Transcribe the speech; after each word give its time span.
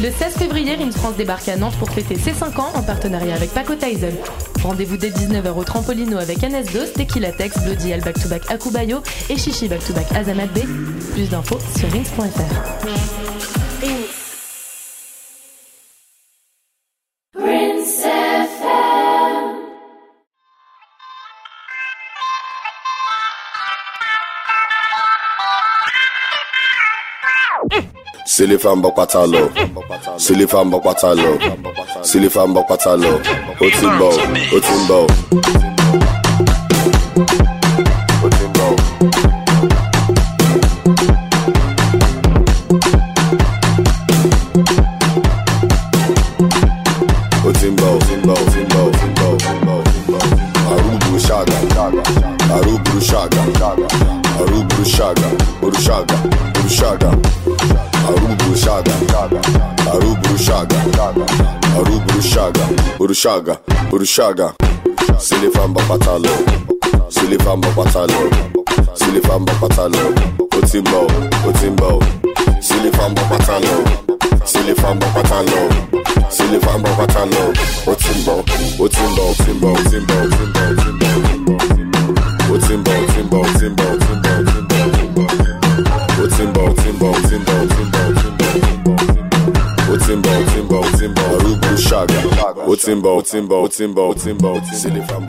Le 0.00 0.10
16 0.10 0.34
février, 0.34 0.74
Rim 0.74 0.92
France 0.92 1.16
débarque 1.16 1.48
à 1.48 1.56
Nantes 1.56 1.76
pour 1.78 1.88
fêter 1.90 2.16
ses 2.16 2.32
5 2.32 2.58
ans 2.58 2.72
en 2.74 2.82
partenariat 2.82 3.34
avec 3.34 3.50
Paco 3.50 3.74
Tyson. 3.74 4.12
Rendez-vous 4.62 4.96
dès 4.96 5.10
19h 5.10 5.52
au 5.56 5.64
Trampolino 5.64 6.18
avec 6.18 6.38
NS2, 6.38 6.92
Tequila 6.92 7.32
Tex, 7.32 7.58
Bloody 7.62 7.92
Al 7.92 8.00
Back 8.00 8.20
to 8.20 8.28
Back 8.28 8.50
Akubayo 8.50 9.02
et 9.30 9.36
Chichi 9.36 9.68
Back 9.68 9.84
to 9.86 9.92
Back 9.92 10.06
Azamat 10.14 10.46
B. 10.46 10.60
Plus 11.12 11.28
d'infos 11.28 11.58
sur 11.78 11.90
rins.fr. 11.90 13.23
C'est 28.36 28.48
les 28.48 28.58
femmes 28.58 28.82
bok 28.82 28.96
patalo. 28.96 29.48
C'est 30.18 30.34
les 30.34 30.48
femmes 30.48 30.68
bok 30.68 30.82
patalo. 30.82 31.38
C'est 32.02 32.18
les 32.18 32.28
femmes 32.28 32.52
bok 32.52 32.66
patalo. 32.66 33.20
Au 33.60 33.70
timbo, 33.70 34.10
au 34.52 35.63
bapatalo. 69.44 69.98
Au 70.54 70.60
timbo, 70.66 71.06
au 71.48 71.52
timbo. 71.52 72.00
C'est 72.60 72.82
les 72.82 72.90
femmes 72.92 73.14
bapatalo, 73.14 73.84
c'est 74.44 74.62
les 74.66 74.74
femmes 74.74 74.98
bapatalo, 74.98 75.68
c'est 76.28 76.50
les 76.50 76.60
femmes 76.60 76.82
bapatalo. 76.82 77.52
Au 77.86 77.94
timbo, 77.94 78.44
au 78.78 78.88
timbo, 78.88 79.34
timbo, 79.40 79.72
timbo, 79.72 79.76
timbo, 79.88 80.26
timbo, 80.34 80.74
timbo. 80.74 81.08
Au 82.50 82.58
timbo, 82.58 82.58
timbo, 82.58 82.58
timbo, 82.58 82.92
timbo, 83.14 83.46
timbo, 83.58 83.58
timbo. 83.58 83.93
C'est 94.72 94.90
les 94.90 95.00
femmes. 95.02 95.28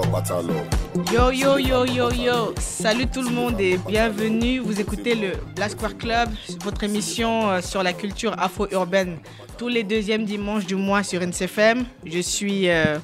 Yo 1.13 1.31
yo 1.31 1.57
yo 1.57 1.85
yo 1.85 2.11
yo, 2.11 2.53
salut 2.57 3.07
tout 3.07 3.21
le 3.21 3.29
monde 3.29 3.59
et 3.59 3.77
bienvenue. 3.87 4.59
Vous 4.59 4.79
écoutez 4.79 5.15
le 5.15 5.33
Black 5.55 5.71
Square 5.71 5.97
Club, 5.97 6.29
votre 6.63 6.83
émission 6.83 7.49
euh, 7.49 7.61
sur 7.61 7.83
la 7.83 7.93
culture 7.93 8.33
afro-urbaine, 8.39 9.17
tous 9.57 9.67
les 9.67 9.83
deuxièmes 9.83 10.25
dimanches 10.25 10.65
du 10.65 10.75
mois 10.75 11.03
sur 11.03 11.21
NCFM. 11.21 11.85
Je 12.05 12.19
suis 12.19 12.69
euh, 12.69 12.97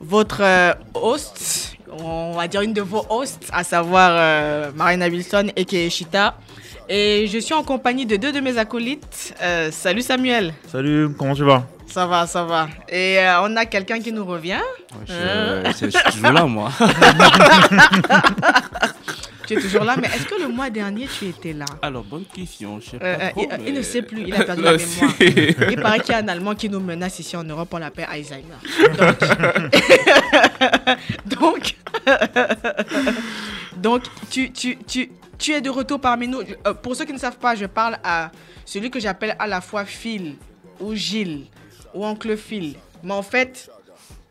votre 0.00 0.40
euh, 0.42 0.72
host, 0.94 1.76
on 2.02 2.32
va 2.32 2.48
dire 2.48 2.62
une 2.62 2.72
de 2.72 2.80
vos 2.80 3.04
hosts, 3.10 3.48
à 3.52 3.62
savoir 3.64 4.10
euh, 4.12 4.70
Marina 4.74 5.08
Wilson 5.08 5.50
et 5.56 5.64
Keishita. 5.64 6.38
Et 6.88 7.28
je 7.28 7.38
suis 7.38 7.54
en 7.54 7.62
compagnie 7.62 8.06
de 8.06 8.16
deux 8.16 8.32
de 8.32 8.40
mes 8.40 8.58
acolytes. 8.58 9.34
Euh, 9.42 9.70
salut 9.70 10.02
Samuel. 10.02 10.54
Salut, 10.72 11.10
comment 11.16 11.34
tu 11.34 11.44
vas? 11.44 11.64
Ça 11.90 12.06
va, 12.06 12.26
ça 12.26 12.44
va. 12.44 12.68
Et 12.88 13.18
euh, 13.18 13.42
on 13.42 13.56
a 13.56 13.66
quelqu'un 13.66 14.00
qui 14.00 14.12
nous 14.12 14.24
revient. 14.24 14.60
Je, 15.06 15.12
Hein 15.12 15.62
je 15.80 15.88
suis 15.88 16.12
toujours 16.12 16.32
là, 16.32 16.44
moi. 16.46 16.70
Tu 19.46 19.58
es 19.58 19.60
toujours 19.62 19.82
là, 19.82 19.96
mais 20.00 20.06
est-ce 20.06 20.26
que 20.26 20.40
le 20.40 20.46
mois 20.46 20.70
dernier 20.70 21.08
tu 21.08 21.26
étais 21.26 21.52
là? 21.52 21.64
Alors, 21.82 22.04
bonne 22.04 22.24
question. 22.24 22.78
Je 22.78 22.90
sais 22.90 22.98
Euh, 23.02 23.16
pas 23.18 23.24
euh, 23.24 23.30
trop, 23.30 23.48
il, 23.62 23.68
il 23.68 23.74
ne 23.74 23.82
sait 23.82 24.02
plus, 24.02 24.22
il 24.28 24.32
a 24.32 24.44
perdu 24.44 24.62
Là 24.62 24.72
la 24.72 24.78
mémoire. 24.78 25.10
Il 25.72 25.80
paraît 25.82 25.98
qu'il 25.98 26.12
y 26.12 26.14
a 26.14 26.18
un 26.18 26.28
Allemand 26.28 26.54
qui 26.54 26.68
nous 26.68 26.78
menace 26.78 27.18
ici 27.18 27.36
en 27.36 27.42
Europe, 27.42 27.68
on 27.72 27.78
l'appelle 27.78 28.06
Alzheimer. 28.08 28.44
Donc, 31.26 31.74
donc, 31.74 31.74
donc 33.76 34.02
tu, 34.30 34.52
tu, 34.52 34.76
tu, 34.86 35.10
tu 35.36 35.52
es 35.52 35.60
de 35.60 35.68
retour 35.70 36.00
parmi 36.00 36.28
nous. 36.28 36.42
Euh, 36.66 36.74
pour 36.74 36.94
ceux 36.94 37.04
qui 37.04 37.12
ne 37.12 37.18
savent 37.18 37.38
pas, 37.38 37.56
je 37.56 37.66
parle 37.66 37.98
à 38.04 38.30
celui 38.64 38.88
que 38.88 39.00
j'appelle 39.00 39.34
à 39.36 39.48
la 39.48 39.60
fois 39.60 39.84
Phil 39.84 40.36
ou 40.78 40.94
Gilles 40.94 41.46
ou 41.94 42.04
Oncle 42.04 42.36
Phil. 42.36 42.76
Mais 43.02 43.14
en 43.14 43.22
fait, 43.22 43.70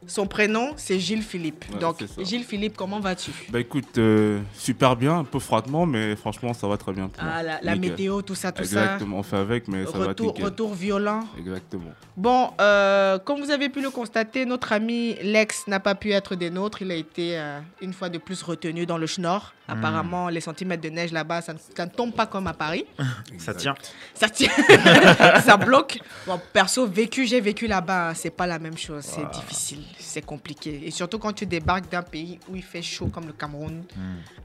son 0.08 0.26
prénom, 0.28 0.72
c'est 0.78 1.00
Gilles 1.00 1.22
Philippe. 1.22 1.66
Ouais, 1.74 1.80
donc, 1.80 1.98
ça. 2.00 2.24
Gilles 2.24 2.44
Philippe, 2.44 2.76
comment 2.78 3.00
vas-tu? 3.00 3.32
Bah 3.50 3.60
écoute, 3.60 3.98
euh, 3.98 4.40
super 4.54 4.96
bien, 4.96 5.20
un 5.20 5.24
peu 5.24 5.40
froidement, 5.40 5.86
mais 5.86 6.16
franchement, 6.16 6.54
ça 6.54 6.68
va 6.68 6.78
très 6.78 6.94
bien. 6.94 7.10
pour 7.10 7.24
Ah, 7.24 7.44
la, 7.62 7.76
météo, 7.76 8.22
tout 8.22 8.36
ça, 8.36 8.52
tout 8.52 8.62
Exactement, 8.62 9.20
on 9.20 9.24
fait 9.24 9.38
avec, 9.38 9.68
mais 9.68 9.86
ça. 9.86 9.92
ça 9.92 9.98
va 10.00 10.08
Retour, 10.08 10.28
nickel. 10.28 10.46
retour 10.46 10.74
violent. 10.74 11.26
Exactement. 11.38 11.92
Bon, 12.18 12.52
euh, 12.62 13.20
comme 13.20 13.40
vous 13.42 13.52
avez 13.52 13.70
pu 13.70 13.82
le 13.82 13.90
constater, 13.90 14.46
notre 14.46 14.72
ami 14.74 15.16
Lex 15.22 15.68
n'a 15.68 15.80
pas 15.80 15.96
pu 15.96 16.12
être 16.12 16.36
des 16.36 16.50
nôtres. 16.50 16.82
Il 16.82 16.92
a 16.92 16.96
été 16.96 17.38
euh, 17.38 17.60
une 17.82 17.94
fois 17.94 18.10
de 18.10 18.18
plus 18.18 18.42
retenu 18.42 18.86
dans 18.86 18.98
le 18.98 19.06
Schnorr. 19.06 19.54
Apparemment, 19.68 20.30
les 20.30 20.42
centimètres 20.42 20.82
de 20.82 20.90
neige 20.90 21.12
là-bas, 21.12 21.42
ça, 21.42 21.54
ne- 21.54 21.60
ça 21.78 21.86
ne 21.86 21.92
tombe 21.92 22.12
pas 22.12 22.26
comme 22.26 22.48
à 22.48 22.54
Paris. 22.54 22.86
Ça 23.38 23.54
tient. 23.54 23.76
Ça 24.16 24.28
tient, 24.28 24.50
ça 25.46 25.58
bloque. 25.58 26.00
Bon, 26.26 26.40
perso, 26.52 26.88
vécu, 26.88 27.26
j'ai 27.28 27.40
vécu 27.40 27.68
là-bas, 27.68 28.10
hein, 28.10 28.14
c'est 28.16 28.32
pas 28.32 28.48
la 28.48 28.58
même 28.60 28.78
chose. 28.78 29.04
C'est 29.04 29.30
difficile, 29.32 29.80
c'est 29.98 30.26
compliqué. 30.26 30.82
Et 30.86 30.92
surtout 30.92 31.20
quand 31.20 31.34
tu 31.34 31.46
débarques 31.46 31.90
d'un 31.90 32.02
pays 32.04 32.40
où 32.50 32.56
il 32.56 32.64
fait 32.64 32.82
chaud 32.82 33.08
comme 33.08 33.28
le 33.28 33.34
Cameroun, 33.34 33.84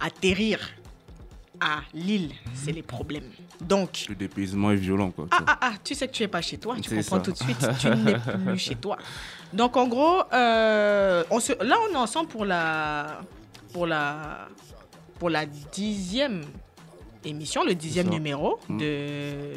atterrir 0.00 0.58
à 1.60 1.80
Lille, 1.94 2.32
c'est 2.52 2.72
les 2.72 2.82
problèmes. 2.82 3.30
Donc, 3.60 4.06
Le 4.08 4.14
dépaysement 4.16 4.72
est 4.72 4.76
violent, 4.76 5.10
quoi. 5.12 5.26
ah, 5.30 5.44
ah, 5.46 5.58
ah, 5.60 5.72
tu 5.84 5.94
sais 5.94 6.08
que 6.08 6.12
tu 6.12 6.22
es 6.24 6.28
pas 6.28 6.42
chez 6.42 6.58
toi, 6.58 6.74
tu 6.82 6.90
comprends 6.90 7.16
ça. 7.16 7.20
tout 7.20 7.30
de 7.32 7.36
suite, 7.38 7.66
tu 7.78 7.88
n'es 7.88 8.16
plus 8.46 8.58
chez 8.58 8.74
toi. 8.74 8.98
Donc 9.52 9.76
en 9.76 9.86
gros, 9.86 10.22
euh, 10.32 11.22
on 11.30 11.38
se, 11.38 11.52
là 11.62 11.76
on 11.88 11.92
est 11.94 11.96
ensemble 11.96 12.28
pour 12.28 12.44
la, 12.44 13.20
pour 13.72 13.86
la, 13.86 14.48
pour 15.20 15.30
la 15.30 15.46
dixième 15.46 16.42
émission, 17.24 17.62
le 17.64 17.74
dixième 17.76 18.08
numéro 18.08 18.58
Mm. 18.68 18.78
de, 18.78 19.52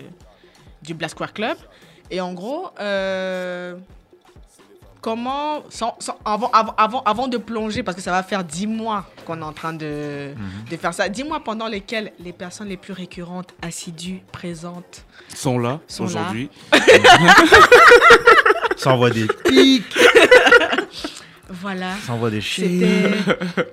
du 0.83 0.93
Black 0.93 1.09
Square 1.11 1.33
Club. 1.33 1.57
Et 2.11 2.21
en 2.21 2.31
gros, 2.33 2.69
euh, 2.79 3.75
comment, 5.01 5.63
sans- 5.69 5.95
sans- 5.99 6.17
avant, 6.25 6.49
avant, 6.51 6.73
avant, 6.77 7.01
avant 7.03 7.27
de 7.27 7.37
plonger, 7.37 7.81
parce 7.83 7.95
que 7.95 8.01
ça 8.03 8.11
va 8.11 8.23
faire 8.23 8.43
dix 8.43 8.67
mois 8.67 9.05
qu'on 9.25 9.39
est 9.41 9.45
en 9.45 9.53
train 9.53 9.73
de, 9.73 10.33
de 10.69 10.77
faire 10.77 10.93
ça, 10.93 11.07
dix 11.09 11.23
mois 11.23 11.39
pendant 11.43 11.67
lesquels 11.67 12.11
les 12.19 12.33
personnes 12.33 12.67
les 12.67 12.77
plus 12.77 12.93
récurrentes, 12.93 13.53
assidues, 13.61 14.21
présentes, 14.31 15.05
sont 15.33 15.57
là, 15.59 15.79
Sont 15.87 16.05
aujourd'hui. 16.05 16.49
Ça 18.77 18.93
envoie 18.93 19.09
des 19.09 19.27
pics, 19.45 19.97
Voilà. 21.49 21.93
ça 22.05 22.13
envoie 22.13 22.29
des. 22.29 22.41
C'était. 22.41 23.11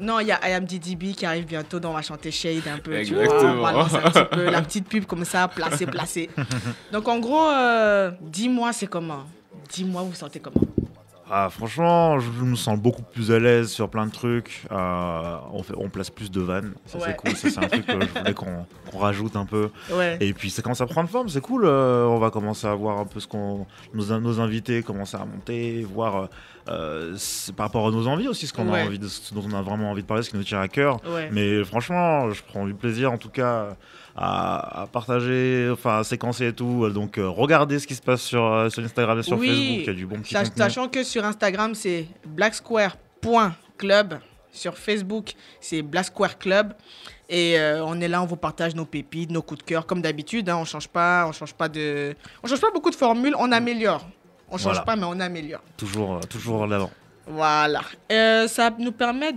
Non, 0.01 0.21
il 0.21 0.29
y 0.29 0.33
a 0.33 0.39
I 0.49 0.53
Am 0.53 0.65
DDB 0.65 1.13
qui 1.13 1.27
arrive 1.27 1.45
bientôt, 1.45 1.79
donc 1.79 1.93
on 1.93 1.95
va 1.95 2.03
chanter 2.03 2.31
Shade 2.31 2.63
un 2.73 2.79
peu. 2.79 3.03
Tu 3.05 3.15
vois, 3.15 3.25
Exactement. 3.25 3.53
on 3.59 3.63
balance 3.63 3.95
un 3.95 4.01
petit 4.11 4.25
peu 4.31 4.45
la 4.51 4.63
petite 4.63 4.89
pub 4.89 5.05
comme 5.05 5.25
ça, 5.25 5.47
placée, 5.49 5.87
placée. 5.87 6.31
Donc 6.93 7.07
en 7.09 7.19
gros, 7.19 7.49
euh, 7.51 8.11
dis-moi, 8.23 8.73
c'est 8.73 8.87
comment? 8.87 9.25
Dis-moi, 9.73 10.03
vous 10.03 10.15
sentez 10.15 10.41
comment? 10.41 10.61
Ah, 11.37 11.51
franchement, 11.51 12.21
je 12.21 12.31
me 12.45 12.55
sens 12.55 12.79
beaucoup 12.79 13.03
plus 13.03 13.33
à 13.33 13.41
l'aise 13.41 13.69
sur 13.69 13.89
plein 13.89 14.07
de 14.07 14.13
trucs. 14.13 14.63
Euh, 14.71 15.37
on, 15.53 15.65
fait, 15.65 15.75
on 15.77 15.89
place 15.89 16.09
plus 16.09 16.31
de 16.31 16.41
vannes, 16.41 16.75
ça 16.87 16.99
Ouais. 16.99 17.05
c'est 17.09 17.17
cool. 17.17 17.35
Ça, 17.37 17.51
c'est 17.51 17.59
un 17.59 17.67
truc 17.69 17.87
que 17.87 18.01
je 18.01 18.19
voulais 18.21 18.35
qu'on 18.35 18.99
rajoute 19.01 19.35
un 19.35 19.45
peu. 19.45 19.71
Ouais. 19.93 20.17
Et 20.21 20.33
puis 20.33 20.49
ça 20.51 20.63
commence 20.63 20.81
à 20.81 20.87
prendre 20.87 21.09
forme, 21.09 21.29
c'est 21.29 21.41
cool. 21.41 21.65
euh, 21.65 22.05
on 22.05 22.19
va 22.21 22.31
commencer 22.31 22.69
à 22.69 22.75
voir 22.77 23.01
un 23.01 23.05
peu 23.05 23.19
ce 23.19 23.27
qu'on 23.27 23.67
nos, 23.93 24.21
nos 24.21 24.39
invités 24.41 24.85
commencer 24.85 25.17
à 25.17 25.25
monter, 25.25 25.85
voir 25.93 26.29
euh, 26.69 27.15
c'est 27.17 27.55
par 27.55 27.67
rapport 27.67 27.87
à 27.87 27.91
nos 27.91 28.07
envies 28.07 28.29
aussi, 28.29 28.47
ce 28.47 28.53
qu'on 28.53 28.69
Ouais. 28.71 28.81
a 28.83 28.85
envie 28.87 28.99
de, 28.99 29.07
ce 29.09 29.35
dont 29.35 29.45
on 29.47 29.53
a 29.55 29.61
vraiment 29.63 29.91
envie 29.91 30.03
de 30.03 30.07
parler, 30.07 30.23
ce 30.23 30.31
qui 30.31 30.37
nous 30.37 30.45
tient 30.45 30.61
à 30.61 30.69
cœur. 30.69 30.99
Ouais. 31.07 31.29
Mais 31.33 31.63
franchement, 31.65 32.31
je 32.31 32.43
prends 32.43 32.65
du 32.67 32.75
plaisir 32.75 33.13
en 33.13 33.19
tout 33.19 33.29
cas 33.29 33.77
à, 34.17 34.83
à 34.83 34.87
partager, 34.87 35.69
enfin 35.73 35.99
à 35.99 36.05
séquencer 36.05 36.47
et 36.49 36.53
tout. 36.53 36.89
Donc 36.91 37.19
euh, 37.19 37.29
regardez 37.29 37.79
ce 37.79 37.87
qui 37.87 37.95
se 37.95 38.03
passe 38.03 38.23
sur, 38.23 38.45
euh, 38.45 38.71
sur 38.71 38.83
Instagram 38.83 39.19
et 39.19 39.23
sur 39.23 39.39
Oui. 39.39 39.49
Facebook, 39.49 39.79
il 39.81 39.87
y 39.87 39.91
a 39.91 39.93
du 39.93 40.07
bon 40.07 40.21
petit 40.21 40.33
Sach- 40.35 40.45
contenu. 40.49 40.63
Sachant 40.63 40.89
que 40.89 41.03
sur 41.03 41.25
Instagram, 41.25 41.75
c'est 41.75 42.07
blacksquare.club. 42.27 44.19
Sur 44.53 44.79
Facebook, 44.79 45.33
c'est 45.61 45.83
Black 45.83 46.05
Square 46.07 46.39
Club. 46.39 46.75
Et 47.29 47.59
euh, 47.59 47.85
on 47.85 48.01
est 48.01 48.07
là, 48.07 48.23
on 48.23 48.27
vous 48.27 48.37
partage 48.37 48.75
nos 48.77 48.85
pépites, 48.85 49.31
nos 49.33 49.43
coups 49.43 49.59
de 49.59 49.65
cœur, 49.65 49.85
comme 49.85 50.01
d'habitude. 50.01 50.49
hein, 50.49 50.57
on 50.59 50.65
change 50.65 50.87
pas, 50.87 51.27
on 51.27 51.33
change 51.33 51.55
pas 51.55 51.69
de, 51.69 52.15
on 52.43 52.47
change 52.47 52.61
pas 52.61 52.71
beaucoup 52.73 52.91
de 52.91 52.95
formules, 52.95 53.35
on 53.39 53.51
améliore. 53.51 54.07
On 54.55 54.59
change 54.59 54.75
Voilà. 54.75 54.83
pas, 54.83 54.97
mais 54.97 55.05
on 55.05 55.19
améliore. 55.19 55.61
Toujours, 55.77 56.15
euh, 56.15 56.21
toujours 56.31 56.63
en 56.63 56.71
avant. 56.71 56.91
Voilà. 57.27 57.81
Euh, 58.13 58.47
ça 58.47 58.71
nous 58.79 58.93
permet 58.93 59.33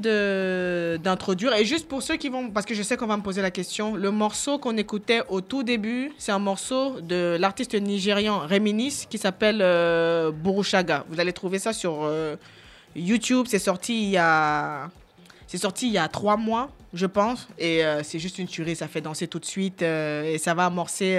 d'introduire. 0.98 1.54
Et 1.54 1.66
juste 1.66 1.88
pour 1.88 2.04
ceux 2.04 2.18
qui 2.18 2.30
vont, 2.30 2.50
parce 2.50 2.66
que 2.66 2.74
je 2.76 2.84
sais 2.84 2.98
qu'on 2.98 3.08
va 3.08 3.18
me 3.18 3.22
poser 3.24 3.42
la 3.42 3.50
question, 3.52 3.96
le 3.96 4.12
morceau 4.12 4.60
qu'on 4.60 4.76
écoutait 4.78 5.22
au 5.30 5.42
tout 5.42 5.64
début, 5.64 6.12
c'est 6.18 6.32
un 6.32 6.40
morceau 6.40 7.00
de 7.02 7.38
l'artiste 7.40 7.74
nigérian 7.76 8.40
Reminis 8.40 9.06
qui 9.10 9.18
s'appelle 9.18 9.60
euh, 9.62 10.32
Burushaga. 10.32 11.06
Vous 11.10 11.20
allez 11.20 11.34
trouver 11.34 11.60
ça 11.60 11.74
sur 11.74 12.04
euh, 12.04 12.36
YouTube. 12.96 13.46
C'est 13.50 13.60
sorti 13.60 14.04
il 14.04 14.10
y 14.10 14.18
a, 14.18 14.90
c'est 15.48 15.58
sorti 15.58 15.88
il 15.88 15.94
y 15.94 15.98
a 15.98 16.08
trois 16.10 16.36
mois, 16.38 16.70
je 16.94 17.06
pense. 17.06 17.48
Et 17.58 17.82
c'est 18.04 18.20
juste 18.20 18.38
une 18.38 18.48
tuerie. 18.48 18.76
Ça 18.76 18.88
fait 18.88 19.02
danser 19.02 19.28
tout 19.28 19.40
de 19.40 19.46
suite 19.46 19.82
et 19.82 20.38
ça 20.40 20.54
va 20.54 20.66
amorcer. 20.66 21.18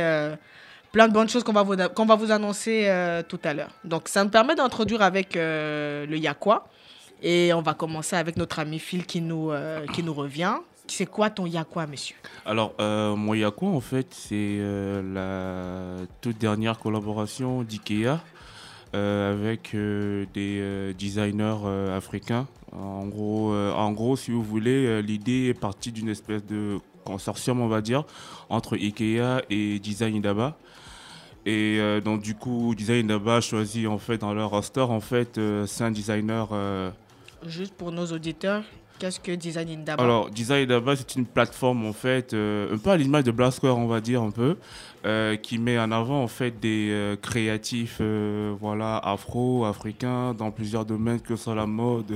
Plein 0.93 1.08
de 1.08 1.12
bonnes 1.12 1.29
choses 1.29 1.44
qu'on 1.44 1.52
va 1.52 1.62
vous, 1.62 2.31
annoncer 2.31 2.85
euh, 2.87 3.23
tout 3.26 3.40
à 3.44 3.55
l'heure. 3.55 3.70
Donc, 3.85 4.08
ça 4.08 4.25
me 4.25 4.31
permet 4.31 4.55
d'introduire 4.55 5.02
avec 5.02 5.37
euh, 5.37 6.06
le 6.06 6.17
Yakwa. 6.17 6.67
Et 7.23 7.52
on 7.52 7.62
va 7.62 7.75
commencer 7.75 8.14
avec 8.14 8.37
notre 8.37 8.61
ami 8.61 8.79
Phil 8.79 9.05
qui 9.05 9.20
nous, 9.20 9.50
euh, 9.50 9.85
revient. 10.08 10.55
C'est 10.87 11.06
quoi 11.06 11.31
ton 11.31 11.46
Yakwa, 11.46 11.87
monsieur? 11.87 12.17
Alors, 12.46 12.73
mon 12.79 13.35
Yakwa, 13.35 13.69
en 13.69 13.81
fait, 13.81 14.06
c'est 14.11 14.58
la 15.12 15.96
toute 16.23 16.38
dernière 16.38 16.79
collaboration 16.79 17.62
d'IKEA 17.62 18.20
avec 18.94 19.76
des 20.32 20.94
designers 20.99 21.93
africains. 21.94 22.46
En 22.73 23.05
gros, 23.05 24.17
si 24.17 24.31
vous 24.31 24.43
voulez, 24.43 25.02
l'idée 25.02 25.49
est 25.49 25.61
partie 25.61 25.93
d'une 25.93 26.08
espèce 26.08 26.46
de 26.46 26.79
consortium, 27.05 27.61
on 27.61 27.69
va 27.69 27.82
dire, 27.82 28.05
entre 28.49 28.76
IKEA 28.76 29.43
et 29.50 29.79
Design 29.81 30.17
Indaba. 30.17 30.56
Et 31.48 31.78
euh, 31.80 32.02
donc, 32.02 32.20
du 32.20 32.34
coup, 32.34 32.74
Design 32.74 33.06
Indaba 33.10 33.36
a 33.36 33.40
choisi, 33.40 33.86
en 33.86 33.96
fait, 33.96 34.18
dans 34.18 34.34
leur 34.34 34.50
roster, 34.50 34.82
en 34.82 35.00
fait, 35.00 35.38
euh, 35.38 35.64
cinq 35.64 35.94
designers 35.94 36.44
euh, 36.52 36.90
Juste 37.46 37.72
pour 37.72 37.90
nos 37.90 38.04
auditeurs, 38.04 38.64
qu'est-ce 38.98 39.18
que 39.18 39.32
Design 39.32 39.70
Indaba 39.70 40.02
Alors, 40.02 40.28
Design 40.28 40.66
Daba, 40.66 40.94
c'est 40.94 41.16
une 41.16 41.24
plateforme, 41.24 41.86
en 41.86 41.94
fait, 41.94 42.34
euh, 42.34 42.74
un 42.74 42.76
peu 42.76 42.90
à 42.90 42.98
l'image 42.98 43.24
de 43.24 43.30
Blast 43.30 43.56
Square, 43.56 43.78
on 43.78 43.86
va 43.86 44.02
dire, 44.02 44.20
un 44.20 44.30
peu, 44.30 44.58
euh, 45.06 45.36
qui 45.36 45.58
met 45.58 45.78
en 45.78 45.90
avant, 45.92 46.22
en 46.22 46.28
fait, 46.28 46.58
des 46.60 46.88
euh, 46.90 47.16
créatifs, 47.16 47.98
euh, 48.00 48.52
voilà, 48.60 48.96
afro, 48.98 49.64
africains, 49.64 50.34
dans 50.34 50.50
plusieurs 50.50 50.84
domaines, 50.84 51.20
que 51.20 51.36
ce 51.36 51.44
soit 51.44 51.54
la 51.54 51.66
mode, 51.66 52.12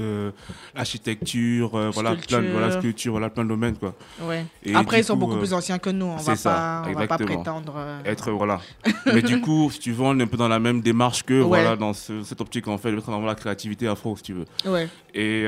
l'architecture, 0.75 1.71
voilà, 1.93 2.15
plein, 2.17 2.43
voilà, 2.53 2.71
Sculpture. 2.73 3.13
voilà, 3.13 3.31
plein 3.31 3.45
de 3.45 3.49
domaines, 3.49 3.77
quoi. 3.77 3.95
Ouais. 4.23 4.45
Et 4.65 4.75
Après, 4.75 5.01
ils 5.01 5.05
sont 5.05 5.15
coup, 5.15 5.21
beaucoup 5.21 5.37
plus 5.39 5.53
anciens 5.53 5.79
que 5.79 5.91
nous. 5.91 6.07
On 6.07 6.17
va 6.17 6.37
ça, 6.37 6.51
pas, 6.51 6.91
on 6.91 6.93
va 6.99 7.07
pas 7.07 7.19
prétendre. 7.19 7.75
Être, 8.05 8.31
voilà. 8.33 8.61
Mais 9.07 9.23
du 9.23 9.41
coup, 9.41 9.71
si 9.71 9.79
tu 9.79 9.93
veux, 9.93 10.03
on 10.05 10.19
est 10.19 10.23
un 10.23 10.27
peu 10.27 10.37
dans 10.37 10.49
la 10.49 10.59
même 10.59 10.81
démarche 10.81 11.23
que, 11.23 11.35
Ouais. 11.43 11.47
voilà, 11.63 11.77
dans 11.77 11.93
ce- 11.93 12.23
cette 12.23 12.41
optique, 12.41 12.69
en 12.69 12.79
fait, 12.79 12.91
de 12.91 12.97
mettre 12.97 13.09
en 13.09 13.15
avant 13.17 13.27
la 13.27 13.35
créativité 13.35 13.87
afro, 13.89 14.17
si 14.17 14.23
tu 14.23 14.33
veux. 14.35 14.45
Ouais. 14.71 14.89
Et 15.15 15.41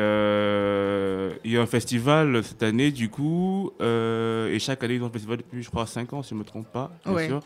il 1.45 1.51
y 1.53 1.57
a 1.57 1.61
un 1.63 1.67
festival 1.67 2.43
cette 2.45 2.63
année, 2.63 2.91
du 2.91 3.09
coup, 3.09 3.71
et 3.81 4.59
chaque 4.59 4.83
année, 4.85 4.95
ils 4.95 5.03
ont 5.03 5.07
un 5.07 5.11
festival 5.11 5.39
depuis, 5.39 5.63
je 5.63 5.71
crois, 5.71 5.87
5 5.87 6.13
ans, 6.13 6.23
si 6.23 6.31
je 6.31 6.35
ne 6.35 6.41
me 6.41 6.45
trompe 6.45 6.67
pas, 6.73 6.91
Ouais. 7.25 7.29
sûr. 7.29 7.41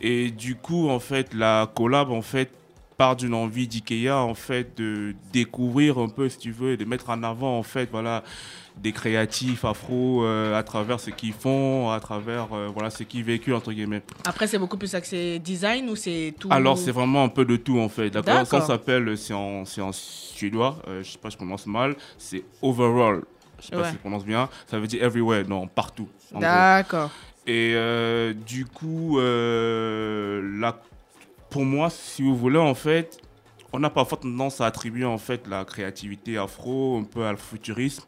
Et 0.00 0.30
du 0.30 0.56
coup, 0.56 0.88
en 0.88 1.00
fait, 1.00 1.34
la 1.34 1.70
collab, 1.74 2.10
en 2.10 2.22
fait, 2.22 2.50
part 2.96 3.16
d'une 3.16 3.34
envie 3.34 3.66
d'IKEA, 3.66 4.18
en 4.18 4.34
fait, 4.34 4.76
de 4.76 5.14
découvrir 5.32 5.98
un 5.98 6.08
peu, 6.08 6.28
si 6.28 6.38
tu 6.38 6.52
veux, 6.52 6.72
et 6.72 6.76
de 6.76 6.84
mettre 6.84 7.10
en 7.10 7.22
avant, 7.22 7.58
en 7.58 7.62
fait, 7.62 7.88
voilà, 7.90 8.22
des 8.76 8.92
créatifs 8.92 9.64
afro 9.64 10.24
euh, 10.24 10.56
à 10.58 10.62
travers 10.62 11.00
ce 11.00 11.10
qu'ils 11.10 11.32
font, 11.32 11.90
à 11.90 12.00
travers, 12.00 12.52
euh, 12.52 12.68
voilà, 12.72 12.90
ce 12.90 13.02
qu'ils 13.04 13.24
véhiculent, 13.24 13.54
entre 13.54 13.72
guillemets. 13.72 14.02
Après, 14.24 14.46
c'est 14.46 14.58
beaucoup 14.58 14.76
plus 14.76 14.94
axé 14.94 15.38
design 15.38 15.88
ou 15.88 15.96
c'est 15.96 16.34
tout? 16.38 16.48
Alors, 16.50 16.76
c'est 16.76 16.92
vraiment 16.92 17.24
un 17.24 17.28
peu 17.28 17.44
de 17.44 17.56
tout, 17.56 17.78
en 17.78 17.88
fait. 17.88 18.10
D'accord 18.10 18.46
Ça 18.46 18.58
D'accord. 18.58 18.66
s'appelle, 18.66 19.16
c'est 19.16 19.34
en, 19.34 19.62
en 19.62 19.92
suédois, 19.92 20.78
euh, 20.88 21.02
je 21.02 21.10
sais 21.12 21.18
pas 21.18 21.30
si 21.30 21.34
je 21.34 21.38
prononce 21.38 21.66
mal, 21.66 21.96
c'est 22.18 22.44
overall. 22.62 23.22
Je 23.60 23.66
sais 23.66 23.76
pas 23.76 23.88
si 23.88 23.94
je 23.94 23.98
prononce 24.00 24.24
bien. 24.24 24.48
Ça 24.66 24.78
veut 24.78 24.86
dire 24.86 25.02
everywhere, 25.02 25.44
non, 25.48 25.66
partout. 25.66 26.08
D'accord. 26.32 27.10
Et 27.46 27.72
euh, 27.74 28.32
du 28.32 28.64
coup, 28.64 29.18
euh, 29.18 30.58
la- 30.58 30.80
pour 31.50 31.64
moi, 31.64 31.90
si 31.90 32.22
vous 32.22 32.36
voulez, 32.36 32.58
en 32.58 32.74
fait, 32.74 33.18
on 33.72 33.82
a 33.82 33.90
parfois 33.90 34.18
tendance 34.18 34.60
à 34.60 34.66
attribuer 34.66 35.04
en 35.04 35.18
fait 35.18 35.46
la 35.48 35.64
créativité 35.64 36.38
afro 36.38 36.96
un 36.98 37.04
peu 37.04 37.24
à 37.24 37.32
le 37.32 37.36
futurisme, 37.38 38.04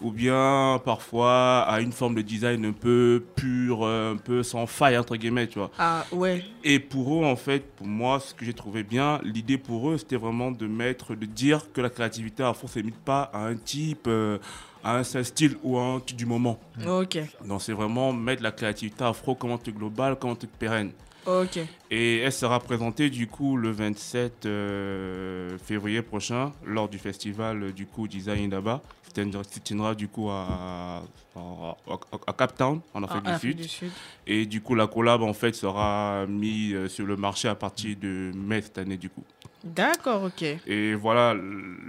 ou 0.00 0.10
bien 0.10 0.80
parfois 0.84 1.60
à 1.68 1.80
une 1.82 1.92
forme 1.92 2.14
de 2.16 2.22
design 2.22 2.64
un 2.64 2.72
peu 2.72 3.22
pure, 3.36 3.84
euh, 3.84 4.14
un 4.14 4.16
peu 4.16 4.42
sans 4.42 4.66
faille 4.66 4.96
entre 4.98 5.16
guillemets, 5.16 5.46
tu 5.46 5.58
vois. 5.58 5.70
Ah, 5.78 6.04
ouais. 6.12 6.42
Et 6.64 6.78
pour 6.80 7.14
eux, 7.22 7.24
en 7.24 7.36
fait, 7.36 7.60
pour 7.76 7.86
moi, 7.86 8.18
ce 8.18 8.34
que 8.34 8.44
j'ai 8.44 8.54
trouvé 8.54 8.82
bien, 8.82 9.20
l'idée 9.22 9.56
pour 9.58 9.90
eux, 9.90 9.98
c'était 9.98 10.16
vraiment 10.16 10.50
de 10.50 10.66
mettre, 10.66 11.14
de 11.14 11.26
dire 11.26 11.70
que 11.72 11.80
la 11.80 11.90
créativité 11.90 12.42
afro 12.42 12.66
ne 12.66 12.72
se 12.72 12.78
limite 12.80 12.98
pas 12.98 13.30
à 13.32 13.46
un 13.46 13.54
type, 13.56 14.06
euh, 14.08 14.38
à 14.82 14.96
un 14.96 15.04
style 15.04 15.56
ou 15.62 15.78
à 15.78 15.82
un 15.82 16.00
du 16.14 16.26
moment. 16.26 16.58
Ok. 16.86 17.18
Donc 17.44 17.62
c'est 17.62 17.72
vraiment 17.72 18.12
mettre 18.12 18.42
la 18.42 18.52
créativité 18.52 19.04
afro 19.04 19.34
comme 19.34 19.52
un 19.52 19.58
truc 19.58 19.76
global, 19.76 20.16
comme 20.16 20.30
un 20.30 20.34
truc 20.34 20.50
pérenne. 20.58 20.92
Ok. 21.26 21.58
Et 21.90 22.18
elle 22.18 22.32
sera 22.32 22.58
présentée 22.60 23.10
du 23.10 23.26
coup 23.26 23.56
le 23.56 23.70
27 23.70 24.46
euh, 24.46 25.58
février 25.58 26.02
prochain 26.02 26.52
lors 26.64 26.88
du 26.88 26.98
festival 26.98 27.62
euh, 27.62 27.72
du 27.72 27.86
coup 27.86 28.08
Design 28.08 28.44
Indaba. 28.46 28.80
qui 29.04 29.12
tiendra- 29.12 29.42
qui 29.44 29.60
tiendra 29.60 29.94
du 29.94 30.08
coup 30.08 30.28
à, 30.30 31.02
à, 31.36 32.32
Cape 32.32 32.56
Town 32.56 32.80
en 32.94 33.02
Afrique 33.02 33.22
Ah, 33.24 33.30
du 33.30 33.34
Afrique 33.36 33.50
Sud. 33.58 33.62
du 33.62 33.68
Sud. 33.68 33.90
Et 34.26 34.46
du 34.46 34.60
coup 34.60 34.74
la 34.74 34.86
collab 34.86 35.22
en 35.22 35.32
fait 35.34 35.54
sera 35.54 36.24
mise 36.28 36.74
euh, 36.74 36.88
sur 36.88 37.06
le 37.06 37.16
marché 37.16 37.48
à 37.48 37.54
partir 37.54 37.96
de 38.00 38.30
mai 38.34 38.62
cette 38.62 38.78
année 38.78 38.96
du 38.96 39.10
coup. 39.10 39.24
D'accord, 39.62 40.22
ok. 40.24 40.42
Et 40.66 40.94
voilà, 40.94 41.36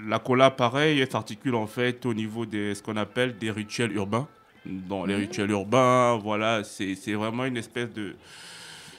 la 0.07 0.19
collab 0.19 0.56
pareil, 0.57 1.00
elle 1.00 1.10
s'articule 1.10 1.56
en 1.56 1.68
fait 1.68 2.06
au 2.06 2.13
niveau 2.13 2.45
de 2.45 2.74
ce 2.75 2.81
qu'on 2.84 2.98
appelle 2.98 3.38
des 3.38 3.50
rituels 3.51 3.94
urbains. 3.94 4.27
Dans 4.66 5.06
les 5.06 5.16
rituels 5.16 5.50
urbains, 5.51 6.18
voilà, 6.22 6.63
c'est 6.63 7.13
vraiment 7.13 7.45
une 7.45 7.57
espèce 7.57 7.92
de. 7.94 8.16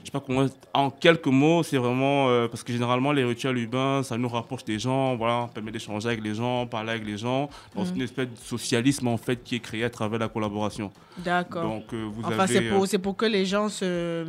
Je 0.02 0.06
sais 0.06 0.10
pas 0.12 0.20
comment. 0.20 0.46
En 0.74 0.90
quelques 0.90 1.26
mots, 1.26 1.62
c'est 1.62 1.76
vraiment. 1.76 2.28
euh, 2.28 2.48
parce 2.48 2.62
que 2.64 2.72
généralement, 2.72 3.12
les 3.12 3.24
rituels 3.24 3.56
urbains, 3.58 4.02
ça 4.02 4.18
nous 4.18 4.28
rapproche 4.28 4.64
des 4.64 4.78
gens, 4.78 5.16
voilà, 5.16 5.42
on 5.44 5.48
permet 5.48 5.70
d'échanger 5.70 6.08
avec 6.08 6.22
les 6.24 6.34
gens, 6.34 6.66
parler 6.66 6.90
avec 6.90 7.06
les 7.06 7.16
gens. 7.18 7.48
Donc, 7.76 7.86
c'est 7.86 7.94
une 7.94 8.02
espèce 8.02 8.26
de 8.28 8.36
socialisme 8.36 9.06
en 9.08 9.16
fait 9.16 9.42
qui 9.44 9.56
est 9.56 9.60
créé 9.60 9.84
à 9.84 9.90
travers 9.90 10.18
la 10.18 10.28
collaboration. 10.28 10.90
D'accord. 11.18 11.62
Donc, 11.62 11.84
euh, 11.92 12.08
vous 12.12 12.22
Enfin, 12.24 12.40
avez. 12.40 12.52
c'est 12.54 12.62
pour, 12.68 12.82
euh, 12.82 12.86
c'est 12.86 12.98
pour 12.98 13.16
que 13.16 13.26
les 13.26 13.46
gens 13.46 13.68
se 13.68 14.24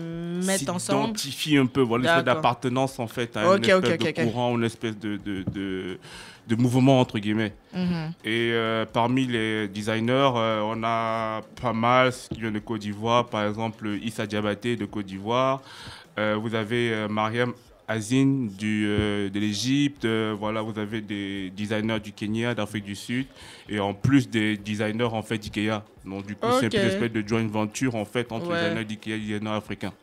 mettent 0.46 0.70
ensemble. 0.70 1.18
s'identifie 1.18 1.58
un 1.58 1.66
peu, 1.66 1.82
voilà, 1.82 2.04
une 2.04 2.10
espèce 2.10 2.26
d'appartenance 2.26 3.00
en 3.00 3.08
fait 3.08 3.36
à 3.38 3.50
Ok, 3.54 3.58
une 3.60 3.64
espèce 3.70 3.98
de 4.00 4.08
ok. 4.10 4.26
courant, 4.26 4.56
une 4.58 4.64
espèce 4.66 4.98
de, 5.00 5.18
de, 5.18 5.44
de, 5.52 6.00
de 6.48 6.56
mouvement 6.56 7.00
entre 7.00 7.20
guillemets. 7.20 7.54
Mhm. 7.74 8.14
Et 8.26 8.50
euh, 8.54 8.86
parmi 8.86 9.26
les 9.26 9.68
designers, 9.68 10.32
euh, 10.36 10.62
on 10.64 10.82
a 10.84 11.42
pas 11.62 11.74
mal 11.74 12.12
qui 12.32 12.40
viennent 12.42 12.54
de 12.54 12.60
Côte 12.60 12.82
d'Ivoire, 12.82 13.28
par 13.28 13.48
exemple 13.48 13.88
Issa 14.04 14.26
Diabaté 14.28 14.76
de 14.76 14.86
Côte 14.86 15.06
d'Ivoire. 15.06 15.62
Euh, 16.20 16.38
vous 16.40 16.54
avez 16.54 17.08
Mariam 17.10 17.54
Azine 17.88 18.48
du, 18.50 18.86
de 18.86 19.40
l'Égypte. 19.40 20.06
Voilà, 20.06 20.62
vous 20.62 20.78
avez 20.80 21.02
des 21.02 21.50
designers 21.50 22.00
du 22.00 22.12
Kenya, 22.14 22.54
d'Afrique 22.54 22.86
du 22.86 22.96
Sud, 22.96 23.26
et 23.68 23.80
en 23.80 23.94
plus 23.94 24.30
des 24.30 24.56
designers 24.58 25.04
en 25.12 25.22
fait 25.22 25.38
d'IKEA. 25.38 25.84
Donc 26.06 26.26
du 26.26 26.36
coup, 26.36 26.48
c'est 26.60 26.68
Ok. 26.68 26.74
une 26.76 26.80
espèce 26.88 27.12
de 27.12 27.28
joint 27.28 27.46
venture 27.48 27.96
en 27.96 28.06
fait 28.06 28.32
entre 28.32 28.50
Ouais. 28.50 28.62
designers 28.64 28.86
d'IKEA 28.86 29.16
et 29.16 29.20
designers 29.20 29.50
africains. 29.52 29.94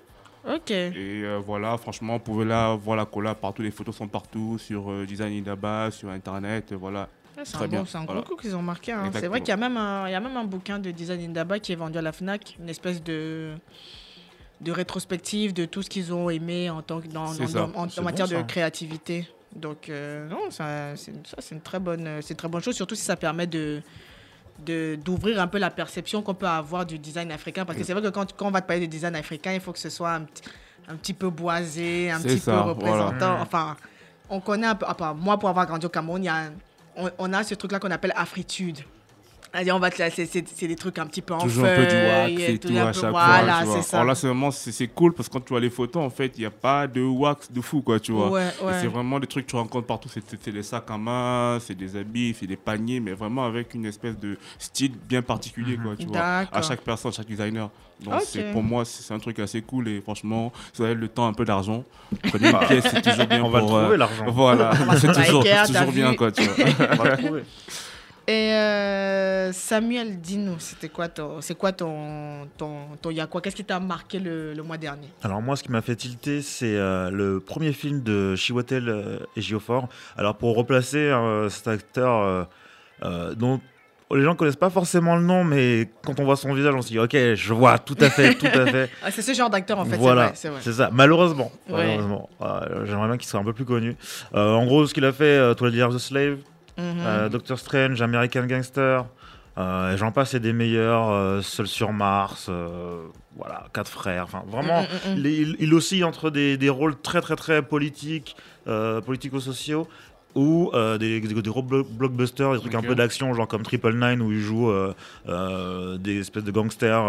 Ok. 0.49 0.71
Et 0.71 0.95
euh, 0.97 1.39
voilà, 1.45 1.77
franchement, 1.77 2.15
vous 2.15 2.21
pouvez 2.21 2.45
là 2.45 2.75
voir 2.75 2.97
la 2.97 3.05
collab 3.05 3.37
partout, 3.39 3.63
les 3.63 3.71
photos 3.71 3.95
sont 3.97 4.09
partout 4.09 4.59
sur 4.59 4.91
euh, 4.91 5.05
Design 5.07 5.33
Indaba, 5.39 5.91
sur 5.91 6.09
internet, 6.09 6.73
euh, 6.73 6.77
voilà. 6.77 7.09
Ah, 7.37 7.43
c'est 7.45 7.53
Très 7.53 7.65
un, 7.67 7.69
bien, 7.69 7.81
bon, 7.81 7.87
c'est 7.87 7.99
un 7.99 8.05
voilà. 8.05 8.21
gros 8.23 8.35
coup 8.37 8.41
qu'ils 8.43 8.57
ont 8.57 8.63
marqué. 8.63 8.93
hein. 8.93 9.11
C'est 9.15 9.29
vrai 9.29 9.41
qu'il 9.41 9.49
y, 9.51 9.53
a 9.53 9.57
même 9.57 9.77
un- 9.77 10.09
il 10.09 10.13
y 10.13 10.15
a 10.15 10.21
même 10.21 10.37
un 10.37 10.45
bouquin 10.45 10.79
de 10.79 10.91
Design 10.91 11.21
Indaba 11.31 11.59
qui 11.59 11.73
est 11.73 11.77
vendu 11.77 11.97
à 11.99 12.03
la 12.03 12.13
FNAC, 12.13 12.57
une 12.61 12.69
espèce 12.69 13.03
de, 13.03 13.55
de 14.61 14.73
rétrospective 14.73 15.53
de 15.53 15.65
tout 15.65 15.83
ce 15.83 15.89
qu'ils 15.91 16.13
ont 16.13 16.29
aimé 16.31 16.69
en, 16.71 16.83
tant 16.83 17.01
que 17.01 17.07
dans, 17.09 17.27
en- 17.27 18.03
matière 18.03 18.29
bon, 18.29 18.39
de 18.39 18.43
créativité. 18.47 19.29
Donc, 19.55 19.89
euh, 19.89 20.29
non, 20.29 20.51
ça, 20.51 20.95
c'est 20.97 21.13
une, 21.55 21.61
très 21.61 21.81
bonne, 21.81 22.21
c'est 22.23 22.31
une 22.35 22.37
très 22.37 22.49
bonne 22.49 22.63
chose, 22.63 22.77
surtout 22.77 22.95
si 22.95 23.03
ça 23.05 23.17
permet 23.17 23.47
de- 23.47 23.83
d'ouvrir 24.65 25.41
un 25.41 25.47
peu 25.47 25.59
la 25.59 25.71
perception 25.71 26.23
qu'on 26.23 26.35
peut 26.35 26.47
avoir 26.47 26.87
du 26.87 26.99
design 26.99 27.31
africain. 27.33 27.65
Parce 27.65 27.79
que 27.79 27.85
c'est 27.85 27.93
vrai 27.93 28.03
que 28.03 28.09
quand, 28.09 28.33
quand 28.37 28.47
on 28.47 28.51
va 28.51 28.61
te 28.61 28.67
parler 28.67 28.87
de 28.87 28.91
design 28.91 29.15
africain, 29.17 29.53
il 29.53 29.61
faut 29.61 29.73
que 29.73 29.79
ce 29.79 29.91
soit 29.91 30.13
un, 30.13 30.23
petit- 30.23 30.43
un 30.89 30.97
petit 30.97 31.15
peu 31.15 31.31
boisé, 31.31 32.11
un 32.11 32.21
petit 32.21 32.39
ça, 32.39 32.53
peu 32.53 32.59
représentant. 32.71 33.37
Mhm. 33.37 33.43
Enfin, 33.43 33.77
on 34.29 34.41
connaît 34.41 34.67
un 34.67 34.75
peu, 34.75 34.87
enfin, 34.89 35.15
moi 35.15 35.39
pour 35.39 35.49
avoir 35.49 35.67
grandi 35.67 35.87
au 35.87 35.89
Cameroun, 35.89 36.23
il 36.23 36.27
y 36.27 36.29
a 36.29 36.37
un- 36.37 36.53
on, 36.97 37.11
on 37.19 37.33
a 37.33 37.43
ce 37.45 37.55
truc-là 37.55 37.79
qu'on 37.79 37.91
appelle 37.91 38.13
afritude. 38.17 38.79
Allez, 39.53 39.73
on 39.73 39.81
va 39.81 39.91
te 39.91 39.97
c'est- 40.11 40.27
c'est 40.27 40.69
des 40.69 40.77
trucs 40.77 40.97
un 40.99 41.07
petit 41.07 41.23
peu 41.23 41.35
en 41.35 41.39
toujours 41.39 41.65
un 41.65 41.75
peu 41.75 41.87
du 41.87 41.97
wax 41.97 42.43
et 42.49 42.59
tout 42.59 42.69
à 42.77 42.93
chaque 42.93 43.11
Voilà, 43.11 43.53
fois. 43.55 43.59
tu 43.63 43.67
vois. 43.67 43.77
c'est 43.83 43.83
ça. 43.91 43.97
Alors 43.97 44.07
là, 44.09 44.15
c'est 44.15 44.27
vraiment 44.29 44.51
c'est 44.53 44.71
c'est 44.71 44.87
cool 44.87 45.13
parce 45.13 45.29
que 45.29 45.33
quand 45.35 45.41
tu 45.45 45.49
vois 45.53 45.59
les 45.61 45.71
photos, 45.71 46.03
en 46.05 46.11
fait, 46.11 46.33
il 46.37 46.41
n'y 46.41 46.47
a 46.47 46.51
pas 46.53 46.87
de 46.87 47.03
wax 47.03 47.51
de 47.51 47.61
fou, 47.61 47.83
quoi, 47.83 47.99
tu 47.99 48.13
vois. 48.13 48.31
Ouais, 48.31 48.43
Et 48.61 48.65
ouais. 48.65 48.73
C'est 48.81 48.87
vraiment 48.87 49.19
des 49.19 49.27
trucs 49.27 49.47
que 49.47 49.51
tu 49.51 49.57
rencontres 49.57 49.89
partout. 49.89 50.09
C'est 50.09 50.23
c'est 50.41 50.53
des 50.53 50.63
sacs 50.63 50.89
à 50.89 50.97
main, 50.97 51.59
c'est 51.61 51.75
des 51.75 51.97
habits, 51.97 52.37
c'est 52.39 52.47
des 52.47 52.57
paniers, 52.57 53.01
mais 53.01 53.13
vraiment 53.13 53.45
avec 53.45 53.75
une 53.75 53.87
espèce 53.87 54.17
de 54.19 54.39
style 54.59 54.93
bien 55.09 55.23
particulier, 55.23 55.77
quoi, 55.77 55.97
tu 55.99 56.07
vois. 56.07 56.21
À 56.53 56.63
chaque 56.63 56.83
personne, 56.83 57.13
chaque 57.13 57.27
designer. 57.27 57.71
Donc 58.05 58.15
c'est- 58.23 58.53
pour 58.53 58.63
moi, 58.63 58.85
c'est 58.85 59.13
un 59.13 59.19
truc 59.19 59.39
assez 59.41 59.61
cool 59.63 59.89
et 59.89 60.01
franchement, 60.01 60.53
si 60.73 60.79
vous 60.79 60.85
avez 60.85 60.95
le 60.95 61.09
temps, 61.09 61.27
un 61.27 61.35
peu 61.35 61.45
d'argent, 61.45 61.85
prenez 62.29 62.49
une 62.51 62.59
pièce, 62.61 62.85
c'est 62.91 63.03
toujours 63.03 63.27
bien 63.27 63.43
On 63.45 63.51
va 63.51 63.59
le 63.61 63.67
pour, 63.67 63.77
euh, 63.77 63.83
trouver 63.83 63.97
l'argent. 63.99 64.25
Voilà, 64.29 64.71
c'est 64.97 65.13
toujours, 65.13 65.45
toujours 65.67 65.93
bien, 65.93 66.11
vu. 66.13 66.17
quoi, 66.17 66.31
tu 66.33 66.43
vois. 66.45 66.55
On 66.93 66.95
va 66.97 67.11
le 67.11 67.17
trouver. 67.19 67.43
Et 68.31 68.53
euh, 68.55 69.53
Samuel, 69.53 70.21
dis-nous, 70.21 70.61
c'était 70.61 70.89
quoi 70.89 71.09
ton, 71.09 71.41
c'est 71.41 71.57
quoi 71.57 71.73
ton, 71.73 72.47
ton, 72.57 72.83
ton 73.03 73.11
y 73.11 73.19
a 73.21 73.27
quoi? 73.27 73.41
Qu'est-ce 73.41 73.57
qui 73.57 73.65
t'a 73.65 73.81
marqué 73.81 74.21
le, 74.21 74.55
le 74.55 74.63
mois 74.63 74.77
dernier? 74.77 75.09
Alors 75.25 75.43
moi, 75.43 75.57
ce 75.57 75.65
qui 75.65 75.73
m'a 75.73 75.83
fait 75.83 75.97
tilter, 75.97 76.41
c'est 76.41 76.77
euh, 76.77 77.11
le 77.11 77.41
premier 77.41 77.73
film 77.73 78.05
de 78.05 78.37
Chiwetel 78.37 78.89
euh, 78.89 79.19
et. 79.37 79.89
Alors 80.17 80.37
pour 80.37 80.55
replacer 80.55 80.99
euh, 80.99 81.49
cet 81.49 81.67
acteur 81.67 82.47
dont 83.35 83.61
les 84.15 84.23
gens 84.23 84.37
connaissent 84.37 84.55
pas 84.57 84.71
forcément 84.71 85.17
le 85.17 85.23
nom, 85.23 85.43
mais 85.43 85.89
quand 86.05 86.21
on 86.21 86.25
voit 86.25 86.37
son 86.37 86.53
visage, 86.53 86.75
on 86.75 86.83
se 86.83 86.89
dit 86.89 86.99
ok, 87.01 87.17
je 87.35 87.53
vois 87.55 87.79
tout 87.81 87.97
à 88.01 88.11
fait, 88.11 88.35
tout 88.35 88.47
à 88.47 88.67
fait. 88.67 88.91
Ah, 89.03 89.11
C'est 89.11 89.23
ce 89.23 89.33
genre 89.35 89.51
d'acteur 89.51 89.79
en 89.79 89.85
fait, 89.85 89.97
voilà, 89.97 90.33
c'est 90.35 90.73
ça. 90.73 90.91
Malheureusement, 90.93 91.51
Ouais. 91.69 91.87
malheureusement. 91.87 92.29
Euh, 92.43 92.87
j'aimerais 92.87 93.09
bien 93.09 93.17
qu'il 93.17 93.29
soit 93.29 93.41
un 93.41 93.45
peu 93.45 93.53
plus 93.53 93.65
connu. 93.65 93.97
Euh, 94.35 94.55
en 94.55 94.67
gros, 94.67 94.87
ce 94.87 94.95
qu'il 94.95 95.05
a 95.05 95.13
fait, 95.13 95.25
euh, 95.25 95.55
Years 95.73 95.95
a 95.95 95.99
Slave. 95.99 96.39
Euh, 96.79 97.29
Doctor 97.29 97.59
Strange, 97.59 98.01
American 98.03 98.47
Gangster, 98.47 99.05
euh, 99.59 99.93
et 99.95 99.97
j'en 99.99 100.13
passe 100.13 100.35
et 100.35 100.41
des 100.41 100.53
meilleurs, 100.53 101.11
euh, 101.11 101.43
Seul 101.43 101.67
sur 101.67 101.93
Mars, 101.93 102.47
euh, 102.49 103.03
voilà, 103.37 103.65
Quatre 103.73 103.91
frères, 103.91 104.25
enfin 104.25 104.43
vraiment, 104.49 104.83
Mm, 104.83 105.11
mm, 105.11 105.15
mm, 105.15 105.19
il, 105.19 105.27
il- 105.27 105.57
il 105.61 105.75
oscille 105.75 106.05
entre 106.05 106.31
des, 106.31 106.57
des 106.57 106.69
rôles 106.71 106.95
très 107.01 107.21
très 107.21 107.37
très 107.37 107.63
politiques, 107.63 108.37
politico-sociaux, 109.05 109.89
ou 110.37 110.71
des, 111.01 111.21
des, 111.21 111.21
des 111.21 111.51
gros 111.51 111.63
blo- 111.63 111.83
blockbusters, 111.85 112.53
des 112.53 112.61
trucs 112.61 112.75
un 112.77 112.83
peu 112.83 112.95
d'action, 112.95 113.35
genre 113.35 113.49
comme 113.49 113.63
Triple 113.65 113.95
Nine 113.95 114.23
où 114.23 114.31
il 114.31 114.39
joue 114.41 114.71
des 115.99 116.21
espèces 116.21 116.45
de 116.45 116.51
gangsters 116.53 117.05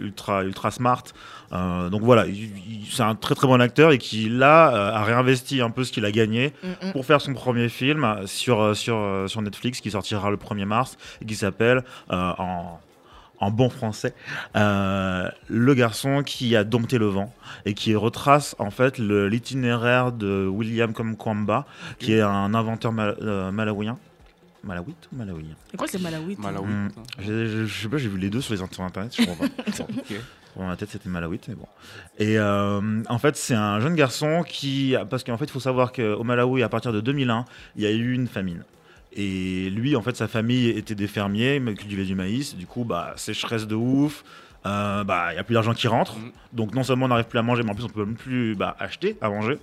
ultra 0.00 0.42
ultra 0.42 0.70
smart. 0.72 1.04
Euh, 1.52 1.88
donc 1.88 2.02
voilà, 2.02 2.26
il- 2.26 2.34
il- 2.68 2.86
c'est 2.90 3.02
un 3.02 3.14
très 3.14 3.34
très 3.34 3.46
bon 3.46 3.60
acteur 3.60 3.90
et 3.92 3.98
qui 3.98 4.28
là 4.28 4.74
euh, 4.74 4.92
a 4.94 5.02
réinvesti 5.04 5.60
un 5.62 5.70
peu 5.70 5.82
ce 5.84 5.92
qu'il 5.92 6.04
a 6.04 6.10
gagné 6.12 6.52
Mm, 6.62 6.88
mm. 6.88 6.92
pour 6.92 7.06
faire 7.06 7.20
son 7.20 7.32
premier 7.34 7.68
film 7.70 8.06
sur, 8.26 8.60
euh, 8.60 8.74
sur, 8.74 9.24
sur 9.26 9.40
Netflix 9.42 9.80
qui 9.80 9.90
sortira 9.90 10.30
le 10.30 10.36
1er 10.36 10.66
mars 10.66 10.96
et 11.22 11.24
qui 11.24 11.34
s'appelle 11.36 11.84
euh, 12.10 12.32
en, 12.38 12.78
en 13.40 13.50
bon 13.50 13.70
français 13.70 14.14
euh, 14.56 15.28
Le 15.48 15.74
garçon 15.74 16.22
qui 16.22 16.54
a 16.56 16.64
dompté 16.64 16.98
le 16.98 17.06
vent 17.06 17.32
et 17.64 17.72
qui 17.74 17.94
retrace 17.94 18.54
en 18.58 18.70
fait 18.70 18.98
l'itinéraire 18.98 20.12
de 20.12 20.46
William 20.46 20.92
Kamkwamba 20.92 21.64
qui 21.98 22.12
est 22.12 22.20
un 22.20 22.52
inventeur 22.54 22.92
mal- 22.92 23.16
euh, 23.22 23.50
malawien. 23.52 23.96
Malawite 24.64 25.08
ou 25.12 25.16
malawien? 25.16 25.54
Et 25.72 25.76
quoi 25.76 25.86
c'est 25.86 26.00
Malawi 26.02 26.34
toi 26.34 26.50
Malawi. 26.50 26.66
Hmm. 26.66 26.88
Je 27.20 27.64
je 27.64 27.82
sais 27.82 27.88
pas, 27.88 27.96
j'ai 27.96 28.08
vu 28.08 28.18
les 28.18 28.28
deux 28.28 28.40
sur 28.40 28.52
les 28.54 28.60
internet, 28.60 29.14
je 29.16 29.22
crois 29.24 29.36
pas. 29.36 29.84
Ok. 29.88 30.20
Dans 30.58 30.66
ma 30.66 30.76
tête, 30.76 30.90
c'était 30.90 31.08
Malawite, 31.08 31.46
mais 31.48 31.54
bon. 31.54 31.66
Et 32.18 32.38
euh, 32.38 32.80
en 33.08 33.18
fait, 33.18 33.36
c'est 33.36 33.54
un 33.54 33.78
jeune 33.80 33.94
garçon 33.94 34.42
qui. 34.46 34.96
Parce 35.08 35.22
qu'en 35.22 35.36
fait, 35.36 35.44
il 35.44 35.50
faut 35.50 35.60
savoir 35.60 35.92
qu'au 35.92 36.24
Malawi, 36.24 36.62
à 36.62 36.68
partir 36.68 36.92
de 36.92 37.00
2001, 37.00 37.44
il 37.76 37.82
y 37.82 37.86
a 37.86 37.90
eu 37.92 38.12
une 38.12 38.26
famine. 38.26 38.64
Et 39.12 39.70
lui, 39.70 39.94
en 39.96 40.02
fait, 40.02 40.16
sa 40.16 40.28
famille 40.28 40.68
était 40.70 40.94
des 40.94 41.06
fermiers, 41.06 41.60
mais 41.60 41.74
cultivaient 41.74 42.04
du 42.04 42.14
maïs. 42.14 42.56
Du 42.56 42.66
coup, 42.66 42.84
bah, 42.84 43.12
sécheresse 43.16 43.66
de 43.66 43.76
ouf. 43.76 44.24
Euh, 44.66 45.04
bah, 45.04 45.28
il 45.30 45.34
n'y 45.34 45.40
a 45.40 45.44
plus 45.44 45.54
d'argent 45.54 45.72
qui 45.74 45.86
rentre. 45.86 46.16
Mhm. 46.16 46.32
Donc, 46.52 46.74
non 46.74 46.82
seulement 46.82 47.06
on 47.06 47.08
n'arrive 47.08 47.26
plus 47.26 47.38
à 47.38 47.42
manger, 47.42 47.62
mais 47.62 47.70
en 47.70 47.74
plus, 47.74 47.84
on 47.84 47.88
peut 47.88 48.04
même 48.04 48.16
plus 48.16 48.56
bah, 48.56 48.76
acheter 48.80 49.16
à 49.20 49.30
manger. 49.30 49.58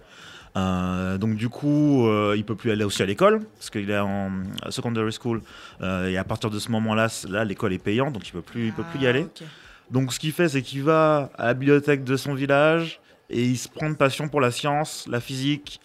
Euh, 0.58 1.18
donc 1.18 1.36
du 1.36 1.50
coup, 1.50 2.08
euh, 2.08 2.34
il 2.38 2.46
peut 2.46 2.56
plus 2.56 2.72
aller 2.72 2.86
aussi 2.86 3.04
à 3.04 3.06
l'école 3.06 3.42
parce 3.58 3.70
qu'il 3.70 3.90
est 3.90 4.00
en 4.00 4.32
secondary 4.70 5.12
school 5.12 5.42
euh, 5.82 6.08
et 6.08 6.18
à 6.18 6.24
partir 6.24 6.50
de 6.50 6.60
ce 6.60 6.72
moment-là, 6.72 7.08
là 7.28 7.44
l'école 7.44 7.74
est 7.74 7.84
payante, 7.84 8.14
donc 8.14 8.28
il 8.28 8.32
peut 8.32 8.42
plus, 8.42 8.68
il 8.68 8.74
peut 8.74 8.84
plus 8.92 9.02
y 9.02 9.08
Ah, 9.08 9.10
aller. 9.10 9.28
Donc 9.92 10.14
ce 10.14 10.20
qu'il 10.20 10.32
fait, 10.32 10.50
c'est 10.50 10.62
qu'il 10.62 10.84
va 10.84 11.30
à 11.38 11.48
la 11.48 11.54
bibliothèque 11.54 12.04
de 12.04 12.18
son 12.18 12.34
village 12.34 13.00
et 13.30 13.44
il 13.44 13.58
se 13.58 13.68
prend 13.70 13.90
de 13.90 13.96
passion 13.96 14.28
pour 14.30 14.42
la 14.42 14.52
science, 14.52 15.06
la 15.10 15.20
physique. 15.20 15.80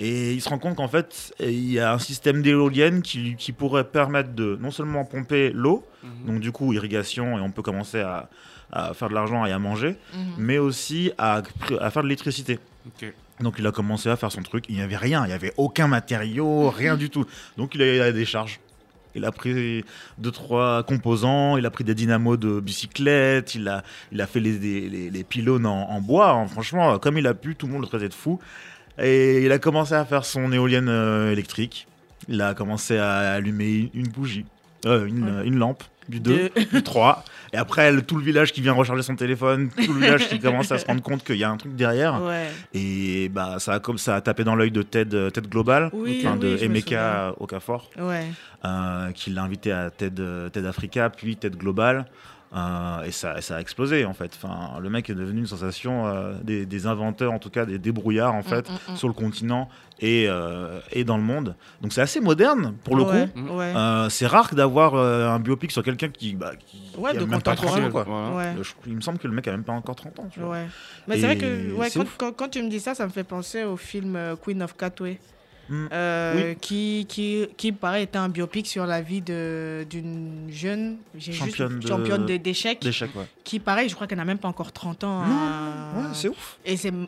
Et 0.00 0.32
il 0.32 0.40
se 0.40 0.48
rend 0.48 0.58
compte 0.58 0.76
qu'en 0.76 0.88
fait, 0.88 1.32
il 1.38 1.70
y 1.70 1.78
a 1.78 1.92
un 1.92 1.98
système 2.00 2.42
d'éoliennes 2.42 3.00
qui, 3.00 3.36
pourrait 3.56 3.84
permettre 3.84 4.30
de 4.34 4.58
non 4.60 4.72
seulement 4.72 5.04
pomper 5.04 5.50
l'eau, 5.54 5.86
Mhm. 6.02 6.26
donc 6.32 6.40
du 6.40 6.50
coup 6.50 6.72
irrigation, 6.72 7.38
et 7.38 7.40
on 7.40 7.52
peut 7.52 7.62
commencer 7.62 8.00
à, 8.00 8.28
à 8.72 8.92
faire 8.92 9.08
de 9.08 9.14
l'argent 9.14 9.46
et 9.46 9.52
à 9.52 9.58
manger, 9.60 9.96
Mhm. 10.14 10.20
mais 10.38 10.58
aussi 10.58 11.12
à, 11.16 11.42
à 11.80 11.90
faire 11.90 12.02
de 12.02 12.08
l'électricité. 12.08 12.58
Donc 13.40 13.54
il 13.58 13.66
a 13.66 13.70
commencé 13.72 14.08
à 14.08 14.16
faire 14.16 14.32
son 14.32 14.42
truc. 14.42 14.64
Il 14.68 14.74
n'y 14.74 14.82
avait 14.82 14.96
rien, 14.96 15.24
il 15.24 15.28
n'y 15.28 15.32
avait 15.34 15.52
aucun 15.56 15.86
matériau, 15.88 16.70
rien 16.70 16.96
du 16.96 17.08
tout. 17.10 17.24
Donc 17.56 17.74
il 17.76 17.82
a, 17.82 17.94
il 17.94 18.00
a 18.02 18.10
des 18.12 18.24
charges. 18.24 18.58
Il 19.14 19.24
a 19.24 19.32
pris 19.32 19.84
deux 20.18 20.30
trois 20.30 20.82
composants, 20.82 21.56
il 21.56 21.66
a 21.66 21.70
pris 21.70 21.84
des 21.84 21.94
dynamos 21.94 22.36
de 22.36 22.60
bicyclette, 22.60 23.54
il 23.54 23.68
a, 23.68 23.82
il 24.12 24.20
a 24.20 24.26
fait 24.26 24.40
les, 24.40 25.10
les, 25.10 25.24
pylônes 25.24 25.66
en, 25.66 25.90
en 25.90 26.00
bois. 26.00 26.30
hein. 26.30 26.46
Franchement, 26.48 26.98
comme 26.98 27.16
il 27.18 27.26
a 27.26 27.34
pu, 27.34 27.54
tout 27.56 27.66
le 27.66 27.72
monde 27.72 27.82
le 27.82 27.88
traitait 27.88 28.08
de 28.08 28.14
fou. 28.14 28.38
Et 28.98 29.42
il 29.44 29.50
a 29.52 29.58
commencé 29.58 29.94
à 29.94 30.04
faire 30.04 30.24
son 30.24 30.52
éolienne 30.52 30.88
euh, 30.88 31.32
électrique. 31.32 31.86
Il 32.28 32.40
a 32.40 32.54
commencé 32.54 32.96
à 32.96 33.32
allumer 33.34 33.90
une 33.94 34.08
bougie, 34.08 34.46
euh, 34.86 35.04
une, 35.06 35.24
Ouais. 35.40 35.46
une 35.46 35.56
lampe, 35.58 35.82
du 36.08 36.20
2, 36.20 36.50
Deux. 36.54 36.64
du 36.72 36.82
3. 36.82 37.24
Et 37.52 37.56
après, 37.56 37.92
le- 37.92 38.02
tout 38.02 38.16
le 38.16 38.24
village 38.24 38.52
qui 38.52 38.60
vient 38.60 38.72
recharger 38.72 39.02
son 39.02 39.14
téléphone, 39.16 39.70
tout 39.84 39.92
le 39.92 40.00
village 40.00 40.28
qui 40.28 40.38
commence 40.40 40.72
à 40.72 40.78
se 40.78 40.86
rendre 40.86 41.02
compte 41.02 41.22
qu'il 41.24 41.36
y 41.36 41.44
a 41.44 41.50
un 41.50 41.56
truc 41.56 41.76
derrière. 41.76 42.20
Ouais. 42.22 42.48
Et 42.74 43.28
bah, 43.28 43.56
ça 43.58 43.74
a, 43.74 43.78
comme 43.80 43.98
ça 43.98 44.16
a 44.16 44.20
tapé 44.20 44.42
dans 44.44 44.56
l'œil 44.56 44.70
de 44.72 44.82
Ted, 44.82 45.16
euh, 45.16 45.30
Ted 45.30 45.48
Global, 45.48 45.90
Oui, 45.92 46.20
enfin, 46.24 46.34
oui, 46.34 46.38
de 46.40 46.50
souviens. 46.56 46.66
Emeka 46.70 47.34
Okafor, 47.38 47.90
Ouais. 48.00 48.24
euh, 48.64 49.12
qui 49.12 49.30
l'a 49.30 49.42
invité 49.44 49.70
à 49.72 49.90
TED, 49.90 50.18
euh, 50.20 50.48
TED 50.48 50.66
Africa, 50.66 51.10
puis 51.10 51.36
TED 51.36 51.56
Global. 51.56 52.06
Euh, 52.54 53.02
et 53.02 53.10
ça, 53.10 53.40
ça 53.40 53.56
a 53.56 53.60
explosé 53.60 54.04
en 54.04 54.14
fait. 54.14 54.38
Enfin, 54.40 54.78
le 54.80 54.88
mec 54.88 55.10
est 55.10 55.14
devenu 55.14 55.40
une 55.40 55.46
sensation 55.46 56.06
euh, 56.06 56.34
des, 56.42 56.66
des 56.66 56.86
inventeurs, 56.86 57.32
en 57.32 57.38
tout 57.38 57.50
cas 57.50 57.66
des 57.66 57.78
débrouillards 57.78 58.34
en 58.34 58.42
fait, 58.42 58.68
Mm, 58.70 58.72
mm, 58.72 58.92
mm. 58.92 58.96
sur 58.96 59.08
le 59.08 59.14
continent 59.14 59.68
et, 60.00 60.26
euh, 60.28 60.78
et 60.92 61.02
dans 61.04 61.16
le 61.16 61.22
monde. 61.22 61.56
Donc 61.82 61.92
c'est 61.92 62.00
assez 62.00 62.20
moderne 62.20 62.74
pour 62.84 62.96
le 62.96 63.02
ouais. 63.04 63.28
coup. 63.34 63.54
Ouais. 63.56 63.72
C'est 64.10 64.26
rare 64.26 64.54
d'avoir 64.54 64.94
euh, 64.94 65.28
un 65.28 65.40
biopic 65.40 65.72
sur 65.72 65.82
quelqu'un 65.82 66.08
qui, 66.08 66.34
bah, 66.34 66.52
qui, 66.58 66.80
Ouais, 66.96 67.10
qui 67.10 67.18
a 67.18 67.26
même 67.26 67.42
pas 67.42 67.56
30 67.56 67.58
contemporain. 67.70 67.86
ans. 67.86 67.90
Quoi. 67.90 68.04
Voilà. 68.04 68.30
Ouais. 68.56 68.62
Je- 68.62 68.72
il 68.86 68.94
me 68.96 69.00
semble 69.00 69.18
que 69.18 69.26
le 69.26 69.34
mec 69.34 69.48
a 69.48 69.50
même 69.50 69.64
pas 69.64 69.72
encore 69.72 69.96
30 69.96 70.18
ans. 70.20 70.28
tu 70.32 70.40
vois. 70.40 70.50
Ouais. 70.50 70.66
Mais 71.08 71.16
c'est 71.18 71.26
vrai 71.26 71.36
que 71.36 71.76
quand, 71.98 72.04
quand, 72.18 72.32
quand 72.36 72.48
tu 72.48 72.62
me 72.62 72.68
dis 72.70 72.80
ça, 72.80 72.94
ça 72.94 73.04
me 73.04 73.10
fait 73.10 73.24
penser 73.24 73.64
au 73.64 73.76
film 73.76 74.16
Queen 74.44 74.62
of 74.62 74.76
Katwe. 74.76 75.16
Mm. 75.68 75.86
euh, 75.92 76.54
qui, 76.60 77.06
qui, 77.08 77.46
qui 77.56 77.72
paraît 77.72 78.02
était 78.02 78.18
un 78.18 78.28
biopic 78.28 78.66
sur 78.66 78.84
la 78.86 79.00
vie 79.00 79.22
d'une 79.22 80.48
jeune 80.50 80.98
juste- 81.16 81.38
Championne 81.38 81.78
de- 81.80 81.86
championne 81.86 82.26
d'échecs 82.26 82.84
ouais. 83.16 83.24
qui 83.44 83.60
pareil 83.60 83.88
je 83.88 83.94
crois 83.94 84.06
qu'elle 84.06 84.18
n'a 84.18 84.24
même 84.24 84.38
pas 84.38 84.48
encore 84.48 84.72
30 84.72 85.04
ans 85.04 85.22
hein. 85.22 85.92
Ouais, 85.96 86.02
c'est 86.12 86.28
ouf. 86.28 86.58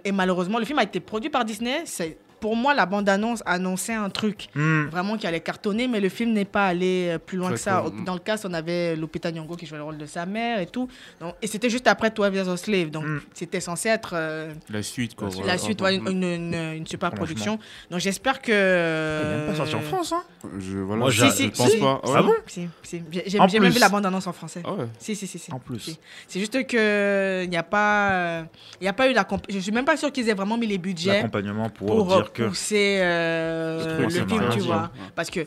et, 0.04 0.12
malheureusement 0.12 0.58
le 0.58 0.64
film 0.64 0.78
a 0.78 0.84
été 0.84 1.00
produit 1.00 1.28
par 1.30 1.44
Disney 1.44 1.82
c'est 1.84 2.16
pour 2.40 2.54
moi 2.56 2.74
la 2.74 2.86
bande 2.86 3.08
annonce 3.08 3.42
annonçait 3.46 3.94
un 3.94 4.10
truc 4.10 4.48
Hmm. 4.54 4.86
vraiment 4.90 5.16
qui 5.16 5.26
allait 5.26 5.40
cartonner 5.40 5.88
mais 5.88 6.00
le 6.00 6.08
film 6.08 6.32
n'est 6.32 6.44
pas 6.44 6.66
allé 6.66 7.08
euh, 7.14 7.18
plus 7.18 7.38
loin 7.38 7.50
que 7.50 7.56
ça 7.56 7.84
dans 8.04 8.14
le 8.14 8.20
cas 8.20 8.36
on 8.44 8.52
avait 8.54 8.94
Lupita 8.96 9.30
Nyong'o 9.32 9.56
qui 9.56 9.66
jouait 9.66 9.78
le 9.78 9.84
rôle 9.84 9.98
de 9.98 10.06
sa 10.06 10.26
mère 10.26 10.60
et 10.60 10.66
tout 10.66 10.88
Donc, 11.20 11.34
et 11.42 11.46
c'était 11.46 11.70
juste 11.70 11.86
après 11.86 12.10
12 12.10 12.34
Years 12.34 12.48
a 12.48 12.56
Slave 12.56 12.90
donc 12.90 13.04
Mm. 13.04 13.20
c'était 13.34 13.60
censé 13.60 13.88
être 13.88 14.10
euh, 14.14 14.52
La 14.70 14.82
suite, 14.82 15.14
quoi. 15.14 15.28
La 15.44 15.58
suite, 15.58 15.80
ouais, 15.80 15.96
une, 15.96 16.08
une- 16.08 16.22
une- 16.24 16.54
une 16.78 16.86
super 16.86 17.10
production. 17.12 17.58
Donc 17.90 18.00
j'espère 18.00 18.40
que. 18.42 18.50
Il 18.52 19.26
est 19.32 19.36
même 19.38 19.46
pas 19.48 19.54
sorti 19.56 19.74
en 19.74 19.80
France, 19.80 20.12
hein 20.12 20.22
Je, 20.58 20.78
voilà, 20.78 21.00
Moi, 21.00 21.10
je, 21.10 21.26
Si, 21.30 21.48
pense 21.48 21.70
si. 21.70 21.78
pas. 21.78 22.00
Ah 22.04 22.22
bon 22.22 22.32
Si, 22.46 22.68
si. 22.82 23.02
J'ai 23.26 23.60
même 23.60 23.72
vu 23.72 23.78
la 23.78 23.88
bande-annonce 23.88 24.26
en 24.26 24.32
français. 24.32 24.62
Ah 24.64 24.72
ouais. 24.74 24.86
Si, 24.98 25.14
si, 25.16 25.26
si, 25.26 25.38
si. 25.38 25.52
En 25.52 25.58
plus. 25.58 25.78
Si. 25.80 25.98
C'est 26.28 26.40
juste 26.40 26.66
que 26.66 27.42
il 27.44 27.50
n'y 27.50 27.56
a 27.56 27.62
pas, 27.62 28.10
euh, 28.12 28.42
il 28.80 28.84
y 28.84 28.88
a 28.88 28.92
pas 28.92 29.08
eu 29.08 29.12
la. 29.12 29.26
Je 29.48 29.58
suis 29.58 29.72
même 29.72 29.84
pas 29.84 29.96
sûr 29.96 30.10
qu'ils 30.12 30.28
aient 30.28 30.34
vraiment 30.34 30.56
mis 30.58 30.66
les 30.66 30.78
budgets 30.78 31.14
L'accompagnement 31.16 31.68
pour, 31.70 31.86
pour 31.88 32.06
dire 32.06 32.25
que. 32.32 32.44
pousser 32.44 32.98
euh, 33.00 34.00
le 34.00 34.10
c'est 34.10 34.28
film, 34.28 34.48
tu 34.52 34.60
vois. 34.60 34.90
Parce 35.14 35.30
que 35.30 35.46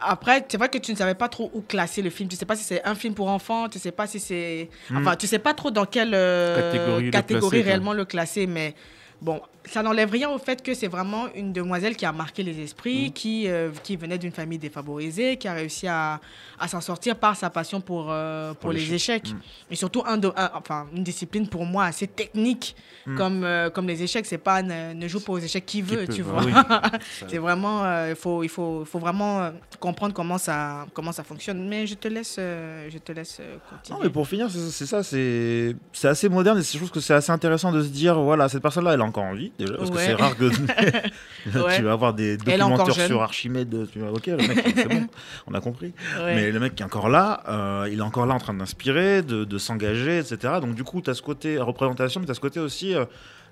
après, 0.00 0.44
c'est 0.48 0.56
vrai 0.56 0.68
que 0.68 0.78
tu 0.78 0.92
ne 0.92 0.96
savais 0.96 1.14
pas 1.14 1.28
trop 1.28 1.50
où 1.54 1.60
classer 1.60 2.02
le 2.02 2.10
film. 2.10 2.28
Tu 2.28 2.36
sais 2.36 2.46
pas 2.46 2.56
si 2.56 2.64
c'est 2.64 2.84
un 2.84 2.94
film 2.94 3.14
pour 3.14 3.28
enfants, 3.28 3.68
tu 3.68 3.78
sais 3.78 3.92
pas 3.92 4.06
si 4.06 4.20
c'est. 4.20 4.70
Mm. 4.90 4.98
Enfin, 4.98 5.16
tu 5.16 5.26
sais 5.26 5.38
pas 5.38 5.54
trop 5.54 5.70
dans 5.70 5.86
quelle 5.86 6.12
euh, 6.14 7.10
Catégorie 7.10 7.10
le 7.10 7.10
classer, 7.10 7.62
réellement 7.62 7.92
le 7.92 8.04
classer, 8.04 8.46
mais 8.46 8.74
Bon, 9.22 9.40
ça 9.64 9.82
n'enlève 9.82 10.10
rien 10.10 10.28
au 10.30 10.38
fait 10.38 10.62
que 10.62 10.74
c'est 10.74 10.88
vraiment 10.88 11.26
une 11.34 11.52
demoiselle 11.52 11.96
qui 11.96 12.04
a 12.04 12.12
marqué 12.12 12.42
les 12.42 12.60
esprits, 12.60 13.08
Mm. 13.08 13.12
qui, 13.12 13.48
euh, 13.48 13.70
qui 13.82 13.96
venait 13.96 14.18
d'une 14.18 14.32
famille 14.32 14.58
défavorisée, 14.58 15.36
qui 15.36 15.46
a 15.48 15.52
réussi 15.54 15.86
à, 15.88 16.20
à 16.58 16.68
s'en 16.68 16.80
sortir 16.80 17.16
par 17.16 17.36
sa 17.36 17.48
passion 17.50 17.80
pour, 17.80 18.06
euh, 18.10 18.50
pour, 18.54 18.60
Pour 18.60 18.72
les 18.72 18.92
échecs. 18.92 19.30
Mm. 19.32 19.38
Et 19.72 19.76
surtout, 19.76 20.02
un 20.06 20.20
un- 20.22 20.50
enfin, 20.54 20.86
une 20.94 21.02
discipline 21.04 21.48
pour 21.48 21.64
moi 21.64 21.84
assez 21.84 22.06
technique, 22.06 22.74
Mm. 23.06 23.16
comme, 23.16 23.44
euh, 23.44 23.70
comme 23.70 23.86
les 23.86 24.02
échecs. 24.02 24.26
C'est 24.26 24.38
pas 24.38 24.62
ne, 24.62 24.94
ne 24.94 25.08
joue 25.08 25.20
pas 25.20 25.32
aux 25.32 25.38
échecs 25.38 25.66
qui 25.66 25.82
veut, 25.82 26.04
peut, 26.06 26.12
tu 26.14 26.22
bah 26.22 26.30
vois. 26.32 26.42
oui. 26.44 26.52
c'est 27.28 27.38
vraiment, 27.38 27.84
il 28.08 28.14
faut, 28.14 28.42
il 28.42 28.48
faut, 28.48 28.84
faut 28.84 28.98
vraiment 28.98 29.50
comprendre 29.80 30.14
comment 30.14 30.38
ça, 30.38 30.86
comment 30.94 31.12
ça 31.12 31.22
fonctionne. 31.24 31.68
Mais 31.68 31.86
je 31.86 31.94
te 31.94 32.08
laisse, 32.08 32.36
je 32.38 32.98
te 32.98 33.12
laisse 33.12 33.40
continuer. 33.70 33.98
Non, 33.98 34.04
mais 34.04 34.10
pour 34.10 34.26
finir, 34.28 34.48
c'est 34.50 34.86
ça, 34.86 35.02
c'est 35.02 35.74
c'est 35.92 36.08
assez 36.08 36.28
moderne 36.28 36.58
et 36.58 36.62
je 36.62 36.76
trouve 36.76 36.90
que 36.90 37.00
c'est 37.00 37.14
assez 37.14 37.30
intéressant 37.32 37.72
de 37.72 37.82
se 37.82 37.88
dire, 37.88 38.20
voilà, 38.20 38.48
cette 38.48 38.62
personne-là, 38.62 38.94
elle 38.94 39.00
a 39.00 39.04
encore 39.04 39.24
envie, 39.24 39.51
déjà, 39.58 39.74
parce 39.74 39.90
que 39.90 39.98
c'est 39.98 40.14
rare 40.14 40.36
que 40.36 40.44
Ouais. 40.44 41.76
tu 41.76 41.82
vas 41.82 41.92
avoir 41.92 42.14
des 42.14 42.36
documentaires 42.36 42.94
sur 43.06 43.22
Archimède, 43.22 43.88
tu 43.92 43.98
vas, 44.00 44.12
ok, 44.12 44.26
le 44.26 44.36
mec, 44.36 44.62
c'est 44.76 44.88
bon, 44.88 45.06
on 45.46 45.54
a 45.54 45.60
compris. 45.60 45.92
Ouais. 46.18 46.34
Mais 46.34 46.50
le 46.52 46.60
mec 46.60 46.74
qui 46.74 46.82
est 46.82 46.86
encore 46.86 47.08
là, 47.08 47.42
euh, 47.48 47.88
il 47.90 47.98
est 47.98 48.02
encore 48.02 48.26
là 48.26 48.34
en 48.34 48.38
train 48.38 48.54
d'inspirer, 48.54 49.22
de, 49.22 49.44
de 49.44 49.58
s'engager, 49.58 50.18
etc. 50.18 50.54
Donc 50.60 50.74
du 50.74 50.84
coup, 50.84 51.00
tu 51.00 51.10
as 51.10 51.14
ce 51.14 51.22
côté 51.22 51.58
représentation, 51.58 52.20
mais 52.20 52.26
tu 52.26 52.32
as 52.32 52.34
ce 52.36 52.40
côté 52.40 52.60
aussi... 52.60 52.94
euh, 52.94 53.04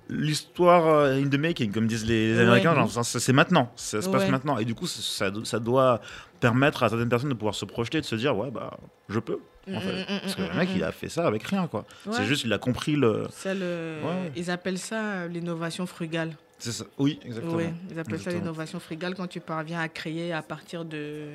L'histoire 0.09 0.87
euh, 0.87 1.21
in 1.21 1.29
the 1.29 1.37
making, 1.37 1.71
comme 1.71 1.87
disent 1.87 2.05
les, 2.05 2.31
les 2.31 2.35
Ouais. 2.35 2.41
Américains, 2.41 2.73
genre, 2.75 3.05
c'est 3.05 3.31
maintenant, 3.33 3.71
ça 3.77 4.01
se 4.01 4.09
passe 4.09 4.23
Ouais. 4.23 4.31
maintenant. 4.31 4.57
Et 4.57 4.65
du 4.65 4.75
coup, 4.75 4.85
ça, 4.87 5.31
ça 5.45 5.59
doit 5.59 6.01
permettre 6.41 6.83
à 6.83 6.89
certaines 6.89 7.07
personnes 7.07 7.29
de 7.29 7.33
pouvoir 7.35 7.55
se 7.55 7.63
projeter, 7.63 8.01
de 8.01 8.05
se 8.05 8.15
dire, 8.15 8.35
ouais, 8.37 8.51
bah, 8.51 8.77
je 9.07 9.19
peux, 9.19 9.39
en 9.73 9.79
fait. 9.79 9.93
Mm, 9.93 9.99
mm, 10.15 10.19
Parce 10.21 10.35
que 10.35 10.41
mm, 10.41 10.47
le 10.51 10.55
mec, 10.57 10.69
il 10.75 10.83
a 10.83 10.91
fait 10.91 11.07
ça 11.07 11.25
avec 11.25 11.43
rien, 11.43 11.67
quoi. 11.67 11.85
Ouais. 12.05 12.13
C'est 12.13 12.25
juste, 12.25 12.43
il 12.43 12.51
a 12.51 12.57
compris 12.57 12.95
le. 12.97 13.27
C'est 13.31 13.55
le- 13.55 13.99
Ouais. 14.03 14.31
Ils 14.35 14.51
appellent 14.51 14.77
ça 14.79 15.01
euh, 15.01 15.27
l'innovation 15.29 15.85
frugale. 15.85 16.33
C'est 16.59 16.71
ça. 16.73 16.83
Oui, 16.97 17.19
exactement. 17.25 17.55
Oui, 17.55 17.65
ils 17.89 17.97
appellent 17.99 18.19
ça 18.19 18.29
l'innovation 18.31 18.79
frugale 18.79 19.15
quand 19.15 19.27
tu 19.27 19.39
parviens 19.39 19.79
à 19.79 19.87
créer 19.87 20.33
à 20.33 20.41
partir 20.41 20.83
de, 20.85 21.27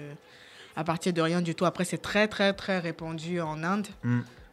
à 0.77 0.85
partir 0.85 1.13
de 1.13 1.21
rien 1.23 1.41
du 1.41 1.55
tout. 1.55 1.65
Après, 1.65 1.85
c'est 1.85 1.99
très, 1.99 2.29
très, 2.29 2.53
très 2.53 2.79
répandu 2.79 3.41
en 3.41 3.63
Inde 3.65 3.87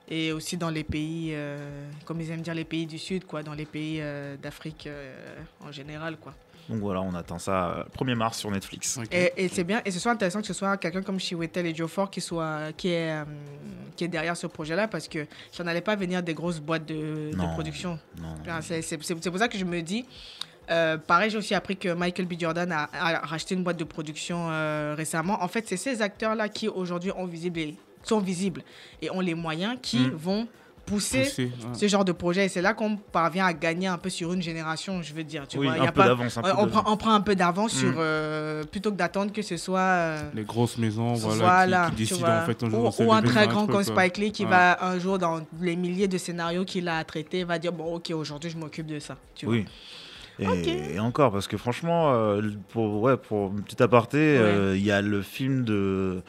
et 0.10 0.31
aussi 0.31 0.57
dans 0.57 0.69
les 0.69 0.83
pays, 0.83 1.29
euh, 1.33 1.57
comme 2.05 2.19
ils 2.22 2.29
aiment 2.31 2.41
dire, 2.41 2.53
les 2.55 2.65
pays 2.65 2.86
du 2.86 2.98
Sud, 3.00 3.25
quoi, 3.25 3.41
dans 3.43 3.53
les 3.53 3.65
pays 3.65 4.00
euh, 4.01 4.36
d'Afrique 4.38 4.86
euh, 4.88 5.13
en 5.62 5.72
général, 5.72 6.17
quoi. 6.17 6.33
Donc 6.70 6.79
voilà, 6.79 7.01
on 7.01 7.13
attend 7.13 7.39
ça 7.39 7.70
euh, 7.77 7.84
1er 8.00 8.15
mars 8.15 8.38
sur 8.39 8.50
Netflix. 8.50 8.98
Et, 9.12 9.34
et 9.36 9.48
c'est 9.50 9.63
bien, 9.63 9.82
et 9.84 9.91
ce 9.91 10.00
soit 10.00 10.12
intéressant 10.13 10.39
que 10.41 10.48
ce 10.48 10.53
soit 10.53 10.77
quelqu'un 10.77 11.01
comme 11.01 11.20
Chiwetel 11.20 11.65
et 11.65 11.74
qui 12.12 12.22
soit, 12.22 12.72
qui 12.77 12.89
est, 12.89 13.12
euh, 13.12 13.25
qui 13.98 14.05
est 14.05 14.08
derrière 14.08 14.38
ce 14.38 14.48
projet-là, 14.48 14.88
parce 14.88 15.08
que 15.08 15.25
ça 15.51 15.63
n'allait 15.63 15.82
pas 15.82 15.96
venir 15.96 16.24
des 16.24 16.34
grosses 16.34 16.60
boîtes 16.62 16.86
de, 16.86 17.32
de 17.32 17.36
Non. 17.36 17.50
production. 17.53 18.00
Non. 18.17 18.36
C'est 18.62 19.29
pour 19.29 19.38
ça 19.39 19.48
que 19.48 19.58
je 19.58 19.65
me 19.65 19.82
dis. 19.82 20.05
euh, 20.72 20.98
pareil, 20.98 21.29
j'ai 21.29 21.38
aussi 21.38 21.53
appris 21.53 21.75
que 21.75 21.89
Michael 21.93 22.25
B. 22.27 22.34
Jordan 22.39 22.72
a, 22.72 22.89
a 22.93 23.20
racheté 23.25 23.55
une 23.55 23.63
boîte 23.63 23.77
de 23.77 23.84
production 23.84 24.48
euh, 24.50 24.93
récemment. 24.98 25.43
En 25.43 25.50
fait, 25.50 25.67
c'est 25.67 25.75
ces 25.77 26.01
acteurs-là 26.01 26.48
qui 26.48 26.70
aujourd'hui 26.70 27.12
ont 27.17 27.25
visible 27.25 27.60
et- 27.60 27.75
sont 28.03 28.20
visibles 28.20 28.63
et 29.01 29.10
ont 29.12 29.20
les 29.20 29.36
moyens 29.36 29.77
qui 29.82 30.00
Mm. 30.00 30.12
vont 30.13 30.48
pousser, 30.85 31.31
ouais. 31.37 31.51
ce 31.73 31.87
genre 31.87 32.03
de 32.05 32.11
projet. 32.11 32.45
Et 32.45 32.49
c'est 32.49 32.61
là 32.61 32.73
qu'on 32.73 32.97
parvient 32.97 33.45
à 33.45 33.53
gagner 33.53 33.87
un 33.87 33.97
peu 33.97 34.09
sur 34.09 34.33
une 34.33 34.41
génération, 34.41 35.01
je 35.01 35.13
veux 35.13 35.23
dire. 35.23 35.47
Tu 35.47 35.57
Oui, 35.57 35.67
vois, 35.67 35.77
y 35.77 35.79
un 35.79 35.83
a 35.83 35.91
peu 35.91 36.01
pas- 36.01 36.07
d'avance. 36.07 36.37
un 36.37 36.41
peu 36.41 36.49
on, 36.57 36.67
prend, 36.67 36.83
on 36.91 36.97
prend 36.97 37.13
un 37.13 37.21
peu 37.21 37.35
d'avance 37.35 37.73
Mm. 37.75 37.77
sur 37.79 37.93
euh, 37.97 38.63
plutôt 38.63 38.91
que 38.91 38.97
d'attendre 38.97 39.31
que 39.31 39.41
ce 39.41 39.57
soit. 39.57 39.79
euh, 39.79 40.21
Les 40.33 40.43
grosses 40.43 40.77
maisons, 40.77 41.13
voilà, 41.13 41.41
voilà, 41.43 41.85
qui, 41.85 41.91
qui 41.91 42.01
décident 42.03 42.19
vois. 42.27 42.41
en 42.41 42.45
fait 42.45 42.63
un 42.63 42.67
ou, 42.67 42.91
jour 42.91 43.13
un 43.13 43.21
très 43.21 43.47
grand 43.47 43.65
comme. 43.67 43.83
Spike 43.83 44.17
Lee 44.17 44.31
qui 44.31 44.43
Ouais. 44.45 44.49
va 44.51 44.83
un 44.85 44.99
jour 44.99 45.17
dans 45.19 45.41
les 45.61 45.75
milliers 45.75 46.07
de 46.07 46.17
scénarios 46.17 46.65
qu'il 46.65 46.87
a 46.87 46.97
à 46.97 47.03
traiter 47.03 47.43
va 47.43 47.59
dire 47.59 47.71
bon 47.73 47.95
ok 47.95 48.11
aujourd'hui 48.11 48.49
je 48.49 48.57
m'occupe 48.57 48.87
de 48.87 48.99
ça 48.99 49.17
tu 49.35 49.45
vois. 49.45 49.55
Oui. 49.55 49.65
Et, 50.39 50.47
Ok. 50.47 50.67
et 50.67 50.99
encore, 50.99 51.31
parce 51.31 51.47
que 51.47 51.57
franchement, 51.57 52.11
euh, 52.11 52.41
pour, 52.69 53.03
ouais, 53.03 53.17
pour 53.17 53.51
un 53.51 53.61
petit 53.61 53.81
aparté, 53.83 54.17
euh, 54.17 54.75
il 54.75 54.83
y 54.83 54.89
a 54.89 54.99
le 54.99 55.21
film 55.21 55.63
de, 55.63 56.23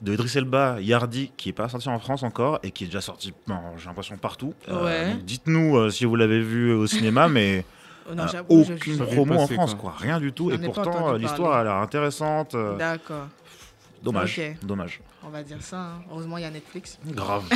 de 0.00 0.12
Idris 0.14 0.32
Elba, 0.36 0.76
Yardi, 0.80 1.32
qui 1.36 1.48
est 1.48 1.52
pas 1.52 1.68
sorti 1.68 1.88
en 1.88 1.98
France 1.98 2.22
encore 2.22 2.58
et 2.62 2.70
qui 2.70 2.84
est 2.84 2.86
déjà 2.86 3.00
sorti, 3.00 3.32
bon, 3.46 3.56
j'ai 3.76 3.86
l'impression, 3.86 4.16
partout. 4.16 4.54
Euh, 4.68 4.84
Ouais. 4.84 5.16
Dites-nous 5.24 5.76
euh, 5.76 5.90
si 5.90 6.04
vous 6.04 6.14
l'avez 6.16 6.40
vu 6.40 6.72
au 6.72 6.86
cinéma, 6.86 7.28
mais 7.36 7.64
Oh, 8.10 8.14
non, 8.14 8.24
euh, 8.24 8.42
aucune 8.48 8.96
promo 8.98 9.34
en 9.34 9.46
France, 9.46 9.74
quoi. 9.74 9.90
quoi. 9.90 9.94
Rien 9.98 10.18
du 10.18 10.32
tout. 10.32 10.50
Et 10.50 10.56
pourtant, 10.56 11.12
euh, 11.12 11.18
l'histoire 11.18 11.58
a 11.58 11.62
l'air 11.64 11.74
intéressante. 11.74 12.54
euh, 12.54 12.74
D'accord, 12.78 13.26
dommage. 14.02 14.40
Dommage. 14.62 15.00
on 15.22 15.28
va 15.28 15.42
dire 15.42 15.60
ça. 15.60 15.76
hein. 15.78 16.02
Heureusement 16.10 16.38
il 16.38 16.42
y 16.42 16.46
a 16.46 16.50
Netflix. 16.50 16.98
Grave. 17.04 17.44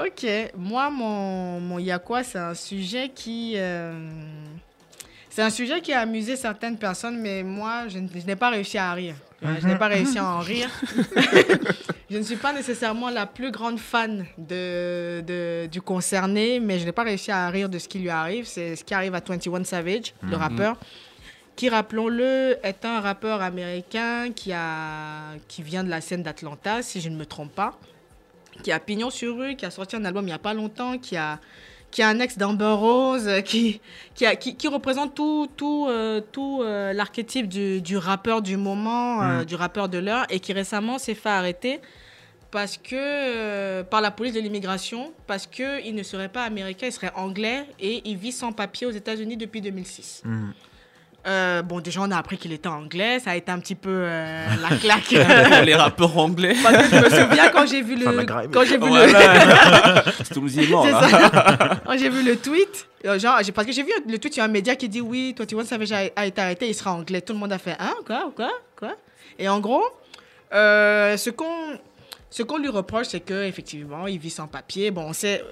Ok, 0.00 0.26
moi 0.56 0.88
mon 0.90 1.60
mon 1.60 1.78
y 1.78 1.90
a 1.90 1.98
quoi 1.98 2.22
c'est 2.24 2.38
un 2.38 2.54
sujet 2.54 3.10
qui 3.14 3.52
euh, 3.56 3.92
c'est 5.28 5.42
un 5.42 5.50
sujet 5.50 5.82
qui 5.82 5.92
a 5.92 6.00
amusé 6.00 6.34
certaines 6.34 6.78
personnes 6.78 7.20
mais 7.20 7.42
moi 7.42 7.88
je 7.88 7.98
n'ai 7.98 8.36
pas 8.36 8.48
réussi 8.50 8.78
à 8.78 8.90
rire. 8.94 9.16
Je 9.60 9.66
n'ai 9.66 9.76
pas 9.76 9.88
réussi 9.88 10.18
à 10.18 10.26
en 10.26 10.38
rire. 10.38 10.68
je 12.10 12.16
ne 12.18 12.22
suis 12.22 12.36
pas 12.36 12.52
nécessairement 12.52 13.10
la 13.10 13.26
plus 13.26 13.50
grande 13.50 13.78
fan 13.78 14.24
de, 14.38 15.20
de- 15.20 15.66
du 15.66 15.80
concerné, 15.82 16.60
mais 16.60 16.78
je 16.78 16.84
n'ai 16.84 16.92
pas 16.92 17.02
réussi 17.02 17.30
à 17.30 17.48
rire 17.48 17.68
de 17.68 17.78
ce 17.78 17.88
qui 17.88 17.98
lui 17.98 18.10
arrive. 18.10 18.44
C'est 18.46 18.76
ce 18.76 18.84
qui 18.84 18.94
arrive 18.94 19.14
à 19.14 19.20
21 19.20 19.64
Savage, 19.64 20.14
le 20.22 20.28
Mhm. 20.28 20.34
rappeur, 20.34 20.76
qui, 21.56 21.68
rappelons-le, 21.68 22.56
est 22.62 22.84
un 22.84 23.00
rappeur 23.00 23.42
américain 23.42 24.30
qui, 24.34 24.52
a, 24.52 25.34
qui 25.48 25.62
vient 25.62 25.84
de 25.84 25.90
la 25.90 26.00
scène 26.00 26.22
d'Atlanta, 26.22 26.82
si 26.82 27.00
je 27.00 27.08
ne 27.08 27.16
me 27.16 27.26
trompe 27.26 27.52
pas, 27.54 27.78
qui 28.62 28.70
a 28.72 28.78
pignon 28.78 29.10
sur 29.10 29.36
rue, 29.36 29.56
qui 29.56 29.66
a 29.66 29.70
sorti 29.70 29.96
un 29.96 30.04
album 30.04 30.24
il 30.24 30.28
n'y 30.28 30.32
a 30.32 30.38
pas 30.38 30.54
longtemps, 30.54 30.98
qui 30.98 31.16
a 31.16 31.40
qui 31.92 32.02
a 32.02 32.08
un 32.08 32.18
ex 32.18 32.36
d'Amber 32.38 32.74
Rose, 32.76 33.28
euh, 33.28 33.40
qui, 33.42 33.80
qui, 34.16 34.26
a- 34.26 34.34
qui, 34.34 34.56
qui 34.56 34.66
représente 34.66 35.14
tout, 35.14 35.46
tout, 35.56 35.86
euh, 35.88 36.20
tout 36.32 36.60
euh, 36.62 36.92
l'archétype 36.92 37.46
du, 37.46 37.80
du 37.80 37.96
rappeur 37.96 38.42
du 38.42 38.56
moment, 38.56 39.22
euh, 39.22 39.42
Mm. 39.42 39.44
du 39.44 39.54
rappeur 39.54 39.88
de 39.88 39.98
l'heure, 39.98 40.26
et 40.30 40.40
qui 40.40 40.52
récemment 40.52 40.98
s'est 40.98 41.14
fait 41.14 41.28
arrêter 41.28 41.78
parce 42.50 42.76
que, 42.76 43.80
par 43.82 44.00
la 44.02 44.10
police 44.10 44.34
de 44.34 44.40
l'immigration, 44.40 45.12
parce 45.26 45.46
qu'il 45.46 45.94
ne 45.94 46.02
serait 46.02 46.28
pas 46.28 46.42
américain, 46.44 46.86
il 46.86 46.92
serait 46.92 47.12
anglais, 47.14 47.64
et 47.80 48.02
il 48.04 48.16
vit 48.18 48.32
sans 48.32 48.52
papier 48.52 48.86
aux 48.86 48.90
États-Unis 48.90 49.36
depuis 49.38 49.60
2006. 49.62 50.22
Mhm. 50.24 50.52
Euh, 51.26 51.62
bon, 51.62 51.80
déjà, 51.80 52.00
on 52.02 52.10
a 52.10 52.16
appris 52.16 52.36
qu'il 52.36 52.52
était 52.52 52.68
anglais, 52.68 53.20
ça 53.20 53.30
a 53.30 53.36
été 53.36 53.52
un 53.52 53.60
petit 53.60 53.74
peu 53.76 53.90
euh, 53.92 54.46
la 54.60 54.76
claque. 54.80 55.04
Pour 55.54 55.62
les 55.64 55.74
rappeurs 55.74 56.18
anglais. 56.18 56.54
Parce 56.62 56.88
que 56.88 56.96
je 56.96 57.02
me 57.02 57.08
souviens 57.10 57.48
quand 57.50 57.66
j'ai 57.66 57.82
vu 57.82 57.94
le, 57.94 58.08
Enfin, 58.08 58.46
quand 58.52 58.64
j'ai 58.64 58.78
vu 58.78 58.88
le, 58.88 59.12
là. 59.12 60.04
ça. 60.04 61.80
Quand 61.84 61.96
j'ai 61.96 62.10
vu 62.10 62.24
le 62.24 62.36
tweet, 62.36 62.88
euh, 63.04 63.18
genre, 63.18 63.38
parce 63.54 63.66
que 63.66 63.72
j'ai 63.72 63.84
vu 63.84 63.92
le 64.08 64.18
tweet 64.18 64.34
sur 64.34 64.42
un 64.42 64.48
média 64.48 64.74
qui 64.74 64.88
dit 64.88 65.00
oui, 65.00 65.32
toi, 65.36 65.46
tu 65.46 65.54
vois, 65.54 65.64
Savage 65.64 65.92
a, 65.92 66.08
a 66.16 66.26
été 66.26 66.40
arrêté, 66.40 66.68
il 66.68 66.74
sera 66.74 66.92
anglais. 66.92 67.20
Tout 67.20 67.34
le 67.34 67.38
monde 67.38 67.52
a 67.52 67.58
fait 67.58 67.76
hein, 67.78 67.94
quoi, 68.04 68.32
quoi, 68.34 68.50
quoi? 68.76 68.94
Et 69.38 69.48
en 69.48 69.60
gros, 69.60 69.84
euh, 70.52 71.16
ce 71.16 71.30
qu'on 71.30 71.78
ce 72.30 72.42
qu'on 72.42 72.56
lui 72.56 72.68
reproche, 72.68 73.08
c'est 73.08 73.20
qu'effectivement, 73.20 74.06
il 74.06 74.18
vit 74.18 74.30
sans 74.30 74.46
papier. 74.46 74.90
Bon, 74.90 75.02
on 75.02 75.12
sait. 75.12 75.44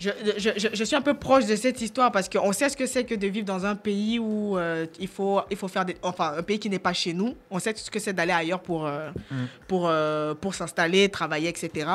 Je, 0.00 0.08
je, 0.38 0.50
je, 0.56 0.68
je 0.72 0.84
suis 0.84 0.96
un 0.96 1.02
peu 1.02 1.12
proche 1.12 1.44
de 1.44 1.54
cette 1.56 1.82
histoire 1.82 2.10
parce 2.10 2.26
qu'on 2.30 2.52
sait 2.54 2.70
ce 2.70 2.76
que 2.76 2.86
c'est 2.86 3.04
que 3.04 3.14
de 3.14 3.26
vivre 3.26 3.44
dans 3.44 3.66
un 3.66 3.76
pays 3.76 4.18
où 4.18 4.56
euh, 4.56 4.86
il, 4.98 5.08
faut, 5.08 5.42
il 5.50 5.58
faut 5.58 5.68
faire 5.68 5.84
des. 5.84 5.94
Enfin, 6.02 6.32
un 6.38 6.42
pays 6.42 6.58
qui 6.58 6.70
n'est 6.70 6.78
pas 6.78 6.94
chez 6.94 7.12
nous. 7.12 7.36
On 7.50 7.58
sait 7.58 7.76
ce 7.76 7.90
que 7.90 7.98
c'est 7.98 8.14
d'aller 8.14 8.32
ailleurs 8.32 8.62
pour, 8.62 8.86
euh, 8.86 9.10
pour, 9.68 9.88
euh, 9.88 10.34
pour 10.34 10.54
s'installer, 10.54 11.10
travailler, 11.10 11.50
etc. 11.50 11.86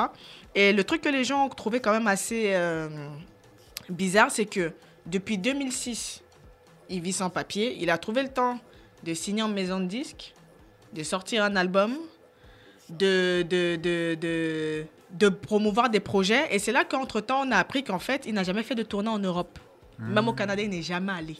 Et 0.53 0.71
le 0.71 0.83
truc 0.83 1.01
que 1.01 1.09
les 1.09 1.23
gens 1.23 1.47
ont 1.47 1.49
trouvé 1.49 1.79
quand 1.79 1.93
même 1.93 2.05
assez 2.05 2.53
bizarre, 3.89 4.29
c'est 4.29 4.45
que 4.45 4.71
depuis 5.07 5.39
2006, 5.39 6.21
il 6.89 7.01
vit 7.01 7.11
sans 7.13 7.31
papier. 7.31 7.75
Il 7.79 7.89
a 7.89 7.97
trouvé 7.97 8.21
le 8.21 8.29
temps 8.29 8.59
de 9.03 9.15
signer 9.15 9.41
en 9.41 9.47
maison 9.47 9.79
de 9.79 9.85
disque, 9.85 10.35
de 10.93 11.01
sortir 11.01 11.43
un 11.43 11.55
album, 11.55 11.97
de, 12.89 13.43
de, 13.49 13.75
de, 13.77 14.15
de, 14.15 14.85
de 15.11 15.29
promouvoir 15.29 15.89
des 15.89 15.99
projets. 15.99 16.53
Et 16.53 16.59
c'est 16.59 16.71
là 16.71 16.83
qu'entre-temps, 16.83 17.47
on 17.47 17.51
a 17.51 17.57
appris 17.57 17.83
qu'en 17.83 17.99
fait, 17.99 18.23
il 18.25 18.33
n'a 18.33 18.43
jamais 18.43 18.63
fait 18.63 18.75
de 18.75 18.83
tournée 18.83 19.09
en 19.09 19.19
Europe. 19.19 19.59
Même 19.99 20.27
au 20.27 20.33
Canada, 20.33 20.61
il 20.61 20.69
n'est 20.69 20.81
jamais 20.81 21.13
allé. 21.13 21.37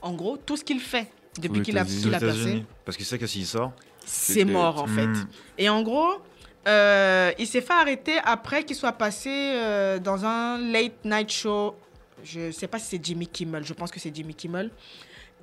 En 0.00 0.14
gros, 0.14 0.36
tout 0.36 0.56
ce 0.56 0.64
qu'il 0.64 0.80
fait 0.80 1.10
depuis 1.40 1.62
qu'il 1.62 1.76
a, 1.76 1.82
a 1.82 1.84
États-Unis. 1.84 2.64
Parce 2.84 2.96
qu'il 2.96 3.06
sait 3.06 3.18
que 3.18 3.26
s'il 3.26 3.46
sort. 3.46 3.72
c'est 4.04 4.44
mort 4.44 4.82
en 4.82 4.86
fait. 4.86 5.06
Mhm. 5.06 5.26
Et 5.58 5.68
en 5.68 5.82
gros, 5.82 6.22
euh, 6.66 7.32
il 7.38 7.46
s'est 7.46 7.60
fait 7.60 7.72
arrêter 7.72 8.14
après 8.24 8.64
qu'il 8.64 8.76
soit 8.76 8.92
passé 8.92 9.30
euh, 9.30 9.98
dans 9.98 10.24
un 10.24 10.58
late 10.58 11.04
night 11.04 11.30
show. 11.30 11.76
Je 12.24 12.50
sais 12.50 12.66
pas 12.66 12.78
si 12.78 12.86
c'est 12.86 13.04
Jimmy 13.04 13.26
Kimmel, 13.26 13.64
je 13.64 13.72
pense 13.72 13.90
que 13.90 14.00
c'est 14.00 14.14
Jimmy 14.14 14.34
Kimmel. 14.34 14.70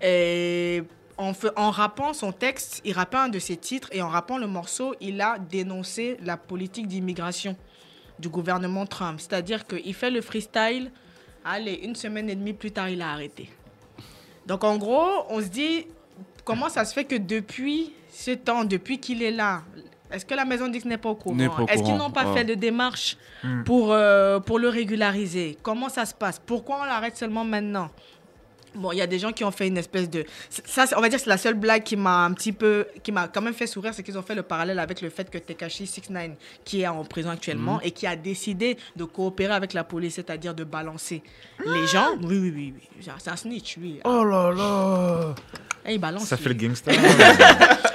Et 0.01 0.84
en, 1.17 1.71
rappant 1.71 2.13
son 2.13 2.32
texte, 2.32 2.82
il 2.86 2.93
rappait 2.93 3.17
un 3.17 3.30
de 3.30 3.39
ses 3.39 3.58
titres 3.58 3.89
et 3.91 4.02
en 4.02 4.10
rappant 4.10 4.38
le 4.38 4.47
morceau, 4.47 4.95
il 4.99 5.21
a 5.21 5.38
dénoncé 5.38 6.17
la 6.23 6.38
politique 6.38 6.88
d'immigration 6.88 7.56
du 8.19 8.30
gouvernement 8.30 8.86
Trump. 8.86 9.19
C'est-à-dire 9.19 9.65
qu'il 9.65 9.93
fait 9.93 10.10
le 10.12 10.21
freestyle, 10.21 10.91
allez, 11.45 11.73
une 11.84 11.95
semaine 11.95 12.30
et 12.30 12.36
demie 12.36 12.54
plus 12.54 12.71
tard, 12.71 12.89
il 12.89 13.02
a 13.02 13.12
arrêté. 13.12 13.49
Donc 14.47 14.63
en 14.63 14.78
gros, 14.78 15.26
on 15.30 15.39
se 15.39 15.47
dit, 15.47 15.86
comment 16.43 16.69
ça 16.69 16.86
se 16.86 16.93
fait 16.93 17.06
que 17.06 17.15
depuis 17.15 17.93
ce 18.12 18.32
temps, 18.32 18.63
depuis 18.63 18.99
qu'il 18.99 19.21
est 19.21 19.32
là, 19.32 19.62
Est-ce 20.12 20.26
que 20.28 20.36
la 20.36 20.45
maison 20.45 20.67
Dix 20.67 20.86
n'est 20.86 20.99
pas 20.99 21.10
au 21.10 21.15
courant? 21.15 21.36
Est-ce 21.67 21.82
qu'ils 21.82 21.97
n'ont 21.97 22.12
pas 22.12 22.28
ouais. 22.28 22.38
fait 22.38 22.43
de 22.45 22.54
démarche 22.54 23.17
Hmm. 23.43 23.63
pour, 23.63 23.91
euh, 23.91 24.39
pour 24.39 24.58
le 24.60 24.69
régulariser? 24.69 25.58
Comment 25.63 25.89
ça 25.89 26.06
se 26.06 26.13
passe? 26.13 26.39
Pourquoi 26.39 26.82
on 26.82 26.86
l'arrête 26.86 27.17
seulement 27.17 27.43
maintenant? 27.43 27.89
Bon, 28.75 28.91
il 28.91 28.97
y 28.97 29.01
a 29.01 29.07
des 29.07 29.19
gens 29.19 29.31
qui 29.31 29.43
ont 29.43 29.51
fait 29.51 29.67
une 29.67 29.77
espèce 29.77 30.09
de. 30.09 30.25
Ça, 30.49 30.86
on 30.97 31.01
va 31.01 31.09
dire 31.09 31.17
que 31.19 31.23
c'est 31.23 31.29
la 31.29 31.38
seule 31.38 31.53
blague 31.53 31.83
qui 31.83 31.95
m'a 31.95 32.25
un 32.25 32.33
petit 32.33 32.51
peu. 32.51 32.86
qui 33.03 33.12
m'a 33.12 33.27
quand 33.27 33.41
même 33.41 33.53
fait 33.53 33.67
sourire, 33.67 33.93
c'est 33.93 34.03
qu'ils 34.03 34.17
ont 34.17 34.21
fait 34.23 34.36
le 34.36 34.43
parallèle 34.43 34.79
avec 34.79 35.01
le 35.01 35.09
fait 35.09 35.29
que 35.29 35.38
Tekashi 35.38 35.86
69, 35.88 36.31
qui 36.63 36.81
est 36.81 36.88
en 36.88 37.03
prison 37.03 37.29
actuellement 37.29 37.79
et 37.81 37.91
qui 37.91 38.07
a 38.07 38.15
décidé 38.15 38.77
de 38.95 39.03
coopérer 39.03 39.53
avec 39.53 39.73
la 39.73 39.83
police, 39.83 40.15
c'est-à-dire 40.15 40.53
de 40.55 40.63
balancer 40.63 41.21
les 41.65 41.88
gens. 41.88 42.15
Oui, 42.21 42.38
oui, 42.39 42.53
oui. 42.55 42.73
oui. 42.75 43.03
Genre, 43.03 43.15
C'est 43.19 43.29
un 43.31 43.36
snitch, 43.36 43.77
lui. 43.77 43.99
Oh 44.05 44.23
là 44.23 44.51
là 44.51 45.36
Et 45.86 45.93
il 45.93 45.99
balance. 45.99 46.25
Ça 46.25 46.36
lui. 46.36 46.43
fait 46.43 46.49
le 46.49 46.55
gangster. 46.55 46.93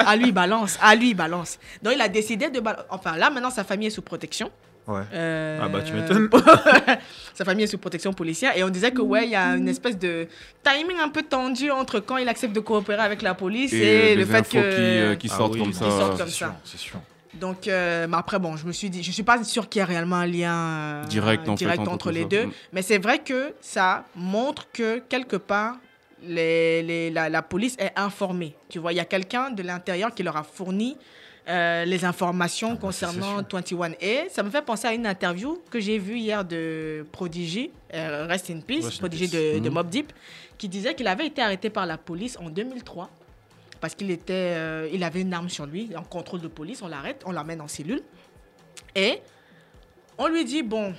À 0.09 0.17
lui, 0.17 0.29
il 0.29 0.33
balance. 0.33 0.79
À 0.81 0.95
lui, 0.95 1.11
il 1.11 1.15
balance. 1.15 1.59
Donc, 1.83 1.93
il 1.95 2.01
a 2.01 2.09
décidé 2.09 2.49
de. 2.49 2.63
Enfin, 2.89 3.17
là, 3.17 3.29
maintenant, 3.29 3.51
sa 3.51 3.63
famille 3.65 3.89
est 3.89 3.91
sous 3.91 4.01
protection. 4.01 4.51
Ouais. 4.89 5.03
Euh, 5.13 5.61
Ah 5.63 5.69
bah, 5.69 5.81
tu 5.83 5.93
m'étonnes. 5.93 6.29
Sa 7.35 7.45
famille 7.45 7.65
est 7.65 7.69
sous 7.69 7.79
protection 7.79 8.13
policière. 8.13 8.57
Et 8.57 8.65
on 8.65 8.69
disait 8.69 8.91
que, 8.91 9.01
ouais, 9.03 9.25
il 9.27 9.31
y 9.31 9.37
a 9.37 9.57
une 9.57 9.69
espèce 9.69 9.99
de 9.99 10.27
timing 10.65 10.99
un 10.99 11.09
peu 11.09 11.23
tendu 11.23 11.71
entre 11.71 12.01
quand 12.01 12.17
il 12.17 12.29
accepte 12.29 12.55
de 12.55 12.61
coopérer 12.61 13.03
avec 13.03 13.23
la 13.23 13.35
police 13.35 13.73
et, 13.73 14.13
Et 14.13 14.17
le 14.17 14.25
fait 14.25 14.43
que. 14.43 14.49
qui, 14.51 14.59
euh, 14.59 15.15
qui 15.15 15.29
Ah 15.33 15.37
sortent 15.37 15.55
oui, 15.55 15.61
comme 15.61 15.73
ça. 15.73 15.85
Qui 15.85 15.91
sortent 15.91 16.19
comme 16.19 16.27
c'est 16.29 16.33
ça. 16.33 16.47
sûr, 16.47 16.55
C'est 16.65 16.79
sûr. 16.79 16.99
Donc, 17.35 17.69
euh, 17.69 18.07
mais 18.09 18.17
après, 18.17 18.39
bon, 18.39 18.57
je 18.57 18.67
me 18.67 18.73
suis 18.73 18.91
dit, 18.91 19.03
je 19.03 19.13
suis 19.13 19.23
pas 19.23 19.45
sûre 19.45 19.69
qu'il 19.69 19.81
y 19.81 19.83
ait 19.83 19.87
réellement 19.87 20.17
un 20.17 20.27
lien 20.27 20.55
euh, 20.55 21.05
Direct, 21.05 21.49
en 21.49 21.53
fait, 21.57 21.65
direct 21.65 21.87
entre 21.87 22.11
les 22.11 22.25
deux. 22.25 22.47
Mm. 22.47 22.53
Mais 22.73 22.83
c'est 22.83 22.99
vrai 22.99 23.19
que 23.19 23.53
ça 23.61 24.05
montre 24.17 24.67
que 24.73 24.99
quelque 25.09 25.37
part, 25.37 25.77
les, 26.27 26.83
les- 26.83 27.11
la, 27.11 27.29
la 27.29 27.43
police 27.43 27.77
est 27.79 27.93
informée. 27.97 28.57
Tu 28.69 28.79
vois, 28.81 28.93
il 28.93 28.97
y 28.97 29.01
a 29.01 29.05
quelqu'un 29.05 29.51
de 29.51 29.63
l'intérieur 29.63 30.13
qui 30.15 30.23
leur 30.25 30.37
a 30.37 30.43
fourni 30.43 30.97
euh, 31.49 31.85
les 31.85 32.05
informations 32.05 32.77
concernant 32.77 33.41
21A. 33.43 34.29
Ça 34.31 34.43
me 34.43 34.51
fait 34.51 34.63
penser 34.63 34.87
à 34.87 34.93
une 34.95 35.07
interview 35.07 35.61
que 35.71 35.81
j'ai 35.81 35.99
vue 35.99 36.19
hier 36.19 36.45
de 36.45 37.07
Prodigy, 37.13 37.71
euh, 37.95 38.27
Rest 38.29 38.51
in 38.51 38.61
Peace, 38.61 38.85
Rest 38.85 38.97
in 38.97 38.99
Prodigy 38.99 39.29
peace. 39.29 39.55
de, 39.55 39.59
de 39.61 39.69
Mhm. 39.69 39.75
Mob 39.75 39.89
Deep, 39.89 40.13
qui 40.59 40.69
disait 40.69 40.95
qu'il 40.95 41.07
avait 41.07 41.27
été 41.27 41.41
arrêté 41.41 41.71
par 41.71 41.87
la 41.87 41.97
police 41.97 42.37
en 42.39 42.51
2003 42.51 43.09
parce 43.81 43.95
qu'il 43.95 44.11
était, 44.11 44.33
euh, 44.57 44.89
il 44.93 45.03
avait 45.05 45.21
une 45.23 45.33
arme 45.33 45.49
sur 45.49 45.65
lui, 45.65 45.89
en 45.97 46.03
contrôle 46.03 46.41
de 46.41 46.49
police, 46.49 46.83
on 46.83 46.89
l'arrête, 46.89 47.23
on 47.25 47.33
l'emmène 47.33 47.61
en 47.61 47.69
cellule. 47.69 48.03
Et 48.95 49.21
on 50.19 50.27
lui 50.27 50.45
dit, 50.45 50.63
bon, 50.65 50.93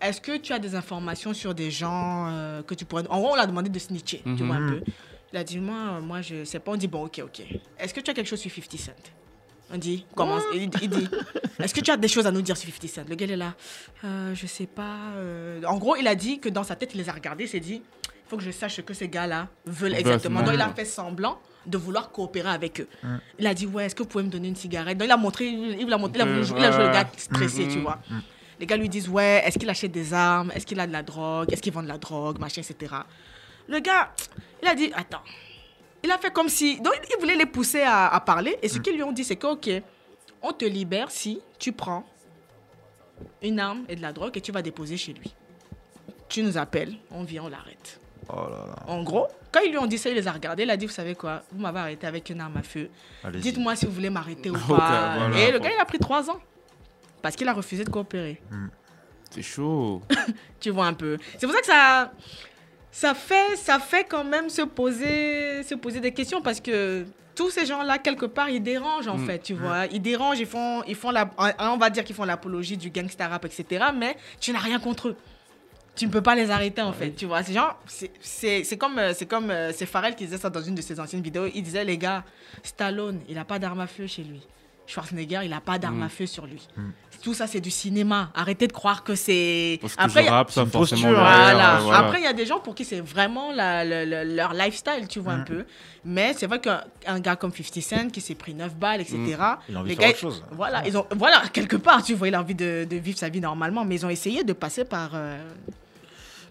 est-ce 0.00 0.20
que 0.20 0.36
tu 0.38 0.52
as 0.52 0.58
des 0.58 0.74
informations 0.74 1.32
sur 1.34 1.54
des 1.54 1.70
gens 1.70 2.62
que 2.66 2.74
tu 2.74 2.84
pourrais... 2.84 3.06
En 3.08 3.20
gros, 3.20 3.32
on 3.32 3.36
l'a 3.36 3.46
demandé 3.46 3.68
de 3.70 3.78
snitcher, 3.78 4.22
tu 4.24 4.28
Mhm. 4.30 4.46
vois 4.46 4.56
un 4.56 4.68
peu. 4.68 4.80
Il 5.32 5.38
a 5.38 5.44
dit, 5.44 5.58
moi, 5.58 5.76
euh, 5.76 6.00
moi 6.00 6.20
je 6.22 6.44
sais 6.44 6.58
pas. 6.58 6.72
On 6.72 6.76
dit, 6.76 6.88
bon, 6.88 7.04
ok, 7.04 7.20
ok. 7.24 7.42
Est-ce 7.78 7.94
que 7.94 8.00
tu 8.00 8.10
as 8.10 8.14
quelque 8.14 8.26
chose 8.26 8.40
sur 8.40 8.50
50 8.50 8.78
Cent? 8.78 8.92
On 9.72 9.78
dit, 9.78 10.04
comment? 10.16 10.38
Il, 10.54 10.62
il 10.82 10.88
dit, 10.90 11.08
est-ce 11.60 11.72
que 11.72 11.80
tu 11.80 11.90
as 11.92 11.96
des 11.96 12.08
choses 12.08 12.26
à 12.26 12.32
nous 12.32 12.42
dire 12.42 12.56
sur 12.56 12.68
50 12.72 12.88
Cent? 12.90 13.08
Le 13.08 13.14
gars 13.14 13.26
il 13.26 13.32
est 13.32 13.36
là, 13.36 13.54
euh, 14.04 14.34
je 14.34 14.46
sais 14.46 14.66
pas. 14.66 14.96
euh. 15.16 15.62
En 15.64 15.78
gros, 15.78 15.94
il 15.96 16.06
a 16.08 16.14
dit 16.16 16.40
que 16.40 16.48
dans 16.48 16.64
sa 16.64 16.74
tête, 16.76 16.90
il 16.94 16.98
les 16.98 17.08
a 17.08 17.12
regardés, 17.12 17.44
il 17.44 17.48
s'est 17.48 17.60
dit, 17.60 17.82
il 18.04 18.10
faut 18.28 18.36
que 18.36 18.42
je 18.42 18.50
sache 18.50 18.76
ce 18.76 18.80
que 18.80 18.94
ces 18.94 19.08
gars-là 19.08 19.48
veulent 19.66 19.94
exactement. 19.94 20.42
Donc, 20.42 20.54
il 20.54 20.60
a 20.60 20.68
fait 20.70 20.84
semblant 20.84 21.38
de 21.66 21.76
vouloir 21.78 22.10
coopérer 22.10 22.48
avec 22.48 22.80
eux. 22.80 22.88
Mm. 23.02 23.16
Il 23.38 23.46
a 23.46 23.54
dit, 23.54 23.66
ouais, 23.66 23.86
est-ce 23.86 23.94
que 23.94 24.02
vous 24.02 24.08
pouvez 24.08 24.24
me 24.24 24.30
donner 24.30 24.48
une 24.48 24.56
cigarette? 24.56 24.98
Donc, 24.98 25.06
il 25.06 25.12
a 25.12 25.16
montré, 25.16 25.46
il, 25.46 25.80
il 25.82 25.92
a, 25.92 25.98
montré, 25.98 26.18
il 26.18 26.22
a 26.22 26.24
voulu 26.24 26.58
il 26.58 26.64
a 26.64 26.72
joué 26.72 26.84
le 26.86 26.92
gars 26.92 27.08
stressé, 27.16 27.68
tu 27.68 27.76
Mhm. 27.76 27.82
vois. 27.82 27.98
Les 28.58 28.66
gars 28.66 28.76
lui 28.76 28.88
disent, 28.88 29.08
ouais, 29.08 29.42
est-ce 29.44 29.58
qu'il 29.58 29.70
achète 29.70 29.92
des 29.92 30.12
armes? 30.12 30.50
Est-ce 30.54 30.66
qu'il 30.66 30.78
a 30.80 30.86
de 30.86 30.92
la 30.92 31.02
drogue? 31.02 31.50
Est-ce 31.52 31.62
qu'il 31.62 31.72
vend 31.72 31.82
de 31.82 31.88
la 31.88 31.96
drogue? 31.98 32.38
Machin, 32.38 32.60
etc. 32.62 32.94
Le 33.70 33.78
gars, 33.80 34.12
il 34.62 34.68
a 34.68 34.74
dit, 34.74 34.90
attends. 34.94 35.22
Il 36.02 36.10
a 36.10 36.18
fait 36.18 36.32
comme 36.32 36.48
si. 36.48 36.80
Donc, 36.80 36.94
il 37.08 37.20
voulait 37.20 37.36
les 37.36 37.46
pousser 37.46 37.82
à, 37.82 38.08
à 38.08 38.20
parler. 38.20 38.58
Et 38.62 38.68
ce 38.68 38.78
qu'ils 38.78 38.94
lui 38.96 39.02
ont 39.02 39.12
dit, 39.12 39.22
c'est 39.24 39.36
que, 39.36 39.46
OK, 39.46 39.70
on 40.42 40.52
te 40.52 40.64
libère 40.64 41.10
si 41.10 41.40
tu 41.58 41.72
prends 41.72 42.04
une 43.42 43.60
arme 43.60 43.84
et 43.88 43.96
de 43.96 44.02
la 44.02 44.12
drogue 44.12 44.36
et 44.36 44.40
tu 44.40 44.50
vas 44.52 44.62
déposer 44.62 44.96
chez 44.96 45.12
lui. 45.12 45.32
Tu 46.28 46.42
nous 46.42 46.56
appelles, 46.56 46.94
on 47.10 47.22
vient, 47.24 47.44
on 47.44 47.48
l'arrête. 47.48 48.00
Oh 48.28 48.46
là 48.48 48.66
là. 48.66 48.76
En 48.86 49.02
gros, 49.02 49.26
quand 49.52 49.60
ils 49.60 49.70
lui 49.70 49.78
ont 49.78 49.86
dit 49.86 49.98
ça, 49.98 50.08
il 50.10 50.14
les 50.14 50.26
a 50.28 50.32
regardés. 50.32 50.62
Il 50.62 50.70
a 50.70 50.76
dit, 50.76 50.86
vous 50.86 50.92
savez 50.92 51.14
quoi 51.14 51.42
Vous 51.52 51.60
m'avez 51.60 51.80
arrêté 51.80 52.06
avec 52.06 52.30
une 52.30 52.40
arme 52.40 52.56
à 52.56 52.62
feu. 52.62 52.88
Dites-moi 53.34 53.76
si 53.76 53.86
vous 53.86 53.92
voulez 53.92 54.10
m'arrêter 54.10 54.50
ou 54.50 54.54
pas. 54.54 54.60
voilà. 55.18 55.38
et 55.38 55.52
le 55.52 55.58
gars, 55.58 55.70
il 55.76 55.80
a 55.80 55.84
pris 55.84 55.98
trois 55.98 56.30
ans. 56.30 56.40
Parce 57.22 57.36
qu'il 57.36 57.46
a 57.48 57.52
refusé 57.52 57.84
de 57.84 57.90
coopérer. 57.90 58.40
C'est 59.30 59.42
chaud. 59.42 60.02
Tu 60.60 60.70
vois 60.70 60.86
un 60.86 60.94
peu. 60.94 61.16
C'est 61.38 61.46
pour 61.46 61.54
ça 61.54 61.60
que 61.60 61.66
ça, 61.66 62.12
ça, 62.92 63.14
fait, 63.14 63.56
ça 63.56 63.78
fait 63.78 64.04
quand 64.04 64.24
même 64.24 64.48
se 64.48 64.62
poser, 64.62 65.62
se 65.62 65.74
poser 65.74 66.00
des 66.00 66.12
questions 66.12 66.42
parce 66.42 66.60
que 66.60 67.04
tous 67.34 67.50
ces 67.50 67.64
gens-là, 67.64 67.98
quelque 67.98 68.26
part, 68.26 68.50
ils 68.50 68.62
dérangent 68.62 69.08
en 69.08 69.16
Mm. 69.16 69.26
fait, 69.26 69.38
tu 69.38 69.54
vois. 69.54 69.86
Ils 69.86 70.02
dérangent, 70.02 70.40
ils 70.40 70.46
font, 70.46 70.82
ils 70.86 70.94
font 70.96 71.10
la, 71.10 71.30
on 71.60 71.76
va 71.78 71.88
dire 71.90 72.04
qu'ils 72.04 72.16
font 72.16 72.24
l'apologie 72.24 72.76
du 72.76 72.90
gangsta 72.90 73.28
rap, 73.28 73.44
etc. 73.44 73.86
Mais 73.96 74.16
tu 74.40 74.52
n'as 74.52 74.58
rien 74.58 74.78
contre 74.80 75.08
eux. 75.08 75.16
Tu 75.96 76.06
ne 76.06 76.10
peux 76.10 76.20
pas 76.22 76.34
les 76.34 76.50
arrêter 76.50 76.82
en 76.82 76.92
fait, 76.92 77.10
tu 77.12 77.26
vois. 77.26 77.42
Ces 77.42 77.52
gens, 77.52 77.70
c'est- 77.86 78.76
comme, 78.78 78.98
euh, 78.98 79.12
c'est 79.14 79.26
comme, 79.26 79.50
euh, 79.50 79.72
c'est 79.74 79.86
Pharrell 79.86 80.14
qui 80.14 80.24
disait 80.24 80.38
ça 80.38 80.48
dans 80.50 80.62
une 80.62 80.74
de 80.74 80.80
ses 80.82 80.98
anciennes 81.00 81.20
vidéos. 81.22 81.46
Il 81.54 81.62
disait, 81.62 81.84
les 81.84 81.98
gars, 81.98 82.24
Stallone, 82.62 83.20
il 83.28 83.34
n'a 83.34 83.44
pas 83.44 83.58
d'arme 83.58 83.80
à 83.80 83.86
feu 83.86 84.06
chez 84.06 84.22
lui. 84.22 84.40
Schwarzenegger, 84.90 85.40
il 85.44 85.50
n'a 85.50 85.60
pas 85.60 85.78
d'arme 85.78 86.00
Mm. 86.00 86.02
à 86.04 86.08
feu 86.08 86.26
sur 86.26 86.46
lui. 86.46 86.66
Mm. 86.76 86.82
Tout 87.22 87.34
ça, 87.34 87.46
c'est 87.46 87.60
du 87.60 87.70
cinéma. 87.70 88.30
Arrêtez 88.34 88.66
de 88.66 88.72
croire 88.72 89.04
que 89.04 89.14
c'est. 89.14 89.78
Après, 89.98 90.22
il 92.20 92.24
y 92.24 92.26
a 92.26 92.32
des 92.32 92.46
gens 92.46 92.60
pour 92.60 92.74
qui 92.74 92.84
c'est 92.84 93.00
vraiment 93.00 93.52
la- 93.52 93.84
la- 93.84 94.04
la- 94.06 94.24
leur 94.24 94.52
lifestyle, 94.54 95.06
tu 95.08 95.20
vois 95.20 95.34
un 95.34 95.38
Mm. 95.38 95.44
peu. 95.44 95.64
Mais 96.04 96.32
c'est 96.36 96.46
vrai 96.46 96.60
qu'un 96.60 96.82
un 97.06 97.20
gars 97.20 97.36
comme 97.36 97.52
50 97.52 97.80
Cent 97.82 98.08
qui 98.10 98.20
s'est 98.20 98.34
pris 98.34 98.54
9 98.54 98.74
balles, 98.74 99.00
etc. 99.02 99.18
Il 99.68 99.76
a 99.76 99.80
envie 99.80 99.90
les 99.90 99.94
de 99.96 100.00
faire 100.00 100.08
gars, 100.08 100.08
autre 100.10 100.18
chose. 100.18 100.44
Voilà, 100.52 100.86
ils 100.86 100.96
ont, 100.96 101.06
voilà, 101.16 101.42
quelque 101.52 101.76
part, 101.76 102.02
tu 102.02 102.14
vois, 102.14 102.28
il 102.28 102.34
a 102.34 102.40
envie 102.40 102.54
de, 102.54 102.86
de 102.88 102.96
vivre 102.96 103.18
sa 103.18 103.28
vie 103.28 103.40
normalement, 103.40 103.84
mais 103.84 103.96
ils 103.96 104.06
ont 104.06 104.10
essayé 104.10 104.42
de 104.44 104.52
passer 104.54 104.84
par, 104.84 105.10
euh, 105.14 105.38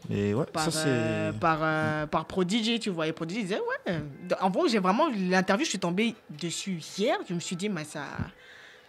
Ouais, 0.09 0.33
par, 0.51 0.71
ça 0.71 0.87
euh, 0.87 1.31
par, 1.31 1.59
euh, 1.61 2.07
par 2.07 2.25
Prodigy, 2.25 2.79
tu 2.79 2.89
vois. 2.89 3.07
Et 3.07 3.13
Prodigy 3.13 3.43
disait, 3.43 3.59
ouais. 3.59 3.93
euh, 3.93 3.99
En 4.41 4.49
gros, 4.49 4.67
j'ai 4.67 4.79
vraiment, 4.79 5.07
l'interview, 5.15 5.65
je 5.65 5.69
suis 5.69 5.79
tombée 5.79 6.15
dessus 6.29 6.79
hier. 6.97 7.17
Je 7.27 7.33
me 7.33 7.39
suis 7.39 7.55
dit, 7.55 7.69
mais 7.69 7.83
ça. 7.83 8.03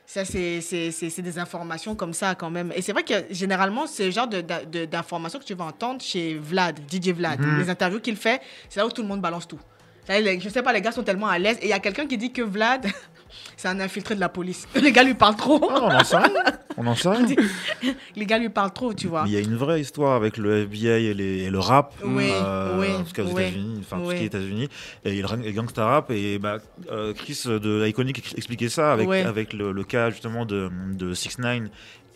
Ça, 0.06 0.24
c'est 0.24 1.20
des 1.22 1.38
informations 1.38 1.94
comme 1.94 2.14
ça, 2.14 2.34
quand 2.34 2.50
même. 2.50 2.72
Et 2.74 2.82
c'est 2.82 2.92
vrai 2.92 3.04
que 3.04 3.14
généralement, 3.30 3.86
c'est 3.86 4.06
le 4.06 4.10
genre 4.10 4.26
d'informations 4.26 5.38
que 5.38 5.44
tu 5.44 5.54
vas 5.54 5.66
entendre 5.66 6.00
chez 6.02 6.34
Vlad, 6.34 6.80
DJ 6.90 7.10
Vlad. 7.10 7.38
Mhm. 7.38 7.58
Les 7.60 7.70
interviews 7.70 8.00
qu'il 8.00 8.16
fait, 8.16 8.40
c'est 8.68 8.80
là 8.80 8.86
où 8.86 8.90
tout 8.90 9.02
le 9.02 9.08
monde 9.08 9.20
balance 9.20 9.46
tout. 9.46 9.60
Je 10.08 10.48
sais 10.48 10.62
pas, 10.62 10.72
les 10.72 10.80
gars 10.80 10.90
sont 10.90 11.04
tellement 11.04 11.28
à 11.28 11.38
l'aise. 11.38 11.58
Et 11.60 11.66
il 11.66 11.70
y 11.70 11.72
a 11.74 11.78
quelqu'un 11.78 12.06
qui 12.06 12.18
dit 12.18 12.32
que 12.32 12.42
Vlad, 12.42 12.86
c'est 13.56 13.68
un 13.68 13.80
infiltré 13.80 14.14
de 14.14 14.20
la 14.20 14.28
police. 14.28 14.66
Les 14.74 14.92
gars 14.92 15.02
lui 15.02 15.14
parlent 15.14 15.36
trop. 15.36 15.60
Ah, 15.70 15.80
on 15.82 15.90
en 15.94 16.04
sait 16.04 16.16
rien. 16.16 16.30
On 16.76 16.86
en 16.86 16.94
sait 16.94 17.08
rien. 17.08 17.26
Les 18.16 18.26
gars 18.26 18.38
lui 18.38 18.48
parlent 18.48 18.72
trop, 18.72 18.92
tu 18.94 19.06
vois. 19.08 19.24
Il 19.26 19.32
y 19.32 19.36
a 19.36 19.40
une 19.40 19.56
vraie 19.56 19.80
histoire 19.80 20.14
avec 20.14 20.36
le 20.36 20.62
FBI 20.62 20.88
et, 21.06 21.14
les- 21.14 21.38
et 21.44 21.50
le 21.50 21.58
rap. 21.58 21.94
Oui, 22.04 22.28
euh, 22.32 22.80
oui, 22.80 22.88
en 22.94 23.02
tout 23.04 23.12
cas 23.12 23.22
aux 23.22 23.26
oui, 23.26 23.42
États-Unis, 23.42 23.76
enfin 23.80 23.98
tout 23.98 24.10
ce 24.10 24.16
qui 24.16 24.22
est 24.22 24.26
États-unis, 24.26 24.68
et 25.04 25.14
il 25.14 25.22
le 25.22 25.50
gangsta 25.52 25.84
rap. 25.84 26.10
Et 26.10 26.38
bah, 26.38 26.58
euh, 26.90 27.12
Chris 27.14 27.42
de 27.46 27.86
Iconic 27.86 28.34
expliquait 28.36 28.68
ça 28.68 28.92
avec, 28.92 29.08
avec 29.10 29.52
le, 29.52 29.72
le 29.72 29.84
cas 29.84 30.10
justement 30.10 30.44
de, 30.46 30.70
de 30.92 31.14
6 31.14 31.38
9 31.38 31.62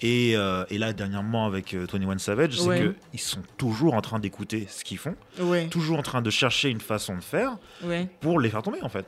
et, 0.03 0.33
euh, 0.37 0.65
et 0.71 0.79
là 0.79 0.93
dernièrement 0.93 1.47
avec 1.47 1.73
euh, 1.73 1.87
21 1.91 2.19
Savage, 2.19 2.59
c'est 2.59 2.67
Ouais. 2.69 2.93
qu'ils 3.13 3.21
sont 3.21 3.43
toujours 3.57 3.95
en 3.95 4.01
train 4.01 4.19
d'écouter 4.19 4.67
ce 4.69 4.83
qu'ils 4.85 4.99
font, 4.99 5.15
Ouais, 5.41 5.67
toujours 5.69 5.99
en 5.99 6.03
train 6.03 6.21
de 6.21 6.31
chercher 6.31 6.69
une 6.69 6.81
façon 6.81 7.15
de 7.17 7.23
faire 7.23 7.53
ouais. 7.85 8.09
pour 8.21 8.41
les 8.41 8.51
faire 8.51 8.63
tomber 8.63 8.83
en 8.83 8.89
fait. 8.89 9.07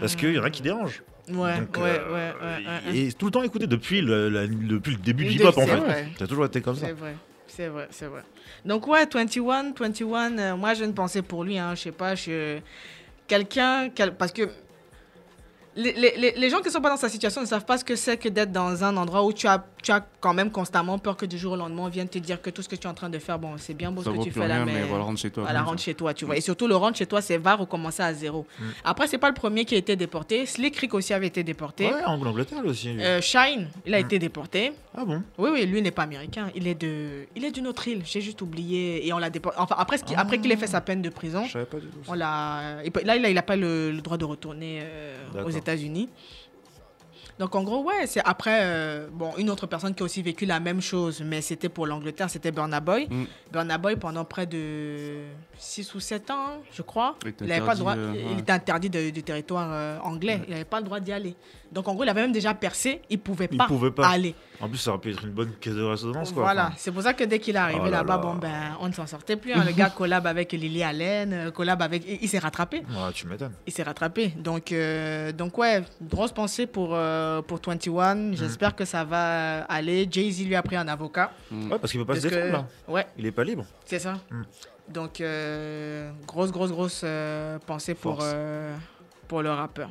Parce 0.00 0.14
qu'il 0.16 0.32
y 0.34 0.38
en 0.38 0.44
a 0.44 0.50
qui 0.50 0.62
dérangent. 0.62 1.02
Ouais, 1.30 1.58
Donc, 1.58 1.76
ouais, 1.76 1.82
euh, 2.00 2.32
ouais, 2.32 2.64
ouais. 2.86 2.96
Et 2.96 3.12
tout 3.12 3.26
le 3.26 3.32
temps 3.32 3.42
écouté 3.42 3.66
depuis 3.66 4.00
le, 4.00 4.28
la- 4.28 4.46
depuis 4.46 4.92
le 4.92 4.98
début 4.98 5.24
du 5.24 5.32
hip-hop 5.36 5.56
en 5.58 5.66
fait. 5.66 5.76
vrai. 5.76 6.08
Ça 6.18 6.24
a 6.24 6.26
toujours 6.26 6.46
été 6.46 6.60
comme 6.60 6.74
ça. 6.76 6.86
C'est 6.86 6.92
vrai, 6.92 7.14
c'est 7.46 7.68
vrai, 7.68 7.88
c'est 7.90 8.06
vrai. 8.06 8.22
Donc 8.64 8.86
ouais, 8.86 9.06
21, 9.12 9.72
21, 9.78 10.38
euh, 10.38 10.56
moi 10.56 10.74
je 10.74 10.84
ne 10.84 10.92
pensais 10.92 11.22
pour 11.22 11.44
lui, 11.44 11.58
hein, 11.58 11.74
je 11.74 11.82
sais 11.82 11.92
pas, 11.92 12.14
je... 12.14 12.58
quelqu'un, 13.26 13.90
quel- 13.94 14.14
parce 14.14 14.32
que 14.32 14.48
les, 15.78 15.92
les- 16.16 16.32
les- 16.36 16.50
gens 16.50 16.60
qui 16.60 16.70
sont 16.70 16.80
pas 16.80 16.90
dans 16.90 16.96
sa 16.96 17.08
situation 17.08 17.40
ne 17.40 17.46
savent 17.46 17.64
pas 17.64 17.78
ce 17.78 17.84
que 17.84 17.94
c'est 17.94 18.16
que 18.16 18.28
d'être 18.28 18.50
dans 18.50 18.82
un 18.82 18.96
endroit 18.96 19.24
où 19.24 19.32
tu 19.32 19.46
as, 19.46 19.64
tu 19.82 19.92
as 19.92 20.04
quand 20.20 20.34
même 20.34 20.50
constamment 20.50 20.98
peur 20.98 21.16
que 21.16 21.24
du 21.24 21.38
jour 21.38 21.52
au 21.52 21.56
lendemain 21.56 21.82
on 21.84 21.88
vienne 21.88 22.08
te 22.08 22.18
dire 22.18 22.42
que 22.42 22.50
tout 22.50 22.62
ce 22.62 22.68
que 22.68 22.74
tu 22.76 22.86
es 22.86 22.90
en 22.90 22.94
train 22.94 23.08
de 23.08 23.18
faire, 23.18 23.38
bon, 23.38 23.52
c'est 23.58 23.74
bien 23.74 23.92
beau 23.92 24.02
Ça 24.02 24.10
ce 24.12 24.16
que 24.18 24.22
tu 24.24 24.30
fais 24.32 24.48
là, 24.48 24.56
rien, 24.56 24.64
mais... 24.64 24.72
mais 24.74 24.82
voilà, 24.82 25.04
rentre 25.04 25.20
chez 25.20 25.30
toi. 25.30 25.44
Voilà, 25.44 25.62
rentre 25.62 25.80
chez 25.80 25.94
toi, 25.94 26.12
tu 26.14 26.24
vois. 26.24 26.36
Et 26.36 26.40
surtout, 26.40 26.66
le 26.66 26.74
rentre 26.76 26.98
chez 26.98 27.06
toi, 27.06 27.20
c'est 27.22 27.38
va 27.38 27.54
recommencer 27.54 28.02
à 28.02 28.12
zéro. 28.12 28.46
Après, 28.84 29.06
c'est 29.06 29.18
pas 29.18 29.28
le 29.28 29.34
premier 29.34 29.64
qui 29.64 29.74
a 29.76 29.78
été 29.78 29.94
déporté. 29.96 30.46
Slick 30.46 30.76
Rick 30.76 30.94
aussi 30.94 31.14
avait 31.14 31.28
été 31.28 31.42
déporté. 31.44 31.86
Ouais, 31.86 32.04
en 32.06 32.20
Angleterre 32.20 32.58
aussi. 32.66 32.92
lui. 32.92 33.02
Euh, 33.04 33.20
Shine, 33.20 33.68
il 33.86 33.94
a 33.94 34.00
été 34.00 34.18
déporté. 34.18 34.72
Ah 34.96 35.04
bon? 35.04 35.22
Oui, 35.38 35.50
oui, 35.52 35.64
lui 35.66 35.80
n'est 35.80 35.92
pas 35.92 36.02
américain. 36.02 36.50
Il 36.56 36.66
est 36.66 36.74
de, 36.74 37.24
il 37.36 37.44
est 37.44 37.52
d'une 37.52 37.68
autre 37.68 37.86
île. 37.86 38.02
J'ai 38.04 38.20
juste 38.20 38.42
oublié 38.42 39.06
et 39.06 39.12
on 39.12 39.18
l'a 39.18 39.30
déporté. 39.30 39.58
Enfin, 39.60 39.76
après, 39.78 39.98
après 40.16 40.38
qu'il 40.38 40.50
ait 40.50 40.56
fait 40.56 40.66
sa 40.66 40.80
peine 40.80 41.02
de 41.02 41.08
prison, 41.08 41.44
Je 41.44 41.52
savais 41.52 41.66
pas 41.66 41.78
du 41.78 41.86
tout. 41.86 41.98
on 42.08 42.14
l'a. 42.14 42.78
Là, 43.04 43.16
il 43.16 43.24
a, 43.24 43.30
il 43.30 43.38
a 43.38 43.42
pas 43.42 43.54
le, 43.56 43.92
le 43.92 44.00
droit 44.00 44.16
de 44.16 44.24
retourner 44.24 44.80
euh, 44.82 45.16
aux 45.32 45.34
D'accord. 45.34 45.48
États-Unis. 45.68 46.08
Donc 47.38 47.54
en 47.54 47.62
gros, 47.62 47.84
ouais, 47.84 48.08
c'est 48.08 48.20
après, 48.24 48.62
euh, 48.62 49.06
bon, 49.12 49.30
une 49.38 49.48
autre 49.48 49.68
personne 49.68 49.94
qui 49.94 50.02
a 50.02 50.06
aussi 50.06 50.22
vécu 50.22 50.44
la 50.44 50.58
même 50.58 50.80
chose, 50.80 51.22
mais 51.24 51.40
c'était 51.40 51.68
pour 51.68 51.86
l'Angleterre, 51.86 52.28
c'était 52.28 52.50
Burna 52.50 52.80
Boy. 52.80 53.06
Mm. 53.08 53.24
Burna 53.52 53.78
Boy, 53.78 53.94
pendant 53.94 54.24
près 54.24 54.44
de 54.44 55.20
6 55.56 55.94
ou 55.94 56.00
7 56.00 56.32
ans, 56.32 56.60
je 56.72 56.82
crois, 56.82 57.14
Il 57.40 57.46
n'avait 57.46 57.64
pas 57.64 57.74
le 57.74 57.78
droit, 57.78 57.92
interdit, 57.92 58.20
il 58.32 58.38
était 58.40 58.50
interdit 58.52 58.90
de- 58.90 59.10
du 59.10 59.22
territoire 59.22 59.68
euh, 59.70 59.98
anglais, 60.02 60.40
il 60.48 60.50
n'avait 60.50 60.64
pas 60.64 60.80
le 60.80 60.86
droit 60.86 60.98
d'y 60.98 61.12
aller. 61.12 61.36
Donc 61.70 61.86
en 61.86 61.94
gros, 61.94 62.02
il 62.02 62.08
avait 62.08 62.22
même 62.22 62.32
déjà 62.32 62.54
percé, 62.54 63.02
il 63.08 63.20
pouvait 63.20 63.48
Il 63.52 63.58
pouvait 63.58 63.92
pas. 63.92 64.08
aller. 64.08 64.34
En 64.60 64.68
plus, 64.68 64.78
ça 64.78 64.90
aurait 64.90 65.00
pu 65.00 65.12
être 65.12 65.24
une 65.24 65.30
bonne 65.32 65.52
caisse 65.60 65.74
de 65.74 65.82
résonance. 65.82 66.32
Quoi. 66.32 66.42
Voilà, 66.42 66.72
c'est 66.76 66.90
pour 66.90 67.02
ça 67.02 67.14
que 67.14 67.22
dès 67.24 67.38
qu'il 67.38 67.54
est 67.54 67.58
arrivé 67.58 67.78
Oh 67.80 67.84
là 67.84 67.98
là-bas, 67.98 68.16
là. 68.16 68.22
bon 68.22 68.34
ben, 68.34 68.76
on 68.80 68.88
ne 68.88 68.92
s'en 68.92 69.06
sortait 69.06 69.36
plus. 69.36 69.52
hein. 69.52 69.62
Le 69.64 69.72
gars 69.72 69.90
collab 69.90 70.26
avec 70.26 70.52
Lily 70.52 70.82
Allen, 70.82 71.32
euh, 71.32 71.50
collab 71.50 71.80
avec, 71.80 72.02
il, 72.06 72.28
s'est 72.28 72.38
rattrapé. 72.40 72.78
ouais, 72.78 73.12
tu 73.14 73.26
m'étonnes. 73.28 73.52
Il 73.66 73.72
s'est 73.72 73.84
rattrapé. 73.84 74.28
Donc, 74.36 74.72
euh, 74.72 75.30
donc 75.32 75.56
ouais, 75.58 75.84
grosse 76.02 76.32
pensée 76.32 76.66
pour, 76.66 76.90
euh, 76.92 77.40
pour 77.42 77.60
21. 77.64 78.14
Mm. 78.14 78.36
J'espère 78.36 78.74
que 78.74 78.84
ça 78.84 79.04
va 79.04 79.62
aller. 79.64 80.08
Jay-Z 80.10 80.44
lui 80.46 80.56
a 80.56 80.62
pris 80.62 80.76
un 80.76 80.88
avocat. 80.88 81.30
Ouais, 81.52 81.78
parce 81.78 81.92
qu'il 81.92 82.00
peut 82.00 82.06
pas 82.06 82.14
Parce 82.14 82.24
se 82.24 82.28
défendre 82.28 82.46
que- 82.46 82.52
là. 82.52 82.66
Ouais, 82.88 83.06
Il 83.16 83.26
est 83.26 83.32
pas 83.32 83.44
libre. 83.44 83.64
c'est 83.84 83.98
ça. 84.00 84.14
Mm. 84.30 84.42
Donc, 84.92 85.20
euh, 85.20 86.10
grosse, 86.26 86.50
grosse, 86.50 86.70
grosse 86.72 87.02
euh, 87.04 87.58
pensée 87.66 87.94
pour, 87.94 88.14
Force. 88.16 88.24
euh, 88.34 88.74
pour 89.28 89.42
le 89.42 89.50
rappeur. 89.50 89.90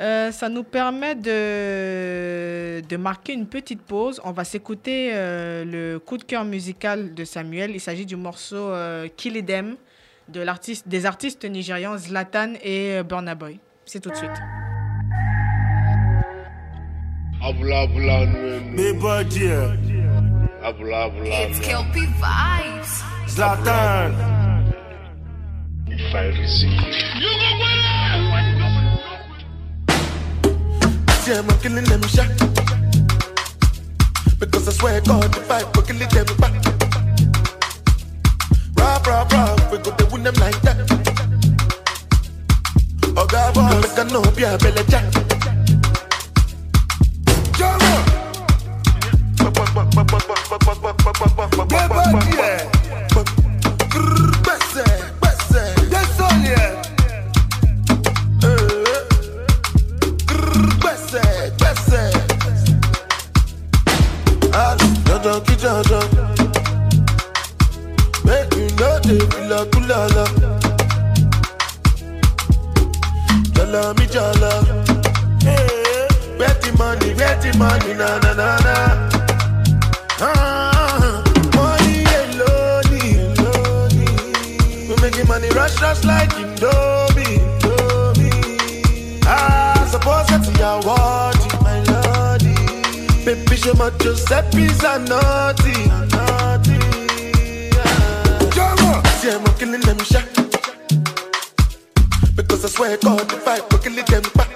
Euh, 0.00 0.32
ça 0.32 0.48
nous 0.48 0.62
permet 0.62 1.14
de, 1.14 2.80
de 2.80 2.96
marquer 2.96 3.34
une 3.34 3.46
petite 3.46 3.82
pause. 3.82 4.18
On 4.24 4.32
va 4.32 4.44
s'écouter 4.44 5.10
euh, 5.12 5.64
le 5.64 5.98
coup 5.98 6.16
de 6.16 6.24
cœur 6.24 6.44
musical 6.44 7.12
de 7.12 7.24
Samuel. 7.24 7.72
Il 7.72 7.80
s'agit 7.80 8.06
du 8.06 8.16
morceau 8.16 8.70
euh, 8.70 9.08
Kill 9.14 9.44
de 9.44 10.40
l'artiste, 10.40 10.88
des 10.88 11.04
artistes 11.04 11.44
nigérians 11.44 11.98
Zlatan 11.98 12.54
et 12.62 12.98
euh, 12.98 13.02
Burna 13.02 13.34
Boy. 13.34 13.60
C'est 13.84 14.00
tout 14.00 14.10
de 14.10 14.16
suite. 14.16 14.30
Abula 17.42 17.86
See, 31.30 31.36
I'm 31.36 31.46
killing 31.60 31.84
them 31.84 32.02
shot. 32.08 32.26
Because 34.40 34.66
I 34.66 34.72
swear 34.72 35.00
God, 35.02 35.36
if 35.36 35.48
I 35.48 35.62
go 35.72 35.80
kill 35.80 35.96
them 35.96 36.36
back. 36.38 36.54
Rah, 38.74 38.98
rah, 39.06 39.28
rah, 39.30 39.70
we 39.70 39.78
go 39.78 39.92
to 39.92 40.06
win 40.10 40.24
them 40.24 40.34
like 40.40 40.60
that. 40.62 40.76
Oh, 43.16 43.26
God, 43.30 43.54
boy, 43.54 43.80
make 43.80 43.96
a 43.96 44.04
no 44.12 44.22
be 44.34 44.42
a 44.42 44.58
belly 44.58 44.82
jack. 44.88 45.04
Jama! 47.56 47.92
Gbèsè, 54.42 54.82
gbèsè, 54.82 55.09
down, 65.30 65.44
get 65.44 65.60
down. 65.60 65.82
Make 68.24 68.50
me 68.56 68.66
know 68.78 68.98
they 69.06 69.18
be 69.30 69.40
la 69.48 69.64
kulala. 69.70 70.24
Jala 73.54 73.80
eh, 73.80 73.94
mi 73.98 74.06
jala. 74.14 74.50
the 76.62 76.70
money, 76.78 77.14
Where 77.14 77.36
the 77.42 77.50
money, 77.58 77.94
na 77.94 78.18
na 78.18 78.32
na 78.40 78.48
na. 78.66 78.76
Ah, 80.20 81.22
money 81.54 82.04
alone. 82.18 82.90
We 84.88 84.94
making 85.02 85.28
money 85.28 85.48
rush, 85.50 85.80
rush 85.80 86.04
like 86.04 86.30
Indomie. 86.30 87.38
Ah, 89.26 89.86
suppose 89.90 90.26
that's 90.26 90.48
your 90.58 90.80
one. 90.82 91.39
Baby, 93.24 93.56
show 93.56 93.74
my 93.74 93.90
Giuseppe's 93.98 94.82
a 94.82 94.98
naughty, 94.98 95.86
naughty. 96.08 96.78
Ah. 97.76 99.02
See, 99.20 99.30
I'm 99.30 99.44
killing 99.58 99.80
them 99.82 99.98
shot. 100.00 100.24
Because 102.34 102.64
I 102.64 102.68
swear 102.68 102.96
God, 102.96 103.30
if 103.32 103.46
I 103.46 103.58
go 103.68 103.78
kill 103.78 103.94
them 103.94 104.22
back. 104.34 104.50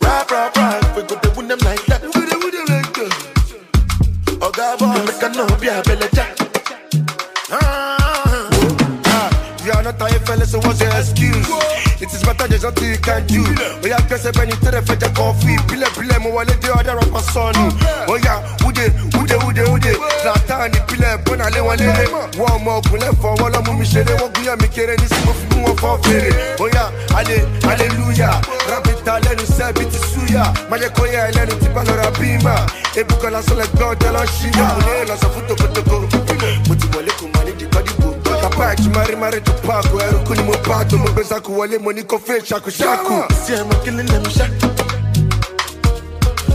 Rap, 0.00 0.30
rap, 0.30 0.56
rap, 0.56 0.96
we 0.96 1.02
go 1.02 1.16
to 1.18 1.30
win 1.36 1.48
them 1.48 1.58
like 1.60 1.84
that. 1.86 2.02
We 2.02 2.10
go 2.12 2.20
to 2.26 2.38
win 2.38 2.50
them 2.54 2.66
like 2.68 2.94
that. 2.94 4.38
Oh, 4.40 4.50
God, 4.50 4.78
boy, 4.78 5.04
make 5.04 5.22
a 5.22 5.28
no 5.36 5.46
be 5.60 5.68
a 5.68 5.82
belly 5.82 6.08
jack. 6.14 6.36
Ah, 7.50 8.48
Ah, 9.04 9.64
you 9.64 9.72
are 9.72 9.82
not 9.82 10.00
a 10.00 10.18
fella, 10.20 10.46
so 10.46 10.58
what's 10.60 10.80
your 10.80 10.90
excuse? 10.96 11.48
It 12.00 12.12
is 12.12 12.24
J'entends 12.38 12.50
des 12.50 12.60
gens 12.60 12.72
qui 12.72 13.00
can't 13.00 13.22
Oya 13.84 13.96
pèse 14.08 14.30
pénétrer, 14.32 14.80
fais 14.86 14.96
des 14.96 15.08
conflits. 15.08 15.56
Pile, 15.66 15.84
pile, 15.98 16.16
mon 16.20 16.30
wallet 16.30 16.54
de 16.62 16.68
order 16.70 16.90
of 16.90 17.10
my 17.12 17.20
son. 17.32 17.52
Oya, 18.06 18.42
oude, 18.64 18.78
oude, 19.18 19.36
oude, 19.44 19.68
oude. 19.68 19.98
Zlatan, 20.22 20.68
ni 20.72 20.78
pile, 20.86 21.06
bon 21.24 21.40
allez, 21.40 21.60
on 21.60 21.72
l'est. 21.72 22.38
One 22.38 22.62
more, 22.62 22.80
qu'on 22.82 22.96
l'est 22.96 23.20
fort, 23.20 23.34
voilà, 23.38 23.60
mon 23.66 23.74
Michel, 23.74 24.06
on 24.22 24.28
gouya, 24.38 24.56
mi 24.56 24.68
kéré, 24.68 24.96
ni 24.96 25.04
si 25.04 25.26
mon 25.26 25.32
film, 25.32 25.64
on 25.66 25.76
fort 25.76 25.98
ferré. 26.04 26.30
Oya, 26.60 26.92
allez, 27.16 27.44
alléluia. 27.68 28.40
Rabita, 28.68 29.18
l'en, 29.20 29.44
c'est 29.44 29.78
biti 29.78 29.98
souya. 29.98 30.52
Maye 30.70 30.88
koya, 30.94 31.30
l'en, 31.32 31.46
ti 31.46 31.68
balora 31.74 32.10
bima. 32.20 32.66
Et 32.96 33.04
bouka 33.04 33.30
la 33.30 33.42
soleil, 33.42 33.66
god, 33.76 34.02
la 34.12 34.24
china. 34.26 34.76
On 34.76 35.02
est 35.02 35.08
là, 35.08 35.14
ça 35.20 35.28
fout, 35.28 35.46
toko, 35.48 35.64
toko 35.74 36.08
mari 38.58 39.14
mari 39.16 39.40
fe 42.18 42.40
shaku 42.44 42.70
shaku 42.70 43.22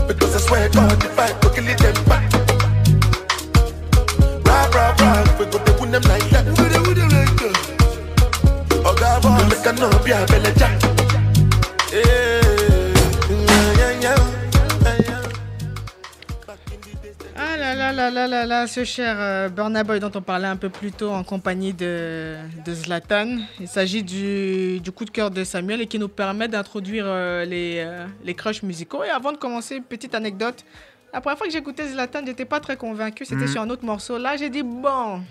because 0.06 0.34
I 0.36 0.40
swear 0.46 0.68
God 0.68 1.00
the 1.00 1.08
fight 1.16 1.34
go 1.40 1.48
kill 1.54 1.64
the 1.64 1.74
back 2.08 2.24
rah 4.74 4.92
rah 5.00 5.38
we 5.38 5.44
go 5.46 5.58
dey 5.64 5.72
them 5.92 6.02
like 6.02 6.28
that. 6.30 6.44
We 6.46 6.64
dey 6.72 6.80
win 6.84 6.94
them 7.00 7.08
like 7.16 7.34
that 7.40 7.54
oga 8.88 9.10
boss 9.22 9.42
make 9.50 9.66
I 9.66 9.72
no 9.80 9.88
be 10.04 10.10
a 10.12 10.26
belly 10.26 10.52
yeah. 11.92 12.43
Là 17.64 17.74
là 17.74 17.92
là 17.92 18.10
là 18.10 18.26
là 18.28 18.46
là, 18.46 18.66
ce 18.66 18.84
cher 18.84 19.16
euh, 19.18 19.48
Burna 19.48 19.82
Boy 19.84 19.98
dont 19.98 20.10
on 20.14 20.20
parlait 20.20 20.46
un 20.46 20.56
peu 20.56 20.68
plus 20.68 20.92
tôt 20.92 21.10
en 21.10 21.24
compagnie 21.24 21.72
de, 21.72 22.36
de 22.64 22.74
Zlatan. 22.74 23.38
Il 23.58 23.68
s'agit 23.68 24.02
du, 24.02 24.80
du 24.80 24.92
coup 24.92 25.04
de 25.04 25.10
cœur 25.10 25.30
de 25.30 25.42
Samuel 25.44 25.80
et 25.80 25.86
qui 25.86 25.98
nous 25.98 26.08
permet 26.08 26.48
d'introduire 26.48 27.04
euh, 27.06 27.44
les, 27.44 27.76
euh, 27.78 28.06
les 28.22 28.34
crushs 28.34 28.62
musicaux. 28.62 29.02
Et 29.04 29.08
avant 29.10 29.32
de 29.32 29.38
commencer, 29.38 29.80
petite 29.80 30.14
anecdote. 30.14 30.64
La 31.12 31.20
première 31.20 31.38
fois 31.38 31.46
que 31.46 31.52
j'écoutais 31.52 31.88
Zlatan, 31.88 32.20
j'étais 32.26 32.44
pas 32.44 32.60
très 32.60 32.76
convaincu. 32.76 33.24
C'était 33.24 33.42
Mhm. 33.42 33.48
sur 33.48 33.62
un 33.62 33.70
autre 33.70 33.84
morceau. 33.84 34.18
Là, 34.18 34.36
j'ai 34.36 34.50
dit, 34.50 34.62
bon, 34.62 35.22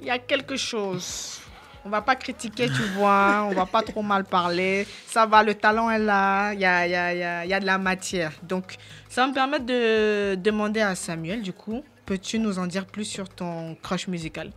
il 0.00 0.06
y 0.06 0.10
a 0.10 0.18
quelque 0.18 0.56
chose. 0.56 1.39
On 1.84 1.88
va 1.88 2.02
pas 2.02 2.14
critiquer, 2.16 2.66
tu 2.66 2.82
vois. 2.94 3.46
On 3.48 3.54
va 3.54 3.66
pas 3.66 3.82
trop 3.82 4.02
mal 4.02 4.24
parler. 4.24 4.86
Ça 5.06 5.26
va, 5.26 5.42
le 5.42 5.54
talent 5.54 5.90
est 5.90 5.98
là. 5.98 6.52
Il 6.52 6.60
y 6.60 6.64
a, 6.66 6.86
y, 6.86 6.94
a, 6.94 7.14
y, 7.14 7.22
a, 7.22 7.46
y 7.46 7.54
a 7.54 7.60
de 7.60 7.66
la 7.66 7.78
matière. 7.78 8.32
Donc, 8.42 8.76
ça 9.08 9.26
me 9.26 9.32
permettre 9.32 9.66
de 9.66 10.34
demander 10.34 10.80
à 10.80 10.94
Samuel, 10.94 11.42
du 11.42 11.52
coup, 11.52 11.82
peux-tu 12.06 12.38
nous 12.38 12.58
en 12.58 12.66
dire 12.66 12.86
plus 12.86 13.04
sur 13.04 13.28
ton 13.28 13.76
crush 13.82 14.08
musical? 14.08 14.50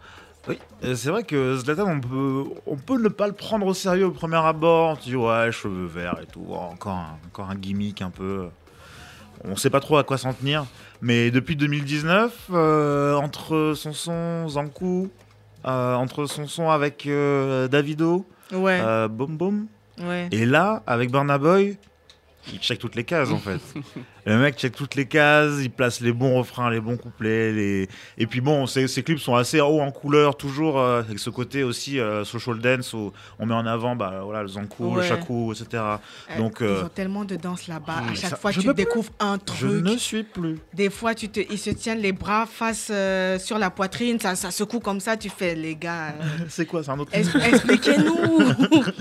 Oui, 0.48 0.60
euh, 0.84 0.94
c'est 0.96 1.10
vrai 1.10 1.24
que 1.24 1.56
Zlatan, 1.56 1.88
on 1.88 2.02
peut, 2.02 2.44
on 2.68 2.76
peut 2.76 3.02
ne 3.02 3.08
pas 3.08 3.28
le 3.28 3.34
prendre 3.34 3.66
au 3.66 3.74
sérieux 3.74 4.08
au 4.08 4.12
premier 4.12 4.38
abord. 4.46 5.00
Se 5.00 5.06
dit, 5.06 5.16
ouais, 5.16 5.52
cheveux 5.52 5.86
verts 5.86 6.20
et 6.22 6.26
tout, 6.26 6.46
encore 6.52 6.94
un, 6.94 7.18
encore 7.28 7.50
un 7.50 7.56
gimmick 7.56 8.02
un 8.02 8.10
peu. 8.10 8.50
On 9.46 9.56
sait 9.56 9.70
pas 9.70 9.80
trop 9.80 9.98
à 9.98 10.04
quoi 10.04 10.18
s'en 10.18 10.34
tenir. 10.34 10.66
Mais 11.02 11.32
depuis 11.32 11.56
2019, 11.56 12.50
euh, 12.52 13.16
entre 13.16 13.74
son 13.76 13.94
son 13.94 14.48
Zankou, 14.50 15.10
entre 15.71 16.26
son 16.26 16.47
son 16.47 16.69
avec 16.69 17.06
euh, 17.08 17.67
Davido, 17.67 18.26
Ouais, 18.52 18.80
euh, 18.82 19.08
Boom 19.08 19.38
Boom, 19.38 19.67
ouais. 19.99 20.28
et 20.32 20.45
là, 20.45 20.84
avec 20.86 21.12
Burna 21.12 21.38
Boy, 21.38 21.78
il 22.52 22.60
check 22.60 22.80
toutes 22.80 22.95
les 22.95 23.04
cases 23.04 23.32
en 23.32 23.38
fait. 23.39 23.60
le 24.26 24.38
mec 24.38 24.56
check 24.58 24.74
toutes 24.76 24.96
les 24.96 25.06
cases, 25.06 25.56
il 25.62 25.70
place 25.70 26.00
les 26.02 26.14
bons 26.14 26.38
refrains, 26.38 26.70
les 26.70 26.80
bons 26.80 26.98
couplets. 26.98 27.52
Les... 27.52 27.90
Et 28.18 28.26
puis 28.28 28.42
bon, 28.42 28.66
ces, 28.68 28.88
ces 28.88 29.04
clips 29.04 29.20
sont 29.20 29.36
assez 29.36 29.60
hauts 29.62 29.82
en 29.82 29.92
couleur, 29.92 30.38
toujours 30.38 30.80
euh, 30.80 31.00
avec 31.02 31.20
ce 31.20 31.30
côté 31.30 31.64
aussi 31.64 32.00
euh, 32.00 32.24
social 32.24 32.60
dance 32.60 32.94
où 32.94 33.12
on 33.40 33.46
met 33.46 33.54
en 33.54 33.66
avant 33.66 33.96
bah, 33.96 34.22
voilà, 34.24 34.42
le 34.44 34.48
zankou, 34.48 34.96
le 34.96 35.02
Ouais. 35.02 35.08
chakou, 35.08 35.52
etc. 35.54 35.68
Euh, 35.84 36.38
Donc, 36.38 36.58
Ils 36.62 36.66
euh, 36.68 36.84
ont 36.86 36.90
tellement 36.90 37.26
de 37.26 37.36
danse 37.36 37.68
là-bas. 37.68 37.94
À 37.98 38.02
mais 38.10 38.16
chaque 38.16 38.30
ça- 38.32 38.36
fois, 38.38 38.52
je 38.52 38.62
tu 38.62 38.68
plus. 38.68 38.74
découvres 38.76 39.12
un 39.20 39.38
Je 39.60 39.68
truc. 39.68 39.84
ne 39.84 39.98
suis 39.98 40.24
plus. 40.24 40.58
Des 40.74 40.90
fois, 40.90 41.14
tu 41.16 41.30
te, 41.30 41.40
ils 41.40 41.58
se 41.60 41.70
tiennent 41.72 42.00
les 42.00 42.12
bras 42.14 42.46
face 42.46 42.90
euh, 42.92 43.38
sur 43.40 43.58
la 43.60 43.70
poitrine, 43.70 44.20
ça, 44.20 44.36
ça 44.36 44.52
secoue 44.52 44.80
comme 44.80 45.00
ça. 45.00 45.18
Tu 45.18 45.30
fais, 45.30 45.56
les 45.56 45.76
gars, 45.76 46.08
euh, 46.10 46.24
C'est 46.50 46.66
quoi 46.66 46.84
C'est 46.84 46.92
un 46.92 47.00
autre 47.00 47.12
es- 47.14 47.20
expliquez-nous. 47.50 48.40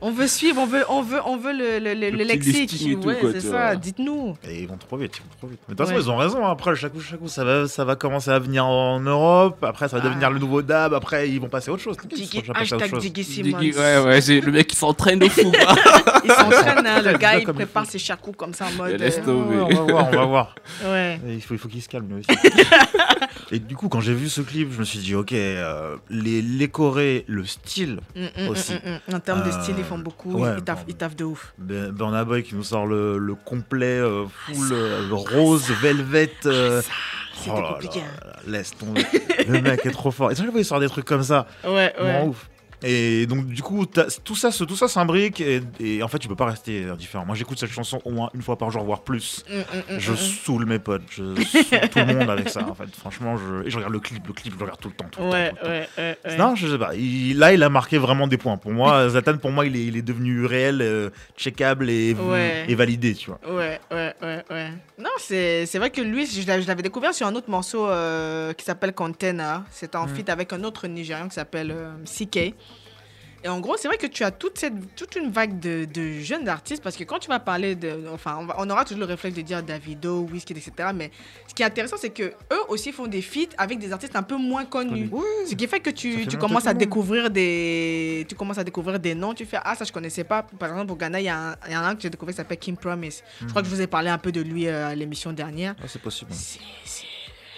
On 0.00 0.10
veut 0.10 0.26
suivre, 0.26 0.60
on 0.60 0.66
veut, 0.66 0.84
on 0.90 1.00
veut, 1.00 1.20
on 1.24 1.36
veut 1.38 1.52
le, 1.52 1.78
le, 1.78 1.94
le- 1.94 2.10
Le 2.10 2.16
le 2.18 2.24
lexique. 2.24 2.98
ouais, 3.06 3.16
quoi, 3.20 3.30
c'est 3.32 3.40
ça. 3.40 3.74
Dites-nous. 3.74 4.36
Et 4.46 4.63
ils 4.64 4.68
vont 4.68 4.76
trop 4.76 4.96
vite, 4.96 5.16
ils 5.18 5.20
vont 5.22 5.36
trop 5.38 5.46
vite. 5.46 5.60
Mais 5.68 5.74
de 5.74 5.78
toute 5.78 5.86
façon, 5.86 5.96
Ouais. 5.98 6.02
ils 6.04 6.10
ont 6.10 6.16
raison. 6.16 6.46
hein. 6.46 6.50
Après, 6.50 6.74
chaque 6.74 6.92
coup, 6.92 7.00
chaque 7.00 7.20
coup, 7.20 7.28
ça 7.28 7.44
va, 7.44 7.68
ça 7.68 7.84
va 7.84 7.94
commencer 7.96 8.30
à 8.30 8.38
venir 8.38 8.66
en 8.66 8.98
Europe. 9.00 9.62
Après, 9.64 9.88
ça 9.88 9.98
va 9.98 10.02
Ah. 10.04 10.08
devenir 10.08 10.30
le 10.30 10.38
nouveau 10.38 10.62
dab. 10.62 10.94
Après, 10.94 11.28
ils 11.30 11.40
vont 11.40 11.48
passer 11.48 11.70
à 11.70 11.74
autre 11.74 11.82
chose. 11.82 11.96
Ils 12.10 12.16
sont 12.16 12.22
Diggy- 12.24 12.40
déjà 12.40 12.52
passés 12.52 12.72
à 12.72 12.76
autre 12.76 12.84
hashtag 12.84 12.90
chose. 12.90 13.02
Diggy 13.02 13.24
Simmons. 13.24 13.58
Diggy- 13.58 13.76
Ouais, 13.78 13.98
ouais, 14.04 14.20
c'est 14.20 14.40
le 14.40 14.52
mec 14.52 14.66
qui 14.66 14.76
s'entraîne 14.76 15.18
de 15.18 15.28
fou. 15.28 15.50
quoi. 15.52 15.74
Il 16.24 16.30
s'entraîne, 16.32 16.86
hein, 16.86 17.02
le 17.02 17.16
gars, 17.18 17.38
il 17.38 17.44
comme 17.44 17.56
il 17.56 17.64
prépare 17.66 17.86
ses 17.86 17.98
chacous 17.98 18.32
comme 18.36 18.54
ça 18.54 18.66
en 18.66 18.72
mode. 18.72 18.98
laisse 18.98 19.18
euh, 19.18 19.24
tomber. 19.24 19.56
Ouais, 19.56 19.76
on 19.78 19.86
va 19.86 19.92
voir, 19.92 20.08
on 20.08 20.16
va 20.16 20.24
voir. 20.24 20.54
ouais. 20.84 21.20
Et 21.28 21.34
Il 21.34 21.40
faut, 21.42 21.54
il 21.54 21.58
faut 21.58 21.68
qu'il 21.68 21.82
se 21.82 21.88
calme 21.88 22.08
lui 22.08 22.20
aussi. 22.20 22.38
Et 23.50 23.58
du 23.58 23.76
coup, 23.76 23.88
quand 23.88 24.00
j'ai 24.00 24.14
vu 24.14 24.28
ce 24.28 24.40
clip, 24.40 24.72
je 24.72 24.78
me 24.78 24.84
suis 24.84 24.98
dit, 24.98 25.14
ok, 25.14 25.32
euh, 25.32 25.96
les, 26.10 26.40
les 26.42 26.68
Corées, 26.68 27.24
le 27.28 27.44
style, 27.44 28.00
Mm, 28.16 28.44
mm, 28.44 28.48
Aussi. 28.48 28.72
mm, 28.72 28.76
mm, 28.76 28.98
mm. 29.08 29.14
En 29.14 29.20
termes 29.20 29.42
de 29.42 29.48
Euh, 29.48 29.62
style, 29.62 29.74
ils 29.78 29.84
font 29.84 29.98
beaucoup. 29.98 30.32
ouais, 30.38 30.54
ils, 30.58 30.62
taffent, 30.64 30.80
bon. 30.80 30.84
ils 30.88 30.94
taffent 30.94 31.16
de 31.16 31.24
ouf. 31.24 31.52
Ben- 31.58 31.90
Burna 31.90 32.24
Boy 32.24 32.42
qui 32.42 32.54
nous 32.54 32.62
sort 32.64 32.86
le, 32.86 33.18
le 33.18 33.34
complet 33.34 33.98
euh, 33.98 34.24
full 34.54 34.72
euh, 34.72 35.08
rose, 35.10 35.70
velvet. 35.82 36.30
euh, 36.46 36.80
Ça, 36.82 36.88
C'était 37.36 37.50
oh 37.56 37.60
là 37.60 37.68
compliqué. 37.72 38.00
là 38.00 38.06
hein. 38.06 38.26
là, 38.46 38.58
laisse 38.58 38.76
tomber. 38.76 39.04
le 39.48 39.60
mec 39.60 39.84
est 39.86 39.90
trop 39.90 40.10
fort. 40.10 40.30
Et 40.32 40.34
chaque 40.34 40.50
fois, 40.50 40.60
il 40.60 40.64
sort 40.64 40.80
des 40.80 40.88
trucs 40.88 41.04
comme 41.04 41.22
ça. 41.22 41.46
Ouais, 41.64 41.92
ouais. 42.00 42.22
ouf. 42.26 42.48
Et 42.84 43.26
donc, 43.26 43.46
du 43.46 43.62
coup, 43.62 43.86
tout 44.24 44.36
ça, 44.36 44.50
tout 44.50 44.76
ça 44.76 44.88
s'imbrique. 44.88 45.40
Et, 45.40 45.62
et 45.80 46.02
en 46.02 46.08
fait, 46.08 46.18
tu 46.18 46.28
peux 46.28 46.36
pas 46.36 46.44
rester 46.46 46.84
indifférent. 46.84 47.24
Moi, 47.24 47.34
j'écoute 47.34 47.58
cette 47.58 47.70
chanson 47.70 48.00
au 48.04 48.10
moins 48.10 48.30
une 48.34 48.42
fois 48.42 48.58
par 48.58 48.70
jour, 48.70 48.84
voire 48.84 49.02
plus. 49.02 49.44
Mm, 49.48 49.54
mm, 49.56 49.94
mm, 49.94 49.98
Je 49.98 50.12
mm, 50.12 50.16
saoule 50.16 50.66
mes 50.66 50.78
potes. 50.78 51.02
Je 51.10 51.34
saoule 51.34 51.88
tout 51.90 51.98
le 51.98 52.14
monde 52.14 52.30
avec 52.30 52.48
ça, 52.50 52.68
en 52.68 52.74
fait. 52.74 52.94
Franchement, 52.94 53.36
je, 53.36 53.66
et 53.66 53.70
je 53.70 53.76
regarde 53.76 53.92
le 53.92 54.00
clip. 54.00 54.26
Le 54.26 54.32
clip, 54.34 54.52
je 54.52 54.58
le 54.58 54.64
regarde 54.64 54.80
tout 54.80 54.88
le 54.90 54.94
temps. 54.94 55.06
Tout 55.10 55.20
le 55.22 55.30
temps, 55.30 55.32
Ouais, 55.32 55.50
tout 55.50 55.56
le 55.56 55.62
temps. 55.62 55.68
ouais, 55.98 56.18
ouais. 56.26 56.36
Non, 56.36 56.54
je 56.54 56.68
sais 56.68 56.78
pas. 56.78 56.94
Il- 56.94 57.38
là, 57.38 57.52
il 57.54 57.62
a 57.62 57.68
marqué 57.70 57.96
vraiment 57.98 58.26
des 58.28 58.36
points. 58.36 58.56
Pour 58.58 58.72
moi, 58.72 59.08
Zatan, 59.08 59.38
pour 59.38 59.50
moi, 59.50 59.64
il 59.66 59.76
est, 59.76 59.84
il 59.86 59.96
est 59.96 60.02
devenu 60.02 60.44
réel, 60.44 60.82
euh, 60.82 61.10
checkable 61.36 61.88
et, 61.90 62.14
et 62.68 62.74
validé, 62.74 63.14
tu 63.14 63.30
vois. 63.30 63.40
Ouais, 63.48 63.80
ouais, 63.90 64.14
ouais, 64.22 64.44
ouais. 64.50 64.68
Non, 64.98 65.10
c'est 65.18 65.66
c'est 65.66 65.78
vrai 65.78 65.90
que 65.90 66.00
lui, 66.00 66.26
je 66.26 66.46
l'avais 66.66 66.82
découvert 66.82 67.14
sur 67.14 67.26
un 67.26 67.34
autre 67.34 67.50
morceau 67.50 67.88
euh, 67.88 68.52
qui 68.52 68.64
s'appelle 68.64 68.92
Container. 68.92 69.62
C'était 69.70 69.96
en 69.96 70.06
feat 70.06 70.28
avec 70.28 70.52
un 70.52 70.62
autre 70.64 70.86
Nigérian 70.86 71.28
qui 71.28 71.34
s'appelle 71.34 71.70
euh, 71.74 71.92
CK. 72.04 72.54
Et 73.44 73.48
en 73.48 73.60
gros, 73.60 73.76
c'est 73.76 73.88
vrai 73.88 73.98
que 73.98 74.06
tu 74.06 74.24
as 74.24 74.30
toute, 74.30 74.56
cette, 74.58 74.96
toute 74.96 75.16
une 75.16 75.30
vague 75.30 75.60
de, 75.60 75.84
de 75.84 76.18
jeunes 76.20 76.48
artistes 76.48 76.82
parce 76.82 76.96
que 76.96 77.04
quand 77.04 77.18
tu 77.18 77.28
vas 77.28 77.40
parler 77.40 77.74
de. 77.74 78.08
Enfin, 78.10 78.38
on, 78.40 78.46
va- 78.46 78.56
on 78.58 78.70
aura 78.70 78.84
toujours 78.86 79.00
le 79.00 79.04
réflexe 79.06 79.36
de 79.36 79.42
dire 79.42 79.62
Davido, 79.62 80.20
Wizkid, 80.32 80.56
etc. 80.56 80.88
Mais 80.94 81.10
ce 81.46 81.52
qui 81.54 81.62
est 81.62 81.66
intéressant, 81.66 81.96
c'est 81.98 82.08
que 82.08 82.22
eux 82.22 82.60
aussi 82.68 82.90
font 82.90 83.06
des 83.06 83.20
feats 83.20 83.52
avec 83.58 83.78
des 83.78 83.92
artistes 83.92 84.16
un 84.16 84.22
peu 84.22 84.36
moins 84.36 84.64
connus. 84.64 85.10
Ce 85.46 85.54
qui 85.54 85.66
fait 85.68 85.80
que 85.80 85.90
tu, 85.90 86.20
fait 86.20 86.26
tu 86.26 86.38
commences 86.38 86.66
à 86.66 86.72
découvrir 86.74 87.28
des 87.30 88.24
tu 88.28 88.34
commences 88.34 88.56
à 88.58 88.64
découvrir 88.64 88.98
des 88.98 89.14
noms 89.14 89.34
tu 89.34 89.44
fais 89.44 89.58
ah 89.62 89.74
ça 89.74 89.84
je 89.84 89.92
connaissais 89.92 90.24
pas 90.24 90.42
par 90.58 90.70
exemple 90.70 90.92
au 90.92 90.96
Ghana 90.96 91.20
il 91.20 91.24
y, 91.24 91.28
a 91.28 91.50
un- 91.50 91.70
y 91.70 91.74
a 91.74 91.80
un 91.80 91.94
que 91.94 92.00
j'ai 92.00 92.08
découvert 92.10 92.32
qui 92.32 92.38
s'appelle 92.38 92.56
Kim 92.58 92.76
Promise 92.78 93.22
je 93.42 93.46
crois 93.46 93.60
que 93.60 93.68
je 93.68 93.74
vous 93.74 93.80
ai 93.82 93.86
parlé 93.86 94.08
un 94.08 94.16
peu 94.18 94.32
de 94.32 94.40
lui 94.40 94.66
euh, 94.66 94.88
à 94.88 94.94
l'émission 94.94 95.32
dernière 95.32 95.74
Ah, 95.82 95.86
c'est 95.86 96.00
possible. 96.00 96.32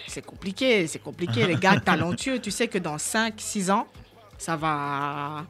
c'est 0.07 0.25
compliqué 0.25 0.87
c'est 0.87 0.99
compliqué 0.99 1.45
les 1.47 1.55
gars 1.55 1.79
talentueux 1.85 2.39
tu 2.39 2.51
sais 2.51 2.67
que 2.67 2.77
dans 2.77 2.97
5 2.97 3.35
6 3.37 3.71
ans 3.71 3.87
ça 4.37 4.55
va 4.55 5.45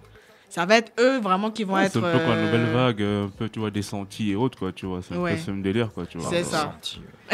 ça 0.50 0.66
va 0.66 0.78
être 0.78 0.92
eux 1.00 1.20
vraiment 1.20 1.52
qui 1.52 1.64
vont 1.66 1.74
Ouais, 1.76 1.86
être 1.86 1.92
c'est 1.94 2.00
un 2.00 2.02
peu 2.12 2.20
comme 2.20 2.30
la 2.30 2.36
euh, 2.36 2.46
nouvelle 2.46 2.66
vague, 2.74 3.02
euh, 3.02 3.26
un 3.26 3.30
peu, 3.30 3.50
tu 3.50 3.60
vois, 3.60 3.70
des 3.70 3.82
sentis 3.82 4.32
et 4.32 4.36
autres, 4.36 4.58
quoi, 4.58 4.72
tu 4.72 4.86
vois. 4.86 5.02
C'est 5.02 5.14
un 5.16 5.20
Ouais. 5.20 5.36
peu 5.36 5.42
ce 5.42 5.52
même 5.52 5.62
délire, 5.62 5.92
quoi, 5.94 6.06
tu 6.06 6.18
vois. 6.18 6.30
C'est 6.30 6.44
ça. 6.44 6.74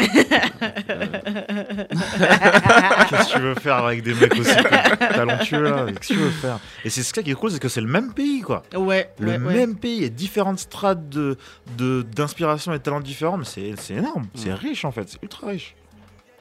Qu'est-ce 3.08 3.28
que 3.28 3.32
tu 3.34 3.38
veux 3.40 3.54
faire 3.54 3.76
avec 3.76 4.02
des 4.02 4.14
mecs 4.14 4.34
aussi 4.36 4.54
talentueux 4.98 5.62
là 5.62 5.86
Qu'est-ce 5.86 6.08
que 6.08 6.14
tu 6.14 6.18
veux 6.20 6.30
faire 6.30 6.58
Et 6.84 6.90
c'est 6.90 7.02
ce 7.02 7.12
qui 7.12 7.30
est 7.30 7.34
cool, 7.34 7.50
c'est 7.50 7.60
que 7.60 7.68
c'est 7.68 7.80
le 7.80 7.86
même 7.86 8.12
pays 8.12 8.40
quoi. 8.40 8.62
ouais 8.74 9.10
Le 9.18 9.32
ouais, 9.32 9.38
ouais. 9.38 9.54
même 9.54 9.76
pays, 9.76 9.96
il 9.98 10.02
y 10.02 10.06
a 10.06 10.08
différentes 10.08 10.58
strates 10.58 11.08
de 11.08 11.36
de- 11.76 12.02
d'inspiration 12.02 12.72
et 12.72 12.78
de 12.78 12.82
talents 12.82 13.00
différents, 13.00 13.36
mais 13.36 13.44
c'est 13.44 13.74
c'est 13.76 13.94
énorme, 13.94 14.26
c'est 14.34 14.52
riche 14.54 14.84
en 14.84 14.90
fait, 14.92 15.08
c'est 15.08 15.22
ultra 15.22 15.48
riche. 15.48 15.74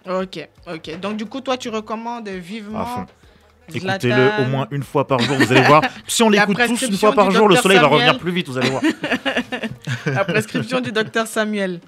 ok 0.10 0.48
ok 0.68 1.00
donc 1.00 1.18
du 1.18 1.26
coup 1.26 1.42
toi 1.42 1.58
tu 1.58 1.70
recommandes 1.70 2.28
À 2.28 2.36
vivement 2.38 2.86
fond. 2.86 3.06
Écoutez-le 3.74 4.44
au 4.44 4.46
moins 4.48 4.68
une 4.72 4.84
fois 4.84 5.08
par 5.08 5.20
jour, 5.20 5.38
vous 5.38 5.52
allez 5.52 5.62
voir. 5.62 5.82
Si 6.08 6.22
on 6.24 6.30
l'écoute 6.30 6.56
tous 6.56 6.62
une 6.62 6.68
prescription 6.68 7.08
fois 7.08 7.16
par 7.16 7.32
jour, 7.32 7.48
le 7.48 7.56
soleil 7.56 7.78
va 7.78 7.84
Samuel. 7.84 8.00
revenir 8.02 8.20
plus 8.20 8.32
vite, 8.32 8.48
vous 8.48 8.58
allez 8.58 8.70
voir. 8.70 8.82
la 10.06 10.26
prescription 10.26 10.82
du 10.82 10.92
docteur 10.92 11.28
Samuel. 11.28 11.80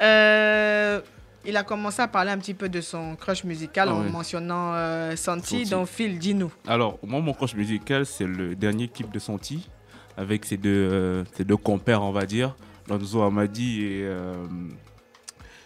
Euh, 0.00 1.00
il 1.44 1.56
a 1.56 1.62
commencé 1.64 2.00
à 2.00 2.08
parler 2.08 2.30
un 2.30 2.38
petit 2.38 2.54
peu 2.54 2.68
de 2.68 2.80
son 2.80 3.16
crush 3.16 3.44
musical 3.44 3.88
Ah 3.90 3.94
en 3.94 4.02
mentionnant 4.04 4.72
euh, 4.74 5.16
Santi. 5.16 5.58
Santi. 5.58 5.70
Donc, 5.70 5.88
Phil, 5.88 6.18
dis-nous. 6.18 6.52
Alors, 6.68 6.98
moi, 7.02 7.20
mon 7.20 7.32
crush 7.32 7.54
musical, 7.54 8.06
c'est 8.06 8.26
le 8.26 8.54
dernier 8.54 8.88
clip 8.88 9.10
de 9.10 9.18
Santi, 9.18 9.68
avec 10.16 10.44
ses 10.44 10.56
deux, 10.56 10.70
euh, 10.70 11.24
ses 11.36 11.44
deux 11.44 11.56
compères, 11.56 12.02
on 12.02 12.12
va 12.12 12.26
dire, 12.26 12.54
Lonzo 12.88 13.22
Amadi 13.22 13.82
et, 13.82 14.02
euh, 14.04 14.34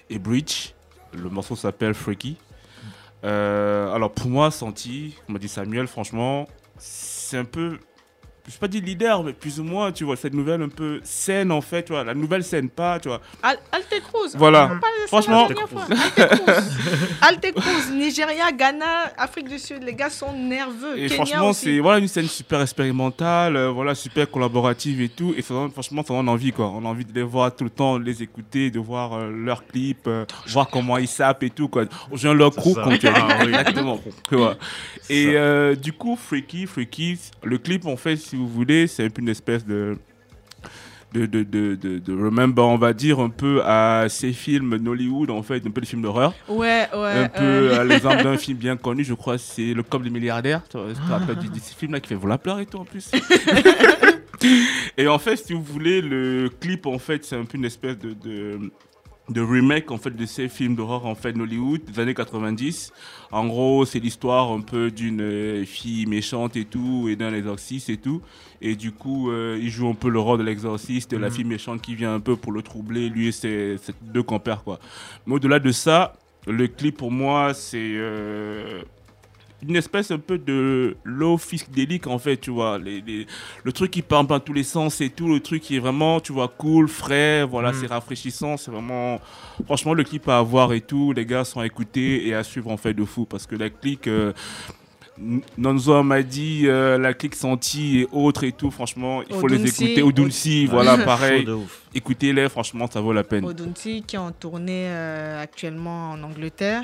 et 0.08 0.18
Breach. 0.18 0.74
Le 1.12 1.28
morceau 1.28 1.56
s'appelle 1.56 1.94
Freaky. 1.94 2.36
Euh, 3.24 3.92
alors, 3.92 4.12
pour 4.12 4.28
moi, 4.28 4.50
Santi, 4.50 5.16
on 5.28 5.32
m'a 5.32 5.38
dit 5.38 5.48
Samuel, 5.48 5.86
franchement, 5.86 6.46
c'est 6.78 7.38
un 7.38 7.44
peu. 7.44 7.78
Je 8.46 8.52
ne 8.52 8.54
vais 8.54 8.60
pas 8.60 8.68
dire 8.68 8.82
leader, 8.84 9.24
mais 9.24 9.32
plus 9.32 9.58
ou 9.58 9.64
moins, 9.64 9.90
tu 9.90 10.04
vois, 10.04 10.14
cette 10.16 10.32
nouvelle 10.32 10.62
un 10.62 10.68
peu 10.68 11.00
scène, 11.02 11.50
en 11.50 11.60
fait, 11.60 11.82
tu 11.84 11.92
vois, 11.92 12.04
la 12.04 12.14
nouvelle 12.14 12.44
scène, 12.44 12.68
pas, 12.68 13.00
tu 13.00 13.08
vois. 13.08 13.20
Al- 13.42 13.58
Alte 13.72 14.00
Cruz. 14.04 14.30
Voilà. 14.36 14.70
Franchement-. 15.08 15.46
Alte 15.48 15.54
Cruz. 15.58 15.82
Alte 17.22 17.52
Cruz, 17.54 17.92
Nigeria, 17.92 18.52
Ghana, 18.52 19.12
Afrique 19.18 19.48
du 19.48 19.58
Sud. 19.58 19.82
Les 19.82 19.94
gars 19.94 20.10
sont 20.10 20.32
nerveux. 20.32 20.96
Et 20.96 21.06
Kenya 21.08 21.14
franchement, 21.24 21.52
c'est 21.52 21.78
voilà, 21.80 21.98
une 21.98 22.08
scène 22.08 22.28
super 22.28 22.60
expérimentale, 22.62 23.56
euh, 23.56 23.70
voilà, 23.70 23.94
super 23.94 24.30
collaborative 24.30 25.00
et 25.00 25.08
tout. 25.08 25.34
Et 25.36 25.42
ça 25.42 25.54
donne- 25.54 25.70
franchement, 25.72 26.02
ça 26.06 26.14
donne 26.14 26.28
envie, 26.28 26.52
quoi. 26.52 26.70
On 26.70 26.84
a 26.84 26.88
envie 26.88 27.04
de 27.04 27.12
les 27.12 27.22
voir 27.24 27.54
tout 27.54 27.64
le 27.64 27.70
temps, 27.70 27.98
de 27.98 28.04
les 28.04 28.22
écouter, 28.22 28.70
de 28.70 28.78
voir 28.78 29.14
euh, 29.14 29.30
leurs 29.30 29.66
clips, 29.66 30.06
euh, 30.06 30.24
voir 30.48 30.68
comment 30.68 30.98
ils 30.98 31.08
sapent 31.08 31.42
et 31.42 31.50
tout, 31.50 31.68
quoi. 31.68 31.84
J'ai 32.12 32.28
un 32.28 32.34
leur 32.34 32.54
crew, 32.54 32.74
comme 32.82 32.96
tu. 32.98 33.08
Ah. 33.08 33.42
Exactement. 33.44 33.98
Et 35.10 35.32
euh, 35.34 35.74
du 35.74 35.92
coup, 35.92 36.16
Freaky, 36.16 36.66
Freaky, 36.66 37.18
le 37.42 37.58
clip, 37.58 37.86
en 37.86 37.96
fait, 37.96 38.16
si 38.36 38.42
vous 38.42 38.48
voulez, 38.48 38.86
c'est 38.86 39.04
un 39.04 39.08
peu 39.10 39.22
une 39.22 39.30
espèce 39.30 39.64
de. 39.64 39.96
De, 41.14 41.24
de, 41.24 41.44
de, 41.44 41.76
de, 41.76 41.98
de 41.98 42.12
remember, 42.12 42.66
on 42.66 42.76
va 42.76 42.92
dire, 42.92 43.20
un 43.20 43.30
peu 43.30 43.62
à 43.64 44.06
ces 44.10 44.34
films 44.34 44.76
d'Hollywood, 44.76 45.30
en 45.30 45.42
fait, 45.42 45.64
un 45.66 45.70
peu 45.70 45.80
des 45.80 45.86
films 45.86 46.02
d'horreur 46.02 46.34
Ouais, 46.46 46.86
ouais. 46.92 47.12
un 47.12 47.28
peu 47.28 47.42
euh, 47.42 47.80
à 47.80 47.84
l'exemple 47.88 48.22
d'un 48.22 48.36
film 48.36 48.58
bien 48.58 48.76
connu, 48.76 49.02
je 49.02 49.14
crois, 49.14 49.38
c'est 49.38 49.72
Le 49.72 49.82
Club 49.82 50.02
des 50.02 50.10
milliardaires. 50.10 50.62
Tu 50.64 50.76
te 50.76 51.08
rappelles 51.10 51.36
de 51.36 51.58
ce 51.58 51.74
film-là 51.74 52.00
qui 52.00 52.08
fait 52.08 52.16
Voilà 52.16 52.36
pleurer 52.36 52.62
et 52.62 52.66
tout 52.66 52.76
en 52.78 52.84
plus. 52.84 53.10
et 54.98 55.08
en 55.08 55.18
fait, 55.18 55.36
si 55.36 55.54
vous 55.54 55.62
voulez, 55.62 56.02
le 56.02 56.50
clip, 56.60 56.84
en 56.84 56.98
fait, 56.98 57.24
c'est 57.24 57.36
un 57.36 57.44
peu 57.46 57.56
une 57.56 57.64
espèce 57.64 57.96
de, 57.98 58.12
de, 58.12 58.70
de 59.28 59.40
remake 59.40 59.90
en 59.90 59.98
fait, 59.98 60.10
de 60.14 60.24
ces 60.24 60.48
films 60.48 60.76
d'horreur 60.76 61.04
en 61.06 61.14
fait, 61.16 61.32
d'Hollywood 61.32 61.82
des 61.84 61.98
années 62.00 62.14
90. 62.14 62.92
En 63.32 63.46
gros, 63.46 63.84
c'est 63.84 63.98
l'histoire 63.98 64.52
un 64.52 64.60
peu 64.60 64.90
d'une 64.90 65.20
euh, 65.20 65.64
fille 65.64 66.06
méchante 66.06 66.56
et 66.56 66.64
tout, 66.64 67.08
et 67.10 67.16
d'un 67.16 67.34
exorciste 67.34 67.88
et 67.90 67.96
tout. 67.96 68.22
Et 68.62 68.76
du 68.76 68.92
coup, 68.92 69.30
euh, 69.30 69.58
il 69.60 69.68
joue 69.68 69.88
un 69.88 69.94
peu 69.94 70.08
le 70.08 70.20
rôle 70.20 70.38
de 70.38 70.44
l'exorciste, 70.44 71.12
la 71.12 71.28
Mhm. 71.28 71.34
fille 71.34 71.44
méchante 71.44 71.82
qui 71.82 71.94
vient 71.96 72.14
un 72.14 72.20
peu 72.20 72.36
pour 72.36 72.52
le 72.52 72.62
troubler, 72.62 73.08
lui 73.08 73.28
et 73.28 73.32
ses, 73.32 73.76
ses 73.82 73.92
deux 74.00 74.22
compères. 74.22 74.62
Quoi. 74.62 74.78
Mais 75.26 75.34
au-delà 75.34 75.58
de 75.58 75.72
ça, 75.72 76.14
le 76.46 76.68
clip 76.68 76.96
pour 76.96 77.10
moi, 77.10 77.52
c'est 77.52 77.76
euh, 77.96 78.82
une 79.68 79.76
espèce 79.76 80.10
un 80.10 80.18
peu 80.18 80.38
de 80.38 80.96
low 81.04 81.36
psychédélique 81.38 82.06
en 82.06 82.18
fait, 82.18 82.36
tu 82.36 82.50
vois. 82.50 82.78
Les, 82.78 83.00
les- 83.00 83.26
le 83.64 83.72
truc 83.72 83.90
qui 83.90 84.02
part 84.02 84.24
dans 84.24 84.38
tous 84.40 84.52
les 84.52 84.62
sens 84.62 85.00
et 85.00 85.10
tout, 85.10 85.28
le 85.28 85.40
truc 85.40 85.62
qui 85.62 85.76
est 85.76 85.80
vraiment, 85.80 86.20
tu 86.20 86.32
vois, 86.32 86.48
cool, 86.48 86.88
frais, 86.88 87.44
voilà, 87.44 87.72
Mm. 87.72 87.74
c'est 87.80 87.86
rafraîchissant, 87.86 88.56
c'est 88.56 88.70
vraiment. 88.70 89.20
Franchement, 89.64 89.94
le 89.94 90.04
clip 90.04 90.28
à 90.28 90.38
avoir 90.38 90.72
et 90.72 90.80
tout, 90.80 91.12
les 91.12 91.26
gars 91.26 91.44
sont 91.44 91.60
à 91.60 91.66
écouter 91.66 92.26
et 92.28 92.34
à 92.34 92.42
suivre 92.44 92.70
en 92.70 92.76
fait 92.76 92.94
de 92.94 93.04
fou 93.04 93.24
parce 93.24 93.46
que 93.46 93.56
la 93.56 93.70
clique. 93.70 94.06
euh, 94.08 94.32
Nonzo 95.56 96.02
m'a 96.02 96.22
dit 96.22 96.64
euh, 96.66 96.98
la 96.98 97.14
clique 97.14 97.34
Santi 97.34 98.00
et 98.00 98.08
autres 98.12 98.44
et 98.44 98.52
tout, 98.52 98.70
franchement, 98.70 99.22
il 99.22 99.34
faut 99.34 99.46
les 99.48 99.64
écouter. 99.66 100.02
Odunsi, 100.02 100.66
voilà, 100.66 100.98
pareil. 101.04 101.46
Écoutez-les, 101.94 102.50
franchement, 102.50 102.86
ça 102.90 103.00
vaut 103.00 103.14
la 103.14 103.24
peine. 103.24 103.44
Odunsi 103.46 104.02
qui 104.06 104.16
est 104.16 104.18
en 104.18 104.30
tournée 104.32 104.84
euh, 104.88 105.40
actuellement 105.42 106.10
en 106.10 106.22
Angleterre, 106.22 106.82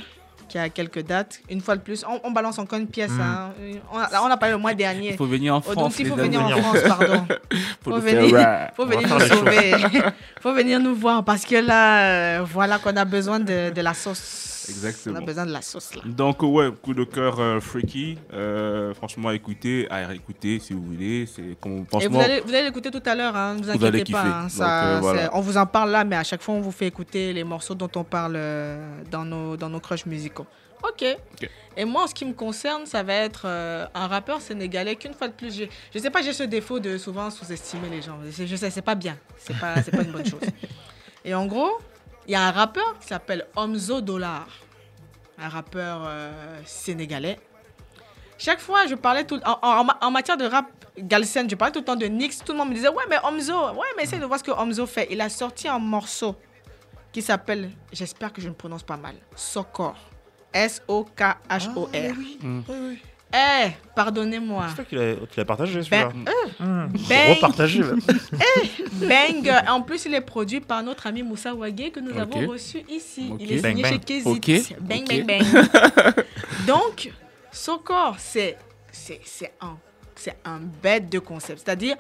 qui 0.53 0.59
a 0.59 0.69
quelques 0.69 1.03
dates. 1.03 1.41
Une 1.49 1.63
fois 1.63 1.77
de 1.77 1.81
plus, 1.81 2.05
on, 2.07 2.21
on 2.25 2.31
balance 2.31 2.59
encore 2.59 2.79
une 2.79 2.87
pièce. 2.87 3.11
Mm. 3.11 3.21
hein. 3.23 3.55
On, 3.91 3.99
a, 3.99 4.23
on 4.23 4.27
a 4.27 4.37
parlé 4.37 4.53
le 4.55 4.61
mois 4.61 4.75
dernier. 4.75 5.13
Il 5.13 5.17
faut 5.17 5.25
venir 5.25 5.55
en 5.55 5.63
France. 5.63 5.79
Odunsi, 5.79 6.03
il 6.03 6.09
faut 6.09 6.15
venir 6.15 6.43
en. 6.43 6.51
France, 6.51 6.79
pardon. 6.87 7.27
Faut 7.83 7.99
venir. 7.99 8.71
faut 8.77 8.87
venir 8.87 9.09
nous 9.09 9.21
sauver. 9.21 9.73
faut 10.41 10.53
venir 10.55 10.79
nous 10.79 10.95
voir 10.95 11.25
parce 11.25 11.45
que 11.45 11.57
là, 11.57 12.05
euh, 12.05 12.45
voilà 12.45 12.79
qu'on 12.79 12.97
a 12.97 13.05
besoin 13.05 13.41
de, 13.41 13.71
de 13.71 13.81
la 13.81 13.95
sauce. 13.95 14.52
On 14.69 14.71
Exactement. 14.71 15.19
a 15.19 15.21
besoin 15.21 15.47
de 15.47 15.53
la 15.53 15.63
sauce 15.63 15.95
là. 15.95 16.03
Donc, 16.05 16.43
ouais, 16.43 16.71
coup 16.83 16.95
de 16.95 17.05
cœur 17.05 17.39
euh, 17.41 17.61
freaky. 17.61 18.19
Euh, 18.33 18.95
franchement, 18.95 19.31
écoutez, 19.31 19.87
à 19.91 20.07
réécouter 20.07 20.59
si 20.59 20.73
vous 20.73 20.83
voulez. 20.83 21.27
C'est 21.27 21.57
comme, 21.61 21.85
Et 22.01 22.07
vous 22.09 22.21
allez, 22.21 22.41
vous 22.41 22.51
allez 22.55 22.65
l'écouter 22.65 22.91
tout 22.91 23.03
à 23.05 23.15
l'heure, 23.15 23.35
hein, 23.37 23.55
ne 23.55 23.59
vous 23.59 23.79
Vous 23.79 23.85
allez 23.85 24.01
inquiétez 24.01 24.13
pas. 24.13 24.23
hein, 24.23 24.43
Donc, 24.47 24.61
euh, 24.61 24.99
voilà. 25.01 25.31
On 25.37 25.41
vous 25.41 25.57
en 25.57 25.67
parle 25.67 25.91
là, 25.91 26.05
mais 26.05 26.17
à 26.17 26.25
chaque 26.25 26.43
fois, 26.43 26.55
on 26.55 26.61
vous 26.61 26.73
fait 26.73 26.87
écouter 26.87 27.33
les 27.33 27.45
morceaux 27.45 27.75
dont 27.75 27.91
on 27.97 28.05
parle 28.05 28.35
euh, 28.37 29.03
dans 29.11 29.25
nos, 29.25 29.57
dans 29.57 29.69
nos 29.69 29.81
crushs 29.81 30.07
musicaux. 30.07 30.47
Ok. 30.83 31.05
Ok. 31.41 31.49
Et 31.77 31.85
moi, 31.85 32.05
en 32.05 32.07
ce 32.07 32.15
qui 32.15 32.25
me 32.25 32.33
concerne, 32.35 32.87
ça 32.87 33.03
va 33.03 33.15
être 33.15 33.43
euh, 33.47 33.87
un 33.95 34.07
rappeur 34.09 34.41
sénégalais 34.41 34.97
qu'une 34.97 35.15
fois 35.15 35.29
de 35.29 35.33
plus, 35.33 35.63
je 35.95 35.99
sais 35.99 36.11
pas, 36.11 36.21
j'ai 36.23 36.33
ce 36.33 36.43
défaut 36.43 36.81
de 36.81 36.99
souvent 36.99 37.31
sous-estimer 37.31 37.89
les 37.89 38.03
gens. 38.03 38.19
Je, 38.31 38.57
sais, 38.57 38.69
c'est 38.71 38.83
pas 38.83 38.95
bien. 38.97 39.17
C'est 39.39 39.59
pas, 39.59 39.81
c'est 39.83 39.91
pas 39.91 40.03
une 40.03 40.13
bonne 40.13 40.27
chose. 40.27 40.41
Et 41.25 41.35
en 41.35 41.47
gros, 41.47 41.71
il 42.27 42.33
y 42.33 42.35
a 42.35 42.43
un 42.43 42.51
rappeur 42.51 42.99
qui 42.99 43.07
s'appelle 43.07 43.47
Omzo 43.57 44.01
Dollar, 44.01 44.47
un 45.39 45.49
rappeur 45.49 46.03
euh, 46.07 46.61
sénégalais. 46.65 47.39
Chaque 48.39 48.61
fois, 48.61 48.87
je 48.87 48.95
parlais 48.95 49.25
tout, 49.25 49.41
en, 49.45 50.11
matière 50.11 50.37
de 50.37 50.45
rap 50.45 50.67
galsen, 50.99 51.49
je 51.49 51.55
parlais 51.55 51.73
tout 51.73 51.79
le 51.81 51.85
temps 51.85 51.97
de 51.97 52.07
Nix. 52.07 52.39
Tout 52.45 52.53
le 52.53 52.59
monde 52.59 52.71
me 52.71 52.75
disait 52.75 52.89
Ouais, 52.89 53.05
mais 53.09 53.19
Omzo, 53.25 53.71
ouais, 53.71 53.87
mais 53.97 54.03
essaye 54.03 54.19
de 54.19 54.25
voir 54.25 54.39
ce 54.39 54.45
que 54.45 54.51
Omzo 54.51 54.87
fait. 54.87 55.09
Il 55.11 55.21
a 55.21 55.29
sorti 55.29 55.69
un 55.69 55.79
morceau 55.79 56.35
qui 57.13 57.23
s'appelle, 57.23 57.71
j'espère 57.93 58.33
que 58.33 58.41
je 58.41 58.49
ne 58.49 58.55
prononce 58.55 58.83
pas 58.83 58.97
mal, 58.97 59.15
Sokor. 59.37 59.97
S-O-K-H-O-R. 60.53 62.17
Eh, 63.35 63.71
pardonnez-moi. 63.95 64.67
C'est 64.69 64.75
toi 64.75 64.85
qui 65.27 65.37
l'as 65.39 65.45
partagé 65.45 65.83
celui-là. 65.83 66.11
Ben, 66.15 66.25
Mmh. 66.61 66.87
ben, 67.09 67.35
Repartagé. 67.35 67.81
même. 67.81 67.99
Bang 68.93 69.53
En 69.69 69.81
plus, 69.83 70.05
il 70.05 70.15
est 70.15 70.21
produit 70.21 70.61
par 70.61 70.83
notre 70.83 71.07
ami 71.07 71.23
Moussa 71.23 71.55
Wagé 71.55 71.91
que 71.91 72.01
nous 72.01 72.17
avons 72.19 72.47
reçu 72.47 72.83
ici. 72.89 73.31
Il 73.41 73.53
est 73.53 73.61
Bang, 73.61 73.71
signé 73.73 73.83
bang. 73.83 73.93
chez 73.93 73.99
Kezit. 73.99 74.29
Ok. 74.29 74.77
Bang, 74.81 75.09
bang, 75.09 75.27
bang. 75.27 75.45
Donc, 76.67 77.11
Sokor, 77.51 78.17
c'est 78.19 78.57
c'est 78.91 79.21
c'est 79.25 79.53
un, 79.61 79.77
c'est 80.15 80.37
un 80.45 80.61
bête 80.83 81.09
de 81.09 81.19
concept. 81.19 81.63
C'est-à-dire, 81.65 81.97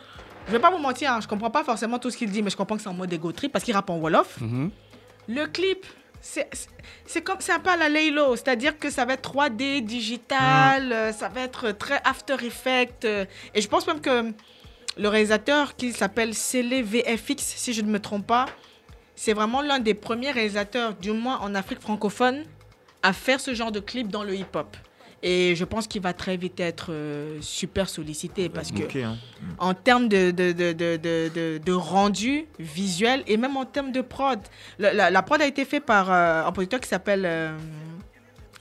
je 0.46 0.52
vais 0.52 0.58
pas 0.60 0.70
vous 0.70 0.78
mentir, 0.78 1.12
hein, 1.12 1.20
je 1.22 1.26
comprends 1.28 1.50
pas 1.50 1.64
forcément 1.64 1.98
tout 1.98 2.10
ce 2.10 2.16
qu'il 2.16 2.30
dit, 2.30 2.42
mais 2.42 2.50
je 2.50 2.56
comprends 2.56 2.76
que 2.76 2.82
c'est 2.82 2.88
en 2.88 2.94
mode 2.94 3.12
ego 3.12 3.32
trip 3.32 3.52
parce 3.52 3.64
qu'il 3.64 3.74
rappe 3.74 3.90
en 3.90 3.96
Wolof. 3.98 4.40
Mhm. 4.40 4.70
Le 5.28 5.46
clip, 5.46 5.86
c'est 6.22 7.22
comme 7.22 7.38
c'est 7.40 7.52
un 7.52 7.58
peu 7.58 7.70
à 7.70 7.76
la 7.76 7.88
Laylo, 7.88 8.36
c'est-à-dire 8.36 8.78
que 8.78 8.90
ça 8.90 9.04
va 9.04 9.14
être 9.14 9.32
3D, 9.32 9.84
digital, 9.84 10.92
euh, 10.92 11.12
ça 11.12 11.28
va 11.28 11.40
être 11.42 11.72
très 11.72 12.00
After 12.04 12.36
Effects. 12.44 13.04
euh, 13.04 13.24
et 13.54 13.60
je 13.60 13.68
pense 13.68 13.86
même 13.86 14.00
que 14.00 14.32
le 14.96 15.08
réalisateur 15.08 15.74
qui 15.74 15.92
s'appelle 15.92 16.34
Célé 16.34 16.82
VFX, 16.82 17.36
si 17.38 17.72
je 17.72 17.82
ne 17.82 17.90
me 17.90 17.98
trompe 17.98 18.26
pas, 18.26 18.46
c'est 19.16 19.32
vraiment 19.32 19.62
l'un 19.62 19.80
des 19.80 19.94
premiers 19.94 20.30
réalisateurs, 20.30 20.94
du 20.94 21.10
moins 21.10 21.38
en 21.40 21.54
Afrique 21.54 21.80
francophone, 21.80 22.44
à 23.02 23.12
faire 23.12 23.40
ce 23.40 23.52
genre 23.54 23.72
de 23.72 23.80
clip 23.80 24.08
dans 24.08 24.22
le 24.22 24.34
hip-hop. 24.34 24.76
Et 25.24 25.54
je 25.54 25.64
pense 25.64 25.86
qu'il 25.86 26.02
va 26.02 26.12
très 26.12 26.36
vite 26.36 26.58
être 26.58 26.88
euh, 26.90 27.38
super 27.40 27.88
sollicité 27.88 28.48
parce 28.48 28.72
que 28.72 29.04
hein. 29.04 29.16
en 29.58 29.72
termes 29.72 30.08
de, 30.08 30.32
de, 30.32 30.50
de, 30.50 30.72
de, 30.72 30.96
de, 30.96 31.30
de- 31.32 31.60
de 31.64 31.72
rendu 31.72 32.46
visuel 32.58 33.22
et 33.28 33.36
même 33.36 33.56
en 33.56 33.64
termes 33.64 33.92
de 33.92 34.00
prod. 34.00 34.40
La, 34.80 34.92
la- 34.92 35.10
la 35.10 35.22
prod 35.22 35.40
a 35.40 35.46
été 35.46 35.64
faite 35.64 35.84
par 35.84 36.10
euh, 36.10 36.44
un 36.44 36.50
producteur 36.50 36.80
qui 36.80 36.88
s'appelle 36.88 37.22
euh, 37.24 37.56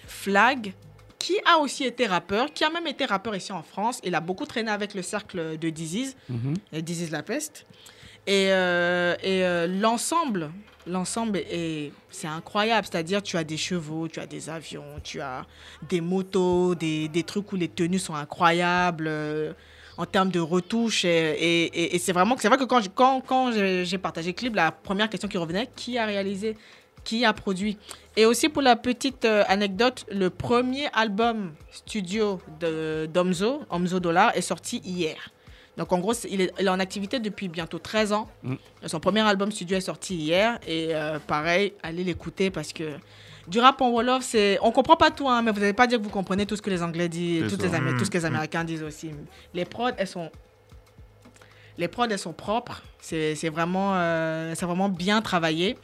Flag, 0.08 0.74
qui 1.18 1.36
a 1.52 1.58
aussi 1.60 1.84
été 1.84 2.06
rappeur, 2.08 2.52
qui 2.54 2.64
a 2.64 2.70
même 2.70 2.88
été 2.88 3.06
rappeur 3.06 3.36
ici 3.36 3.52
en 3.52 3.64
France. 3.64 4.00
Il 4.04 4.16
a 4.16 4.20
beaucoup 4.20 4.46
traîné 4.46 4.72
avec 4.72 4.94
le 4.94 5.02
cercle 5.02 5.58
de 5.58 5.70
Disease, 5.70 6.16
euh, 6.32 6.82
Disease 6.82 7.12
La 7.12 7.24
Peste. 7.24 7.66
Et, 8.28 8.48
euh, 8.52 9.16
et 9.24 9.44
euh, 9.44 9.66
l'ensemble, 9.68 10.52
l'ensemble 10.88 11.38
est, 11.38 11.92
c'est 12.10 12.28
incroyable. 12.28 12.88
C'est-à-dire, 12.90 13.22
tu 13.22 13.38
as 13.38 13.44
des 13.44 13.58
chevaux, 13.58 14.08
tu 14.08 14.20
as 14.20 14.26
des 14.26 14.50
avions, 14.50 15.00
tu 15.04 15.22
as 15.22 15.46
des 15.90 16.02
motos, 16.02 16.76
des, 16.76 17.24
trucs 17.26 17.52
où 17.52 17.56
les 17.56 17.68
tenues 17.68 18.00
sont 18.00 18.16
incroyables. 18.16 19.08
euh, 19.08 19.54
en 19.98 20.06
termes 20.06 20.32
de 20.32 20.40
retouches. 20.40 21.06
Et, 21.06 22.00
c'est 22.00 22.12
vraiment 22.12 22.36
c'est 22.38 22.48
vrai 22.48 22.58
que 22.58 22.64
quand, 22.64 23.52
j'ai 23.52 23.98
partagé 23.98 24.34
clip, 24.34 24.56
la 24.56 24.72
première 24.72 25.10
question 25.10 25.28
qui 25.28 25.38
revenait, 25.38 25.70
qui 25.76 25.98
a 25.98 26.06
réalisé 26.06 26.58
Qui 27.04 27.26
a 27.26 27.34
produit? 27.34 27.78
Et 28.16 28.26
aussi 28.26 28.50
pour 28.50 28.62
la 28.62 28.76
petite 28.76 29.26
euh, 29.26 29.44
anecdote, 29.48 30.06
le 30.12 30.30
premier 30.30 30.88
album 30.94 31.54
studio 31.72 32.40
de- 32.60 33.08
d'Omzo, 33.12 33.62
Omzo 33.70 34.00
Dollar, 34.00 34.36
est 34.36 34.42
sorti 34.42 34.82
hier. 34.84 35.31
Donc 35.78 35.92
en 35.94 36.00
gros, 36.00 36.14
il 36.30 36.42
est, 36.42 36.54
il 36.60 36.66
est 36.66 36.70
en 36.70 36.80
activité 36.80 37.20
depuis 37.20 37.48
bientôt 37.48 37.80
13 37.80 38.14
ans. 38.14 38.28
Mm. 38.44 38.56
Son 38.86 39.00
premier 39.00 39.22
album 39.22 39.52
studio 39.52 39.78
est 39.78 39.82
sorti 39.82 40.16
hier. 40.16 40.60
Et 40.68 40.90
euh, 40.94 41.20
pareil, 41.20 41.74
allez 41.82 42.04
l'écouter 42.04 42.52
parce 42.52 42.74
que 42.74 42.98
du 43.48 43.60
rap 43.60 43.82
en 43.82 43.90
Wolof, 43.90 44.24
c'est... 44.24 44.60
On 44.62 44.72
comprend 44.72 44.96
pas 44.96 45.12
tout, 45.12 45.28
hein, 45.30 45.42
mais 45.42 45.52
vous 45.52 45.60
n'allez 45.60 45.74
pas 45.74 45.88
dire 45.88 45.98
que 46.00 46.04
vous 46.04 46.10
comprenez 46.10 46.46
tout 46.46 46.56
ce 46.56 46.62
que 46.62 46.70
les 46.70 46.84
Anglais 46.84 47.10
disent, 47.10 47.44
les 47.44 47.48
tout 47.48 47.56
ce 47.56 48.10
que 48.10 48.18
les 48.18 48.24
Mm. 48.24 48.26
Américains 48.26 48.64
disent 48.64 48.84
aussi. 48.84 49.12
Les 49.54 49.66
prods, 49.66 49.90
elles 49.98 50.08
sont... 50.08 50.30
Les 51.78 51.88
prods, 51.88 52.06
elles 52.10 52.20
sont 52.20 52.34
propres. 52.34 52.84
C'est 53.00 53.34
c'est 53.36 53.50
vraiment, 53.50 53.94
euh, 53.96 54.54
c'est 54.56 54.66
vraiment 54.66 54.90
bien 54.90 55.22
travaillé. 55.22 55.78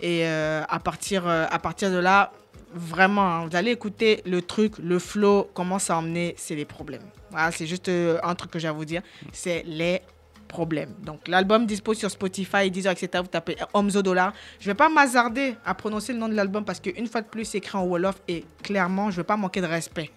Et 0.00 0.26
euh, 0.26 0.62
à, 0.68 0.78
partir, 0.78 1.26
à 1.28 1.58
partir 1.58 1.90
de 1.90 1.98
là, 1.98 2.32
vraiment, 2.74 3.22
hein, 3.22 3.46
vous 3.48 3.56
allez 3.56 3.70
écouter 3.72 4.22
le 4.26 4.42
truc, 4.42 4.78
le 4.78 4.98
flow, 4.98 5.50
comment 5.54 5.78
ça 5.78 5.96
emmener, 5.96 6.34
c'est 6.36 6.54
les 6.54 6.64
problèmes. 6.64 7.02
Voilà, 7.30 7.50
c'est 7.50 7.66
juste 7.66 7.88
euh, 7.88 8.18
un 8.22 8.34
truc 8.34 8.50
que 8.50 8.58
j'ai 8.58 8.68
à 8.68 8.72
vous 8.72 8.84
dire. 8.84 9.02
C'est 9.32 9.62
les 9.66 10.00
problèmes. 10.48 10.92
Donc 11.02 11.26
l'album 11.28 11.64
dispose 11.66 11.98
sur 11.98 12.10
Spotify, 12.10 12.70
Deezer, 12.70 12.92
etc. 12.92 13.08
Vous 13.22 13.28
tapez 13.28 13.56
Omzo 13.72 14.02
Dollar. 14.02 14.32
Je 14.60 14.66
vais 14.66 14.74
pas 14.74 14.88
m'hazarder 14.90 15.54
à 15.64 15.74
prononcer 15.74 16.12
le 16.12 16.18
nom 16.18 16.28
de 16.28 16.34
l'album 16.34 16.64
parce 16.64 16.78
qu'une 16.80 17.06
fois 17.06 17.22
de 17.22 17.26
plus, 17.26 17.44
c'est 17.46 17.58
écrit 17.58 17.78
en 17.78 17.84
Wolof 17.84 18.16
et 18.28 18.44
clairement, 18.62 19.10
je 19.10 19.16
vais 19.16 19.24
pas 19.24 19.36
manquer 19.36 19.60
de 19.62 19.66
respect. 19.66 20.10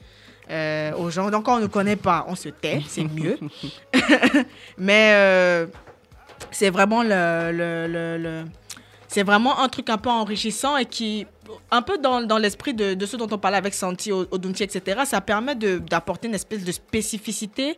euh, 0.51 0.91
aux 0.97 1.10
gens. 1.10 1.32
Donc, 1.32 1.45
quand 1.45 1.58
on 1.58 1.62
ne 1.62 1.66
connaît 1.68 1.95
pas, 1.95 2.24
on 2.28 2.36
se 2.36 2.49
tait, 2.49 2.80
c'est 2.88 3.03
mieux. 3.06 3.39
Mais 4.78 5.12
euh, 5.14 5.68
c'est 6.51 6.70
vraiment 6.70 7.01
le- 7.03 7.51
le- 7.51 8.43
c'est 9.08 9.24
vraiment 9.24 9.60
un 9.60 9.70
truc 9.70 9.89
un 9.89 9.97
peu 9.97 10.10
enrichissant 10.10 10.78
et 10.78 10.86
qui, 10.86 11.26
un 11.72 11.82
peu 11.82 11.98
dans, 11.98 12.38
l'esprit 12.38 12.74
de, 12.74 12.93
de 12.93 13.06
ce 13.06 13.18
dont 13.18 13.28
on 13.32 13.38
parlait 13.38 13.58
avec 13.58 13.74
Santi, 13.74 14.12
Odunti, 14.12 14.64
etc., 14.64 15.02
ça 15.06 15.22
permet 15.22 15.56
d'apporter 15.56 16.28
une 16.28 16.36
espèce 16.36 16.64
de 16.64 16.72
spécificité 16.72 17.78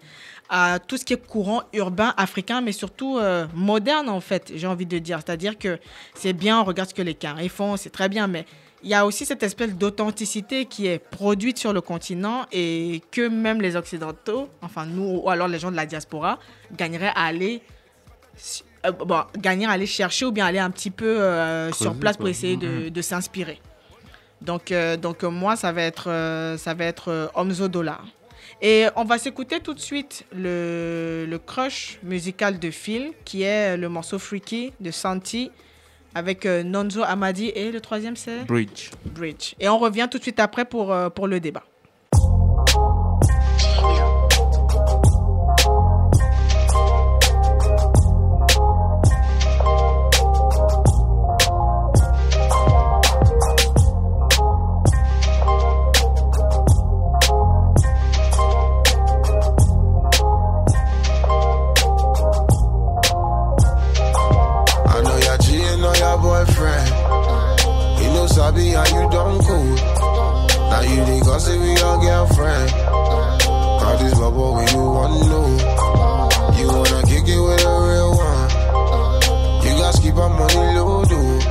à 0.50 0.80
tout 0.80 0.98
ce 0.98 1.06
qui 1.06 1.14
est 1.14 1.28
courant 1.28 1.64
urbain 1.74 2.14
africain, 2.18 2.62
mais 2.62 2.72
surtout 2.72 3.18
euh, 3.18 3.46
moderne, 3.54 4.10
en 4.10 4.22
fait, 4.22 4.52
j'ai 4.56 4.68
envie 4.68 4.86
de 4.86 4.98
dire. 5.00 5.20
C'est-à-dire 5.26 5.58
que 5.58 5.80
c'est 6.14 6.34
bien, 6.34 6.60
on 6.60 6.64
regarde 6.64 6.90
ce 6.90 6.94
que 6.94 7.02
les 7.02 7.16
Carrés 7.16 7.50
font, 7.50 7.78
c'est 7.78 7.90
très 7.90 8.10
bien, 8.10 8.28
mais 8.28 8.46
il 8.84 8.90
y 8.90 8.94
a 8.94 9.06
aussi 9.06 9.26
cette 9.26 9.44
espèce 9.44 9.76
d'authenticité 9.76 10.66
qui 10.66 10.88
est 10.88 11.00
produite 11.00 11.58
sur 11.58 11.74
le 11.74 11.82
continent 11.82 12.46
et 12.52 13.02
que 13.12 13.28
même 13.28 13.60
les 13.60 13.76
Occidentaux, 13.76 14.50
enfin 14.62 14.86
nous, 14.86 15.22
ou 15.24 15.30
alors 15.30 15.48
les 15.48 15.60
gens 15.60 15.72
de 15.72 15.76
la 15.76 15.86
diaspora, 15.86 16.40
gagneraient 16.72 17.12
à 17.16 17.26
aller 17.26 17.62
euh, 18.88 18.92
bon, 18.92 19.22
gagner 19.38 19.66
aller 19.68 19.86
chercher 19.86 20.26
ou 20.26 20.32
bien 20.32 20.46
aller 20.46 20.60
un 20.60 20.72
petit 20.72 20.92
peu 20.92 21.06
euh, 21.22 21.72
sur 21.72 21.94
place 21.96 22.18
pour 22.18 22.28
essayer 22.28 22.58
de, 22.58 22.90
de 22.90 23.02
s'inspirer. 23.02 23.60
Donc, 24.42 24.72
euh, 24.72 24.98
donc 24.98 25.24
euh, 25.24 25.30
moi, 25.30 25.56
ça 25.56 25.72
va 25.72 25.82
être, 25.84 26.10
ça 26.58 26.74
va 26.74 26.86
être 26.86 27.32
Omzo 27.36 27.68
Dollar. 27.68 28.04
Et 28.62 28.86
on 28.96 29.04
va 29.04 29.18
s'écouter 29.18 29.60
tout 29.60 29.74
de 29.74 29.80
suite 29.80 30.26
le, 30.36 31.26
le 31.30 31.38
crush 31.38 32.00
musical 32.02 32.58
de 32.58 32.72
Phil, 32.72 33.12
qui 33.26 33.44
est 33.44 33.78
le 33.78 33.90
morceau 33.90 34.18
Freaky 34.18 34.74
de 34.80 34.90
Santi, 34.90 35.52
avec 36.16 36.46
Nonzo 36.46 37.04
Amadi. 37.04 37.50
Et 37.50 37.72
le 37.72 37.82
troisième, 37.82 38.16
c'est? 38.16 38.46
Bridge. 38.46 38.90
Bridge. 39.06 39.54
Et 39.60 39.70
on 39.70 39.78
revient 39.78 40.08
tout 40.10 40.18
de 40.18 40.24
suite 40.24 40.40
après 40.40 40.66
pour, 40.66 40.96
pour 41.14 41.28
le 41.28 41.40
débat. 41.40 41.64
boyfriend. 66.22 66.90
You 68.02 68.08
know, 68.14 68.28
Sabi, 68.28 68.70
how 68.72 68.86
you 68.86 69.10
done 69.10 69.40
cool. 69.44 69.76
Now 70.70 70.82
you 70.82 71.00
the 71.06 71.22
gossip 71.26 71.60
with 71.60 71.80
your 71.80 71.96
girlfriend. 72.02 72.70
Call 73.82 73.98
this 73.98 74.14
bubble 74.14 74.54
when 74.56 74.68
you 74.68 74.84
want 74.84 75.14
to. 75.24 75.40
You 76.60 76.68
wanna 76.68 77.02
kick 77.08 77.28
it 77.28 77.40
with 77.40 77.64
a 77.64 77.74
real 77.88 78.12
one. 78.18 78.50
You 79.66 79.72
guys 79.82 79.98
keep 80.00 80.16
our 80.16 80.30
money 80.30 80.68
low, 80.78 81.06
dude. 81.06 81.42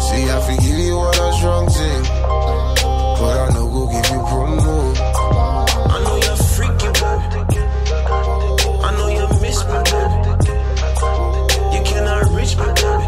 See, 0.00 0.24
I 0.30 0.40
forgive 0.46 0.78
you 0.78 0.96
what 0.96 1.18
a 1.18 1.32
strong 1.38 1.66
thing. 1.68 2.02
But 3.20 3.36
I 3.36 3.46
know 3.54 3.66
go 3.68 3.86
give 3.92 4.08
you 4.10 4.20
promo. 4.30 4.78
I 5.94 5.96
know 6.04 6.16
you're 6.24 6.40
freaky, 6.54 6.90
babe. 7.00 7.22
I 8.82 8.90
know 8.96 9.08
you 9.08 9.26
miss 9.42 9.58
me, 9.68 9.78
babe. 9.90 10.12
You 11.74 11.80
cannot 11.84 12.30
reach 12.36 12.56
me, 12.56 12.64
babe. 12.64 12.99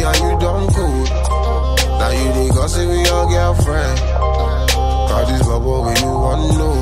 We 0.00 0.32
cool. 0.72 1.04
Now 2.00 2.10
you 2.10 2.28
the 2.32 2.52
gossip 2.54 2.88
with 2.88 3.06
your 3.06 3.28
girlfriend. 3.28 3.98
Call 5.08 5.26
this 5.26 5.42
bubble 5.46 5.82
when 5.84 5.96
you 6.00 6.12
want 6.24 6.42
know. 6.56 6.76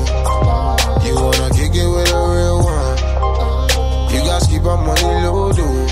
You 1.03 1.15
wanna 1.15 1.49
kick 1.51 1.75
it 1.75 1.89
with 1.89 2.11
a 2.15 2.21
real 2.31 2.63
one. 2.63 2.97
You 4.13 4.19
guys 4.23 4.47
keep 4.47 4.63
our 4.63 4.77
money 4.77 5.27
low, 5.27 5.51
dude. 5.51 5.89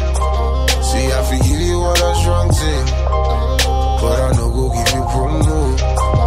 See, 0.88 1.12
I 1.12 1.20
feel 1.28 1.60
you 1.60 1.80
what 1.80 2.00
a 2.00 2.16
strong 2.16 2.50
thing. 2.54 2.86
But 4.00 4.20
I 4.24 4.32
know 4.38 4.50
go 4.50 4.70
give 4.72 4.94
you 4.96 5.04
promo. 5.12 6.27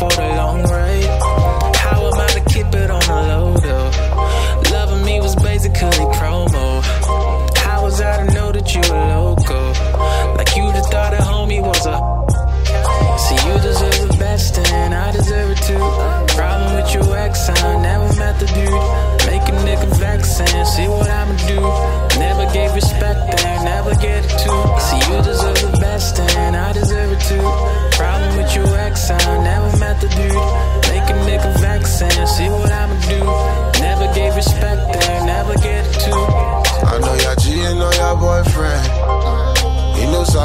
For 0.00 0.08
the 0.08 0.28
long 0.34 0.62
ride. 0.62 1.09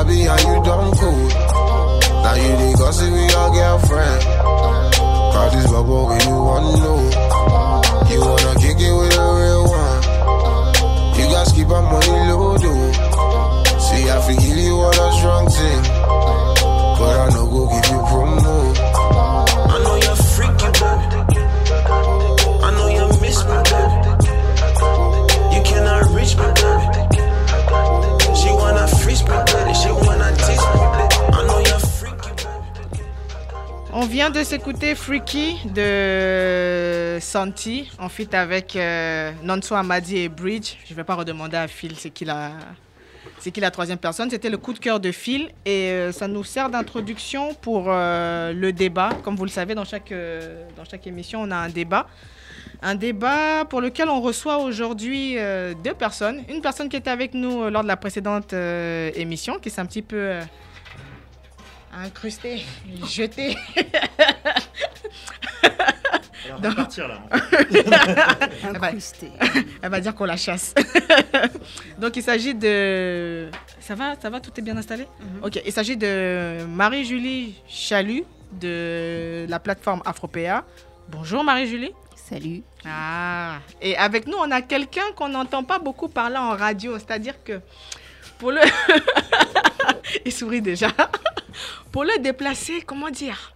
Knows 0.06 0.28
how 0.28 0.38
you 0.38 0.64
done 0.64 0.91
cool. 0.97 1.30
Now 2.22 2.36
you 2.36 2.51
the 2.62 2.76
gossip 2.78 3.12
with 3.12 3.32
your 3.32 3.49
girlfriend. 3.53 4.22
Call 5.34 5.49
this 5.49 5.66
bubble 5.72 6.06
when 6.08 6.22
you 6.22 6.38
want 6.45 6.66
to 6.66 6.82
know. 6.84 6.99
You 8.14 8.20
wanna 8.22 8.53
kick 8.62 8.78
it 8.78 8.93
with 8.93 9.18
a 9.18 9.26
real 9.41 9.64
one. 9.66 10.01
You 11.18 11.26
guys 11.34 11.51
keep 11.53 11.70
our 11.70 11.82
money 11.82 12.22
low, 12.30 12.58
dude. 12.58 12.95
See, 13.82 14.06
I 14.06 14.22
feel 14.28 14.38
give 14.38 14.58
you 14.58 14.78
what 14.78 14.95
a 14.95 15.12
strong 15.18 15.49
thing. 15.49 15.82
But 17.01 17.16
I 17.18 17.30
know 17.34 17.45
go 17.49 17.66
give 17.74 17.89
you 17.89 18.01
promo. 18.06 18.58
I 19.74 19.78
know 19.84 19.95
you're 20.06 20.22
freaky, 20.34 20.70
baby. 20.82 21.18
I 22.62 22.70
know 22.78 22.88
you 22.93 23.06
miss 23.22 23.39
me, 23.41 23.58
baby. 23.74 24.10
You 25.56 25.62
cannot 25.64 26.06
reach 26.14 26.38
me, 26.38 26.45
baby. 26.62 26.94
On 33.93 34.05
vient 34.05 34.29
de 34.29 34.43
s'écouter 34.43 34.93
Freaky 34.93 35.57
de 35.73 37.17
Santi 37.21 37.89
en 37.97 38.09
feat 38.09 38.33
avec 38.33 38.75
euh, 38.75 39.31
Nonso 39.41 39.73
Amadi 39.73 40.17
et 40.17 40.29
Bridge. 40.29 40.73
Je 40.88 40.93
vais 40.93 41.05
pas 41.05 41.15
redemander 41.15 41.55
à 41.55 41.67
Phil 41.67 41.95
c'est 41.97 42.09
qui 42.09 42.25
la 42.25 42.51
c'est 43.39 43.51
qui 43.51 43.59
la 43.59 43.71
troisième 43.71 43.97
personne? 43.97 44.30
C'était 44.30 44.49
le 44.49 44.57
coup 44.57 44.73
de 44.73 44.80
cœur 44.80 44.99
de 44.99 45.11
Phil 45.11 45.49
et 45.65 45.89
euh, 45.89 46.11
ça 46.11 46.28
nous 46.28 46.43
sert 46.43 46.69
d'introduction 46.69 47.53
pour 47.53 47.86
euh, 47.88 48.53
le 48.53 48.73
débat. 48.73 49.09
Comme 49.23 49.36
vous 49.36 49.45
le 49.45 49.51
savez, 49.51 49.76
dans 49.76 49.86
chaque, 49.86 50.11
euh, 50.11 50.63
dans 50.76 50.86
chaque 50.86 51.05
émission, 51.07 51.41
on 51.41 51.51
a 51.51 51.57
un 51.57 51.69
débat. 51.69 52.07
Un 52.82 52.95
débat 52.95 53.65
pour 53.65 53.82
lequel 53.82 54.09
on 54.09 54.21
reçoit 54.21 54.57
aujourd'hui 54.57 55.38
deux 55.84 55.93
personnes. 55.93 56.43
Une 56.49 56.61
personne 56.61 56.89
qui 56.89 56.97
était 56.97 57.09
avec 57.09 57.34
nous 57.34 57.69
lors 57.69 57.84
de 57.84 57.88
la 57.88 57.97
précédente 57.97 58.53
émission, 58.53 59.59
qui 59.59 59.69
s'est 59.69 59.82
un 59.82 59.86
petit 59.86 60.01
peu 60.01 60.39
incrustée, 61.93 62.63
jetée. 63.07 63.55
On 66.58 66.62
va 66.62 66.76
partir 66.76 67.08
là. 67.08 67.22
Elle 68.64 68.78
va, 68.80 68.91
elle 69.82 69.89
va 69.89 69.99
dire 69.99 70.16
qu'on 70.16 70.26
la 70.26 70.38
chasse. 70.38 70.74
Donc 71.99 72.16
il 72.16 72.24
s'agit 72.24 72.53
de... 72.53 73.49
Ça 73.80 73.95
va, 73.95 74.16
ça 74.20 74.30
va, 74.30 74.39
tout 74.39 74.51
est 74.58 74.62
bien 74.62 74.78
installé? 74.78 75.08
Ok, 75.43 75.62
il 75.66 75.72
s'agit 75.72 75.97
de 75.97 76.66
Marie-Julie 76.66 77.62
Chalut 77.68 78.24
de 78.53 79.45
la 79.47 79.60
plateforme 79.60 80.01
Afropéa. 80.06 80.64
Bonjour 81.10 81.43
Marie-Julie. 81.43 81.91
Salut. 82.16 82.64
Ah, 82.86 83.60
et 83.82 83.95
avec 83.97 84.28
nous, 84.28 84.38
on 84.39 84.49
a 84.49 84.62
quelqu'un 84.62 85.12
qu'on 85.16 85.30
n'entend 85.30 85.64
pas 85.64 85.80
beaucoup 85.80 86.08
parler 86.08 86.38
en 86.38 86.56
radio. 86.56 86.97
C'est-à-dire 86.97 87.43
que 87.43 87.62
pour 88.39 88.51
le... 88.51 88.62
il 90.26 90.32
sourit 90.32 90.62
déjà. 90.62 90.89
pour 91.91 92.03
le 92.03 92.20
déplacer, 92.20 92.82
comment 92.82 93.10
dire? 93.10 93.55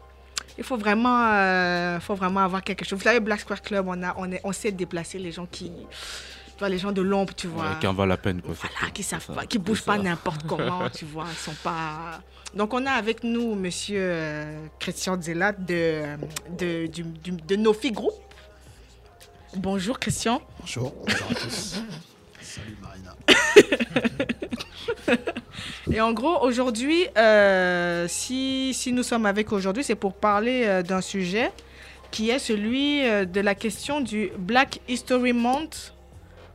Il 0.59 0.63
faut 0.63 0.77
vraiment, 0.77 1.31
euh, 1.33 1.99
faut 1.99 2.15
vraiment 2.15 2.41
avoir 2.41 2.61
quelque 2.63 2.85
chose. 2.85 2.99
Vous 2.99 3.03
savez, 3.05 3.19
Black 3.19 3.39
Square 3.39 3.61
Club, 3.61 3.85
on, 3.87 4.03
a, 4.03 4.13
on, 4.17 4.31
est, 4.31 4.41
on 4.43 4.51
sait 4.51 4.71
déplacer 4.71 5.17
les 5.17 5.31
gens 5.31 5.45
qui... 5.47 5.71
Tu 5.71 6.59
vois, 6.59 6.69
les 6.69 6.77
gens 6.77 6.91
de 6.91 7.01
l'ombre, 7.01 7.33
tu 7.33 7.47
vois. 7.47 7.63
Ouais, 7.63 7.79
qui 7.79 7.87
en 7.87 7.93
valent 7.93 8.09
la 8.09 8.17
peine. 8.17 8.41
Quoi, 8.41 8.53
Voilà, 8.53 8.91
qui 8.91 9.01
savent 9.01 9.25
pas, 9.33 9.45
qui 9.45 9.57
bougent 9.57 9.83
pas 9.85 9.97
n'importe 9.97 10.43
comment, 10.47 10.89
tu 10.89 11.05
vois, 11.05 11.25
ils 11.31 11.37
sont 11.37 11.55
pas. 11.63 12.19
Donc 12.53 12.73
on 12.73 12.85
a 12.85 12.91
avec 12.91 13.23
nous 13.23 13.55
Monsieur 13.55 13.99
euh, 14.01 14.65
Christian 14.79 15.21
Zella 15.21 15.53
de 15.53 16.03
de, 16.57 16.87
du, 16.87 17.03
du- 17.03 17.31
de 17.31 17.55
Nofi 17.55 17.91
Group. 17.93 18.11
Bonjour 19.55 19.97
Christian. 19.99 20.41
Bonjour, 20.59 20.93
bonjour 21.07 21.27
à 21.31 21.35
tous. 21.35 21.75
Salut 22.41 22.77
Marina. 22.81 23.15
Et 25.91 26.01
en 26.01 26.13
gros 26.13 26.43
aujourd'hui, 26.43 27.07
euh, 27.17 28.05
si 28.07 28.73
si 28.73 28.91
nous 28.91 29.03
sommes 29.03 29.25
avec 29.25 29.51
aujourd'hui, 29.51 29.83
c'est 29.83 29.95
pour 29.95 30.13
parler 30.13 30.63
euh, 30.65 30.83
d'un 30.83 31.01
sujet 31.01 31.51
qui 32.11 32.29
est 32.29 32.39
celui 32.39 33.05
euh, 33.05 33.25
de 33.25 33.41
la 33.41 33.55
question 33.55 34.01
du 34.01 34.31
Black 34.37 34.79
History 34.87 35.33
Month 35.33 35.93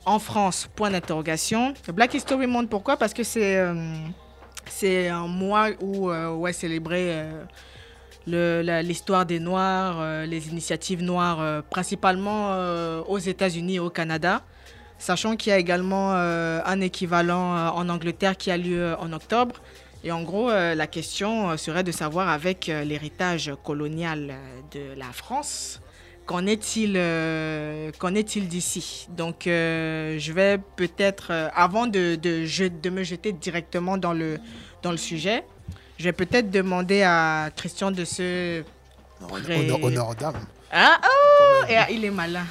en 0.04 0.18
France. 0.18 0.68
Point 0.74 0.90
d'interrogation. 0.90 1.74
Black 1.92 2.14
History 2.14 2.46
Month, 2.46 2.68
pourquoi? 2.68 2.96
Parce 2.96 3.14
que 3.14 3.22
c'est 3.22 3.62
c'est 4.66 5.08
un 5.08 5.26
mois 5.26 5.68
où 5.80 6.10
ouais 6.10 6.52
célébrer 6.52 7.24
l'histoire 8.26 9.26
des 9.26 9.40
Noirs, 9.40 10.24
les 10.26 10.48
initiatives 10.48 11.02
noires, 11.02 11.62
principalement 11.64 13.02
aux 13.06 13.18
États-Unis 13.18 13.76
et 13.76 13.80
au 13.80 13.90
Canada. 13.90 14.42
Sachant 15.04 15.36
qu'il 15.36 15.50
y 15.50 15.52
a 15.52 15.58
également 15.58 16.14
euh, 16.14 16.60
un 16.64 16.80
équivalent 16.80 17.54
euh, 17.54 17.68
en 17.68 17.90
Angleterre 17.90 18.38
qui 18.38 18.50
a 18.50 18.56
lieu 18.56 18.80
euh, 18.82 18.96
en 18.96 19.12
octobre. 19.12 19.56
Et 20.02 20.10
en 20.10 20.22
gros, 20.22 20.48
euh, 20.50 20.74
la 20.74 20.86
question 20.86 21.50
euh, 21.50 21.56
serait 21.58 21.82
de 21.84 21.92
savoir 21.92 22.30
avec 22.30 22.70
euh, 22.70 22.84
l'héritage 22.84 23.52
colonial 23.62 24.30
euh, 24.30 24.94
de 24.94 24.98
la 24.98 25.12
France, 25.12 25.82
qu'en 26.24 26.46
est-il 26.46 26.94
euh, 26.96 27.90
qu'en 27.98 28.14
est-il 28.14 28.48
d'ici 28.48 29.06
Donc, 29.10 29.46
euh, 29.46 30.16
je 30.18 30.32
vais 30.32 30.56
peut-être, 30.76 31.26
euh, 31.32 31.48
avant 31.54 31.86
de, 31.86 32.14
de, 32.14 32.88
me 32.90 33.02
jeter 33.02 33.32
directement 33.32 33.98
dans 33.98 34.14
le, 34.14 34.38
dans 34.82 34.90
le 34.90 34.96
sujet, 34.96 35.44
je 35.98 36.04
vais 36.04 36.12
peut-être 36.12 36.50
demander 36.50 37.02
à 37.02 37.50
Christian 37.54 37.90
de 37.90 38.06
se... 38.06 38.62
pré- 39.42 39.66
Honneur, 39.84 40.08
honneur. 40.08 40.32
Ah, 40.76 40.98
oh, 41.04 41.64
et, 41.68 41.76
ah, 41.76 41.88
il 41.90 42.04
est 42.04 42.10
malin. 42.10 42.44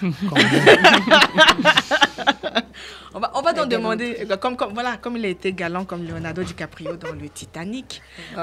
On 3.16 3.20
va, 3.20 3.32
on 3.36 3.42
va 3.42 3.54
donc 3.54 3.68
demander, 3.70 4.26
euh, 4.32 4.38
comme, 4.38 4.56
comme, 4.56 4.74
voilà, 4.74 4.98
comme 4.98 5.18
il 5.18 5.26
a 5.26 5.28
été 5.28 5.54
galant 5.54 5.86
comme 5.86 6.04
Leonardo 6.08 6.42
DiCaprio 6.42 6.96
dans 6.96 7.12
le 7.12 7.30
Titanic, 7.30 8.02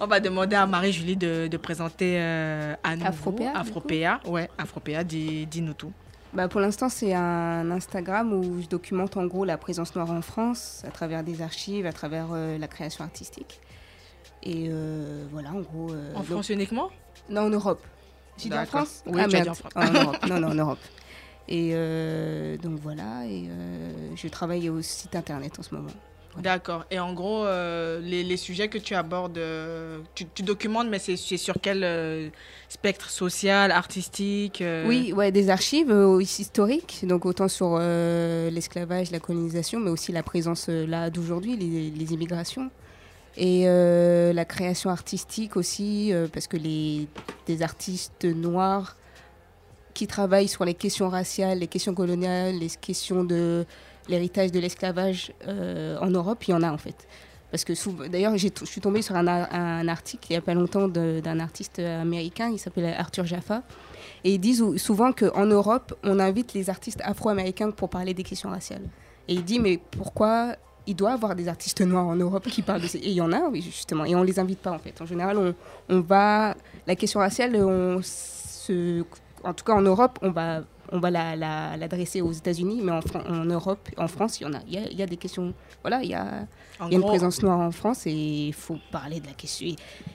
on 0.00 0.06
va 0.06 0.20
demander 0.20 0.54
à 0.56 0.66
Marie-Julie 0.66 1.16
de, 1.16 1.48
de 1.48 1.56
présenter 1.56 2.16
euh, 2.20 2.74
à 2.84 2.94
nouveau 2.94 3.08
Afropéa, 3.08 3.52
Afropéa, 3.56 4.20
ouais, 4.26 4.48
Afropéa, 4.58 5.02
dis- 5.02 5.46
dis-nous 5.46 5.74
tout. 5.74 5.92
Bah, 6.32 6.46
pour 6.48 6.60
l'instant, 6.60 6.88
c'est 6.88 7.12
un 7.14 7.68
Instagram 7.72 8.32
où 8.32 8.60
je 8.62 8.68
documente 8.68 9.16
en 9.16 9.26
gros 9.26 9.44
la 9.44 9.56
présence 9.56 9.94
noire 9.96 10.10
en 10.10 10.22
France 10.22 10.82
à 10.86 10.90
travers 10.90 11.24
des 11.24 11.42
archives, 11.42 11.86
à 11.86 11.92
travers 11.92 12.26
euh, 12.34 12.56
la 12.58 12.68
création 12.68 13.02
artistique. 13.04 13.60
Et 14.42 14.66
euh, 14.68 15.24
voilà, 15.32 15.50
en 15.50 15.60
gros. 15.60 15.90
euh, 15.92 16.12
En 16.14 16.18
donc- 16.18 16.26
France 16.28 16.50
uniquement? 16.50 16.90
Non, 17.28 17.42
en 17.42 17.50
Europe. 17.50 17.82
J'ai 18.38 18.48
dit 18.48 18.58
en. 18.58 18.66
France 18.66 19.02
Oui, 19.06 19.20
ah, 19.22 19.28
dit 19.28 19.48
en 19.48 19.54
France. 19.54 19.72
En 19.74 19.92
Europe. 19.92 20.16
Non, 20.28 20.40
non, 20.40 20.48
en 20.48 20.54
Europe. 20.54 20.78
Et 21.48 21.70
euh, 21.74 22.56
donc 22.56 22.80
voilà, 22.80 23.24
et 23.26 23.46
euh, 23.48 23.92
je 24.16 24.26
travaille 24.28 24.68
au 24.68 24.82
site 24.82 25.14
internet 25.14 25.58
en 25.58 25.62
ce 25.62 25.74
moment. 25.74 25.90
D'accord. 26.38 26.84
Et 26.90 26.98
en 26.98 27.14
gros, 27.14 27.46
euh, 27.46 27.98
les, 28.00 28.22
les 28.22 28.36
sujets 28.36 28.68
que 28.68 28.76
tu 28.76 28.94
abordes, 28.94 29.40
tu, 30.14 30.26
tu 30.34 30.42
documentes, 30.42 30.88
mais 30.88 30.98
c'est 30.98 31.16
sur 31.16 31.54
quel 31.62 32.30
spectre 32.68 33.08
social, 33.08 33.70
artistique 33.70 34.62
Oui, 34.86 35.14
ouais, 35.14 35.32
des 35.32 35.48
archives 35.48 35.94
historiques, 36.20 37.04
donc 37.04 37.24
autant 37.24 37.48
sur 37.48 37.78
l'esclavage, 37.78 39.12
la 39.12 39.20
colonisation, 39.20 39.80
mais 39.80 39.90
aussi 39.90 40.12
la 40.12 40.22
présence 40.22 40.68
là 40.68 41.08
d'aujourd'hui, 41.08 41.56
les, 41.56 41.90
les 41.90 42.12
immigrations. 42.12 42.70
Et 43.38 43.64
euh, 43.66 44.32
la 44.32 44.44
création 44.44 44.88
artistique 44.90 45.56
aussi, 45.56 46.12
euh, 46.12 46.26
parce 46.32 46.46
que 46.46 46.56
les, 46.56 47.06
des 47.46 47.62
artistes 47.62 48.24
noirs 48.24 48.96
qui 49.92 50.06
travaillent 50.06 50.48
sur 50.48 50.64
les 50.64 50.74
questions 50.74 51.08
raciales, 51.08 51.58
les 51.58 51.66
questions 51.66 51.94
coloniales, 51.94 52.54
les 52.58 52.70
questions 52.80 53.24
de 53.24 53.64
l'héritage 54.08 54.52
de 54.52 54.60
l'esclavage 54.60 55.32
euh, 55.48 55.98
en 56.00 56.08
Europe, 56.10 56.44
il 56.46 56.50
y 56.52 56.54
en 56.54 56.62
a 56.62 56.70
en 56.72 56.78
fait. 56.78 57.06
Parce 57.50 57.64
que 57.64 57.72
d'ailleurs, 58.08 58.36
je 58.36 58.48
suis 58.64 58.80
tombée 58.80 59.02
sur 59.02 59.14
un, 59.16 59.26
un 59.26 59.88
article 59.88 60.26
il 60.28 60.32
n'y 60.32 60.36
a 60.36 60.40
pas 60.42 60.52
longtemps 60.54 60.88
d'un 60.88 61.40
artiste 61.40 61.78
américain, 61.78 62.50
il 62.52 62.58
s'appelle 62.58 62.92
Arthur 62.98 63.24
Jaffa. 63.24 63.62
Et 64.24 64.34
ils 64.34 64.38
disent 64.40 64.62
ou- 64.62 64.76
souvent 64.78 65.12
qu'en 65.12 65.46
Europe, 65.46 65.94
on 66.02 66.18
invite 66.18 66.54
les 66.54 66.68
artistes 66.70 67.00
afro-américains 67.04 67.70
pour 67.70 67.88
parler 67.88 68.14
des 68.14 68.24
questions 68.24 68.50
raciales. 68.50 68.82
Et 69.28 69.34
il 69.34 69.44
dit, 69.44 69.58
mais 69.60 69.78
pourquoi 69.78 70.56
il 70.86 70.94
doit 70.94 71.12
avoir 71.12 71.34
des 71.34 71.48
artistes 71.48 71.80
noirs 71.80 72.06
en 72.06 72.16
Europe 72.16 72.46
qui 72.48 72.62
parlent 72.62 72.82
de 72.82 72.86
ces... 72.86 72.98
Et 72.98 73.10
il 73.10 73.16
y 73.16 73.20
en 73.20 73.32
a, 73.32 73.48
oui, 73.48 73.60
justement. 73.62 74.04
Et 74.04 74.14
on 74.14 74.22
les 74.22 74.38
invite 74.38 74.60
pas, 74.60 74.70
en 74.70 74.78
fait. 74.78 75.00
En 75.00 75.06
général, 75.06 75.36
on, 75.38 75.54
on 75.88 76.00
va... 76.00 76.54
La 76.86 76.94
question 76.96 77.20
raciale, 77.20 77.56
on 77.56 78.00
se... 78.02 79.04
En 79.42 79.54
tout 79.54 79.64
cas, 79.64 79.74
en 79.74 79.82
Europe, 79.82 80.18
on 80.22 80.30
va, 80.30 80.62
on 80.92 80.98
va 81.00 81.10
la- 81.10 81.36
la- 81.36 81.76
l'adresser 81.76 82.20
aux 82.20 82.32
États-Unis, 82.32 82.80
mais 82.82 82.92
en, 82.92 83.44
Europe, 83.44 83.88
en 83.96 84.08
France, 84.08 84.40
il 84.40 84.44
y 84.44 84.46
en 84.46 84.54
a. 84.54 84.60
Il 84.66 84.74
y 84.74 84.78
a, 84.78 84.86
il 84.90 84.96
y 84.98 85.02
a 85.02 85.06
des 85.06 85.16
questions... 85.16 85.52
Voilà, 85.82 86.02
il 86.02 86.10
y 86.10 86.14
a, 86.14 86.46
y 86.80 86.94
a 86.94 86.96
une 86.96 87.02
présence 87.04 87.42
noire 87.42 87.60
en 87.60 87.70
France 87.70 88.06
et 88.06 88.12
il 88.12 88.52
faut 88.52 88.78
parler 88.90 89.20
de 89.20 89.26
la 89.26 89.32
question. 89.34 89.68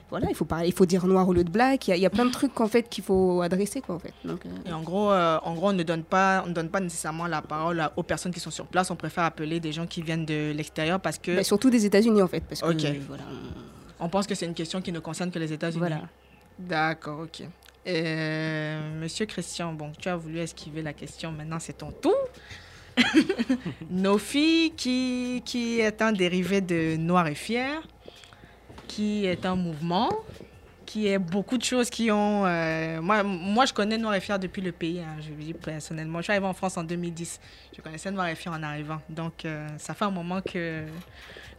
Voilà, 0.09 0.27
il 0.29 0.35
faut 0.35 0.45
parler, 0.45 0.67
il 0.67 0.73
faut 0.73 0.85
dire 0.85 1.05
noir 1.07 1.27
au 1.27 1.33
lieu 1.33 1.43
de 1.43 1.49
black. 1.49 1.87
Il 1.87 1.91
y 1.91 1.93
a, 1.93 1.97
il 1.97 2.01
y 2.01 2.05
a 2.05 2.09
plein 2.09 2.25
de 2.25 2.31
trucs 2.31 2.59
en 2.59 2.67
fait 2.67 2.89
qu'il 2.89 3.03
faut 3.03 3.41
adresser 3.41 3.79
quoi 3.81 3.95
en 3.95 3.99
fait. 3.99 4.13
Donc, 4.25 4.45
euh, 4.45 4.49
Et 4.69 4.73
en 4.73 4.81
gros, 4.81 5.11
euh, 5.11 5.39
en 5.43 5.53
gros, 5.53 5.69
on 5.69 5.73
ne 5.73 5.83
donne 5.83 6.03
pas, 6.03 6.43
on 6.45 6.49
ne 6.49 6.53
donne 6.53 6.69
pas 6.69 6.81
nécessairement 6.81 7.27
la 7.27 7.41
parole 7.41 7.81
aux 7.95 8.03
personnes 8.03 8.33
qui 8.33 8.39
sont 8.41 8.51
sur 8.51 8.65
place. 8.67 8.91
On 8.91 8.95
préfère 8.97 9.23
appeler 9.23 9.59
des 9.61 9.71
gens 9.71 9.87
qui 9.87 10.01
viennent 10.01 10.25
de 10.25 10.51
l'extérieur 10.51 10.99
parce 10.99 11.17
que. 11.17 11.37
bah, 11.37 11.43
surtout 11.43 11.69
des 11.69 11.85
États-Unis 11.85 12.21
en 12.21 12.27
fait, 12.27 12.43
parce 12.47 12.61
que 12.61 12.67
Ok. 12.67 12.97
voilà. 13.07 13.23
On 13.99 14.09
pense 14.09 14.27
que 14.27 14.35
c'est 14.35 14.45
une 14.45 14.53
question 14.53 14.81
qui 14.81 14.91
ne 14.91 14.99
concerne 14.99 15.31
que 15.31 15.39
les 15.39 15.53
États-Unis. 15.53 15.79
Voilà. 15.79 16.01
D'accord, 16.59 17.21
ok. 17.21 17.43
Euh, 17.87 18.99
Monsieur 18.99 19.25
Christian, 19.25 19.73
bon, 19.73 19.91
tu 19.97 20.07
as 20.09 20.15
voulu 20.15 20.39
esquiver 20.39 20.81
la 20.81 20.93
question. 20.93 21.31
Maintenant, 21.31 21.59
c'est 21.59 21.77
ton 21.77 21.91
tour. 21.91 22.15
Nofi, 23.89 24.73
qui, 24.75 25.41
qui 25.45 25.79
est 25.79 26.01
un 26.01 26.11
dérivé 26.11 26.61
de 26.61 26.95
Noir 26.97 27.27
et 27.27 27.35
Fier, 27.35 27.81
qui 28.87 29.25
est 29.25 29.45
un 29.45 29.55
mouvement, 29.55 30.09
qui 30.85 31.07
est 31.07 31.17
beaucoup 31.17 31.57
de 31.57 31.63
choses 31.63 31.89
qui 31.89 32.11
ont... 32.11 32.45
euh, 32.45 33.01
moi, 33.01 33.23
moi, 33.23 33.65
je 33.65 33.73
connais 33.73 33.97
Noir 33.97 34.13
et 34.15 34.19
Fier 34.19 34.37
depuis 34.37 34.61
le 34.61 34.71
pays, 34.73 34.99
hein, 34.99 35.15
je 35.21 35.29
le 35.29 35.35
dis 35.35 35.53
personnellement. 35.53 36.19
Je 36.19 36.23
suis 36.23 36.31
arrivée 36.33 36.47
en 36.47 36.53
France 36.53 36.77
en 36.77 36.83
2010. 36.83 37.39
Je 37.75 37.81
connaissais 37.81 38.11
Noir 38.11 38.27
et 38.27 38.35
Fier 38.35 38.53
en 38.53 38.61
arrivant. 38.61 39.01
Donc, 39.09 39.45
euh, 39.45 39.67
ça 39.77 39.93
fait 39.93 40.05
un 40.05 40.11
moment 40.11 40.41
que, 40.41 40.83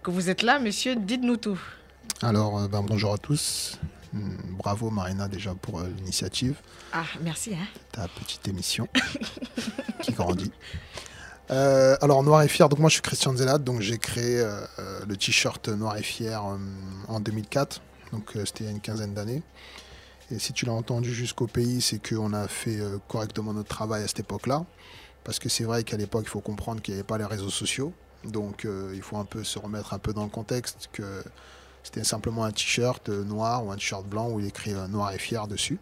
que 0.02 0.10
vous 0.10 0.28
êtes 0.28 0.42
là, 0.42 0.58
monsieur. 0.58 0.94
Dites-nous 0.96 1.38
tout. 1.38 1.58
Alors, 2.20 2.68
ben, 2.68 2.82
bonjour 2.82 3.14
à 3.14 3.18
tous. 3.18 3.78
Hum, 4.14 4.36
Bravo 4.58 4.90
Marina 4.90 5.26
déjà 5.28 5.54
pour 5.54 5.80
euh, 5.80 5.88
l'initiative, 5.96 6.56
Ah, 6.92 7.04
merci. 7.22 7.54
Hein. 7.54 7.66
ta 7.92 8.08
petite 8.08 8.46
émission 8.46 8.86
qui 10.02 10.12
grandit. 10.12 10.52
Euh, 11.50 11.96
alors 12.00 12.22
Noir 12.22 12.42
et 12.42 12.48
Fier, 12.48 12.68
donc 12.68 12.78
moi 12.78 12.88
je 12.88 12.94
suis 12.94 13.02
Christian 13.02 13.34
Zellat, 13.34 13.58
donc 13.58 13.80
j'ai 13.80 13.98
créé 13.98 14.38
euh, 14.40 14.60
le 15.08 15.16
t-shirt 15.16 15.68
Noir 15.68 15.96
et 15.96 16.02
Fier 16.02 16.42
en 17.08 17.20
2004, 17.20 17.80
donc 18.12 18.32
c'était 18.44 18.64
il 18.64 18.66
y 18.66 18.68
a 18.68 18.72
une 18.72 18.80
quinzaine 18.80 19.14
d'années. 19.14 19.42
Et 20.30 20.38
si 20.38 20.52
tu 20.52 20.64
l'as 20.66 20.72
entendu 20.72 21.12
jusqu'au 21.12 21.46
pays, 21.46 21.80
c'est 21.82 21.98
qu'on 22.06 22.32
a 22.32 22.48
fait 22.48 22.78
correctement 23.08 23.52
notre 23.52 23.68
travail 23.68 24.02
à 24.02 24.08
cette 24.08 24.20
époque-là, 24.20 24.64
parce 25.24 25.38
que 25.38 25.48
c'est 25.48 25.64
vrai 25.64 25.84
qu'à 25.84 25.96
l'époque 25.96 26.24
il 26.26 26.30
faut 26.30 26.40
comprendre 26.40 26.80
qu'il 26.80 26.94
n'y 26.94 27.00
avait 27.00 27.06
pas 27.06 27.18
les 27.18 27.24
réseaux 27.26 27.50
sociaux, 27.50 27.92
donc 28.24 28.66
il 28.94 29.02
faut 29.02 29.16
un 29.18 29.24
peu 29.26 29.42
se 29.44 29.58
remettre 29.58 29.92
un 29.94 29.98
peu 29.98 30.12
dans 30.14 30.24
le 30.24 30.30
contexte 30.30 30.88
que 30.92 31.22
c'était 31.82 32.04
simplement 32.04 32.44
un 32.44 32.52
t-shirt 32.52 33.08
euh, 33.08 33.24
noir 33.24 33.66
ou 33.66 33.72
un 33.72 33.76
t-shirt 33.76 34.06
blanc 34.06 34.30
où 34.30 34.40
il 34.40 34.46
écrit 34.46 34.72
euh, 34.72 34.86
Noir 34.88 35.12
et 35.12 35.18
Fier 35.18 35.46
dessus. 35.48 35.78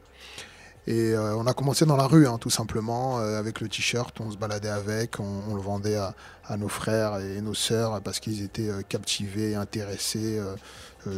Et 0.87 1.13
euh, 1.13 1.37
on 1.37 1.47
a 1.47 1.53
commencé 1.53 1.85
dans 1.85 1.97
la 1.97 2.07
rue, 2.07 2.27
hein, 2.27 2.39
tout 2.39 2.51
simplement, 2.51 3.19
avec 3.19 3.61
le 3.61 3.69
t-shirt, 3.69 4.19
on 4.21 4.31
se 4.31 4.39
baladait 4.39 4.71
avec, 4.71 5.21
on, 5.21 5.55
le 5.55 5.61
vendait 5.61 5.97
à, 5.97 6.15
nos 6.57 6.69
frères 6.69 7.21
et 7.21 7.41
nos 7.43 7.55
sœurs 7.55 8.01
parce 8.01 8.19
qu'ils 8.19 8.43
étaient 8.43 8.71
captivés, 8.89 9.55
intéressés, 9.55 10.41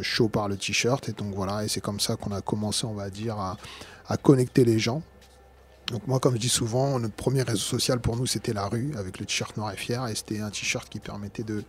chauds 0.01 0.27
par 0.27 0.47
le 0.49 0.57
t-shirt. 0.57 1.07
Et 1.09 1.13
donc 1.13 1.33
voilà, 1.33 1.63
et 1.63 1.69
c'est 1.69 1.81
comme 1.81 2.01
ça 2.01 2.17
qu'on 2.17 2.33
a 2.33 2.41
commencé, 2.41 2.85
on 2.85 2.93
va 2.93 3.09
dire, 3.09 3.37
à 3.39 4.17
connecter 4.17 4.63
les 4.63 4.77
gens. 4.77 5.01
Donc 5.87 6.07
moi, 6.07 6.19
comme 6.19 6.35
je 6.35 6.39
dis 6.39 6.49
souvent, 6.49 6.99
notre 6.99 7.15
premier 7.15 7.41
réseau 7.41 7.59
social 7.59 7.99
pour 7.99 8.15
nous, 8.15 8.25
c'était 8.25 8.53
la 8.53 8.67
rue, 8.67 8.93
avec 8.97 9.19
le 9.19 9.25
t-shirt 9.25 9.55
noir 9.57 9.71
et 9.71 9.77
fier, 9.77 10.05
et 10.07 10.15
c'était 10.15 10.39
un 10.39 10.49
t-shirt 10.49 10.87
qui 10.87 10.99
permettait 10.99 11.43
de, 11.43 11.63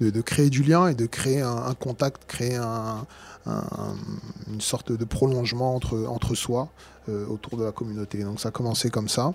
de, 0.00 0.20
créer 0.20 0.50
du 0.50 0.62
lien 0.62 0.88
et 0.88 0.94
de 0.94 1.06
créer 1.06 1.40
un, 1.40 1.74
contact, 1.74 2.22
créer 2.26 2.56
un, 2.56 3.06
un- 3.46 3.94
une 4.52 4.60
sorte 4.60 4.92
de 4.92 5.04
prolongement 5.04 5.74
entre, 5.74 6.06
entre 6.08 6.34
soi 6.34 6.68
euh, 7.08 7.26
autour 7.26 7.56
de 7.58 7.64
la 7.64 7.72
communauté. 7.72 8.22
Donc 8.22 8.40
ça 8.40 8.48
a 8.48 8.52
commencé 8.52 8.90
comme 8.90 9.08
ça. 9.08 9.32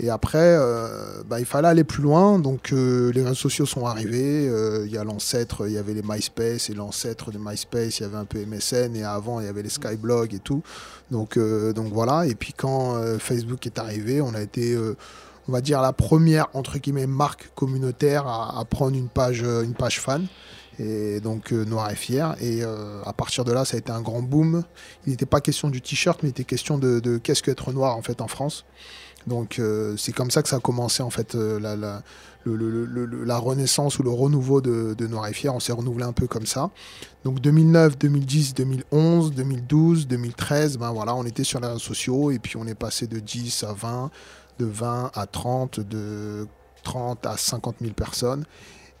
Et 0.00 0.10
après, 0.10 0.38
euh, 0.38 1.22
bah, 1.28 1.40
il 1.40 1.44
fallait 1.44 1.68
aller 1.68 1.84
plus 1.84 2.02
loin. 2.02 2.38
Donc 2.38 2.72
euh, 2.72 3.10
les 3.12 3.22
réseaux 3.22 3.34
sociaux 3.34 3.66
sont 3.66 3.84
arrivés. 3.84 4.44
Il 4.84 4.90
y 4.90 4.96
a 4.96 5.04
l'ancêtre, 5.04 5.66
il 5.66 5.72
y 5.74 5.78
avait 5.78 5.92
les 5.92 6.02
MySpace 6.02 6.70
et 6.70 6.74
l'ancêtre 6.74 7.30
de 7.30 7.38
MySpace, 7.38 7.98
il 7.98 8.02
y 8.02 8.06
avait 8.06 8.16
un 8.16 8.24
peu 8.24 8.38
MSN 8.44 8.96
et 8.96 9.02
avant 9.04 9.40
il 9.40 9.46
y 9.46 9.48
avait 9.48 9.62
les 9.62 9.68
Skyblog 9.68 10.34
et 10.34 10.38
tout. 10.38 10.62
Donc, 11.10 11.38
donc 11.38 11.92
voilà. 11.92 12.26
Et 12.26 12.34
puis 12.34 12.54
quand 12.56 12.94
Facebook 13.18 13.66
est 13.66 13.78
arrivé, 13.78 14.20
on 14.20 14.34
a 14.34 14.40
été, 14.40 14.78
on 15.48 15.52
va 15.52 15.62
dire, 15.62 15.80
la 15.80 15.94
première 15.94 16.48
entre 16.52 16.78
guillemets 16.78 17.06
marque 17.06 17.50
communautaire 17.54 18.26
à, 18.26 18.64
prendre 18.66 18.96
une 18.96 19.08
page, 19.08 19.42
euh, 19.42 19.62
une 19.62 19.74
page 19.74 20.00
fan. 20.00 20.26
Et 20.80 21.18
donc 21.20 21.52
euh, 21.52 21.64
Noir 21.64 21.90
et 21.90 21.96
Fier. 21.96 22.36
Et 22.40 22.62
euh, 22.62 23.02
à 23.04 23.12
partir 23.12 23.44
de 23.44 23.52
là, 23.52 23.64
ça 23.64 23.76
a 23.76 23.80
été 23.80 23.90
un 23.90 24.02
grand 24.02 24.22
boom. 24.22 24.62
Il 25.06 25.10
n'était 25.10 25.26
pas 25.26 25.40
question 25.40 25.70
du 25.70 25.80
t-shirt, 25.80 26.22
mais 26.22 26.28
il 26.28 26.30
était 26.30 26.44
question 26.44 26.78
de, 26.78 27.18
qu'est-ce 27.18 27.42
qu'être 27.42 27.72
noir 27.72 27.96
en 27.96 28.02
fait 28.02 28.20
en 28.20 28.28
France. 28.28 28.64
Donc 29.26 29.60
c'est 29.96 30.12
comme 30.12 30.30
ça 30.30 30.42
que 30.42 30.48
ça 30.48 30.56
a 30.56 30.60
commencé 30.60 31.02
en 31.02 31.10
fait 31.10 31.34
la, 31.34 32.02
renaissance 32.46 33.98
ou 33.98 34.02
le 34.02 34.10
renouveau 34.10 34.60
de, 34.62 34.94
de 34.96 35.06
Noir 35.06 35.26
et 35.26 35.34
Fier. 35.34 35.52
On 35.54 35.60
s'est 35.60 35.72
renouvelé 35.72 36.04
un 36.04 36.12
peu 36.12 36.26
comme 36.28 36.46
ça. 36.46 36.70
Donc 37.24 37.40
2009, 37.40 37.98
2010, 37.98 38.54
2011, 38.54 39.32
2012, 39.32 40.06
2013, 40.06 40.78
ben 40.78 40.92
voilà, 40.92 41.14
on 41.14 41.24
était 41.24 41.44
sur 41.44 41.60
les 41.60 41.66
réseaux 41.66 41.78
sociaux 41.80 42.30
et 42.30 42.38
puis 42.38 42.56
on 42.56 42.66
est 42.66 42.76
passé 42.76 43.06
de 43.06 43.18
10 43.18 43.64
à 43.64 43.72
20, 43.72 44.10
de 44.58 44.66
20 44.66 45.10
à 45.14 45.26
30, 45.26 45.80
de 45.80 46.46
30 46.82 47.26
à 47.26 47.36
50 47.36 47.76
000 47.80 47.92
personnes. 47.94 48.44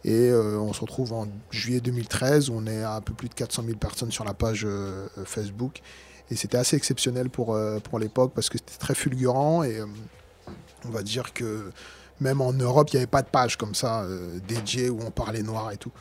Et 0.04 0.30
euh, 0.30 0.58
on 0.58 0.72
se 0.72 0.80
retrouve 0.80 1.12
en 1.12 1.26
juillet 1.50 1.80
2013, 1.80 2.50
où 2.50 2.54
on 2.54 2.66
est 2.66 2.82
à 2.82 2.94
un 2.94 3.00
peu 3.00 3.14
plus 3.14 3.28
de 3.28 3.34
400 3.34 3.64
000 3.66 3.76
personnes 3.76 4.12
sur 4.12 4.24
la 4.24 4.34
page 4.34 4.64
euh, 4.64 5.08
Facebook. 5.24 5.80
Et 6.30 6.36
c'était 6.36 6.58
assez 6.58 6.76
exceptionnel 6.76 7.30
pour, 7.30 7.54
euh, 7.54 7.78
pour 7.80 7.98
l'époque 7.98 8.32
parce 8.34 8.48
que 8.48 8.58
c'était 8.58 8.78
très 8.78 8.94
fulgurant. 8.94 9.64
Et 9.64 9.80
on 10.84 10.90
va 10.90 11.02
dire 11.02 11.32
que 11.32 11.72
même 12.20 12.40
en 12.40 12.52
Europe, 12.52 12.88
il 12.92 12.96
n'y 12.96 12.98
avait 12.98 13.06
pas 13.06 13.22
de 13.22 13.28
page 13.28 13.56
comme 13.56 13.74
ça 13.74 14.06
dédiée 14.46 14.90
où 14.90 15.00
on 15.06 15.10
parlait 15.10 15.42
noir 15.42 15.72
et 15.72 15.76
tout. 15.76 15.92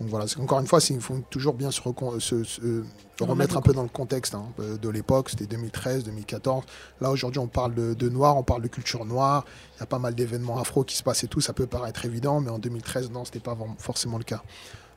Donc 0.00 0.08
voilà, 0.10 0.26
encore 0.38 0.60
une 0.60 0.66
fois, 0.66 0.78
il 0.90 1.00
faut 1.00 1.18
toujours 1.30 1.54
bien 1.54 1.70
se, 1.70 1.80
se- 2.18 2.34
euh, 2.62 2.84
remettre 3.20 3.56
un 3.56 3.62
peu 3.62 3.72
dans 3.72 3.82
le 3.82 3.88
contexte 3.88 4.34
hein, 4.34 4.44
euh, 4.60 4.76
de 4.76 4.88
l'époque. 4.90 5.30
C'était 5.30 5.46
2013, 5.46 6.04
2014. 6.04 6.64
Là, 7.00 7.10
aujourd'hui, 7.10 7.38
on 7.38 7.46
parle 7.46 7.74
de, 7.74 7.94
de 7.94 8.08
noir, 8.10 8.36
on 8.36 8.42
parle 8.42 8.60
de 8.62 8.68
culture 8.68 9.06
noire. 9.06 9.46
Il 9.76 9.80
y 9.80 9.82
a 9.82 9.86
pas 9.86 9.98
mal 9.98 10.14
d'événements 10.14 10.58
afro 10.58 10.84
qui 10.84 10.96
se 10.96 11.02
passent 11.02 11.24
et 11.24 11.28
tout. 11.28 11.40
Ça 11.40 11.54
peut 11.54 11.66
paraître 11.66 12.04
évident, 12.04 12.40
mais 12.40 12.50
en 12.50 12.58
2013, 12.58 13.10
non, 13.10 13.24
c'était 13.24 13.40
pas 13.40 13.56
forcément 13.78 14.18
le 14.18 14.24
cas. 14.24 14.42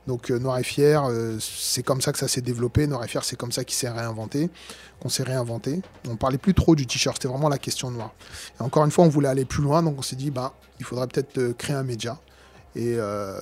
Donc 0.06 0.30
euh, 0.30 0.38
Noir 0.38 0.58
et 0.58 0.64
Fier, 0.64 1.02
euh, 1.04 1.36
c'est 1.40 1.82
comme 1.82 2.00
ça 2.00 2.10
que 2.12 2.18
ça 2.18 2.26
s'est 2.28 2.40
développé. 2.40 2.86
Noir 2.86 3.04
et 3.04 3.08
Fier, 3.08 3.22
c'est 3.24 3.36
comme 3.36 3.52
ça 3.52 3.64
qu'il 3.64 3.76
s'est 3.76 3.88
réinventé, 3.88 4.50
qu'on 4.98 5.08
s'est 5.10 5.22
réinventé. 5.22 5.80
On 6.08 6.16
parlait 6.16 6.38
plus 6.38 6.54
trop 6.54 6.74
du 6.74 6.86
t-shirt, 6.86 7.16
c'était 7.16 7.28
vraiment 7.28 7.48
la 7.50 7.58
question 7.58 7.90
noire. 7.90 8.12
Et 8.58 8.62
encore 8.62 8.84
une 8.84 8.90
fois, 8.90 9.04
on 9.04 9.08
voulait 9.08 9.28
aller 9.28 9.44
plus 9.44 9.62
loin, 9.62 9.82
donc 9.82 9.96
on 9.98 10.02
s'est 10.02 10.16
dit, 10.16 10.30
ben, 10.30 10.52
il 10.78 10.84
faudrait 10.86 11.06
peut-être 11.06 11.38
euh, 11.38 11.52
créer 11.52 11.76
un 11.76 11.82
média. 11.84 12.18
Et 12.76 12.94
euh, 12.96 13.38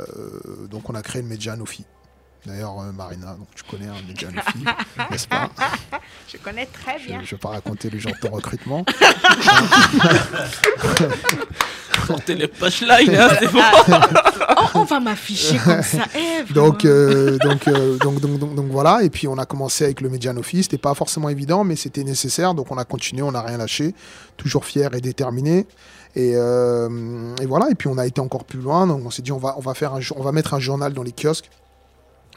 donc 0.70 0.88
on 0.90 0.94
a 0.94 1.02
créé 1.02 1.22
le 1.22 1.28
Nofi. 1.56 1.84
D'ailleurs, 2.48 2.80
euh, 2.80 2.92
Marina, 2.92 3.34
donc 3.34 3.48
tu 3.54 3.62
connais 3.64 3.86
un 3.88 4.00
média 4.08 4.28
Nofi, 4.30 4.64
n'est-ce 5.10 5.28
pas 5.28 5.50
Je 6.32 6.38
connais 6.38 6.64
très 6.66 6.98
Je 6.98 7.06
bien. 7.06 7.20
ne 7.20 7.24
vais 7.26 7.36
pas 7.36 7.50
raconter 7.50 7.90
le 7.90 7.98
genre 7.98 8.12
de 8.22 8.26
ton 8.26 8.34
recrutement. 8.34 8.84
Sortez 12.06 12.34
les 12.34 12.48
punchlines, 12.48 13.14
hein, 13.14 13.28
c'est 13.38 13.52
bon. 13.52 13.60
Oh, 14.60 14.80
on 14.80 14.84
va 14.84 14.98
m'afficher 14.98 15.56
comme 15.58 15.82
ça. 15.82 16.04
Eh, 16.16 16.52
donc, 16.52 16.84
euh, 16.84 17.38
donc, 17.38 17.68
euh, 17.68 17.96
donc, 17.98 18.20
donc, 18.20 18.38
donc, 18.38 18.54
donc 18.56 18.66
voilà, 18.70 19.02
et 19.04 19.10
puis 19.10 19.28
on 19.28 19.36
a 19.38 19.44
commencé 19.46 19.84
avec 19.84 20.00
le 20.00 20.08
Median 20.08 20.36
Office. 20.36 20.64
C'était 20.64 20.78
pas 20.78 20.94
forcément 20.94 21.28
évident, 21.28 21.62
mais 21.64 21.76
c'était 21.76 22.02
nécessaire. 22.02 22.54
Donc 22.54 22.70
on 22.72 22.78
a 22.78 22.84
continué, 22.84 23.22
on 23.22 23.30
n'a 23.32 23.42
rien 23.42 23.58
lâché, 23.58 23.94
toujours 24.36 24.64
fier 24.64 24.92
et 24.94 25.00
déterminé. 25.00 25.66
Et, 26.16 26.32
euh, 26.34 26.88
et 27.40 27.46
voilà, 27.46 27.68
et 27.70 27.74
puis 27.76 27.88
on 27.88 27.98
a 27.98 28.06
été 28.06 28.20
encore 28.20 28.44
plus 28.44 28.58
loin. 28.60 28.86
Donc 28.86 29.02
on 29.04 29.10
s'est 29.10 29.22
dit, 29.22 29.30
on 29.32 29.38
va, 29.38 29.54
on 29.58 29.60
va 29.60 29.74
faire 29.74 29.92
un, 29.94 30.00
jour- 30.00 30.18
on 30.18 30.22
va 30.24 30.32
mettre 30.32 30.54
un 30.54 30.60
journal 30.60 30.92
dans 30.92 31.02
les 31.04 31.12
kiosques. 31.12 31.50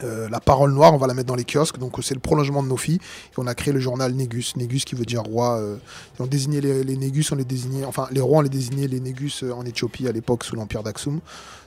Euh, 0.04 0.30
la 0.30 0.40
parole 0.40 0.74
noire, 0.74 0.94
on 0.94 0.98
va 0.98 1.06
la 1.06 1.14
mettre 1.14 1.28
dans 1.28 1.36
les 1.36 1.46
kiosques. 1.46 1.78
Donc 1.78 1.98
c'est 2.02 2.16
le 2.16 2.20
prolongement 2.20 2.64
de 2.64 2.68
nos. 2.68 2.78
Et 2.78 3.00
on 3.38 3.46
a 3.46 3.54
créé 3.54 3.74
le 3.74 3.80
journal 3.80 4.14
Négus. 4.14 4.56
Négus 4.56 4.84
qui 4.86 4.96
veut 4.96 5.06
dire 5.06 5.22
roi. 5.22 5.58
euh, 5.60 5.78
on 6.20 6.26
désignait 6.26 6.62
les, 6.62 6.84
les 6.84 6.98
Négus, 6.98 7.32
on 7.32 7.36
les 7.36 7.46
désignait, 7.46 7.86
enfin 7.86 8.08
les 8.12 8.22
rois, 8.22 8.40
on 8.40 8.42
les 8.42 8.50
désignait 8.50 8.88
les 8.88 9.00
Négus 9.00 9.44
euh, 9.44 9.52
en 9.52 9.64
Éthiopie 9.64 10.08
à 10.08 10.12
l'époque 10.12 10.44
sous 10.44 10.56
l'empire 10.56 10.82
d'Aksum. 10.82 11.20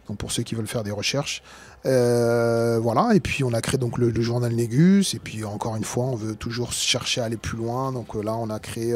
Donc 0.09 0.19
pour 0.19 0.33
ceux 0.33 0.43
qui 0.43 0.55
veulent 0.57 0.67
faire 0.67 0.83
des 0.83 0.91
recherches. 0.91 1.43
Voilà, 1.85 3.11
et 3.15 3.21
puis 3.21 3.45
on 3.45 3.53
a 3.53 3.61
créé 3.61 3.79
donc 3.79 3.99
le, 3.99 4.11
le 4.11 4.21
journal 4.21 4.53
Négus, 4.53 5.15
et 5.15 5.19
puis 5.19 5.45
encore 5.45 5.77
une 5.77 5.85
fois, 5.85 6.07
on 6.07 6.17
veut 6.17 6.35
toujours 6.35 6.73
chercher 6.73 7.21
à 7.21 7.25
aller 7.25 7.37
plus 7.37 7.57
loin. 7.57 7.93
Donc 7.93 8.15
là, 8.15 8.35
on 8.35 8.51
a 8.51 8.59
créé, 8.59 8.95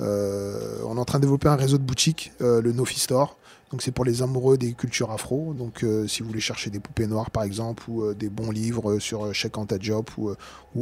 on 0.00 0.96
est 0.96 1.00
en 1.00 1.04
train 1.04 1.18
de 1.18 1.22
développer 1.22 1.48
un 1.48 1.56
réseau 1.56 1.78
de 1.78 1.82
boutiques, 1.82 2.32
le 2.40 2.72
Nofi 2.72 3.00
Store. 3.00 3.36
Donc 3.70 3.82
c'est 3.82 3.92
pour 3.92 4.04
les 4.04 4.20
amoureux 4.20 4.58
des 4.58 4.72
cultures 4.72 5.12
afro. 5.12 5.54
Donc 5.54 5.84
euh, 5.84 6.08
si 6.08 6.22
vous 6.22 6.28
voulez 6.28 6.40
chercher 6.40 6.70
des 6.70 6.80
poupées 6.80 7.06
noires 7.06 7.30
par 7.30 7.44
exemple 7.44 7.84
ou 7.88 8.02
euh, 8.02 8.14
des 8.14 8.28
bons 8.28 8.50
livres 8.50 8.92
euh, 8.92 8.98
sur 8.98 9.32
Cheikh 9.32 9.56
Anta 9.58 9.78
Diop 9.78 10.10
ou, 10.18 10.34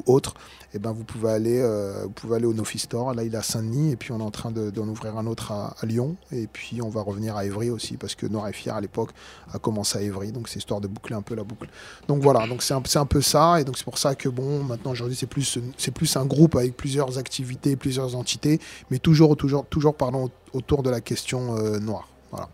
autre, 0.07 0.35
eh 0.75 0.79
ben 0.79 0.93
vous 0.93 1.05
pouvez 1.05 1.31
aller, 1.31 1.63
vous 2.03 2.11
pouvez 2.11 2.37
aller 2.37 2.45
au 2.47 2.53
Nofi 2.53 2.79
Store. 2.79 3.15
Là 3.15 3.25
il 3.25 3.35
est 3.35 3.37
à 3.39 3.43
Saint-Denis 3.43 3.93
et 3.93 3.97
puis 3.97 4.13
on 4.13 4.21
est 4.21 4.23
en 4.23 4.31
train 4.31 4.51
de- 4.51 4.71
d'en 4.71 4.87
ouvrir 4.89 5.17
un 5.17 5.27
autre 5.27 5.53
à, 5.53 5.75
Lyon 5.83 6.17
et 6.31 6.47
puis 6.47 6.83
on 6.83 6.89
va 6.91 7.01
revenir 7.01 7.37
à 7.37 7.45
Évry 7.47 7.71
aussi 7.71 7.97
parce 7.97 8.15
que 8.15 8.27
Noir 8.27 8.49
et 8.49 8.53
Fier 8.53 8.75
à 8.75 8.81
l'époque 8.81 9.11
a 9.53 9.59
commencé 9.59 9.99
à 9.99 10.03
Évry. 10.03 10.33
Donc 10.33 10.49
c'est 10.49 10.59
histoire 10.59 10.81
de 10.81 10.89
boucler 10.89 11.15
un 11.17 11.23
peu 11.23 11.35
la 11.35 11.45
boucle. 11.45 11.69
Donc 12.07 12.23
voilà, 12.23 12.47
donc 12.47 12.63
c'est 12.63 12.75
un, 12.75 12.83
un 12.97 13.07
peu 13.07 13.23
ça 13.23 13.61
et 13.61 13.65
donc 13.65 13.79
c'est 13.79 13.85
pour 13.85 13.99
ça 13.99 14.15
que 14.15 14.29
bon 14.29 14.63
maintenant 14.65 14.93
aujourd'hui 14.93 15.17
c'est 15.17 15.27
plus 15.27 15.59
plus 15.95 16.17
un 16.17 16.27
groupe 16.27 16.55
avec 16.57 16.77
plusieurs 16.77 17.19
activités, 17.19 17.77
plusieurs 17.77 18.15
entités, 18.15 18.61
mais 18.91 18.99
toujours 18.99 19.37
toujours 19.37 19.67
toujours 19.67 19.95
pardon 19.95 20.31
autour 20.53 20.83
de 20.83 20.91
la 20.91 21.01
question 21.01 21.55
noire. 21.81 22.09
Voilà. 22.31 22.49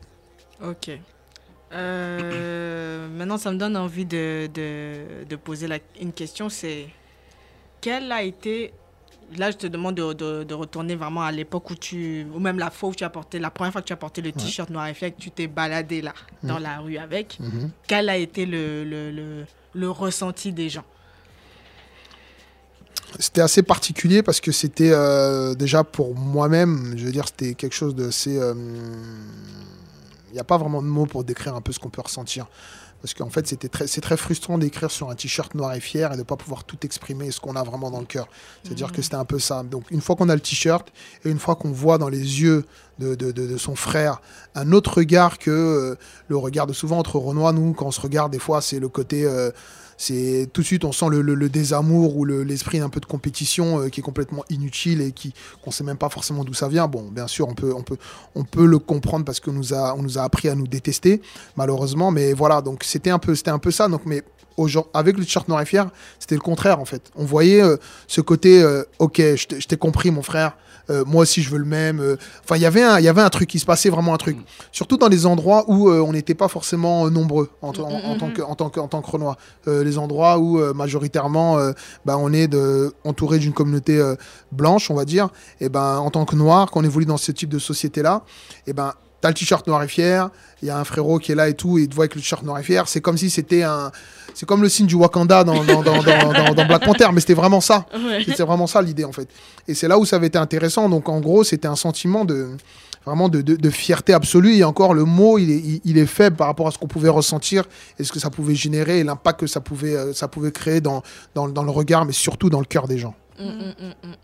Ok. 0.69 0.91
Euh, 1.73 3.09
maintenant, 3.17 3.39
ça 3.39 3.51
me 3.53 3.59
donne 3.59 3.77
envie 3.77 4.05
de, 4.05 4.49
de, 4.53 5.25
de 5.29 5.37
poser 5.37 5.67
la- 5.67 5.79
une 6.01 6.13
question. 6.13 6.49
C'est 6.49 6.87
quelle 7.81 8.11
a 8.13 8.23
été 8.23 8.73
Là, 9.39 9.51
je 9.51 9.57
te 9.57 9.67
demande 9.67 9.95
de, 9.95 10.45
de- 10.45 10.55
retourner 10.55 10.95
vraiment 10.97 11.23
à 11.23 11.33
l'époque 11.33 11.71
où 11.71 11.75
tu, 11.75 12.27
ou 12.35 12.39
même 12.39 12.59
la 12.59 12.71
fois 12.71 12.91
où 12.91 12.95
tu 12.95 13.05
as 13.05 13.09
porté, 13.11 13.39
la 13.39 13.51
première 13.51 13.73
fois 13.73 13.81
que 13.81 13.87
tu 13.87 13.93
as 13.95 13.97
porté 13.97 14.21
le 14.21 14.31
t-shirt 14.33 14.69
noir 14.69 14.87
et 14.87 14.93
fier, 14.93 15.13
que 15.17 15.21
tu 15.21 15.31
t'es 15.31 15.47
baladé 15.47 16.03
là, 16.03 16.13
dans 16.43 16.57
Mhm. 16.59 16.63
la 16.63 16.79
rue 16.81 16.99
avec. 16.99 17.41
Mhm. 17.41 17.71
Quel 17.89 18.11
a 18.11 18.19
été 18.19 18.45
le, 18.45 18.85
le, 18.85 19.11
le, 19.11 19.47
le 19.75 19.91
ressenti 19.91 20.53
des 20.53 20.69
gens? 20.69 20.85
C'était 23.19 23.41
assez 23.41 23.63
particulier 23.63 24.23
parce 24.23 24.41
que 24.43 24.53
c'était 24.53 24.91
euh, 24.93 25.55
déjà 25.55 25.85
pour 25.85 26.15
moi-même, 26.15 26.93
je 26.97 27.07
veux 27.07 27.13
dire, 27.13 27.27
c'était 27.27 27.55
quelque 27.55 27.75
chose 27.75 27.95
de 27.95 28.09
assez. 28.09 28.37
euh, 28.39 28.53
n'y 30.35 30.41
a 30.41 30.45
pas 30.45 30.59
vraiment 30.59 30.83
de 30.83 30.87
mots 30.87 31.07
pour 31.07 31.25
décrire 31.25 31.55
un 31.55 31.61
peu 31.61 31.73
ce 31.73 31.79
qu'on 31.79 31.91
peut 31.91 32.03
ressentir. 32.03 32.47
Parce 33.03 33.13
qu'en 33.13 33.29
fait, 33.29 33.47
c'était 33.47 33.69
très, 33.69 33.87
c'est 33.87 34.01
très 34.01 34.17
frustrant 34.17 34.57
d'écrire 34.57 34.91
sur 34.91 35.11
un 35.11 35.15
t-shirt 35.15 35.55
noir 35.55 35.75
et 35.75 35.81
fier 35.81 36.11
et 36.11 36.15
de 36.15 36.21
ne 36.21 36.23
pas 36.25 36.37
pouvoir 36.37 36.65
tout 36.65 36.79
exprimer 36.85 37.31
ce 37.31 37.39
qu'on 37.39 37.55
a 37.55 37.63
vraiment 37.63 37.91
dans 37.91 38.01
le 38.01 38.07
cœur. 38.07 38.29
C'est-à-dire 38.63 38.93
que 38.93 39.03
c'était 39.03 39.17
un 39.17 39.27
peu 39.27 39.39
ça. 39.39 39.63
Donc, 39.63 39.91
une 39.91 40.01
fois 40.01 40.17
qu'on 40.17 40.31
a 40.31 40.35
le 40.35 40.41
t-shirt 40.41 40.89
et 41.25 41.29
une 41.31 41.39
fois 41.39 41.55
qu'on 41.55 41.71
voit 41.71 41.99
dans 41.99 42.09
les 42.09 42.41
yeux 42.41 42.65
de, 42.99 43.15
de- 43.15 43.31
de- 43.31 43.47
de 43.47 43.57
son 43.59 43.75
frère 43.77 44.23
un 44.55 44.73
autre 44.73 44.99
regard 44.99 45.39
que 45.39 45.51
euh, 45.51 45.97
le 46.29 46.37
regard 46.39 46.67
de 46.67 46.73
souvent 46.73 46.99
entre 46.99 47.17
Renoir, 47.19 47.53
nous, 47.53 47.75
quand 47.75 47.87
on 47.87 47.91
se 47.91 48.01
regarde, 48.01 48.33
des 48.33 48.39
fois, 48.39 48.63
c'est 48.63 48.79
le 48.81 48.89
côté. 48.89 49.25
euh, 49.27 49.51
c'est 49.97 50.49
tout 50.53 50.61
de 50.63 50.67
suite 50.67 50.85
on 50.85 50.93
sent 50.93 51.07
le, 51.11 51.23
le- 51.23 51.35
le 51.35 51.49
désamour 51.49 52.17
ou 52.17 52.25
le- 52.25 52.43
l'esprit 52.43 52.81
un 52.81 52.89
peu 52.89 53.01
de 53.01 53.07
compétition 53.07 53.81
euh, 53.81 53.89
qui 53.89 54.01
est 54.01 54.03
complètement 54.03 54.45
inutile 54.51 55.01
et 55.01 55.13
qui 55.13 55.33
qu'on 55.63 55.71
sait 55.71 55.85
même 55.85 55.97
pas 55.99 56.09
forcément 56.09 56.45
d'où 56.45 56.55
ça 56.55 56.69
vient. 56.69 56.87
Bon, 56.89 57.03
bien 57.11 57.27
sûr, 57.27 57.49
on 57.49 57.55
peut 57.55 57.73
on 57.75 57.83
peut 57.83 57.97
on 58.35 58.45
peut 58.45 58.67
le 58.67 58.79
comprendre 58.79 59.25
parce 59.25 59.41
qu'on 59.41 59.53
nous 59.53 59.73
a 59.75 59.95
on 59.97 60.03
nous 60.03 60.19
a 60.19 60.23
appris 60.23 60.49
à 60.49 60.55
nous 60.55 60.67
détester 60.67 61.21
malheureusement, 61.57 62.11
mais 62.11 62.33
voilà, 62.33 62.61
donc 62.63 62.85
c'était 62.85 63.11
un 63.11 63.19
peu 63.19 63.35
c'était 63.35 63.51
un 63.51 63.59
peu 63.59 63.71
ça. 63.71 63.89
Donc 63.89 64.03
mais 64.07 64.23
avec 64.93 65.19
le 65.19 65.25
t-shirt 65.25 65.49
noir 65.49 65.61
et 65.63 65.67
fier, 65.67 65.91
c'était 66.21 66.37
le 66.37 66.41
contraire 66.41 66.79
en 66.79 66.85
fait. 66.85 67.11
On 67.17 67.25
voyait 67.25 67.61
euh, 67.61 67.77
ce 68.07 68.21
côté 68.21 68.63
euh, 68.63 68.85
OK, 69.01 69.17
je 69.19 69.67
t'ai 69.67 69.77
compris 69.77 70.11
mon 70.13 70.23
frère. 70.23 70.57
Euh, 70.91 71.05
moi 71.07 71.23
aussi 71.23 71.43
je 71.43 71.51
veux 71.51 71.59
le 71.59 71.65
même. 71.65 72.01
euh. 72.01 72.17
Enfin, 72.45 72.57
il 72.57 72.63
y 72.63 72.67
avait 72.67 72.83
un 72.83 72.99
il 72.99 73.05
y 73.05 73.09
avait 73.09 73.23
un 73.23 73.31
truc, 73.31 73.55
il 73.55 73.59
se 73.61 73.65
passait 73.65 73.89
vraiment 73.91 74.13
un 74.15 74.19
truc. 74.19 74.37
Surtout 74.73 74.97
dans 74.97 75.09
les 75.09 75.25
endroits 75.27 75.65
où 75.69 75.89
euh, 75.89 76.01
on 76.01 76.13
n'était 76.13 76.35
pas 76.35 76.49
forcément 76.49 77.09
nombreux 77.11 77.49
en, 77.63 77.69
en- 77.69 77.73
en 78.13 78.19
tant 78.19 78.31
que 78.31 78.43
en 78.43 78.55
tant 78.55 78.69
que 78.71 78.81
en 78.81 78.89
tant 78.89 79.01
que 79.03 79.11
Renoir. 79.11 79.37
Euh, 79.69 79.83
les 79.83 79.97
endroits 79.99 80.39
où 80.39 80.59
majoritairement 80.75 81.57
bah, 82.05 82.17
on 82.19 82.33
est 82.33 82.49
de, 82.49 82.93
entouré 83.05 83.39
d'une 83.39 83.53
communauté 83.53 84.01
blanche, 84.53 84.91
on 84.91 84.95
va 84.95 85.05
dire, 85.05 85.29
et 85.61 85.69
ben 85.69 85.99
en 85.99 86.11
tant 86.11 86.25
que 86.25 86.37
noir, 86.37 86.71
quand 86.71 86.81
on 86.81 86.85
évolue 86.85 87.07
dans 87.07 87.17
ce 87.17 87.33
type 87.33 87.49
de 87.49 87.59
société-là, 87.59 88.23
et 88.67 88.73
ben 88.73 88.93
t'as 89.25 89.31
le 89.31 89.35
t-shirt 89.35 89.67
noir 89.67 89.83
et 89.83 89.89
fier, 89.89 90.29
il 90.61 90.69
y 90.69 90.71
a 90.71 90.77
un 90.79 90.85
frérot 90.85 91.19
qui 91.19 91.33
est 91.33 91.35
là 91.35 91.49
et 91.49 91.55
tout, 91.55 91.79
et 91.79 91.85
il 91.85 91.89
te 91.89 91.95
voit 91.95 92.03
avec 92.05 92.15
le 92.15 92.21
t-shirt 92.21 92.43
noir 92.43 92.59
et 92.59 92.63
fier, 92.63 92.87
c'est 92.89 93.01
comme 93.01 93.17
si 93.17 93.31
c'était 93.31 93.63
un, 93.63 93.91
c'est 94.35 94.45
comme 94.45 94.61
le 94.61 94.69
signe 94.69 94.85
du 94.87 94.97
Wakanda 94.97 95.45
dans, 95.45 95.65
dans, 95.65 95.83
dans, 95.83 96.03
dans, 96.03 96.33
dans- 96.33 96.55
dans 96.55 96.67
Black 96.67 96.85
Panther, 96.85 97.07
mais 97.15 97.21
c'était 97.21 97.33
vraiment 97.33 97.63
ça, 97.63 97.87
Ouais. 97.95 98.23
c'était 98.27 98.43
vraiment 98.43 98.67
ça 98.67 98.83
l'idée 98.83 99.05
en 99.07 99.13
fait. 99.13 99.27
Et 99.67 99.73
c'est 99.73 99.89
là 99.89 99.99
où 99.99 100.05
ça 100.05 100.17
avait 100.17 100.27
été 100.27 100.37
intéressant, 100.37 100.91
donc 100.91 101.09
en 101.09 101.21
gros 101.21 101.43
c'était 101.43 101.69
un 101.69 101.77
sentiment 101.77 102.27
de 102.27 102.51
vraiment 103.07 103.31
de, 103.31 103.41
de- 103.41 103.57
de 103.57 103.71
fierté 103.71 104.13
absolue. 104.15 104.57
Et 104.57 104.65
encore, 104.65 104.93
le 104.95 105.05
mot, 105.05 105.37
il 105.39 105.51
est, 105.51 105.59
il, 105.59 105.81
il 105.85 105.99
est 105.99 106.07
faible 106.07 106.37
par 106.37 106.47
rapport 106.47 106.69
à 106.69 106.71
ce 106.71 106.79
qu'on 106.79 106.87
pouvait 106.87 107.11
ressentir 107.11 107.65
et 107.99 108.05
ce 108.05 108.11
que 108.13 108.19
ça 108.19 108.31
pouvait 108.31 108.55
générer 108.55 109.01
et 109.01 109.05
l'impact 109.05 109.41
que 109.41 109.47
ça 109.47 109.61
pouvait, 109.61 109.95
euh, 109.95 110.13
ça 110.15 110.27
pouvait 110.29 110.53
créer 110.53 110.81
dans, 110.81 111.03
dans, 111.35 111.47
dans 111.49 111.65
le 111.65 111.71
regard, 111.71 112.05
mais 112.07 112.13
surtout 112.15 112.49
dans 112.51 112.61
le 112.61 112.65
cœur 112.67 112.89
des 112.89 112.97
gens. 112.99 113.15
Mm, 113.39 113.45
mm, 113.45 113.49
mm. 114.05 114.15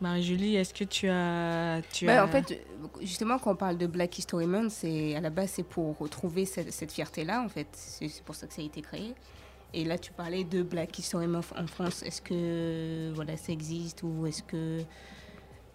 Marie-Julie, 0.00 0.56
est-ce 0.56 0.72
que 0.72 0.84
tu 0.84 1.08
as. 1.08 1.82
Tu 1.92 2.06
Bah, 2.06 2.22
as... 2.22 2.24
En 2.24 2.28
fait, 2.28 2.64
justement, 3.00 3.38
quand 3.38 3.52
on 3.52 3.56
parle 3.56 3.76
de 3.78 3.86
Black 3.86 4.18
History 4.18 4.46
Month, 4.46 4.70
c'est 4.70 5.14
à 5.14 5.20
la 5.20 5.30
base 5.30 5.50
c'est 5.50 5.62
pour 5.62 5.98
retrouver 5.98 6.46
cette, 6.46 6.72
cette 6.72 6.92
fierté-là. 6.92 7.42
En 7.42 7.48
fait, 7.48 7.68
c'est 7.72 8.22
pour 8.24 8.34
ça 8.34 8.46
que 8.46 8.54
ça 8.54 8.62
a 8.62 8.64
été 8.64 8.80
créé. 8.82 9.14
Et 9.72 9.84
là, 9.84 9.98
tu 9.98 10.12
parlais 10.12 10.44
de 10.44 10.62
Black 10.62 10.98
History 10.98 11.26
Month 11.26 11.52
en 11.56 11.66
France. 11.66 12.02
Est-ce 12.02 12.22
que 12.22 13.12
voilà, 13.14 13.36
ça 13.36 13.52
existe 13.52 14.02
ou 14.02 14.26
est-ce 14.26 14.42
que 14.42 14.80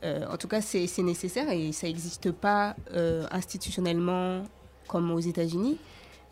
euh, 0.04 0.26
en 0.30 0.38
tout 0.38 0.48
cas, 0.48 0.62
c'est 0.62 0.88
c'est 0.88 1.02
nécessaire 1.04 1.50
et 1.50 1.72
ça 1.72 1.88
n'existe 1.88 2.32
pas 2.32 2.76
euh, 2.94 3.26
institutionnellement 3.32 4.44
comme 4.88 5.10
aux 5.12 5.20
États-Unis. 5.20 5.78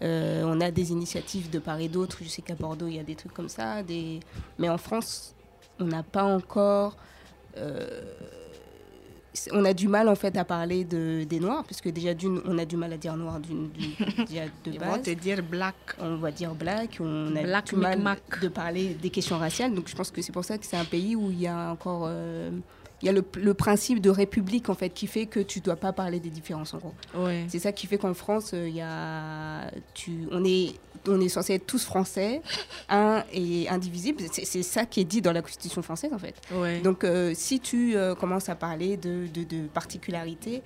Euh, 0.02 0.44
on 0.46 0.60
a 0.60 0.70
des 0.70 0.92
initiatives 0.92 1.50
de 1.50 1.60
part 1.60 1.80
et 1.80 1.88
d'autre. 1.88 2.18
Je 2.22 2.28
sais 2.28 2.42
qu'à 2.42 2.56
Bordeaux, 2.56 2.88
il 2.88 2.96
y 2.96 3.00
a 3.00 3.04
des 3.04 3.16
trucs 3.16 3.34
comme 3.34 3.50
ça. 3.50 3.82
Des... 3.84 4.20
Mais 4.60 4.70
en 4.70 4.78
France, 4.78 5.36
on 5.80 5.86
n'a 5.86 6.04
pas 6.04 6.24
encore. 6.24 6.98
Euh, 7.58 8.02
on 9.52 9.66
a 9.66 9.74
du 9.74 9.88
mal 9.88 10.08
en 10.08 10.16
fait 10.16 10.38
à 10.38 10.46
parler 10.46 10.84
de, 10.84 11.24
des 11.24 11.40
noirs, 11.40 11.64
puisque 11.64 11.90
déjà 11.90 12.14
d'une, 12.14 12.42
on 12.46 12.58
a 12.58 12.66
du 12.66 12.78
mal 12.78 12.94
à 12.94 12.98
dire 12.98 13.16
noir 13.16 13.40
d'une, 13.40 13.70
déjà 14.28 14.44
de 14.64 14.78
base. 14.78 14.90
vont 14.90 15.02
te 15.02 15.10
dire 15.12 15.42
black. 15.44 15.76
On 16.00 16.18
va 16.18 16.32
dire 16.32 16.54
black, 16.54 16.98
on 17.00 17.36
a 17.36 17.42
Black 17.44 17.66
du 17.70 17.76
mal 17.76 18.00
de 18.42 18.48
parler 18.48 18.94
des 18.94 19.10
questions 19.10 19.38
raciales. 19.38 19.74
Donc 19.74 19.88
je 19.88 19.96
pense 19.96 20.12
que 20.12 20.22
c'est 20.22 20.32
pour 20.32 20.46
ça 20.46 20.58
que 20.58 20.66
c'est 20.66 20.78
un 20.78 20.86
pays 20.86 21.16
où 21.16 21.32
il 21.32 21.42
y 21.42 21.48
a 21.48 21.72
encore 21.72 22.06
euh, 22.08 22.52
il 23.04 23.08
y 23.08 23.10
a 23.10 23.12
le, 23.12 23.26
le 23.36 23.54
principe 23.54 24.00
de 24.00 24.10
république 24.10 24.70
en 24.70 24.76
fait 24.76 24.90
qui 24.90 25.08
fait 25.08 25.26
que 25.26 25.42
tu 25.42 25.60
dois 25.60 25.76
pas 25.76 25.92
parler 25.92 26.22
des 26.22 26.30
différences 26.30 26.74
en 26.74 26.78
gros. 26.78 26.94
Ouais. 27.16 27.44
C'est 27.50 27.60
ça 27.60 27.74
qui 27.74 27.86
fait 27.86 27.98
qu'en 27.98 28.14
France 28.14 28.52
euh, 28.54 28.70
il 28.70 28.76
y 28.76 28.82
a 28.82 29.70
tu 29.94 30.26
on 30.32 30.46
est 30.46 30.76
on 31.10 31.20
est 31.20 31.28
censé 31.28 31.56
être 31.56 31.66
tous 31.66 31.84
français, 31.84 32.42
un 32.88 33.26
et 33.34 33.68
indivisible. 33.68 34.24
C'est, 34.32 34.64
ça 34.64 34.86
qui 34.86 35.02
est 35.02 35.04
dit 35.04 35.22
dans 35.22 35.34
la 35.34 35.42
Constitution 35.42 35.82
française 35.82 36.14
en 36.14 36.18
fait. 36.18 36.36
Ouais. 36.54 36.80
Donc 36.80 37.04
euh, 37.04 37.34
si 37.36 37.60
tu 37.60 37.98
euh, 37.98 38.16
commences 38.16 38.48
à 38.48 38.56
parler 38.56 38.96
de, 38.96 39.28
de, 39.28 39.44
de 39.44 39.68
particularités, 39.68 40.62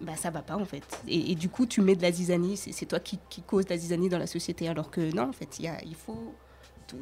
bah 0.00 0.16
ça 0.16 0.30
va 0.30 0.40
pas 0.40 0.56
en 0.56 0.64
fait. 0.64 0.84
Et, 1.06 1.32
et 1.32 1.34
du 1.34 1.50
coup 1.50 1.66
tu 1.66 1.82
mets 1.82 1.96
de 1.96 2.02
la 2.02 2.12
zizanie, 2.12 2.56
c'est, 2.56 2.86
toi 2.86 2.98
qui, 2.98 3.18
qui 3.28 3.42
cause 3.42 3.68
la 3.68 3.76
zizanie 3.76 4.08
dans 4.08 4.18
la 4.18 4.26
société 4.26 4.68
alors 4.68 4.90
que 4.90 5.14
non 5.14 5.24
en 5.24 5.32
fait 5.32 5.58
il 5.58 5.94
faut 5.94 6.32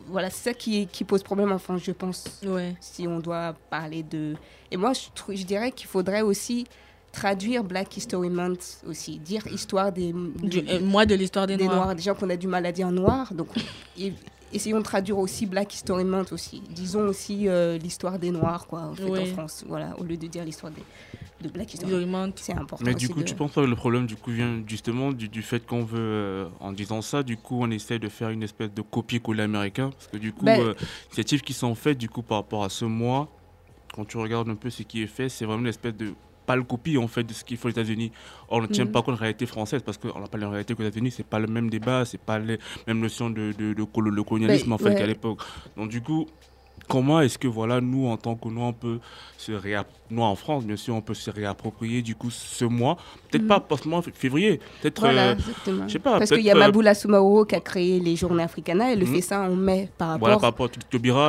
voilà 0.08 0.30
c'est 0.30 0.50
ça 0.50 0.54
qui, 0.54 0.86
qui 0.86 1.04
pose 1.04 1.22
problème 1.22 1.52
en 1.52 1.58
France 1.58 1.82
je 1.84 1.92
pense. 1.92 2.24
Ouais. 2.44 2.74
Si 2.80 3.06
on 3.06 3.20
doit 3.20 3.54
parler 3.70 4.02
de 4.02 4.34
et 4.70 4.76
moi 4.76 4.92
je, 4.92 5.34
je 5.34 5.44
dirais 5.44 5.70
qu'il 5.72 5.86
faudrait 5.86 6.22
aussi 6.22 6.66
traduire 7.12 7.64
Black 7.64 7.96
History 7.96 8.28
Month 8.28 8.82
aussi, 8.86 9.18
dire 9.18 9.46
histoire 9.46 9.90
des, 9.90 10.12
Du- 10.42 10.62
euh, 10.68 10.80
mois 10.80 11.06
de 11.06 11.14
l'histoire 11.14 11.46
des 11.46 11.56
Noirs. 11.56 11.94
des 11.94 12.02
gens 12.02 12.14
qu'on 12.14 12.28
a 12.28 12.36
du 12.36 12.46
mal 12.46 12.66
à 12.66 12.72
dire 12.72 12.90
noir. 12.90 13.32
Donc, 13.32 13.48
essayons 14.52 14.78
de 14.78 14.84
traduire 14.84 15.18
aussi 15.18 15.46
Black 15.46 15.74
History 15.74 16.04
Month 16.04 16.32
aussi. 16.32 16.62
Disons 16.70 17.00
aussi 17.08 17.48
euh, 17.48 17.78
l'histoire 17.78 18.18
des 18.18 18.30
Noirs, 18.30 18.66
quoi, 18.66 18.80
en, 18.82 18.94
fait, 18.94 19.04
Oui. 19.04 19.20
en 19.20 19.26
France. 19.26 19.64
Voilà, 19.68 19.98
au 19.98 20.04
lieu 20.04 20.16
de 20.16 20.26
dire 20.26 20.44
l'histoire 20.44 20.72
des- 20.72 20.82
de 21.42 21.48
Black 21.52 21.74
History 21.74 22.06
Month. 22.06 22.38
C'est 22.40 22.52
important. 22.54 22.84
Mais 22.84 22.94
du 22.94 23.08
coup, 23.08 23.20
de- 23.20 23.24
tu 23.24 23.34
penses 23.34 23.52
pas 23.52 23.62
que 23.62 23.66
le 23.66 23.76
problème 23.76 24.06
du 24.06 24.16
coup 24.16 24.30
vient 24.30 24.62
justement 24.66 25.12
du, 25.12 25.28
du 25.28 25.42
fait 25.42 25.64
qu'on 25.66 25.84
veut, 25.84 25.98
euh, 25.98 26.48
en 26.60 26.72
disant 26.72 27.02
ça, 27.02 27.22
du 27.22 27.36
coup, 27.36 27.58
on 27.60 27.70
essaie 27.70 27.98
de 27.98 28.08
faire 28.08 28.30
une 28.30 28.42
espèce 28.42 28.72
de 28.72 28.82
copier-coller 28.82 29.42
américain, 29.42 29.90
parce 29.90 30.06
que 30.06 30.16
du 30.16 30.32
coup, 30.32 30.44
Ben- 30.46 30.60
euh, 30.60 30.74
les 30.78 30.86
initiatives 31.08 31.42
qui 31.42 31.52
sont 31.52 31.74
faites 31.74 31.98
du 31.98 32.08
coup 32.08 32.22
par 32.22 32.38
rapport 32.38 32.64
à 32.64 32.68
ce 32.70 32.84
mois, 32.86 33.28
quand 33.94 34.04
tu 34.06 34.16
regardes 34.16 34.48
un 34.48 34.54
peu 34.54 34.70
ce 34.70 34.82
qui 34.82 35.02
est 35.02 35.06
fait, 35.06 35.28
c'est 35.28 35.44
vraiment 35.44 35.62
une 35.62 35.68
espèce 35.68 35.94
de 35.96 36.14
pâle 36.46 36.64
copie 36.64 36.96
en 36.96 37.08
fait 37.08 37.24
de 37.24 37.32
ce 37.32 37.44
qu'il 37.44 37.56
faut 37.56 37.68
aux 37.68 37.72
États-Unis. 37.72 38.12
Or, 38.48 38.58
on 38.58 38.62
ne 38.62 38.66
tient 38.68 38.84
Mhm. 38.84 38.92
pas 38.92 39.02
compte 39.02 39.14
de 39.14 39.18
la 39.18 39.22
réalité 39.22 39.46
française 39.46 39.82
parce 39.84 39.98
qu'on 39.98 40.18
n'a 40.20 40.28
pas 40.28 40.38
la 40.38 40.48
réalité 40.48 40.74
qu'aux 40.74 40.82
États-Unis, 40.84 41.10
c'est 41.10 41.26
pas 41.26 41.38
le 41.38 41.46
même 41.48 41.68
débat, 41.68 42.04
c'est 42.04 42.20
pas 42.20 42.38
les 42.38 42.58
mêmes 42.86 43.00
notions 43.00 43.28
de, 43.30 43.52
de, 43.52 43.84
colonialisme 43.84 44.68
Ben, 44.68 44.72
en 44.74 44.78
fait 44.78 44.84
ouais. 44.90 44.94
qu'à 44.94 45.06
l'époque. 45.06 45.40
Donc 45.76 45.88
du 45.90 46.00
coup, 46.00 46.26
comment 46.88 47.20
est-ce 47.20 47.38
que 47.38 47.48
voilà 47.48 47.80
nous 47.80 48.06
en 48.08 48.16
tant 48.16 48.34
que 48.34 48.48
nous 48.48 48.60
on 48.62 48.72
peut 48.72 48.98
se 49.38 49.52
nous 50.10 50.22
en 50.22 50.34
France 50.36 50.64
bien 50.64 50.76
sûr 50.76 50.94
on 50.94 51.00
peut 51.00 51.14
se 51.14 51.30
réapproprier 51.30 52.02
du 52.02 52.14
coup 52.14 52.30
ce 52.30 52.64
mois? 52.64 52.96
Peut-être 53.30 53.42
Mhm. 53.42 53.48
pas 53.48 53.60
pas 53.60 53.76
seulement 53.76 54.00
f- 54.00 54.12
février 54.14 54.60
peut-être 54.80 55.00
Voilà, 55.00 55.30
euh, 55.30 55.34
je 55.86 55.92
sais 55.92 55.98
pas 55.98 56.18
Parce 56.18 56.30
qu'il 56.30 56.42
y 56.42 56.50
a 56.50 56.54
euh, 56.56 56.58
Maboula 56.58 56.94
Soumaoro 56.94 57.44
qui 57.44 57.54
a 57.54 57.60
créé 57.60 57.98
les 58.00 58.16
journées 58.16 58.42
africanas. 58.44 58.90
Elle 58.92 59.00
le 59.00 59.06
Mhm. 59.06 59.14
fait 59.14 59.20
ça 59.20 59.40
en 59.40 59.54
mai 59.56 59.90
par 59.98 60.08
rapport, 60.08 60.20
voilà 60.20 60.34
par 60.36 60.50
rapport 60.50 60.66
à 60.66 60.68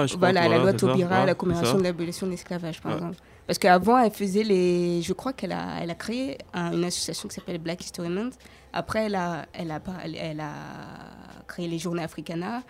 je 0.08 0.18
voilà, 0.18 0.42
pense, 0.42 0.50
la 0.52 0.58
loi 0.58 0.72
c'est 0.72 0.78
ça, 0.80 1.26
la 1.26 1.36
commémoration 1.36 1.78
de 1.78 1.84
l'abolition 1.84 2.26
de 2.28 2.32
l'esclavage, 2.32 2.82
par 2.82 2.92
Ouais. 2.92 2.98
exemple. 2.98 3.18
Parce 3.46 3.60
qu'avant, 3.60 3.98
elle 3.98 4.12
faisait 4.12 4.44
les. 4.44 5.02
Je 5.02 5.14
crois 5.14 5.32
qu'elle 5.32 5.54
a, 5.54 5.82
elle 5.82 5.90
a 5.90 5.96
créé 5.96 6.38
un- 6.54 6.74
une 6.74 6.84
association 6.84 7.30
qui 7.30 7.36
s'appelle 7.36 7.60
Black 7.60 7.82
History 7.84 8.10
Month. 8.10 8.34
Après, 8.74 9.06
elle 9.06 9.16
a, 9.16 9.46
elle 9.54 9.72
a, 9.72 9.80
elle, 10.04 10.16
elle 10.16 10.40
a 10.42 10.52
créé 11.48 11.68
les 11.68 11.80
journées 11.80 12.04
africanas. 12.04 12.62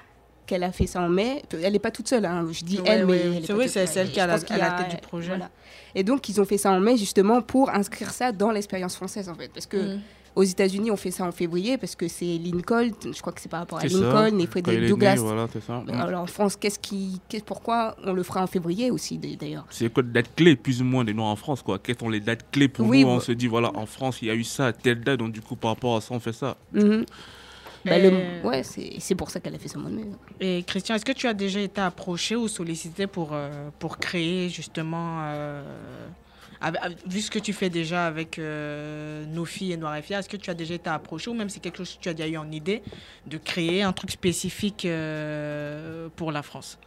Qu'elle 0.47 0.63
a 0.63 0.71
fait 0.71 0.87
ça 0.87 1.01
en 1.01 1.09
mai. 1.09 1.43
Elle 1.61 1.73
n'est 1.73 1.79
pas 1.79 1.91
toute 1.91 2.07
seule, 2.07 2.25
hein. 2.25 2.45
je 2.51 2.63
dis 2.63 2.77
Ouais, 2.79 2.83
elle, 2.87 3.05
ouais, 3.05 3.21
mais. 3.29 3.41
C'est 3.45 3.53
toute 3.53 3.67
c'est 3.67 3.85
celle 3.85 4.11
qui 4.11 4.17
est 4.19 4.21
à 4.23 4.37
Je 4.37 4.45
la- 4.49 4.57
la 4.57 4.75
a- 4.77 4.83
tête 4.83 4.91
du 4.95 4.97
projet. 5.07 5.27
voilà. 5.27 5.49
Et 5.93 6.03
donc, 6.03 6.27
ils 6.29 6.39
ont 6.41 6.45
fait 6.45 6.57
ça 6.57 6.71
en 6.71 6.79
mai, 6.79 6.95
justement, 6.97 7.41
pour 7.41 7.69
inscrire 7.69 8.11
ça 8.11 8.31
dans 8.31 8.51
l'expérience 8.51 8.95
française, 8.95 9.29
en 9.29 9.35
fait. 9.35 9.51
Parce 9.53 9.65
que. 9.67 9.77
Mhm. 9.95 10.01
Aux 10.35 10.43
États-Unis, 10.43 10.91
on 10.91 10.97
fait 10.97 11.09
ça 11.09 11.23
en 11.23 11.31
février 11.31 11.79
parce 11.79 11.95
que 11.95 12.07
c'est 12.07 12.37
Lincoln, 12.37 12.91
je 13.11 13.19
crois 13.21 13.33
que 13.33 13.41
c'est 13.41 13.49
par 13.49 13.61
rapport 13.61 13.79
à 13.79 13.81
C'est 13.81 13.89
ça, 13.89 13.97
Lincoln 14.01 14.37
et 14.39 14.43
il 14.67 14.69
est 14.75 14.81
né, 14.81 14.87
Douglas. 14.87 15.15
voilà, 15.15 15.47
c'est 15.51 15.63
ça. 15.63 15.79
Mm. 15.83 15.89
Alors 15.99 16.21
en 16.21 16.27
France, 16.27 16.55
qu'est-ce 16.55 16.77
qui, 16.77 17.19
qu'est- 17.27 17.43
pourquoi 17.43 17.95
on 18.05 18.13
le 18.13 18.21
fera 18.21 18.43
en 18.43 18.45
février 18.45 18.91
aussi 18.91 19.17
d'ailleurs? 19.17 19.65
C'est 19.71 19.91
quoi 19.91 20.03
les 20.03 20.09
dates 20.09 20.35
clés 20.35 20.55
plus 20.55 20.79
ou 20.79 20.85
moins 20.85 21.03
des 21.03 21.15
noms 21.15 21.23
en 21.25 21.35
France 21.35 21.63
quoi 21.63 21.79
quelles 21.79 21.97
sont 21.97 22.09
les 22.09 22.19
dates 22.19 22.45
clés 22.51 22.67
pour 22.67 22.85
Oui, 22.85 23.01
nous? 23.03 23.07
on 23.09 23.15
vous- 23.15 23.21
se 23.21 23.31
dit 23.31 23.47
voilà 23.47 23.71
en 23.75 23.87
France 23.87 24.19
il 24.21 24.27
y 24.27 24.29
a 24.29 24.35
eu 24.35 24.43
ça 24.43 24.71
telle 24.73 25.01
date 25.01 25.17
donc 25.17 25.31
du 25.31 25.41
coup 25.41 25.55
par 25.55 25.71
rapport 25.71 25.95
à 25.95 26.01
ça 26.01 26.09
on 26.13 26.19
fait 26.19 26.33
ça 26.33 26.55
Mhm. 26.71 27.03
Bah, 27.89 27.97
le- 27.99 28.47
Ouais, 28.47 28.63
c'est 28.63 28.95
c'est 28.99 29.15
pour 29.15 29.29
ça 29.29 29.39
qu'elle 29.39 29.55
a 29.55 29.59
fait 29.59 29.67
ce 29.67 29.77
mois 29.77 29.89
de 29.89 29.95
mai. 29.95 30.05
Et 30.39 30.63
Christian, 30.63 30.95
est-ce 30.95 31.05
que 31.05 31.11
tu 31.11 31.27
as 31.27 31.33
déjà 31.33 31.59
été 31.59 31.81
approché 31.81 32.35
ou 32.35 32.47
sollicité 32.47 33.07
pour, 33.07 33.29
euh, 33.33 33.69
pour 33.79 33.97
créer 33.97 34.49
justement, 34.49 35.19
euh, 35.21 36.07
avec- 36.61 36.81
vu 37.07 37.21
ce 37.21 37.29
que 37.31 37.39
tu 37.39 37.53
fais 37.53 37.69
déjà 37.69 38.07
avec 38.07 38.39
euh, 38.39 39.25
nos 39.27 39.45
filles 39.45 39.73
et 39.73 39.77
Noir 39.77 39.95
et 39.95 40.01
Fier, 40.01 40.17
est-ce 40.19 40.29
que 40.29 40.37
tu 40.37 40.49
as 40.49 40.53
déjà 40.55 40.73
été 40.75 40.89
approché 40.89 41.29
ou 41.29 41.33
même 41.33 41.49
c'est 41.49 41.59
quelque 41.59 41.77
chose 41.77 41.95
que 41.95 42.01
tu 42.01 42.09
as 42.09 42.13
déjà 42.13 42.27
eu 42.29 42.37
en 42.37 42.51
idée 42.51 42.81
de 43.27 43.37
créer 43.37 43.83
un 43.83 43.93
truc 43.93 44.11
spécifique 44.11 44.87
pour 46.15 46.31
la 46.31 46.41
France? 46.43 46.77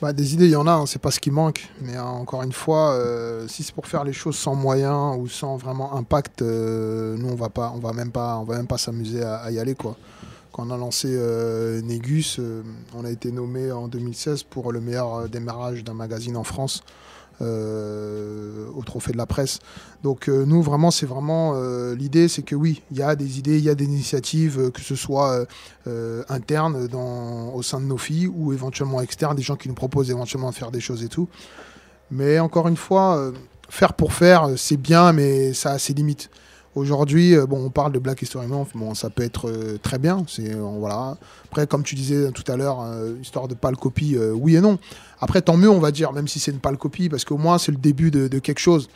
Bah, 0.00 0.12
des 0.12 0.34
idées, 0.34 0.46
il 0.46 0.50
y 0.50 0.56
en 0.56 0.66
a, 0.66 0.72
hein, 0.72 0.86
c'est 0.86 1.00
pas 1.00 1.10
ce 1.10 1.20
qui 1.20 1.30
manque. 1.30 1.68
Mais 1.80 1.96
hein, 1.96 2.04
encore 2.04 2.42
une 2.42 2.52
fois, 2.52 2.92
euh, 2.92 3.46
si 3.48 3.62
c'est 3.62 3.74
pour 3.74 3.86
faire 3.86 4.04
les 4.04 4.12
choses 4.12 4.36
sans 4.36 4.54
moyens 4.54 5.16
ou 5.18 5.28
sans 5.28 5.56
vraiment 5.56 5.94
impact, 5.96 6.42
euh, 6.42 7.16
nous 7.16 7.28
on 7.28 7.36
va 7.36 7.48
pas, 7.48 7.72
on 7.74 7.78
va 7.78 7.92
même 7.92 8.10
pas, 8.10 8.36
on 8.38 8.44
va 8.44 8.56
même 8.56 8.66
pas 8.66 8.78
s'amuser 8.78 9.22
à, 9.22 9.50
y 9.50 9.58
aller 9.58 9.74
quoi. 9.74 9.96
Quand 10.52 10.66
on 10.68 10.70
a 10.70 10.76
lancé 10.76 11.08
euh, 11.10 11.80
Négus, 11.82 12.40
on 12.94 13.04
a 13.04 13.10
été 13.10 13.32
nommé 13.32 13.72
en 13.72 13.88
2016 13.88 14.44
pour 14.44 14.72
le 14.72 14.80
meilleur 14.80 15.28
démarrage 15.28 15.82
d'un 15.82 15.94
magazine 15.94 16.36
en 16.36 16.44
France 16.44 16.82
euh, 17.42 18.66
au 18.76 18.82
Trophée 18.82 19.12
de 19.12 19.16
la 19.16 19.26
Presse. 19.26 19.58
Donc 20.02 20.28
euh, 20.28 20.44
nous 20.44 20.62
vraiment, 20.62 20.90
c'est 20.90 21.06
vraiment 21.06 21.54
euh, 21.54 21.94
l'idée, 21.94 22.28
c'est 22.28 22.42
que 22.42 22.54
oui, 22.54 22.82
il 22.90 22.98
y 22.98 23.02
a 23.02 23.16
des 23.16 23.38
idées, 23.38 23.58
il 23.58 23.64
y 23.64 23.70
a 23.70 23.74
des 23.74 23.84
initiatives, 23.84 24.70
que 24.70 24.80
ce 24.80 24.94
soit 24.94 25.46
internes 26.28 26.86
dans, 26.86 27.52
au 27.54 27.62
sein 27.62 27.80
de 27.80 27.86
nos 27.86 27.98
filles 27.98 28.28
ou 28.28 28.52
éventuellement 28.52 29.00
externes, 29.00 29.36
des 29.36 29.42
gens 29.42 29.56
qui 29.56 29.68
nous 29.68 29.74
proposent 29.74 30.10
éventuellement 30.10 30.50
de 30.50 30.54
faire 30.54 30.70
des 30.70 30.80
choses 30.80 31.02
et 31.02 31.08
tout. 31.08 31.28
Mais 32.10 32.38
encore 32.38 32.68
une 32.68 32.76
fois, 32.76 33.32
faire 33.68 33.94
pour 33.94 34.12
faire, 34.12 34.50
c'est 34.56 34.76
bien, 34.76 35.12
mais 35.12 35.52
ça 35.52 35.72
a 35.72 35.78
ses 35.78 35.94
limites. 35.94 36.30
Aujourd'hui, 36.74 37.36
euh, 37.36 37.46
bon, 37.46 37.64
on 37.64 37.70
parle 37.70 37.92
de 37.92 38.00
Black 38.00 38.20
History 38.22 38.48
Month, 38.48 38.70
bon, 38.74 38.94
ça 38.94 39.08
peut 39.08 39.22
être 39.22 39.48
euh, 39.48 39.78
très 39.80 39.98
bien. 39.98 40.24
C'est 40.26 40.52
euh, 40.52 40.60
voilà. 40.78 41.16
Après, 41.44 41.68
comme 41.68 41.84
tu 41.84 41.94
disais 41.94 42.32
tout 42.32 42.50
à 42.50 42.56
l'heure, 42.56 42.80
euh, 42.80 43.14
histoire 43.22 43.46
de 43.46 43.54
pâle 43.54 43.76
copie, 43.76 44.16
oui 44.34 44.56
et 44.56 44.60
non. 44.60 44.78
Après, 45.20 45.40
tant 45.40 45.56
mieux, 45.56 45.70
on 45.70 45.78
va 45.78 45.92
dire, 45.92 46.12
même 46.12 46.26
si 46.26 46.40
c'est 46.40 46.50
une 46.50 46.58
pâle 46.58 46.76
copie, 46.76 47.08
parce 47.08 47.24
qu'au 47.24 47.38
moins 47.38 47.58
c'est 47.58 47.70
le 47.70 47.78
début 47.78 48.10
de, 48.10 48.26
de 48.26 48.38
quelque 48.40 48.58
chose. 48.58 48.88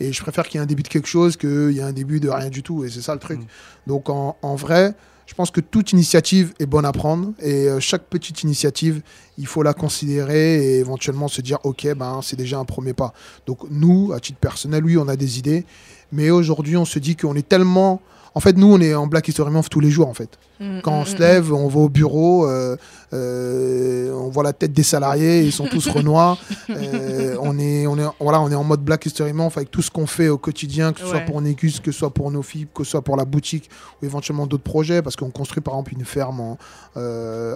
Et 0.00 0.12
je 0.12 0.22
préfère 0.22 0.46
qu'il 0.46 0.58
y 0.58 0.60
ait 0.60 0.64
un 0.64 0.66
début 0.66 0.82
de 0.82 0.88
quelque 0.88 1.08
chose 1.08 1.36
qu'il 1.36 1.72
y 1.72 1.78
ait 1.78 1.82
un 1.82 1.92
début 1.92 2.20
de 2.20 2.30
rien 2.30 2.48
du 2.48 2.62
tout. 2.62 2.84
Et 2.84 2.90
c'est 2.90 3.02
ça 3.02 3.12
le 3.12 3.20
truc. 3.20 3.40
Donc 3.86 4.08
en, 4.08 4.36
en 4.40 4.54
vrai, 4.54 4.94
je 5.26 5.34
pense 5.34 5.50
que 5.50 5.60
toute 5.60 5.92
initiative 5.92 6.54
est 6.58 6.66
bonne 6.66 6.84
à 6.86 6.92
prendre. 6.92 7.32
Et 7.42 7.68
chaque 7.80 8.04
petite 8.04 8.42
initiative, 8.42 9.02
il 9.38 9.46
faut 9.46 9.62
la 9.62 9.74
considérer 9.74 10.56
et 10.56 10.78
éventuellement 10.78 11.28
se 11.28 11.40
dire, 11.42 11.58
ok, 11.64 11.94
ben 11.96 12.20
c'est 12.22 12.36
déjà 12.36 12.58
un 12.58 12.64
premier 12.64 12.92
pas. 12.92 13.12
Donc 13.46 13.60
nous, 13.70 14.12
à 14.14 14.20
titre 14.20 14.38
personnel, 14.38 14.84
oui, 14.84 14.96
on 14.96 15.08
a 15.08 15.16
des 15.16 15.38
idées. 15.38 15.64
Mais 16.12 16.30
aujourd'hui, 16.30 16.76
on 16.76 16.84
se 16.84 16.98
dit 16.98 17.16
qu'on 17.16 17.34
est 17.34 17.48
tellement... 17.48 18.00
En 18.34 18.40
fait, 18.40 18.56
nous, 18.56 18.70
on 18.70 18.80
est 18.80 18.94
en 18.94 19.06
Black 19.06 19.28
History 19.28 19.50
Month 19.50 19.70
tous 19.70 19.80
les 19.80 19.90
jours, 19.90 20.08
en 20.08 20.14
fait. 20.14 20.38
Mm, 20.60 20.80
Quand 20.82 20.92
on 20.92 21.02
mm, 21.02 21.06
se 21.06 21.16
mm, 21.16 21.18
lève, 21.20 21.52
on 21.52 21.68
va 21.68 21.80
au 21.80 21.88
bureau, 21.88 22.46
euh, 22.46 22.76
euh, 23.12 24.10
on 24.12 24.28
voit 24.28 24.42
la 24.42 24.52
tête 24.52 24.72
des 24.72 24.82
salariés, 24.82 25.42
ils 25.42 25.52
sont 25.52 25.66
tous 25.66 25.86
renois. 25.90 26.38
Euh, 26.70 27.36
on, 27.40 27.58
est, 27.58 27.86
on, 27.86 27.98
est, 27.98 28.04
voilà, 28.20 28.40
on 28.40 28.50
est 28.50 28.54
en 28.54 28.64
mode 28.64 28.80
Black 28.82 29.04
History 29.06 29.32
Month 29.32 29.56
avec 29.56 29.70
tout 29.70 29.82
ce 29.82 29.90
qu'on 29.90 30.06
fait 30.06 30.28
au 30.28 30.38
quotidien, 30.38 30.92
que 30.92 31.00
ce 31.00 31.06
soit 31.06 31.20
pour 31.20 31.40
Négus, 31.40 31.80
que 31.80 31.92
ce 31.92 31.98
soit 31.98 32.12
pour 32.12 32.30
nos 32.30 32.42
filles, 32.42 32.66
que 32.74 32.84
ce 32.84 32.92
soit 32.92 33.02
pour 33.02 33.16
la 33.16 33.24
boutique 33.24 33.70
ou 34.00 34.06
éventuellement 34.06 34.46
d'autres 34.46 34.62
projets, 34.62 35.02
parce 35.02 35.16
qu'on 35.16 35.30
construit 35.30 35.62
par 35.62 35.74
exemple 35.74 35.94
une 35.94 36.04
ferme 36.04 36.40
en, 36.40 36.58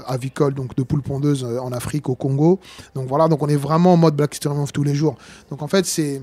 avicole, 0.07 0.55
donc 0.55 0.75
de 0.77 0.83
poules 0.83 1.03
pondeuses 1.03 1.45
en 1.45 1.73
Afrique, 1.73 2.09
au 2.09 2.15
Congo. 2.15 2.61
Donc 2.95 3.07
voilà, 3.09 3.29
donc 3.29 3.43
on 3.43 3.49
est 3.49 3.57
vraiment 3.57 3.95
en 3.95 3.97
mode 3.97 4.17
Black 4.17 4.35
History 4.35 4.55
Month 4.55 4.73
tous 4.73 4.85
les 4.85 4.95
jours. 4.95 5.17
Donc 5.51 5.63
en 5.63 5.69
fait, 5.69 5.87
c'est 5.87 6.23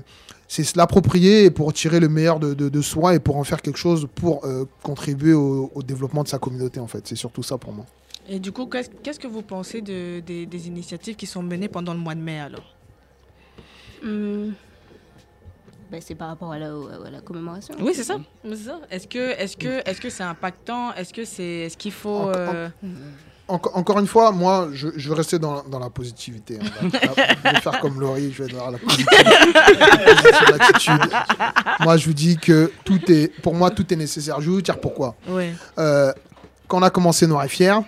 c'est 0.50 0.64
se 0.64 0.76
l'approprier 0.78 1.44
et 1.44 1.50
pour 1.50 1.72
tirer 1.72 2.00
le 2.00 2.08
meilleur 2.08 2.40
de, 2.40 2.54
de- 2.54 2.68
de 2.70 2.80
soi 2.80 3.14
et 3.14 3.20
pour 3.20 3.36
en 3.36 3.44
faire 3.44 3.60
quelque 3.62 3.76
chose 3.78 4.08
pour 4.14 4.44
euh, 4.44 4.64
contribuer 4.82 5.34
au, 5.34 5.70
au 5.74 5.82
développement 5.82 6.22
de 6.24 6.28
sa 6.28 6.38
communauté 6.38 6.80
en 6.80 6.86
fait. 6.88 7.06
C'est 7.06 7.16
surtout 7.16 7.42
ça 7.42 7.58
pour 7.58 7.72
moi. 7.72 7.84
Et 8.30 8.38
du 8.40 8.50
coup, 8.52 8.66
qu'est-ce 8.66 8.90
qu'est-ce 9.02 9.20
que 9.20 9.26
vous 9.26 9.42
pensez 9.42 9.80
de, 9.82 10.20
des, 10.20 10.46
des 10.46 10.66
initiatives 10.66 11.16
qui 11.16 11.26
sont 11.26 11.42
menées 11.42 11.68
pendant 11.68 11.92
le 11.94 12.00
mois 12.00 12.14
de 12.14 12.20
mai 12.20 12.40
alors? 12.40 12.74
Hmm. 14.02 14.50
Ben, 15.90 16.02
c'est 16.02 16.14
par 16.14 16.28
rapport 16.28 16.52
à 16.52 16.58
la, 16.58 16.66
à 17.06 17.10
la 17.10 17.20
commémoration. 17.22 17.74
Oui, 17.80 17.92
c'est 17.94 18.04
ça. 18.04 18.18
C'est. 18.44 18.94
Est-ce 18.94 19.06
que 19.06 19.18
est-ce 19.40 19.56
que 19.56 19.88
est-ce 19.88 20.00
que 20.00 20.10
c'est 20.10 20.22
impactant? 20.22 20.92
Est-ce 20.94 21.14
que 21.14 21.24
c'est 21.24 21.42
est-ce 21.66 21.76
qu'il 21.78 21.92
faut 21.92 22.10
Encore- 22.28 22.34
euh, 22.36 22.68
Enco- 23.48 23.70
encore 23.74 23.98
une 23.98 24.06
fois, 24.06 24.30
moi, 24.30 24.68
je, 24.72 24.88
je 24.96 25.08
veux 25.08 25.14
rester 25.14 25.38
dans, 25.38 25.62
dans 25.64 25.78
la 25.78 25.88
positivité. 25.88 26.58
hein. 26.60 26.88
Je 26.92 27.50
vais 27.50 27.60
faire 27.62 27.80
comme 27.80 27.98
Laurie, 27.98 28.30
je 28.30 28.42
vais 28.44 28.52
dans 28.52 28.70
la 28.70 28.76
positivité. 28.78 29.16
Moi, 31.80 31.96
je 31.96 32.06
vous 32.06 32.12
dis 32.12 32.36
que 32.36 32.72
tout 32.84 33.00
est, 33.10 33.28
pour 33.42 33.54
moi, 33.54 33.70
tout 33.70 33.92
est 33.92 33.96
nécessaire. 33.96 34.40
Je 34.40 34.48
vais 34.50 34.56
vous 34.56 34.62
dire 34.62 34.80
pourquoi. 34.80 35.14
Ouais. 35.28 35.52
Euh, 35.78 36.12
quand 36.66 36.78
on 36.78 36.82
a 36.82 36.90
commencé 36.90 37.26
Noir 37.26 37.44
et 37.44 37.48
Fier, 37.48 37.80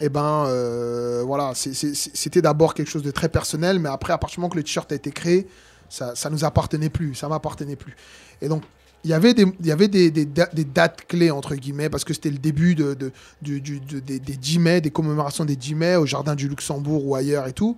eh 0.00 0.08
ben, 0.08 0.44
euh, 0.46 1.22
voilà, 1.24 1.52
c'était 1.54 2.42
d'abord 2.42 2.74
quelque 2.74 2.90
chose 2.90 3.02
de 3.02 3.10
très 3.10 3.28
personnel, 3.28 3.78
mais 3.78 3.88
après, 3.88 4.12
à 4.12 4.18
partir 4.18 4.36
du 4.36 4.40
moment 4.40 4.50
que 4.50 4.56
le 4.56 4.62
t-shirt 4.64 4.90
a 4.92 4.94
été 4.94 5.10
créé, 5.10 5.46
ça, 5.88 6.14
ça 6.14 6.28
nous 6.28 6.44
appartenait 6.44 6.90
plus, 6.90 7.14
ça 7.14 7.28
m'appartenait 7.28 7.76
plus. 7.76 7.96
Et 8.42 8.48
donc, 8.48 8.62
il 9.04 9.10
y 9.10 9.14
avait 9.14 9.34
des, 9.34 9.46
il 9.60 9.66
y 9.66 9.72
avait 9.72 9.88
des, 9.88 10.10
des 10.10 10.24
da- 10.26 10.48
des 10.52 10.64
dates 10.64 11.06
clés, 11.06 11.30
entre 11.30 11.54
guillemets, 11.54 11.88
parce 11.88 12.04
que 12.04 12.12
c'était 12.12 12.30
le 12.30 12.38
début 12.38 12.74
de, 12.74 12.94
de- 12.94 13.12
du- 13.42 13.60
du- 13.60 13.80
de- 13.80 14.00
des, 14.00 14.18
des 14.18 14.36
10 14.36 14.58
mai, 14.58 14.80
des 14.80 14.90
commémorations 14.90 15.44
des 15.44 15.56
10 15.56 15.74
mai 15.74 15.96
au 15.96 16.06
Jardin 16.06 16.34
du 16.34 16.48
Luxembourg 16.48 17.06
ou 17.06 17.14
ailleurs 17.14 17.46
et 17.46 17.52
tout. 17.52 17.76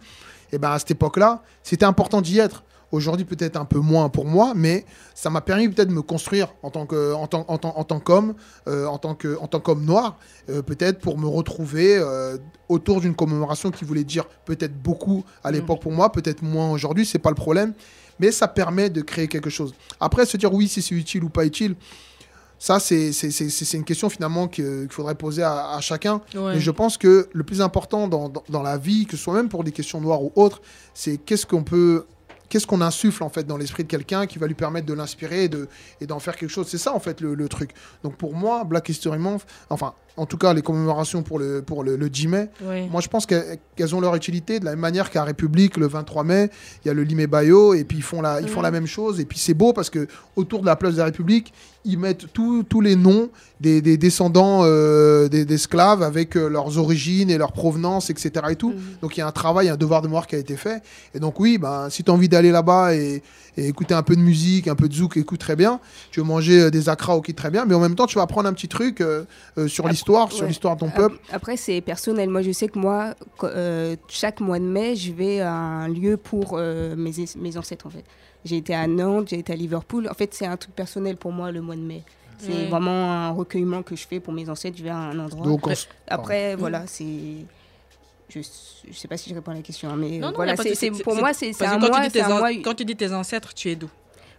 Et 0.52 0.58
ben 0.58 0.70
à 0.70 0.78
cette 0.78 0.92
époque-là, 0.92 1.42
c'était 1.62 1.84
important 1.84 2.20
d'y 2.22 2.38
être. 2.38 2.64
Aujourd'hui, 2.90 3.26
peut-être 3.26 3.58
un 3.58 3.66
peu 3.66 3.80
moins 3.80 4.08
pour 4.08 4.24
moi, 4.24 4.54
mais 4.56 4.86
ça 5.14 5.28
m'a 5.28 5.42
permis 5.42 5.68
peut-être 5.68 5.90
de 5.90 5.92
me 5.94 6.00
construire 6.00 6.54
en 6.62 6.70
tant 6.70 6.86
que, 6.86 7.12
en 7.12 7.26
tant, 7.26 7.44
en 7.48 7.58
tant, 7.58 7.76
en 7.76 7.84
tant 7.84 8.00
qu'homme, 8.00 8.32
euh, 8.66 8.86
en 8.86 8.96
tant 8.96 9.14
que, 9.14 9.36
en 9.42 9.46
tant 9.46 9.60
qu'homme 9.60 9.84
noir, 9.84 10.16
euh, 10.48 10.62
peut-être 10.62 10.98
pour 10.98 11.18
me 11.18 11.26
retrouver 11.26 11.98
euh, 11.98 12.38
autour 12.70 13.02
d'une 13.02 13.14
commémoration 13.14 13.70
qui 13.70 13.84
voulait 13.84 14.04
dire 14.04 14.24
peut-être 14.46 14.74
beaucoup 14.82 15.22
à 15.44 15.50
l'époque 15.50 15.82
pour 15.82 15.92
moi, 15.92 16.10
peut-être 16.10 16.40
moins 16.42 16.70
aujourd'hui, 16.70 17.04
c'est 17.04 17.18
pas 17.18 17.28
le 17.28 17.34
problème, 17.34 17.74
mais 18.20 18.32
ça 18.32 18.48
permet 18.48 18.90
de 18.90 19.00
créer 19.02 19.28
quelque 19.28 19.50
chose. 19.50 19.74
Après, 20.00 20.26
se 20.26 20.36
dire 20.36 20.52
oui, 20.52 20.68
si 20.68 20.82
c'est 20.82 20.94
utile 20.94 21.24
ou 21.24 21.28
pas 21.28 21.44
utile, 21.46 21.74
ça, 22.60 22.80
c'est 22.80 23.10
une 23.74 23.84
question 23.84 24.08
finalement 24.10 24.48
qu'il 24.48 24.88
faudrait 24.90 25.14
poser 25.14 25.44
à, 25.44 25.70
à 25.74 25.80
chacun. 25.80 26.20
Ouais. 26.34 26.54
Mais 26.54 26.60
je 26.60 26.70
pense 26.72 26.96
que 26.98 27.28
le 27.32 27.44
plus 27.44 27.60
important 27.60 28.08
dans, 28.08 28.28
dans- 28.28 28.42
dans 28.48 28.62
la 28.62 28.76
vie, 28.76 29.06
que 29.06 29.16
ce 29.16 29.22
soit 29.22 29.34
même 29.34 29.48
pour 29.48 29.62
des 29.62 29.70
questions 29.70 30.00
noires 30.00 30.22
ou 30.22 30.32
autres, 30.34 30.60
c'est 30.92 31.18
qu'est-ce 31.18 31.46
qu'on 31.46 31.62
peut, 31.62 32.04
qu'est-ce 32.48 32.66
qu'on 32.66 32.80
insuffle 32.80 33.22
en 33.22 33.28
fait 33.28 33.44
dans 33.46 33.56
l'esprit 33.56 33.84
de 33.84 33.88
quelqu'un 33.88 34.26
qui 34.26 34.38
va 34.38 34.46
lui 34.46 34.54
permettre 34.54 34.86
de 34.86 34.94
l'inspirer 34.94 35.44
et 35.44 35.48
de 35.48 35.68
et 36.00 36.06
d'en 36.06 36.18
faire 36.18 36.36
quelque 36.36 36.50
chose. 36.50 36.66
C'est 36.68 36.78
ça 36.78 36.94
en 36.94 37.00
fait 37.00 37.20
le, 37.20 37.34
le 37.34 37.48
truc. 37.48 37.70
Donc 38.02 38.16
pour 38.16 38.34
moi, 38.34 38.64
Black 38.64 38.88
History 38.88 39.18
Month, 39.18 39.42
enfin 39.70 39.94
en 40.16 40.26
tout 40.26 40.36
cas 40.38 40.52
les 40.52 40.62
commémorations 40.62 41.22
pour 41.22 41.38
le 41.38 41.62
pour 41.62 41.84
le, 41.84 41.96
le 41.96 42.10
10 42.10 42.26
mai, 42.28 42.50
Oui. 42.62 42.88
moi 42.88 43.00
je 43.00 43.08
pense 43.08 43.24
qu'elles 43.26 43.58
qu'elles 43.76 43.94
ont 43.94 44.00
leur 44.00 44.14
utilité 44.16 44.58
de 44.60 44.64
la 44.64 44.72
même 44.72 44.80
manière 44.80 45.10
qu'à 45.10 45.22
République 45.24 45.76
le 45.76 45.86
23 45.86 46.24
mai, 46.24 46.50
il 46.84 46.88
y 46.88 46.90
a 46.90 46.94
le 46.94 47.02
Limé 47.02 47.26
Bayo 47.26 47.74
et 47.74 47.84
puis 47.84 47.98
ils 47.98 48.02
font 48.02 48.20
la 48.22 48.40
ils 48.40 48.48
font 48.48 48.62
la 48.62 48.70
même 48.72 48.86
chose 48.86 49.20
et 49.20 49.24
puis 49.24 49.38
c'est 49.38 49.54
beau 49.54 49.72
parce 49.72 49.90
que 49.90 50.08
autour 50.36 50.60
de 50.62 50.66
la 50.66 50.74
place 50.76 50.94
de 50.94 50.98
la 50.98 51.04
République 51.04 51.52
ils 51.88 51.98
mettent 51.98 52.26
tous 52.32 52.80
les 52.80 52.94
noms 52.96 53.28
des, 53.60 53.80
des 53.82 53.96
descendants 53.96 54.60
euh, 54.62 55.28
des- 55.28 55.44
d'esclaves 55.44 56.02
avec 56.02 56.36
euh, 56.36 56.48
leurs 56.48 56.78
origines 56.78 57.28
et 57.30 57.38
leur 57.38 57.50
provenance, 57.52 58.10
etc. 58.10 58.30
Et 58.50 58.56
tout. 58.56 58.72
Donc 59.02 59.16
il 59.16 59.20
y 59.20 59.22
a 59.22 59.26
un 59.26 59.32
travail, 59.32 59.68
un 59.68 59.76
devoir 59.76 60.00
de 60.02 60.06
mémoire 60.06 60.26
qui 60.28 60.36
a 60.36 60.38
été 60.38 60.56
fait. 60.56 60.82
Et 61.14 61.18
donc 61.18 61.40
oui, 61.40 61.58
ben, 61.58 61.88
si 61.90 62.04
tu 62.04 62.10
as 62.10 62.14
envie 62.14 62.28
d'aller 62.28 62.52
là-bas 62.52 62.94
et, 62.94 63.22
et 63.56 63.66
écouter 63.66 63.94
un 63.94 64.04
peu 64.04 64.14
de 64.14 64.20
musique, 64.20 64.68
un 64.68 64.76
peu 64.76 64.88
de 64.88 64.94
zouk, 64.94 65.16
écoute 65.16 65.40
très 65.40 65.56
bien. 65.56 65.80
Tu 66.12 66.20
veux 66.20 66.26
manger 66.26 66.60
euh, 66.60 66.70
des 66.70 66.88
akra, 66.88 67.16
ok, 67.16 67.34
très 67.34 67.50
bien. 67.50 67.64
Mais 67.64 67.74
en 67.74 67.80
même 67.80 67.96
temps, 67.96 68.06
tu 68.06 68.14
vas 68.16 68.22
apprendre 68.22 68.48
un 68.48 68.52
petit 68.52 68.68
truc 68.68 69.00
euh, 69.00 69.24
sur 69.66 69.88
l'histoire, 69.88 70.30
sur 70.30 70.46
l'histoire 70.46 70.76
de 70.76 70.80
ton 70.80 70.90
peuple. 70.90 71.16
Après, 71.32 71.56
c'est 71.56 71.80
personnel. 71.80 72.28
Moi, 72.30 72.42
je 72.42 72.52
sais 72.52 72.68
que 72.68 72.78
moi, 72.78 73.14
qu- 73.40 73.46
chaque 74.08 74.40
mois 74.40 74.60
de 74.60 74.64
mai, 74.64 74.94
je 74.94 75.12
vais 75.12 75.40
à 75.40 75.52
un 75.52 75.88
lieu 75.88 76.16
pour 76.16 76.56
mes, 76.58 77.12
mes 77.40 77.56
ancêtres, 77.56 77.86
en 77.86 77.90
fait. 77.90 78.04
J'ai 78.48 78.56
été 78.56 78.74
à 78.74 78.86
Nantes, 78.86 79.28
j'ai 79.28 79.38
été 79.38 79.52
à 79.52 79.56
Liverpool. 79.56 80.08
En 80.10 80.14
fait, 80.14 80.32
c'est 80.34 80.46
un 80.46 80.56
truc 80.56 80.74
personnel 80.74 81.16
pour 81.16 81.32
moi, 81.32 81.52
le 81.52 81.60
mois 81.60 81.76
de 81.76 81.80
mai. 81.82 82.02
C'est 82.38 82.66
vraiment 82.68 83.12
un 83.12 83.30
recueillement 83.30 83.82
que 83.82 83.96
je 83.96 84.06
fais 84.06 84.20
pour 84.20 84.32
mes 84.32 84.48
ancêtres. 84.48 84.76
Je 84.78 84.84
vais 84.84 84.90
à 84.90 84.96
un 84.96 85.18
endroit. 85.18 85.44
Donc, 85.44 85.66
on 85.66 85.70
après, 85.70 85.86
après, 86.06 86.56
voilà, 86.56 86.86
c'est... 86.86 87.04
Je, 88.30 88.40
je 88.40 88.92
sais 88.96 89.08
pas 89.08 89.16
si 89.16 89.30
je 89.30 89.34
réponds 89.34 89.50
à 89.52 89.54
la 89.54 89.62
question, 89.62 89.88
hein, 89.90 89.96
mais 89.96 90.18
Non, 90.18 90.28
non, 90.28 90.32
voilà, 90.36 90.52
a 90.52 90.56
pas 90.56 90.62
de 90.64 90.74
c'est, 90.74 90.90
pour 91.02 91.16
moi, 91.16 91.32
c'est, 91.32 91.48
un 91.64 91.70
quand 91.72 91.78
mois, 91.80 91.90
tu 91.90 92.00
dis 92.00 92.04
c'est 92.06 92.10
tes 92.18 92.20
un 92.22 92.30
an- 92.32 92.38
mois- 92.38 92.50
Quand 92.62 92.74
tu 92.74 92.84
dis 92.84 92.94
tes 92.94 93.12
ancêtres, 93.12 93.54
tu 93.54 93.70
es 93.70 93.74
d'où? 93.76 93.88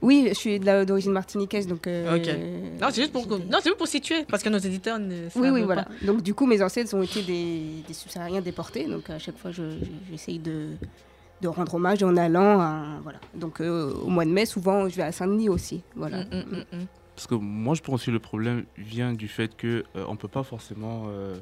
Oui, 0.02 0.28
je 0.30 0.34
suis 0.36 0.60
de 0.60 0.66
la- 0.66 0.86
d'origine 0.86 1.12
martiniquaise, 1.12 1.66
donc... 1.68 1.88
euh, 1.88 2.16
Ok. 2.16 2.80
Non, 2.80 2.88
c'est 2.92 3.02
juste 3.02 3.12
pour, 3.12 3.28
non, 3.28 3.40
c'est 3.58 3.66
juste 3.70 3.78
pour 3.78 3.88
situer, 3.88 4.24
parce 4.30 4.44
que 4.44 4.50
nos 4.50 4.60
éditeurs 4.60 4.98
ne 5.00 5.28
Oui, 5.36 5.50
oui, 5.50 5.60
pas. 5.62 5.66
voilà. 5.66 5.88
Donc, 6.04 6.22
du 6.22 6.34
coup, 6.34 6.46
mes 6.46 6.62
ancêtres 6.62 6.94
ont 6.96 7.02
été 7.02 7.22
des, 7.24 7.84
des 7.88 7.94
subsahariens 7.94 8.42
déportés. 8.42 8.86
Donc, 8.86 9.10
à 9.10 9.18
chaque 9.20 9.38
fois, 9.38 9.52
je- 9.52 9.64
je- 9.72 9.86
j'essaye 10.12 10.38
de, 10.40 10.68
de 11.42 11.48
rendre 11.48 11.74
hommage 11.76 12.04
en 12.04 12.16
allant 12.18 12.60
à. 12.60 12.86
Voilà. 13.04 13.20
Donc, 13.36 13.62
euh, 13.62 13.94
au 14.04 14.10
mois 14.10 14.26
de 14.26 14.30
mai, 14.32 14.46
souvent, 14.46 14.88
je 14.90 14.96
vais 14.96 15.04
à 15.04 15.12
Saint-Denis 15.12 15.50
aussi. 15.50 15.82
Voilà. 15.96 16.20
Mm, 16.26 16.28
mm, 16.34 16.56
mm, 16.74 16.78
mm. 16.82 16.86
Parce 17.16 17.28
que 17.28 17.36
moi, 17.36 17.76
je 17.76 17.82
pense 17.82 18.06
que 18.06 18.12
le 18.12 18.20
problème 18.20 18.64
vient 18.78 19.14
du 19.14 19.28
fait 19.28 19.56
que 19.56 19.84
euh, 19.96 20.06
on 20.08 20.16
peut 20.16 20.28
pas 20.30 20.44
forcément 20.44 21.06
euh, 21.10 21.36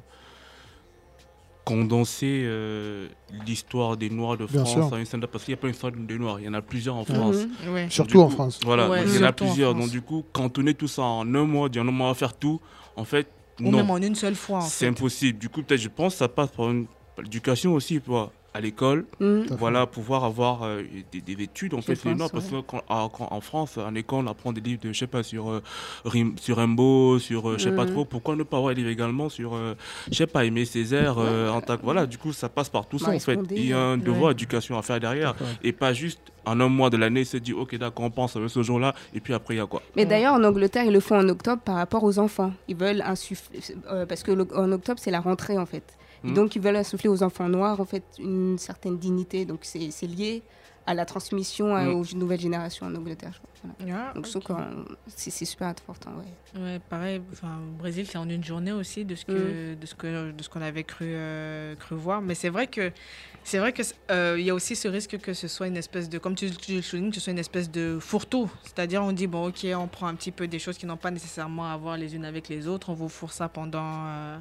condenser 1.65 2.43
euh, 2.45 3.07
l'histoire 3.45 3.97
des 3.97 4.09
Noirs 4.09 4.37
de 4.37 4.45
Bien 4.45 4.63
France 4.63 4.87
sûr. 4.87 4.93
à 4.93 4.99
une 4.99 5.05
stand-up 5.05 5.29
parce 5.31 5.43
qu'il 5.43 5.53
n'y 5.53 5.59
a 5.59 5.61
pas 5.61 5.67
une 5.67 5.73
histoire 5.73 5.91
des 5.91 6.17
Noirs, 6.17 6.39
il 6.39 6.45
y 6.45 6.49
en 6.49 6.53
a 6.53 6.61
plusieurs 6.61 6.95
en 6.95 6.99
Mhm. 7.01 7.05
France. 7.05 7.35
Ouais. 7.67 7.83
Donc, 7.83 7.91
Surtout 7.91 8.21
en 8.21 8.29
France. 8.29 8.59
Voilà, 8.63 8.89
Ouais, 8.89 9.03
donc 9.03 9.13
il 9.13 9.19
y 9.19 9.23
en 9.23 9.27
a 9.27 9.33
plusieurs. 9.33 9.71
France. 9.71 9.83
Donc 9.83 9.91
du 9.91 10.01
coup, 10.01 10.23
cantonner 10.31 10.73
tout 10.73 10.87
ça 10.87 11.01
en 11.01 11.35
un 11.35 11.43
mois, 11.45 11.67
dire 11.67 11.83
non, 11.83 11.91
on 11.93 12.07
va 12.07 12.13
faire 12.13 12.33
tout, 12.33 12.61
en 12.95 13.03
fait, 13.03 13.27
Ou 13.59 13.63
non. 13.69 13.77
même 13.77 13.89
en 13.89 13.97
une 13.97 14.15
seule 14.15 14.35
fois, 14.35 14.61
C'est 14.61 14.87
impossible. 14.87 15.37
Du 15.39 15.49
coup, 15.49 15.61
peut-être, 15.61 15.81
je 15.81 15.89
pense 15.89 16.13
que 16.13 16.19
ça 16.19 16.29
passe 16.29 16.49
par 16.51 16.69
une 16.71 16.85
par 17.15 17.23
l'éducation 17.23 17.73
aussi, 17.73 17.99
tu 17.99 18.09
vois, 18.09 18.31
à 18.57 18.61
l'école. 18.61 19.05
Fait. 19.19 19.45
Voilà, 19.57 19.85
pouvoir 19.85 20.23
avoir 20.23 20.63
euh, 20.63 20.81
des, 21.11 21.21
des 21.21 21.43
études, 21.43 21.73
en 21.73 21.77
Je 21.81 21.93
fait, 21.93 21.95
pense, 22.15 22.31
parce 22.31 22.51
ouais. 22.51 22.61
que 22.61 22.65
quand- 22.67 22.81
en, 22.89 23.07
quand- 23.09 23.27
en 23.31 23.41
France, 23.41 23.77
en 23.77 23.93
école, 23.95 24.25
on 24.25 24.27
apprend 24.27 24.51
des 24.51 24.61
livres 24.61 24.81
de, 24.81 24.91
je 24.91 24.97
sais 24.99 25.07
pas, 25.07 25.23
sur, 25.23 25.49
euh, 25.49 25.61
Rim- 26.05 26.35
sur 26.39 26.57
Rimbaud, 26.57 27.19
sur, 27.19 27.49
euh, 27.49 27.57
je 27.57 27.63
sais 27.65 27.71
pas 27.75 27.85
Mhm. 27.85 27.91
trop, 27.93 28.05
pourquoi 28.05 28.35
ne 28.35 28.43
pas 28.43 28.57
avoir 28.57 28.73
des 28.73 28.81
livres 28.81 28.91
également 28.91 29.29
sur, 29.29 29.53
euh, 29.55 29.75
je 30.11 30.15
sais 30.15 30.27
pas, 30.27 30.43
Aimé 30.45 30.65
Césaire, 30.65 31.15
euh, 31.19 31.49
en 31.51 31.61
tant 31.61 31.77
que- 31.77 31.83
voilà, 31.83 32.05
du 32.05 32.17
coup, 32.17 32.33
ça 32.33 32.49
passe 32.49 32.69
par 32.69 32.87
tout 32.87 32.99
ça, 32.99 33.11
en 33.11 33.19
fait. 33.19 33.39
Il 33.51 33.67
y 33.67 33.73
a 33.73 33.79
un 33.79 33.97
ouais. 33.97 34.03
devoir 34.03 34.33
d'éducation 34.33 34.77
à 34.77 34.81
faire 34.81 34.99
derrière, 34.99 35.35
et 35.63 35.71
pas 35.71 35.93
juste 35.93 36.19
en 36.45 36.59
un 36.61 36.69
mois 36.69 36.89
de 36.89 36.97
l'année, 36.97 37.25
se 37.25 37.37
dire, 37.37 37.57
ok, 37.59 37.75
d'accord, 37.77 38.05
on 38.05 38.09
pense 38.11 38.35
à 38.37 38.47
ce 38.47 38.63
jour-là, 38.63 38.95
et 39.13 39.19
puis 39.19 39.33
après, 39.33 39.55
il 39.55 39.57
y 39.57 39.61
a 39.61 39.65
quoi 39.65 39.81
Mais 39.95 40.05
d'ailleurs, 40.05 40.33
en 40.33 40.43
Angleterre, 40.43 40.85
ils 40.85 40.93
le 40.93 40.99
font 41.01 41.17
en 41.19 41.27
octobre 41.29 41.61
par 41.61 41.75
rapport 41.75 42.03
aux 42.03 42.17
enfants. 42.19 42.53
Ils 42.67 42.75
veulent 42.75 43.01
insuffler. 43.01 43.59
euh, 43.91 44.05
parce 44.05 44.23
que 44.23 44.31
le- 44.31 44.47
en 44.55 44.71
octobre, 44.71 44.99
c'est 45.01 45.11
la 45.11 45.19
rentrée, 45.19 45.57
en 45.57 45.65
fait. 45.65 45.83
Et 46.23 46.27
Mhm. 46.27 46.33
donc, 46.33 46.55
ils 46.55 46.61
veulent 46.61 46.75
insuffler 46.75 47.09
aux 47.09 47.23
enfants 47.23 47.49
noirs, 47.49 47.79
en 47.79 47.85
fait, 47.85 48.03
une 48.19 48.57
certaine 48.57 48.97
dignité. 48.97 49.45
Donc, 49.45 49.59
c'est 49.63 49.91
c'est 49.91 50.07
lié 50.07 50.43
à 50.85 50.93
la 50.93 51.05
transmission 51.05 51.75
euh, 51.75 51.85
Mhm. 51.87 51.93
aux 51.95 52.05
nouvelles 52.15 52.39
générations 52.39 52.85
en 52.85 52.95
Angleterre, 52.95 53.31
je 53.33 53.39
crois. 53.39 53.49
Voilà. 53.79 53.97
Ah, 54.09 54.13
Donc, 54.13 54.23
que 54.23 54.53
c'est 55.07 55.31
c'est 55.31 55.45
super 55.45 55.67
important, 55.67 56.11
ouais. 56.17 56.61
Ouais, 56.61 56.79
pareil. 56.89 57.21
Enfin, 57.33 57.57
au 57.59 57.77
Brésil, 57.77 58.05
c'est 58.09 58.17
en 58.17 58.29
une 58.29 58.43
journée 58.43 58.71
aussi 58.71 59.03
de 59.03 59.15
ce 59.15 59.25
que 59.25 59.75
de 59.75 59.85
ce 59.85 59.95
que 59.95 60.31
de 60.31 60.43
ce 60.43 60.47
qu'on 60.49 60.61
avait 60.61 60.83
cru 60.85 61.05
euh, 61.09 61.75
cru 61.75 61.95
voir. 61.95 62.21
Mais 62.21 62.35
c'est 62.35 62.49
vrai 62.49 62.67
que 62.67 62.91
c'est 63.43 63.57
vrai 63.59 63.73
que 63.73 63.81
euh, 64.11 64.37
il 64.39 64.45
y 64.45 64.49
a 64.49 64.55
aussi 64.55 64.75
ce 64.75 64.87
risque 64.87 65.17
que 65.19 65.33
ce 65.33 65.47
soit 65.47 65.67
une 65.67 65.75
espèce 65.77 66.07
de, 66.09 66.17
comme 66.19 66.35
tu, 66.35 66.49
tu 66.51 66.75
le 66.75 66.81
soulignes, 66.81 67.09
que 67.09 67.15
ce 67.15 67.21
soit 67.21 67.33
une 67.33 67.39
espèce 67.39 67.69
de 67.69 67.97
fourre-tout. 67.99 68.49
C'est-à-dire, 68.63 69.03
on 69.03 69.11
dit 69.11 69.27
bon, 69.27 69.47
ok, 69.49 69.65
on 69.75 69.87
prend 69.87 70.07
un 70.07 70.15
petit 70.15 70.31
peu 70.31 70.47
des 70.47 70.59
choses 70.59 70.77
qui 70.77 70.85
n'ont 70.85 70.97
pas 70.97 71.11
nécessairement 71.11 71.65
à 71.71 71.75
voir 71.77 71.97
les 71.97 72.15
unes 72.15 72.25
avec 72.25 72.47
les 72.47 72.67
autres. 72.67 72.89
On 72.89 72.93
vous 72.93 73.09
fourre 73.09 73.33
ça 73.33 73.49
pendant 73.49 74.05
euh, 74.07 74.37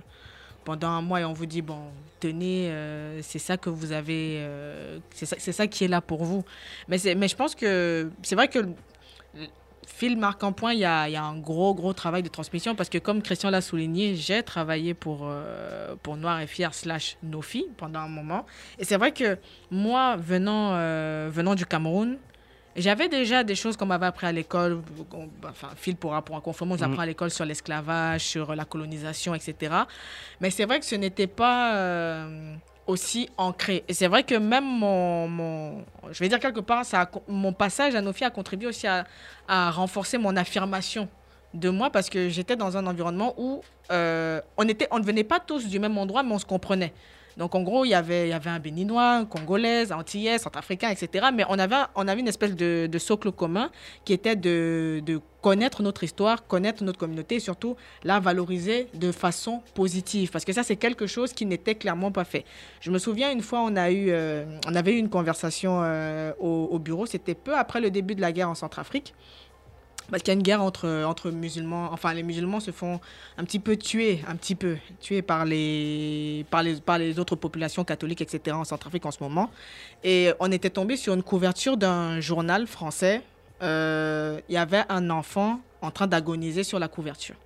pendant 0.66 0.88
un 0.88 1.00
mois 1.00 1.20
et 1.20 1.24
on 1.24 1.32
vous 1.32 1.46
dit 1.46 1.62
bon, 1.62 1.78
tenez, 2.18 2.70
euh, 2.70 3.22
c'est 3.22 3.38
ça 3.38 3.56
que 3.56 3.70
vous 3.70 3.92
avez, 3.92 4.38
euh, 4.40 4.98
c'est 5.14 5.26
ça, 5.26 5.52
ça 5.52 5.66
qui 5.68 5.84
est 5.84 5.88
là 5.88 6.00
pour 6.00 6.24
vous. 6.24 6.44
Mais 6.88 6.98
mais 7.16 7.28
je 7.28 7.36
pense 7.36 7.54
que 7.54 8.10
c'est 8.22 8.34
vrai 8.34 8.48
que 8.48 8.58
Phil 9.86 10.18
marque 10.18 10.42
en 10.42 10.52
point, 10.52 10.72
il 10.72 10.80
y 10.80 10.84
a, 10.84 11.08
y 11.08 11.14
a 11.14 11.22
un 11.22 11.38
gros, 11.38 11.72
gros 11.72 11.92
travail 11.92 12.24
de 12.24 12.28
transmission 12.28 12.74
parce 12.74 12.88
que, 12.88 12.98
comme 12.98 13.22
Christian 13.22 13.50
l'a 13.50 13.60
souligné, 13.60 14.16
j'ai 14.16 14.42
travaillé 14.42 14.92
pour, 14.92 15.20
euh, 15.22 15.94
pour 16.02 16.16
Noir 16.16 16.40
et 16.40 16.48
Fier 16.48 16.74
slash 16.74 17.16
Nofi 17.22 17.64
pendant 17.76 18.00
un 18.00 18.08
moment. 18.08 18.44
Et 18.80 18.84
c'est 18.84 18.96
vrai 18.96 19.12
que 19.12 19.38
moi, 19.70 20.16
venant, 20.16 20.72
venant 21.30 21.54
du 21.54 21.64
Cameroun, 21.64 22.18
j'avais 22.76 23.08
déjà 23.08 23.42
des 23.44 23.54
choses 23.54 23.76
qu'on 23.76 23.86
m'avait 23.86 24.06
appris 24.06 24.26
à 24.26 24.32
l'école. 24.32 24.82
Enfin, 25.48 25.68
Phil 25.76 25.96
pourra, 25.96 26.22
pourra 26.22 26.40
confirmer, 26.40 26.74
on 26.74 26.76
Mhm. 26.76 26.82
apprend 26.82 27.02
à 27.02 27.06
l'école 27.06 27.30
sur 27.30 27.44
l'esclavage, 27.44 28.22
sur 28.22 28.54
la 28.54 28.64
colonisation, 28.64 29.34
etc. 29.34 29.74
Mais 30.40 30.50
c'est 30.50 30.64
vrai 30.64 30.78
que 30.80 30.86
ce 30.86 30.94
n'était 30.94 31.26
pas 31.26 31.74
euh, 31.74 32.54
aussi 32.86 33.28
ancré. 33.36 33.84
Et 33.88 33.94
c'est 33.94 34.06
vrai 34.08 34.22
que 34.22 34.34
même 34.34 34.64
mon, 34.64 35.28
mon- 35.28 35.84
je 36.10 36.18
vais 36.20 36.28
dire 36.28 36.38
quelque 36.40 36.60
part, 36.60 36.84
ça 36.84 37.02
a 37.02 37.10
mon 37.28 37.52
passage 37.52 37.94
à 37.94 38.00
Nofi 38.00 38.24
a 38.24 38.30
contribué 38.30 38.68
aussi 38.68 38.86
à, 38.86 39.04
à 39.48 39.70
renforcer 39.70 40.18
mon 40.18 40.36
affirmation 40.36 41.08
de 41.54 41.70
moi 41.70 41.90
parce 41.90 42.10
que 42.10 42.28
j'étais 42.28 42.56
dans 42.56 42.76
un 42.76 42.86
environnement 42.86 43.34
où 43.38 43.62
euh, 43.90 44.40
on, 44.56 44.68
était, 44.68 44.88
on 44.90 44.98
ne 44.98 45.04
venait 45.04 45.24
pas 45.24 45.40
tous 45.40 45.66
du 45.68 45.78
même 45.78 45.96
endroit, 45.96 46.22
mais 46.22 46.32
on 46.32 46.38
se 46.38 46.44
comprenait. 46.44 46.92
Donc, 47.36 47.54
en 47.54 47.62
gros, 47.62 47.84
il 47.84 47.90
y 47.90 47.94
avait, 47.94 48.28
il 48.28 48.30
y 48.30 48.32
avait 48.32 48.50
un 48.50 48.58
Béninois, 48.58 49.16
un 49.16 49.24
Congolais, 49.26 49.92
un 49.92 49.98
Antillais, 49.98 50.38
Centrafricain, 50.38 50.88
etc. 50.88 51.26
Mais 51.34 51.44
on 51.48 51.58
avait, 51.58 51.76
on 51.94 52.08
avait 52.08 52.20
une 52.20 52.28
espèce 52.28 52.56
de, 52.56 52.98
socle 52.98 53.30
commun 53.30 53.70
qui 54.04 54.14
était 54.14 54.36
de, 54.36 55.20
connaître 55.42 55.82
notre 55.82 56.02
histoire, 56.02 56.46
connaître 56.46 56.82
notre 56.82 56.98
communauté 56.98 57.36
et 57.36 57.40
surtout 57.40 57.76
la 58.02 58.20
valoriser 58.20 58.88
de 58.94 59.12
façon 59.12 59.62
positive. 59.74 60.30
Parce 60.30 60.44
que 60.44 60.52
ça, 60.52 60.62
c'est 60.62 60.76
quelque 60.76 61.06
chose 61.06 61.32
qui 61.32 61.46
n'était 61.46 61.74
clairement 61.74 62.10
pas 62.10 62.24
fait. 62.24 62.44
Je 62.80 62.90
me 62.90 62.98
souviens, 62.98 63.30
une 63.30 63.42
fois, 63.42 63.60
on, 63.60 63.76
a 63.76 63.90
eu, 63.90 64.06
euh, 64.08 64.44
on 64.66 64.74
avait 64.74 64.94
eu 64.94 64.98
une 64.98 65.10
conversation 65.10 65.80
euh, 65.82 66.32
au 66.40 66.78
bureau. 66.78 67.06
C'était 67.06 67.34
peu 67.34 67.56
après 67.56 67.80
le 67.80 67.90
début 67.90 68.14
de 68.14 68.22
la 68.22 68.32
guerre 68.32 68.48
en 68.48 68.54
Centrafrique. 68.54 69.14
Parce 70.10 70.22
qu'il 70.22 70.32
y 70.32 70.36
a 70.36 70.38
une 70.38 70.42
guerre 70.42 70.62
entre, 70.62 71.04
entre 71.04 71.30
musulmans. 71.30 71.88
Enfin, 71.92 72.14
les 72.14 72.22
musulmans 72.22 72.60
se 72.60 72.70
font 72.70 73.00
un 73.38 73.44
petit 73.44 73.58
peu 73.58 73.76
tuer, 73.76 74.20
un 74.28 74.36
petit 74.36 74.54
peu 74.54 74.76
tuer 75.00 75.22
par 75.22 75.44
les, 75.44 76.46
par 76.50 76.62
les, 76.62 76.76
par 76.76 76.98
les 76.98 77.18
autres 77.18 77.36
populations 77.36 77.84
catholiques, 77.84 78.20
etc. 78.20 78.56
en 78.56 78.64
Centrafrique 78.64 79.04
en 79.04 79.10
ce 79.10 79.22
moment. 79.22 79.50
Et 80.04 80.32
on 80.38 80.52
était 80.52 80.70
tombé 80.70 80.96
sur 80.96 81.14
une 81.14 81.22
couverture 81.22 81.76
d'un 81.76 82.20
journal 82.20 82.66
français. 82.66 83.22
Euh, 83.62 84.40
Il 84.48 84.54
y 84.54 84.58
avait 84.58 84.84
un 84.88 85.10
enfant 85.10 85.60
en 85.82 85.90
train 85.90 86.06
d'agoniser 86.06 86.62
sur 86.62 86.78
la 86.78 86.88
couverture. 86.88 87.36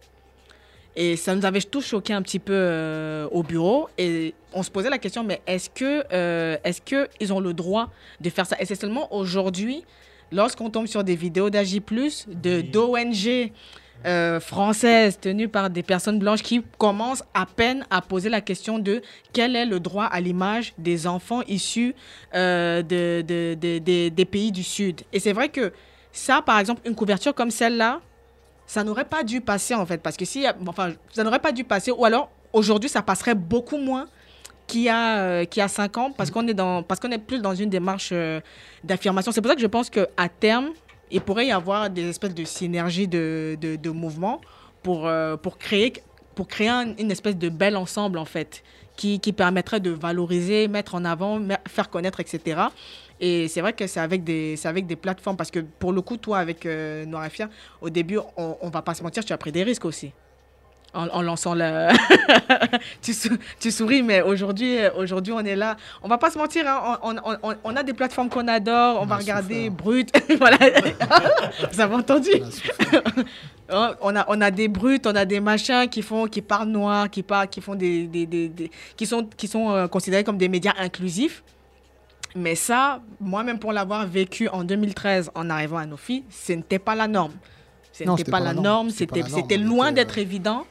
Et 0.97 1.17
ça 1.17 1.35
nous 1.35 1.45
avait 1.45 1.61
tous 1.61 1.87
choqué 1.87 2.13
un 2.13 2.23
petit 2.23 2.41
peu 2.41 2.53
euh, 2.53 3.29
au 3.31 3.43
bureau. 3.43 3.89
Et 3.97 4.35
on 4.53 4.63
se 4.63 4.71
posait 4.71 4.91
la 4.91 4.99
question, 4.99 5.23
mais 5.23 5.41
est-ce 5.47 5.71
que 5.71 6.05
euh, 6.13 6.57
qu'ils 6.85 7.33
ont 7.33 7.41
le 7.41 7.55
droit 7.55 7.91
de 8.21 8.29
faire 8.29 8.45
ça? 8.45 8.57
Et 8.61 8.67
c'est 8.67 8.75
seulement 8.75 9.15
aujourd'hui, 9.15 9.85
lorsqu'on 10.33 10.71
tombe 10.71 10.87
sur 10.87 11.05
des 11.05 11.17
vidéos 11.17 11.51
d'Agi+, 11.51 11.81
de 12.27 12.61
d'ONG 12.61 13.53
euh, 14.07 14.41
françaises 14.41 15.19
tenues 15.21 15.49
par 15.49 15.69
des 15.69 15.83
personnes 15.83 16.19
blanches 16.19 16.43
qui 16.43 16.63
commencent 16.79 17.23
à 17.35 17.45
peine 17.45 17.85
à 17.91 18.01
poser 18.01 18.31
la 18.31 18.41
question 18.41 18.79
de 18.79 19.03
quel 19.33 19.55
est 19.57 19.67
le 19.67 19.79
droit 19.79 20.05
à 20.07 20.21
l'image 20.21 20.73
des 20.79 21.07
enfants 21.07 21.43
issus 21.49 21.95
euh, 22.35 22.81
de, 22.83 23.21
de- 23.23 23.55
de- 23.61 23.79
de- 23.79 24.09
des 24.09 24.25
pays 24.25 24.53
du 24.53 24.63
Sud. 24.63 25.03
Et 25.13 25.21
c'est 25.21 25.33
vrai 25.35 25.51
que 25.51 25.73
ça, 26.13 26.41
par 26.41 26.59
exemple, 26.59 26.81
une 26.87 26.95
couverture 26.95 27.35
comme 27.35 27.51
celle-là, 27.51 28.01
ça 28.67 28.85
n'aurait 28.85 29.05
pas 29.05 29.23
dû 29.23 29.41
passer 29.43 29.75
en 29.75 29.85
fait 29.85 29.99
parce 29.99 30.17
que 30.17 30.25
si 30.25 30.47
enfin 30.67 30.93
ça 31.13 31.23
n'aurait 31.25 31.41
pas 31.41 31.53
dû 31.53 31.65
passer 31.65 31.91
ou 31.91 32.05
alors 32.05 32.31
aujourd'hui 32.53 32.89
ça 32.89 33.03
passerait 33.03 33.35
beaucoup 33.35 33.77
moins 33.79 34.07
qu'il 34.71 34.83
y 34.83 34.89
a 34.89 35.19
euh, 35.19 35.45
qu'il 35.51 35.61
y 35.61 35.65
a 35.65 35.69
cinq 35.69 35.93
ans 35.99 36.11
parce 36.19 36.31
qu'on 36.33 36.47
est 36.49 36.55
dans 36.63 36.83
parce 36.89 36.99
qu'on 37.01 37.11
est 37.11 37.19
plus 37.31 37.41
dans 37.41 37.55
une 37.55 37.71
démarche 37.71 38.11
euh, 38.13 38.41
d'affirmation 38.85 39.33
c'est 39.33 39.41
pour 39.43 39.51
ça 39.51 39.57
que 39.57 39.63
je 39.69 39.73
pense 39.77 39.89
que 39.97 40.03
à 40.17 40.29
terme 40.29 40.69
il 41.11 41.21
pourrait 41.21 41.47
y 41.47 41.53
avoir 41.53 41.91
des 41.91 42.09
espèces 42.09 42.35
de 42.35 42.45
synergie 42.45 43.09
de, 43.09 43.57
de, 43.61 43.91
mouvements 43.91 44.41
pour 44.85 45.07
euh, 45.07 45.37
pour 45.45 45.55
créer 45.59 45.93
pour 46.37 46.47
créer 46.47 46.69
un- 46.69 46.95
une 47.03 47.11
espèce 47.11 47.37
de 47.37 47.49
bel 47.49 47.75
ensemble 47.77 48.19
en 48.19 48.25
fait 48.35 48.63
qui, 48.97 49.19
qui 49.19 49.33
permettrait 49.33 49.81
de 49.81 49.91
valoriser 49.91 50.69
mettre 50.69 50.95
en 50.95 51.05
avant 51.05 51.41
faire 51.77 51.89
connaître 51.91 52.21
etc 52.21 52.37
Et 53.29 53.49
c'est 53.49 53.61
vrai 53.65 53.73
que 53.79 53.87
c'est 53.87 54.01
avec, 54.09 54.21
des- 54.25 54.57
avec 54.65 54.87
des 54.87 54.97
plateformes. 54.97 55.37
Parce 55.37 55.51
que 55.51 55.61
pour 55.83 55.93
le 55.93 56.01
coup, 56.01 56.17
toi, 56.17 56.39
avec 56.39 56.65
euh, 56.65 57.05
Noir 57.11 57.25
et 57.27 57.31
Fier, 57.31 57.49
au 57.81 57.91
début, 57.91 58.19
on, 58.37 58.57
on 58.67 58.71
va 58.71 58.83
pas 58.83 58.95
se 58.95 59.03
mentir, 59.03 59.23
tu 59.25 59.33
as 59.35 59.39
pris 59.45 59.53
des 59.53 59.63
risques 59.71 59.85
aussi. 59.85 60.09
En, 60.93 61.07
en 61.09 61.23
lançant 61.23 61.55
le. 61.55 61.89
tu, 63.03 63.13
sou- 63.15 63.39
tu 63.61 63.71
souris, 63.71 64.03
mais 64.03 64.23
aujourd'hui, 64.23 64.77
euh, 64.79 64.91
aujourd'hui, 64.97 65.33
on 65.33 65.39
est 65.41 65.55
là. 65.55 65.77
On 66.03 66.09
va 66.09 66.19
pas 66.19 66.31
se 66.31 66.39
mentir, 66.39 66.65
hein, 66.67 66.99
on, 67.03 67.15
on- 67.25 67.37
on- 67.45 67.55
on 67.63 67.77
a 67.77 67.83
des 67.85 67.93
plateformes 67.93 68.29
qu'on 68.29 68.49
adore. 68.49 69.01
On, 69.01 69.07
va 69.07 69.15
regarder 69.17 69.71
Brut. 69.71 70.11
voilà. 70.39 70.59
Vous 71.73 71.81
avez 71.81 71.95
entendu? 71.95 72.31
On 74.03 74.17
a, 74.17 74.25
on 74.27 74.41
a 74.41 74.51
des 74.51 74.67
brutes, 74.67 75.07
on 75.07 75.15
a 75.15 75.25
des 75.25 75.39
machins 75.39 75.89
qui 75.89 76.03
font, 76.03 76.27
qui 76.27 76.43
parlent 76.43 76.69
noir, 76.69 77.09
qui 77.09 77.23
parlent, 77.23 77.47
qui 77.47 77.61
font 77.61 77.77
des, 77.77 78.09
des- 78.09 78.27
des- 78.27 78.49
des- 78.49 78.71
qui 78.97 79.07
sont, 79.07 79.29
qui 79.37 79.47
sont 79.47 79.71
euh, 79.71 79.87
considérés 79.87 80.25
comme 80.25 80.39
des 80.39 80.49
médias 80.49 80.75
inclusifs. 80.77 81.45
Mais 82.35 82.57
ça, 82.57 83.01
moi-même 83.21 83.61
pour 83.61 83.73
l'avoir 83.73 84.07
vécu 84.07 84.49
en 84.49 84.65
2013 84.65 85.31
en 85.37 85.51
arrivant 85.51 85.79
à 85.79 85.87
Nofi, 85.87 86.25
ce 86.31 86.53
n'était 86.53 86.79
pas 86.81 86.97
la 86.97 87.07
norme. 87.07 87.33
Ce 87.93 88.03
n'était 88.03 88.31
pas, 88.31 88.39
pas 88.39 88.45
la 88.45 88.55
norme. 88.55 88.91
C'était 89.37 89.57
loin 89.57 89.93
d'être 89.93 90.19
évident, 90.19 90.65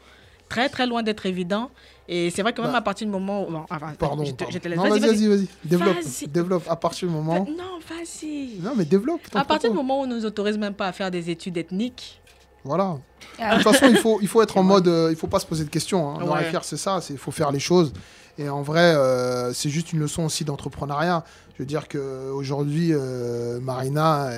très 0.49 0.67
très 0.69 0.85
loin 0.87 1.03
d'être 1.03 1.25
évident. 1.25 1.69
Et 2.07 2.31
c'est 2.31 2.41
vrai 2.41 2.53
que 2.53 2.61
même 2.61 2.71
Bah, 2.71 2.79
à 2.79 2.81
partir 2.81 3.05
du 3.05 3.11
moment 3.13 3.47
où... 3.47 3.51
bon, 3.51 3.65
enfin, 3.69 3.93
Pardon, 3.99 4.25
je 4.25 4.31
te- 4.31 4.43
je 4.51 4.57
te 4.57 4.67
laisse. 4.67 4.77
pardon. 4.77 4.95
Non, 4.95 4.99
vas-y, 4.99 5.09
vas-y, 5.15 5.27
vas-y. 5.27 5.47
Développe, 5.63 5.97
développe. 6.29 6.63
À 6.67 6.75
partir 6.75 7.07
du 7.07 7.13
moment. 7.13 7.45
Non, 7.47 7.79
vas-y. 7.87 8.59
Non, 8.61 8.73
mais 8.75 8.85
développe. 8.85 9.21
À 9.35 9.45
partir 9.45 9.69
du 9.69 9.75
moment 9.75 9.99
où 10.01 10.03
on 10.03 10.07
nous 10.07 10.25
autorise 10.25 10.57
même 10.57 10.73
pas 10.73 10.87
à 10.87 10.91
faire 10.91 11.11
des 11.11 11.29
études 11.29 11.55
ethniques, 11.57 12.19
Voilà. 12.63 12.97
Ah. 13.39 13.57
De 13.57 13.63
toute 13.63 13.71
façon, 13.71 13.87
il 13.89 13.97
faut, 13.97 14.19
il 14.21 14.27
faut 14.27 14.41
être 14.41 14.57
en 14.57 14.63
mode. 14.73 14.87
euh, 14.87 15.09
il 15.11 15.15
faut 15.15 15.27
pas 15.27 15.39
se 15.39 15.45
poser 15.45 15.63
de 15.63 15.69
questions. 15.69 16.09
Hein. 16.09 16.19
Et 16.25 16.27
Ouais. 16.27 16.43
fier, 16.49 16.63
c'est 16.63 16.77
ça. 16.77 16.99
Il 17.09 17.17
faut 17.17 17.31
faire 17.31 17.51
les 17.51 17.59
choses. 17.59 17.93
Et 18.39 18.49
en 18.49 18.61
vrai, 18.63 18.95
euh, 18.95 19.53
c'est 19.53 19.69
juste 19.69 19.93
une 19.93 19.99
leçon 19.99 20.23
aussi 20.25 20.43
d'entrepreneuriat. 20.45 21.23
Je 21.55 21.63
veux 21.63 21.67
dire 21.67 21.87
qu'aujourd'hui, 21.87 22.89
euh, 22.93 23.59
Marina, 23.59 24.29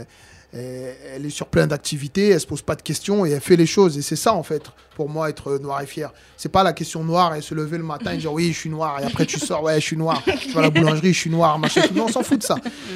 elle, 0.54 1.26
est 1.26 1.30
sur 1.30 1.48
plein 1.48 1.66
d'activités, 1.66 2.30
elle 2.30 2.40
se 2.40 2.48
pose 2.48 2.62
pas 2.62 2.76
de 2.76 2.82
questions 2.82 3.26
et 3.26 3.32
elle 3.32 3.42
fait 3.42 3.56
les 3.56 3.66
choses. 3.66 3.98
Et 3.98 4.02
c'est 4.02 4.16
ça, 4.18 4.34
en 4.34 4.44
fait, 4.44 4.64
pour 4.96 5.08
moi, 5.08 5.30
être 5.30 5.58
noir 5.60 5.82
et 5.82 5.86
fier. 5.86 6.12
C'est 6.36 6.52
pas 6.52 6.64
la 6.64 6.74
question 6.74 7.04
noire 7.04 7.36
et 7.36 7.42
se 7.42 7.56
lever 7.56 7.78
le 7.78 7.84
matin 7.84 8.12
et 8.12 8.18
dire 8.18 8.34
oui, 8.34 8.52
je 8.52 8.60
suis 8.60 8.70
noir. 8.70 9.00
Et 9.02 9.06
après, 9.06 9.26
tu 9.26 9.40
sors, 9.40 9.64
ouais, 9.64 9.80
je 9.80 9.86
suis 9.86 9.98
noir. 9.98 10.22
Tu 10.42 10.52
vas 10.52 10.60
à 10.60 10.64
la 10.64 10.70
boulangerie, 10.70 11.14
je 11.14 11.20
suis 11.20 11.30
noir, 11.30 11.58
machin. 11.58 11.84
Non, 11.96 12.06
on 12.06 12.08
s'en 12.10 12.24
fout 12.24 12.40
de 12.40 12.44
ça. 12.44 12.56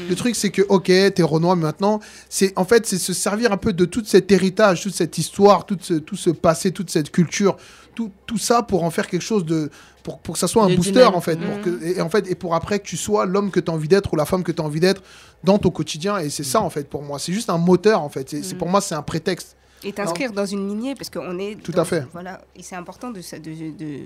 Le 0.10 0.16
truc, 0.16 0.36
c'est 0.36 0.49
que, 0.49 0.64
ok, 0.68 0.86
t'es 0.86 1.24
Renoir, 1.24 1.56
mais 1.56 1.64
maintenant, 1.64 1.99
c'est 2.30 2.53
en 2.58 2.66
fait, 2.66 2.86
c'est 2.86 2.97
se 2.97 3.14
servir 3.14 3.51
un 3.51 3.58
peu 3.58 3.74
de 3.74 3.86
tout 3.86 4.03
cet 4.06 4.32
héritage, 4.32 4.84
toute 4.84 4.93
cette 4.93 5.18
histoire, 5.18 5.66
tout 5.66 5.78
ce, 5.82 5.93
tout 5.95 6.16
ce 6.16 6.30
passé, 6.30 6.72
toute 6.72 6.89
cette 6.89 7.12
culture, 7.12 7.58
tout, 7.95 8.12
tout 8.26 8.38
ça 8.38 8.64
pour 8.64 8.84
en 8.84 8.91
faire 8.91 9.08
quelque 9.08 9.24
chose 9.24 9.45
de. 9.45 9.70
Pour, 10.06 10.20
pour 10.20 10.34
que 10.36 10.39
ça 10.39 10.47
soit 10.47 10.64
un 10.64 10.68
booster, 10.76 10.91
dynamique. 10.91 11.16
en 11.16 11.22
fait. 11.22 11.36
Pour 11.36 11.62
que, 11.62 11.84
et, 11.84 11.97
et 11.97 12.01
en 12.01 12.10
fait. 12.10 12.30
Et 12.30 12.36
pour 12.36 12.53
après 12.53 12.78
que 12.80 12.86
tu 12.86 12.95
sois 12.95 13.26
l'homme 13.26 13.49
que 13.49 13.60
tu 13.60 13.72
as 13.72 13.74
envie 13.74 13.88
d'être 13.88 14.14
ou 14.14 14.16
la 14.16 14.26
femme 14.26 14.43
que 14.43 14.51
tu 14.51 14.62
as 14.62 14.66
envie 14.66 14.80
d'être 14.80 15.01
dans 15.43 15.58
ton 15.58 15.72
quotidien. 15.72 16.20
Et 16.20 16.30
c'est 16.30 16.43
ça, 16.43 16.62
en 16.62 16.70
fait, 16.70 16.88
pour 16.88 17.01
moi. 17.01 17.18
C'est 17.20 17.34
juste 17.34 17.49
un 17.49 17.58
moteur, 17.58 18.01
en 18.01 18.10
fait. 18.10 18.30
C'est 18.30 18.43
c'est- 18.43 18.56
pour 18.56 18.70
moi, 18.70 18.82
c'est 18.82 18.93
un 18.95 19.01
prétexte. 19.01 19.58
Et 19.84 19.91
t'inscrire 19.93 20.32
dans 20.32 20.45
une 20.45 20.68
lignée, 20.70 20.93
parce 20.95 21.10
qu'on 21.10 21.38
est. 21.39 21.56
Tout 21.62 21.72
dans- 21.72 21.82
à 21.82 21.86
fait. 21.86 22.06
Voilà, 22.14 22.39
et 22.56 22.62
c'est 22.64 22.76
important 22.76 23.10
de, 23.12 23.22
se- 23.22 23.36
de, 23.36 23.51
de, 23.76 23.99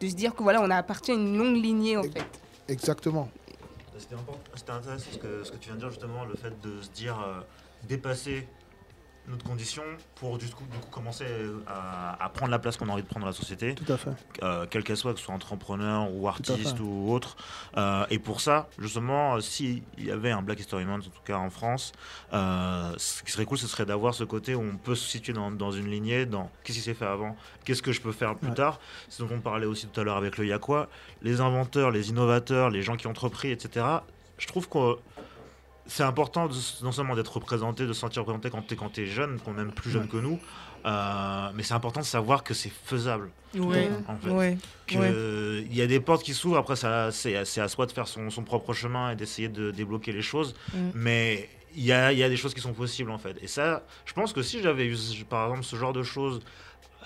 de 0.00 0.06
se 0.08 0.14
dire 0.14 0.34
que 0.34 0.42
voilà, 0.42 0.60
on 0.62 0.70
appartient 0.70 1.10
à 1.12 1.14
une 1.14 1.36
longue 1.36 1.56
lignée 1.56 1.96
en 1.96 2.02
fait. 2.02 2.22
Exactement. 2.68 3.28
C'était 3.98 4.70
intéressant 4.72 5.04
ce 5.12 5.18
que, 5.18 5.44
ce 5.44 5.50
que 5.52 5.56
tu 5.56 5.68
viens 5.68 5.76
de 5.76 5.80
dire 5.80 5.90
justement, 5.90 6.24
le 6.26 6.34
fait 6.34 6.52
de 6.62 6.82
se 6.82 6.90
dire 6.90 7.16
euh, 7.26 7.40
dépasser 7.88 8.46
notre 9.28 9.44
condition 9.44 9.82
pour 10.16 10.38
du 10.38 10.46
coup, 10.46 10.64
du 10.70 10.78
coup 10.78 10.88
commencer 10.90 11.24
euh, 11.26 11.58
à, 11.66 12.22
à 12.24 12.28
prendre 12.28 12.50
la 12.50 12.58
place 12.58 12.76
qu'on 12.76 12.88
a 12.88 12.92
envie 12.92 13.02
de 13.02 13.08
prendre 13.08 13.24
dans 13.24 13.30
la 13.30 13.36
société. 13.36 13.74
Tout 13.74 13.92
à 13.92 13.96
fait. 13.96 14.10
Euh, 14.42 14.66
quelle 14.70 14.84
qu'elle 14.84 14.96
soit, 14.96 15.12
que 15.14 15.18
ce 15.18 15.24
soit 15.24 15.34
entrepreneur 15.34 16.08
ou 16.12 16.28
artiste 16.28 16.78
ou 16.80 17.10
autre. 17.12 17.36
Euh, 17.76 18.06
et 18.10 18.18
pour 18.18 18.40
ça, 18.40 18.68
justement, 18.78 19.36
euh, 19.36 19.40
s'il 19.40 19.82
y 19.98 20.10
avait 20.10 20.30
un 20.30 20.42
Black 20.42 20.60
History 20.60 20.84
Month, 20.84 21.04
en 21.06 21.10
tout 21.10 21.22
cas 21.24 21.36
en 21.36 21.50
France, 21.50 21.92
euh, 22.32 22.92
ce 22.96 23.22
qui 23.22 23.32
serait 23.32 23.44
cool, 23.44 23.58
ce 23.58 23.66
serait 23.66 23.86
d'avoir 23.86 24.14
ce 24.14 24.24
côté 24.24 24.54
où 24.54 24.60
on 24.62 24.76
peut 24.76 24.94
se 24.94 25.08
situer 25.08 25.32
dans, 25.32 25.50
dans 25.50 25.72
une 25.72 25.90
lignée, 25.90 26.26
dans 26.26 26.50
qu'est-ce 26.64 26.78
qui 26.78 26.84
s'est 26.84 26.94
fait 26.94 27.06
avant, 27.06 27.36
qu'est-ce 27.64 27.82
que 27.82 27.92
je 27.92 28.00
peux 28.00 28.12
faire 28.12 28.36
plus 28.36 28.48
Ouais. 28.48 28.54
tard? 28.54 28.78
C'est 29.08 29.22
dont 29.26 29.34
on 29.34 29.40
parlait 29.40 29.66
aussi 29.66 29.86
tout 29.88 30.00
à 30.00 30.04
l'heure 30.04 30.16
avec 30.16 30.38
le 30.38 30.46
Yakwa. 30.46 30.88
Les 31.22 31.40
inventeurs, 31.40 31.90
les 31.90 32.10
innovateurs, 32.10 32.70
les 32.70 32.82
gens 32.82 32.96
qui 32.96 33.06
ont 33.06 33.10
entrepris, 33.10 33.50
etc. 33.50 33.84
Je 34.38 34.46
trouve 34.46 34.68
que 34.68 34.96
c'est 35.86 36.02
important 36.02 36.46
de 36.46 36.54
non 36.82 36.92
seulement 36.92 37.14
d'être 37.14 37.34
représenté, 37.34 37.86
de 37.86 37.92
se 37.92 38.00
sentir 38.00 38.22
représenté 38.22 38.50
quand 38.50 38.62
t'es 38.62 38.76
quand 38.76 38.88
t'es 38.90 39.06
jeune, 39.06 39.38
quand 39.44 39.52
même 39.52 39.72
plus 39.72 39.90
jeune 39.90 40.08
que 40.08 40.16
nous, 40.16 40.38
euh, 40.84 41.50
mais 41.54 41.62
c'est 41.62 41.74
important 41.74 42.00
de 42.00 42.04
savoir 42.06 42.44
que 42.44 42.54
c'est 42.54 42.72
faisable. 42.84 43.30
Ouais, 43.54 43.88
en 44.08 44.16
fait. 44.16 44.30
ouais, 44.30 44.58
Que 44.86 44.98
ouais. 44.98 45.66
il 45.70 45.74
y 45.76 45.82
a 45.82 45.86
des 45.86 46.00
portes 46.00 46.22
qui 46.22 46.34
s'ouvrent. 46.34 46.58
Après, 46.58 46.76
ça, 46.76 47.10
c'est 47.10 47.44
c'est 47.44 47.60
à 47.60 47.68
soi 47.68 47.86
de 47.86 47.92
faire 47.92 48.06
son, 48.06 48.30
son 48.30 48.42
propre 48.42 48.72
chemin 48.72 49.10
et 49.10 49.16
d'essayer 49.16 49.48
de 49.48 49.70
débloquer 49.70 50.12
les 50.12 50.22
choses. 50.22 50.54
Mm. 50.74 50.78
Mais 50.94 51.48
il 51.74 51.84
y 51.84 51.92
a, 51.92 52.12
il 52.12 52.18
y 52.18 52.22
a 52.22 52.28
des 52.28 52.36
choses 52.36 52.54
qui 52.54 52.60
sont 52.60 52.72
possibles 52.72 53.10
en 53.10 53.18
fait. 53.18 53.36
Et 53.42 53.46
ça, 53.46 53.84
je 54.04 54.12
pense 54.12 54.32
que 54.32 54.42
si 54.42 54.62
j'avais 54.62 54.86
eu 54.86 54.96
par 55.28 55.48
exemple 55.48 55.64
ce 55.64 55.76
genre 55.76 55.92
de 55.92 56.02
choses 56.02 56.40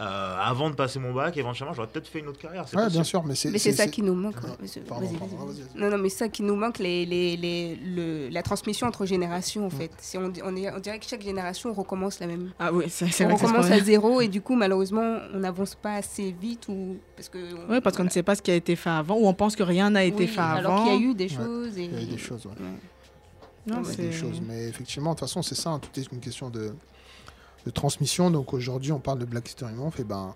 euh, 0.00 0.36
avant 0.40 0.70
de 0.70 0.74
passer 0.74 0.98
mon 0.98 1.12
bac, 1.12 1.36
éventuellement, 1.36 1.74
j'aurais 1.74 1.88
peut-être 1.88 2.08
fait 2.08 2.20
une 2.20 2.28
autre 2.28 2.38
carrière. 2.38 2.64
c'est 2.66 2.74
Ouais, 2.76 2.84
possible. 2.84 2.96
bien 3.02 3.04
sûr, 3.04 3.22
mais 3.24 3.34
c'est. 3.34 3.50
Mais 3.50 3.58
c'est 3.58 3.72
ça 3.72 3.86
qui 3.86 4.00
nous 4.02 4.14
manque. 4.14 4.36
Non, 5.76 5.90
non, 5.90 5.98
mais 5.98 6.08
ça 6.08 6.28
qui 6.28 6.42
nous 6.42 6.56
manque, 6.56 6.78
les, 6.78 7.04
les, 7.06 7.36
les, 7.36 7.76
le- 7.76 8.28
la 8.30 8.42
transmission 8.42 8.86
entre 8.86 9.04
générations, 9.06 9.62
Mm. 9.62 9.66
en 9.66 9.70
fait. 9.70 9.90
Si 9.98 10.16
on, 10.18 10.32
on, 10.44 10.56
est- 10.56 10.72
on 10.72 10.78
dirait 10.78 10.98
que 10.98 11.04
chaque 11.06 11.22
génération 11.22 11.72
recommence 11.72 12.18
la 12.20 12.26
même. 12.26 12.50
Ah 12.58 12.72
oui, 12.72 12.84
c'est 12.88 13.08
c'est 13.12 13.24
On 13.24 13.28
vrai 13.28 13.34
que 13.36 13.40
c'est 13.42 13.46
recommence 13.48 13.70
à 13.70 13.80
zéro 13.80 14.20
et 14.20 14.28
du 14.28 14.40
coup, 14.40 14.54
malheureusement, 14.56 15.18
on 15.34 15.38
n'avance 15.38 15.74
pas 15.74 15.94
assez 15.96 16.32
vite 16.32 16.66
ou 16.68 16.96
parce 17.16 17.28
que. 17.28 17.38
on- 17.38 17.72
Oui, 17.72 17.80
parce 17.80 17.96
qu'on 17.96 18.04
ne 18.04 18.10
sait 18.10 18.22
pas 18.22 18.34
ce 18.34 18.42
qui 18.42 18.50
a 18.50 18.54
été 18.54 18.76
fait 18.76 18.90
avant, 18.90 19.16
ou 19.16 19.26
on 19.26 19.34
pense 19.34 19.54
que 19.56 19.62
rien 19.62 19.90
n'a 19.90 20.04
été 20.04 20.24
Oui, 20.24 20.28
fait 20.28 20.40
alors 20.40 20.72
avant. 20.74 20.84
qu'il 20.84 20.94
y 20.94 20.96
a 20.96 21.10
eu 21.10 21.14
des 21.14 21.24
Ouais, 21.28 21.34
choses. 21.44 21.78
Et... 21.78 21.84
Il 21.84 21.94
y 21.94 21.96
a 21.98 22.02
eu 22.02 22.06
des 22.06 22.18
choses, 22.18 22.46
ouais. 22.46 22.52
Non, 23.66 23.82
Il 23.82 23.86
y 23.86 23.90
a 23.90 23.92
c'est- 23.92 24.02
des 24.02 24.12
choses. 24.12 24.40
Mais 24.46 24.68
effectivement, 24.68 25.10
de 25.14 25.18
toute 25.18 25.28
façon, 25.28 25.42
c'est 25.42 25.54
ça. 25.54 25.70
hein, 25.70 25.78
tout 25.78 26.00
est 26.00 26.10
une 26.10 26.20
question 26.20 26.48
de, 26.48 26.72
de 27.66 27.70
transmission. 27.70 28.30
Donc 28.30 28.52
aujourd'hui, 28.52 28.92
on 28.92 29.00
parle 29.00 29.18
de 29.18 29.24
Black 29.24 29.48
History 29.48 29.72
Month. 29.72 30.00
Et 30.00 30.04
ben, 30.04 30.34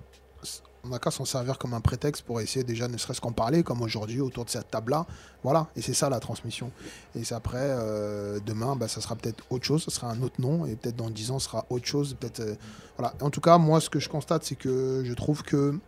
on 0.84 0.88
n'a 0.88 0.98
qu'à 0.98 1.10
s'en 1.10 1.24
servir 1.24 1.58
comme 1.58 1.72
un 1.72 1.80
prétexte 1.80 2.22
pour 2.22 2.40
essayer 2.40 2.64
déjà, 2.64 2.88
ne 2.88 2.96
serait-ce 2.98 3.20
qu'en 3.20 3.32
parler, 3.32 3.62
comme 3.62 3.80
aujourd'hui, 3.80 4.20
autour 4.20 4.44
de 4.44 4.50
cette 4.50 4.70
table-là. 4.70 5.06
Voilà. 5.42 5.68
Et 5.76 5.82
c'est 5.82 5.94
ça 5.94 6.10
la 6.10 6.20
transmission. 6.20 6.70
Et 7.14 7.22
après, 7.32 7.58
euh, 7.60 8.38
demain, 8.44 8.76
bah, 8.76 8.88
ça 8.88 9.00
sera 9.00 9.16
peut-être 9.16 9.44
autre 9.50 9.64
chose. 9.64 9.84
Ça 9.84 9.90
sera 9.90 10.10
un 10.10 10.22
autre 10.22 10.40
nom. 10.40 10.66
Et 10.66 10.76
peut-être 10.76 10.96
dans 10.96 11.10
10 11.10 11.30
ans, 11.30 11.38
ce 11.38 11.46
sera 11.46 11.64
autre 11.70 11.86
chose. 11.86 12.14
Peut-être. 12.20 12.40
euh, 12.40 12.54
voilà. 12.98 13.14
En 13.20 13.30
tout 13.30 13.40
cas, 13.40 13.56
moi, 13.58 13.80
ce 13.80 13.88
que 13.88 13.98
je 13.98 14.08
constate, 14.08 14.44
c'est 14.44 14.56
que 14.56 15.02
je 15.04 15.14
trouve 15.14 15.42
que 15.42 15.78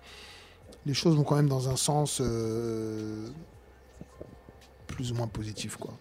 les 0.86 0.94
choses 0.94 1.16
vont 1.16 1.24
quand 1.24 1.36
même 1.36 1.48
dans 1.48 1.68
un 1.68 1.76
sens 1.76 2.20
euh, 2.20 3.28
plus 4.86 5.12
ou 5.12 5.14
moins 5.14 5.26
positif, 5.26 5.76
quoi. 5.76 5.92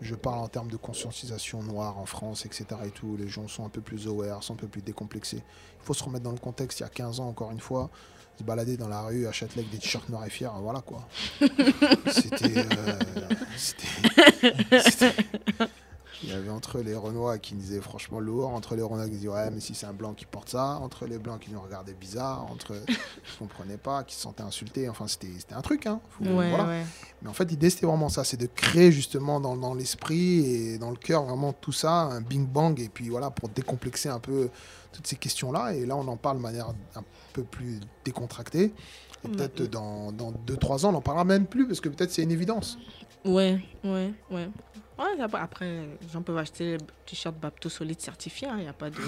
Je 0.00 0.14
parle 0.14 0.40
en 0.40 0.48
termes 0.48 0.70
de 0.70 0.76
conscientisation 0.76 1.62
noire 1.62 1.98
en 1.98 2.06
France, 2.06 2.44
etc. 2.46 2.66
Et 2.84 2.90
tout. 2.90 3.16
Les 3.16 3.28
gens 3.28 3.48
sont 3.48 3.64
un 3.64 3.68
peu 3.68 3.80
plus 3.80 4.06
aware, 4.06 4.42
sont 4.42 4.54
un 4.54 4.56
peu 4.56 4.66
plus 4.68 4.82
décomplexés. 4.82 5.38
Il 5.80 5.84
faut 5.86 5.94
se 5.94 6.02
remettre 6.04 6.24
dans 6.24 6.32
le 6.32 6.38
contexte. 6.38 6.80
Il 6.80 6.82
y 6.82 6.86
a 6.86 6.88
15 6.90 7.20
ans, 7.20 7.28
encore 7.28 7.52
une 7.52 7.60
fois, 7.60 7.90
se 8.38 8.42
balader 8.42 8.76
dans 8.76 8.88
la 8.88 9.02
rue 9.02 9.26
à 9.26 9.32
Châtelet 9.32 9.60
avec 9.62 9.70
des 9.70 9.78
t-shirts 9.78 10.08
noirs 10.08 10.26
et 10.26 10.30
fiers, 10.30 10.48
voilà 10.60 10.80
quoi. 10.80 11.06
C'était. 12.10 12.58
euh, 12.58 12.98
c'était- 13.56 14.80
c'était- 14.90 15.14
Il 16.26 16.30
y 16.30 16.36
avait 16.36 16.50
entre 16.50 16.80
les 16.80 16.94
Renois 16.94 17.38
qui 17.38 17.54
disaient 17.54 17.80
franchement 17.80 18.18
lourd, 18.18 18.48
entre 18.48 18.74
les 18.74 18.82
Renois 18.82 19.04
qui 19.04 19.12
disaient 19.16 19.28
ouais, 19.28 19.50
mais 19.50 19.60
si 19.60 19.74
c'est 19.74 19.86
un 19.86 19.92
blanc 19.92 20.14
qui 20.14 20.24
porte 20.26 20.48
ça, 20.48 20.78
entre 20.82 21.06
les 21.06 21.18
blancs 21.18 21.40
qui 21.40 21.50
nous 21.52 21.60
regardaient 21.60 21.94
bizarre, 21.94 22.46
entre 22.50 22.74
qui 22.86 23.38
comprenaient 23.38 23.76
pas, 23.76 24.04
qui 24.04 24.14
se 24.14 24.22
sentaient 24.22 24.42
insultés. 24.42 24.88
Enfin, 24.88 25.06
c'était 25.06 25.28
un 25.54 25.60
truc, 25.62 25.86
hein. 25.86 26.00
Faut- 26.10 26.24
Ouais, 26.24 26.48
voilà. 26.50 26.66
ouais. 26.66 26.84
Mais 27.22 27.28
en 27.28 27.32
fait, 27.34 27.44
l'idée, 27.44 27.70
c'était 27.70 27.86
vraiment 27.86 28.08
ça 28.08 28.24
c'est 28.24 28.36
de 28.36 28.46
créer 28.46 28.90
justement 28.92 29.40
dans, 29.40 29.56
dans 29.56 29.74
l'esprit 29.74 30.40
et 30.46 30.78
dans 30.78 30.90
le 30.90 30.96
cœur 30.96 31.24
vraiment 31.24 31.52
tout 31.52 31.72
ça, 31.72 31.92
un 32.02 32.20
bing 32.20 32.46
bang, 32.46 32.80
et 32.80 32.88
puis 32.88 33.08
voilà, 33.10 33.30
pour 33.30 33.48
décomplexer 33.50 34.08
un 34.08 34.18
peu 34.20 34.48
toutes 34.92 35.06
ces 35.06 35.16
questions-là. 35.16 35.74
Et 35.74 35.84
là, 35.86 35.96
on 35.96 36.06
en 36.08 36.16
parle 36.16 36.38
de 36.38 36.42
manière 36.42 36.68
un 36.94 37.04
peu 37.32 37.42
plus 37.42 37.80
décontractée. 38.04 38.72
Et 39.24 39.28
peut-être 39.28 39.62
dans 39.70 40.12
2-3 40.12 40.84
ans, 40.84 40.90
on 40.90 40.92
n'en 40.92 41.00
parlera 41.00 41.24
même 41.24 41.46
plus 41.46 41.66
parce 41.66 41.80
que 41.80 41.88
peut-être 41.88 42.10
c'est 42.10 42.22
une 42.22 42.30
évidence. 42.30 42.78
Ouais, 43.24 43.58
ouais, 43.82 44.12
ouais. 44.30 44.48
Ouais, 44.98 45.04
après, 45.40 45.66
les 45.66 46.08
gens 46.12 46.22
peuvent 46.22 46.38
acheter 46.38 46.72
le 46.72 46.78
t-shirt 47.06 47.34
Bapto 47.36 47.68
solide 47.68 48.00
certifié, 48.00 48.48
il 48.56 48.62
n'y 48.62 48.68
a 48.68 48.72
pas 48.72 48.90
de... 48.90 48.96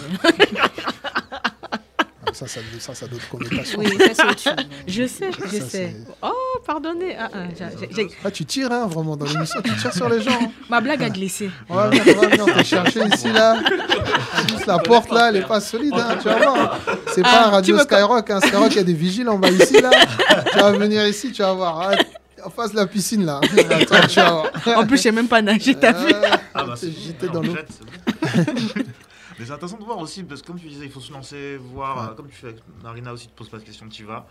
Ah, 2.28 2.32
Ça, 2.34 2.46
ça, 2.48 2.60
ça, 2.80 2.92
ça 2.94 3.06
a 3.06 3.08
d'autres 3.08 3.28
connotations. 3.28 3.78
Oui, 3.78 3.86
ça, 3.98 4.08
c'est 4.14 4.24
autre 4.24 4.40
chose. 4.42 4.66
Je 4.88 5.06
sais, 5.06 5.30
je 5.32 5.58
Ça, 5.58 5.60
sais. 5.60 5.68
c'est- 5.68 5.96
Oh, 6.20 6.58
pardonnez. 6.66 7.16
Ah, 7.16 7.30
ah, 7.32 7.44
Ah, 8.24 8.30
tu 8.32 8.44
tires, 8.44 8.72
hein, 8.72 8.86
vraiment, 8.88 9.16
dans 9.16 9.26
l'émission, 9.26 9.60
tu 9.62 9.72
tires 9.76 9.94
sur 9.94 10.08
les 10.08 10.20
gens. 10.20 10.32
hein. 10.32 10.50
Ma 10.68 10.80
blague 10.80 11.02
a 11.04 11.08
glissé. 11.08 11.50
On 11.68 11.76
va 11.76 11.88
venir, 11.88 12.02
on 12.42 12.46
te 12.58 12.64
chercher 12.64 13.04
ici, 13.14 13.30
là. 13.32 13.56
Juste 14.48 14.66
la 14.66 14.78
porte, 14.80 15.10
là, 15.12 15.28
elle 15.28 15.36
est 15.36 15.46
pas 15.46 15.60
solide, 15.60 15.94
hein, 15.94 16.16
tu 16.20 16.24
vas 16.28 16.36
voir. 16.38 16.78
C'est 17.14 17.22
Ah, 17.24 17.30
pas 17.30 17.40
un 17.58 17.62
tu 17.62 17.72
radio 17.72 17.78
Skyrock, 17.78 18.30
hein. 18.30 18.40
Skyrock, 18.40 18.70
il 18.72 18.76
y 18.76 18.80
a 18.80 18.84
des 18.84 18.92
vigiles 18.94 19.28
en 19.28 19.38
bas 19.38 19.50
ici, 19.50 19.80
là. 19.80 19.90
tu 20.52 20.58
vas 20.58 20.72
venir 20.72 21.06
ici, 21.06 21.30
tu 21.32 21.42
vas 21.42 21.52
voir. 21.54 21.90
Ah, 22.56 22.62
face 22.62 22.72
de 22.72 22.76
la 22.76 22.86
piscine, 22.86 23.24
là. 23.24 23.40
Attends. 23.70 24.44
En 24.76 24.86
plus, 24.86 24.96
je 24.96 25.02
sais 25.02 25.12
même 25.12 25.28
pas 25.28 25.42
nager, 25.42 25.74
t'as 25.74 25.92
vu 25.92 26.12
Ah 26.54 26.64
bah 26.64 26.74
c'est 26.76 27.30
dans 27.30 27.42
l'eau. 27.42 27.54
Mais 29.38 29.44
c'est 29.44 29.52
intéressant 29.52 29.76
de 29.78 29.84
voir 29.84 29.98
aussi, 29.98 30.22
parce 30.22 30.40
que 30.40 30.46
comme 30.46 30.58
tu 30.58 30.66
disais, 30.66 30.86
il 30.86 30.90
faut 30.90 31.00
se 31.00 31.12
lancer, 31.12 31.58
voir, 31.58 32.08
Ouais. 32.10 32.16
comme 32.16 32.28
tu 32.28 32.36
fais 32.36 32.46
avec 32.48 32.60
Marina 32.82 33.12
aussi, 33.12 33.26
tu 33.26 33.32
te 33.32 33.36
poses 33.38 33.50
pas 33.50 33.58
de 33.58 33.64
questions, 33.64 33.86
tu 33.88 34.02
y 34.02 34.06
vas. 34.06 34.26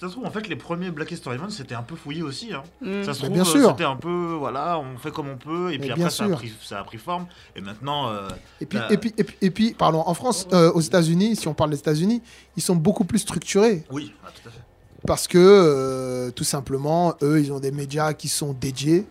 Ça 0.00 0.08
se 0.08 0.12
trouve, 0.12 0.26
en 0.26 0.30
fait, 0.32 0.48
les 0.48 0.56
premiers 0.56 0.90
Black 0.90 1.12
History 1.12 1.38
Month, 1.38 1.52
c'était 1.52 1.76
un 1.76 1.84
peu 1.84 1.94
fouillé 1.94 2.22
aussi. 2.24 2.52
Hein. 2.52 2.64
Mm. 2.80 3.04
Ça 3.04 3.14
se 3.14 3.20
trouve, 3.20 3.30
bien 3.32 3.44
sûr. 3.44 3.70
c'était 3.70 3.84
un 3.84 3.94
peu, 3.94 4.34
voilà, 4.36 4.76
on 4.80 4.98
fait 4.98 5.12
comme 5.12 5.28
on 5.28 5.36
peut, 5.36 5.72
et 5.72 5.78
puis 5.78 5.88
après, 5.92 6.10
ça 6.10 6.24
a, 6.24 6.28
pris, 6.30 6.52
ça 6.64 6.80
a 6.80 6.84
pris 6.84 6.98
forme. 6.98 7.26
Et 7.54 7.60
maintenant. 7.60 8.08
euh, 8.10 8.28
Et 8.60 8.66
puis, 8.66 8.78
et 8.90 8.96
puis, 8.98 9.14
et 9.16 9.22
puis, 9.24 9.36
et 9.40 9.50
puis, 9.52 9.72
pardon, 9.74 10.02
en 10.04 10.14
France, 10.14 10.48
euh, 10.52 10.72
aux 10.72 10.80
États-Unis, 10.80 11.36
si 11.36 11.46
on 11.46 11.54
parle 11.54 11.70
des 11.70 11.78
États-Unis, 11.78 12.20
ils 12.56 12.62
sont 12.62 12.74
beaucoup 12.74 13.04
plus 13.04 13.20
structurés. 13.20 13.84
Oui, 13.88 14.12
ah, 14.26 14.30
tout 14.34 14.48
à 14.48 14.50
fait. 14.50 14.58
Parce 15.06 15.28
que, 15.28 15.38
euh, 15.38 16.30
tout 16.30 16.44
simplement, 16.44 17.14
eux, 17.22 17.40
ils 17.40 17.52
ont 17.52 17.60
des 17.60 17.70
médias 17.72 18.14
qui 18.14 18.28
sont 18.28 18.54
dédiés. 18.58 19.06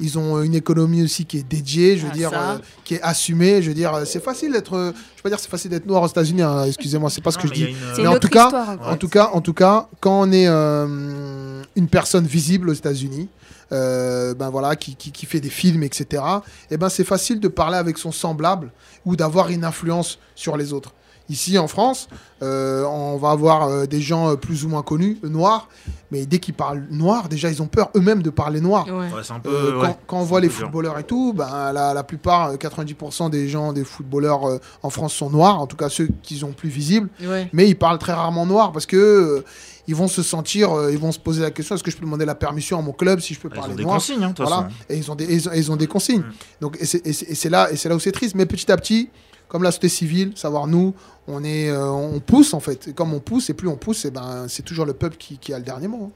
Ils 0.00 0.18
ont 0.18 0.42
une 0.42 0.54
économie 0.54 1.02
aussi 1.02 1.24
qui 1.24 1.38
est 1.38 1.48
dédiée, 1.48 1.96
je 1.96 2.02
veux 2.04 2.10
Ah, 2.12 2.16
dire, 2.16 2.30
euh, 2.34 2.58
qui 2.84 2.94
est 2.94 3.02
assumée. 3.02 3.62
Je 3.62 3.68
veux 3.68 3.74
dire, 3.74 3.92
euh, 3.94 4.04
c'est 4.04 4.22
facile 4.22 4.52
d'être. 4.52 4.74
euh, 4.76 4.92
je 4.92 5.16
veux 5.18 5.22
pas 5.24 5.30
dire 5.30 5.40
c'est 5.40 5.48
facile 5.50 5.70
d'être 5.70 5.86
noir 5.86 6.02
aux 6.02 6.06
États-Unis. 6.08 6.42
hein, 6.42 6.64
Excusez-moi, 6.66 7.08
c'est 7.10 7.22
pas 7.22 7.30
ce 7.32 7.38
Non, 7.38 7.42
que 7.42 7.48
je 7.48 7.54
dis. 7.54 7.64
une- 7.64 7.76
Mais 8.02 8.06
en 8.06 8.18
tout 8.18 8.28
cas, 8.28 8.44
histoire, 8.44 8.68
en 8.82 8.90
ouais. 8.92 8.98
tout 8.98 9.08
cas, 9.08 9.30
en 9.32 9.40
tout 9.40 9.54
cas, 9.54 9.88
quand 10.00 10.20
on 10.20 10.30
est 10.30 10.46
une 10.46 11.88
personne 11.90 12.26
visible 12.26 12.68
aux 12.70 12.74
États-Unis, 12.74 13.28
euh, 13.72 14.34
ben 14.34 14.50
voilà, 14.50 14.76
qui, 14.76 14.94
qui, 14.94 15.10
qui 15.10 15.26
fait 15.26 15.40
des 15.40 15.50
films, 15.50 15.82
etc. 15.82 16.22
Et 16.70 16.76
ben 16.76 16.88
c'est 16.88 17.04
facile 17.04 17.40
de 17.40 17.48
parler 17.48 17.76
avec 17.76 17.98
son 17.98 18.12
semblable 18.12 18.70
ou 19.04 19.16
d'avoir 19.16 19.48
une 19.50 19.64
influence 19.64 20.18
sur 20.34 20.56
les 20.56 20.72
autres. 20.72 20.92
Ici 21.30 21.58
en 21.58 21.68
France, 21.68 22.08
euh, 22.42 22.84
on 22.84 23.18
va 23.18 23.30
avoir 23.32 23.68
euh, 23.68 23.84
des 23.86 24.00
gens 24.00 24.30
euh, 24.30 24.36
plus 24.36 24.64
ou 24.64 24.68
moins 24.68 24.82
connus, 24.82 25.18
euh, 25.24 25.28
noirs, 25.28 25.68
mais 26.10 26.24
dès 26.24 26.38
qu'ils 26.38 26.54
parlent 26.54 26.84
noir, 26.90 27.28
déjà 27.28 27.50
ils 27.50 27.60
ont 27.60 27.66
peur 27.66 27.90
eux-mêmes 27.94 28.22
de 28.22 28.30
parler 28.30 28.62
noir. 28.62 28.86
Ouais. 28.86 28.92
Ouais, 29.12 29.20
c'est 29.22 29.34
un 29.34 29.40
peu. 29.40 29.50
Euh, 29.50 29.80
ouais, 29.82 29.96
quand, 30.06 30.20
on 30.20 30.22
voit 30.24 30.40
les 30.40 30.48
dur. 30.48 30.56
footballeurs 30.56 30.98
et 30.98 31.04
tout, 31.04 31.34
ben, 31.34 31.72
la, 31.72 31.92
la 31.92 32.02
plupart, 32.02 32.50
euh, 32.52 32.56
90% 32.56 33.28
des 33.28 33.46
gens, 33.48 33.74
des 33.74 33.84
footballeurs 33.84 34.48
euh, 34.48 34.58
en 34.82 34.88
France 34.88 35.12
sont 35.12 35.28
noirs, 35.28 35.60
en 35.60 35.66
tout 35.66 35.76
cas 35.76 35.90
ceux 35.90 36.08
qui 36.22 36.38
sont 36.38 36.52
plus 36.52 36.70
visibles, 36.70 37.10
Ouais. 37.22 37.50
mais 37.52 37.68
ils 37.68 37.76
parlent 37.76 37.98
très 37.98 38.14
rarement 38.14 38.46
noir 38.46 38.72
parce 38.72 38.86
que 38.86 38.96
euh, 38.96 39.44
ils 39.86 39.94
vont 39.94 40.08
se 40.08 40.22
sentir, 40.22 40.72
euh, 40.72 40.90
ils 40.92 40.98
vont 40.98 41.12
se 41.12 41.18
poser 41.18 41.42
la 41.42 41.50
question 41.50 41.74
est-ce 41.74 41.82
que 41.84 41.90
je 41.90 41.96
peux 41.96 42.04
demander 42.06 42.24
la 42.24 42.34
permission 42.34 42.78
à 42.78 42.82
mon 42.82 42.92
club 42.92 43.20
si 43.20 43.34
je 43.34 43.40
peux 43.40 43.48
Ah, 43.52 43.56
Ils 43.56 43.58
parler 43.60 43.72
ont 43.74 43.76
des 43.76 43.82
noir 43.84 43.94
consignes, 43.96 44.24
hein, 44.24 44.34
voilà. 44.38 44.68
Et 44.88 44.96
ils 44.96 45.10
ont 45.10 45.14
des, 45.14 45.24
ils 45.34 45.48
ont, 45.48 45.52
ils 45.54 45.72
ont 45.72 45.76
des 45.76 45.86
consignes. 45.86 46.24
Donc, 46.62 46.78
et 46.80 46.84
c'est 46.86 47.50
là, 47.50 47.70
et 47.70 47.76
c'est 47.76 47.88
là 47.90 47.96
où 47.96 47.98
c'est 48.00 48.12
triste. 48.12 48.34
Mais 48.34 48.46
petit 48.46 48.70
à 48.72 48.76
petit, 48.78 49.10
comme 49.48 49.62
la 49.62 49.70
société 49.70 49.88
civile, 49.88 50.32
savoir 50.36 50.66
nous, 50.66 50.94
on 51.26 51.42
est, 51.42 51.70
euh, 51.70 51.90
on 51.90 52.20
pousse 52.20 52.54
en 52.54 52.60
fait. 52.60 52.88
Et 52.88 52.92
comme 52.92 53.12
on 53.14 53.20
pousse, 53.20 53.50
et 53.50 53.54
plus 53.54 53.68
on 53.68 53.76
pousse, 53.76 54.04
et 54.04 54.10
ben, 54.10 54.46
c'est 54.48 54.62
toujours 54.62 54.86
le 54.86 54.92
peuple 54.94 55.16
qui, 55.16 55.38
qui 55.38 55.52
a 55.52 55.58
le 55.58 55.64
dernier 55.64 55.88
mot. 55.88 56.12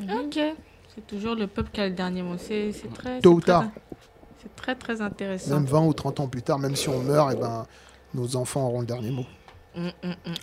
hein. 0.00 0.22
Ok. 0.24 0.38
C'est 0.94 1.06
toujours 1.06 1.34
le 1.34 1.46
peuple 1.46 1.70
qui 1.72 1.80
a 1.80 1.88
le 1.88 1.94
dernier 1.94 2.22
mot. 2.22 2.36
C'est 2.38 2.72
très. 2.94 3.20
Tôt 3.20 3.32
ou 3.32 3.40
tard. 3.40 3.64
C'est 4.42 4.54
très 4.54 4.74
très 4.74 5.00
intéressant. 5.00 5.54
Même 5.54 5.64
20 5.64 5.86
ou 5.86 5.92
30 5.92 6.20
ans 6.20 6.28
plus 6.28 6.42
tard, 6.42 6.58
même 6.58 6.76
si 6.76 6.88
on 6.88 7.00
meurt, 7.00 7.32
et 7.32 7.36
ben, 7.36 7.66
nos 8.12 8.36
enfants 8.36 8.66
auront 8.66 8.80
le 8.80 8.86
dernier 8.86 9.10
mot. 9.10 9.24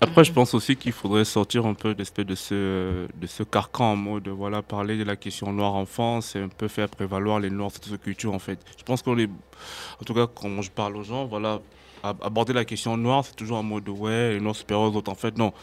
Après, 0.01 0.23
je 0.23 0.31
pense 0.33 0.53
aussi 0.53 0.75
qu'il 0.75 0.91
faudrait 0.91 1.25
sortir 1.25 1.65
un 1.65 1.73
peu 1.73 1.93
d'espèce 1.95 2.25
de 2.25 2.35
ce, 2.35 3.07
de 3.15 3.27
ce 3.27 3.43
carcan 3.43 3.93
en 3.93 3.95
mode, 3.95 4.27
voilà, 4.27 4.61
parler 4.61 4.97
de 4.97 5.03
la 5.03 5.15
question 5.15 5.51
noire 5.53 5.73
en 5.75 5.85
France 5.85 6.35
et 6.35 6.39
un 6.39 6.49
peu 6.49 6.67
faire 6.67 6.89
prévaloir 6.89 7.39
les 7.39 7.49
noirs 7.49 7.71
cette 7.71 8.01
culture, 8.01 8.33
en 8.33 8.39
fait. 8.39 8.59
Je 8.77 8.83
pense 8.83 9.01
qu'on 9.01 9.17
est, 9.17 9.29
en 9.29 10.03
tout 10.05 10.13
cas, 10.13 10.27
quand 10.33 10.61
je 10.61 10.71
parle 10.71 10.97
aux 10.97 11.03
gens, 11.03 11.25
voilà, 11.25 11.59
ab- 12.03 12.17
aborder 12.21 12.53
la 12.53 12.65
question 12.65 12.97
noire, 12.97 13.23
c'est 13.25 13.35
toujours 13.35 13.57
en 13.57 13.63
mode, 13.63 13.87
ouais, 13.89 14.33
les 14.33 14.41
noirs 14.41 14.55
supérieurs 14.55 14.91
aux 14.91 14.95
autres, 14.97 15.11
en 15.11 15.15
fait, 15.15 15.37
non. 15.37 15.53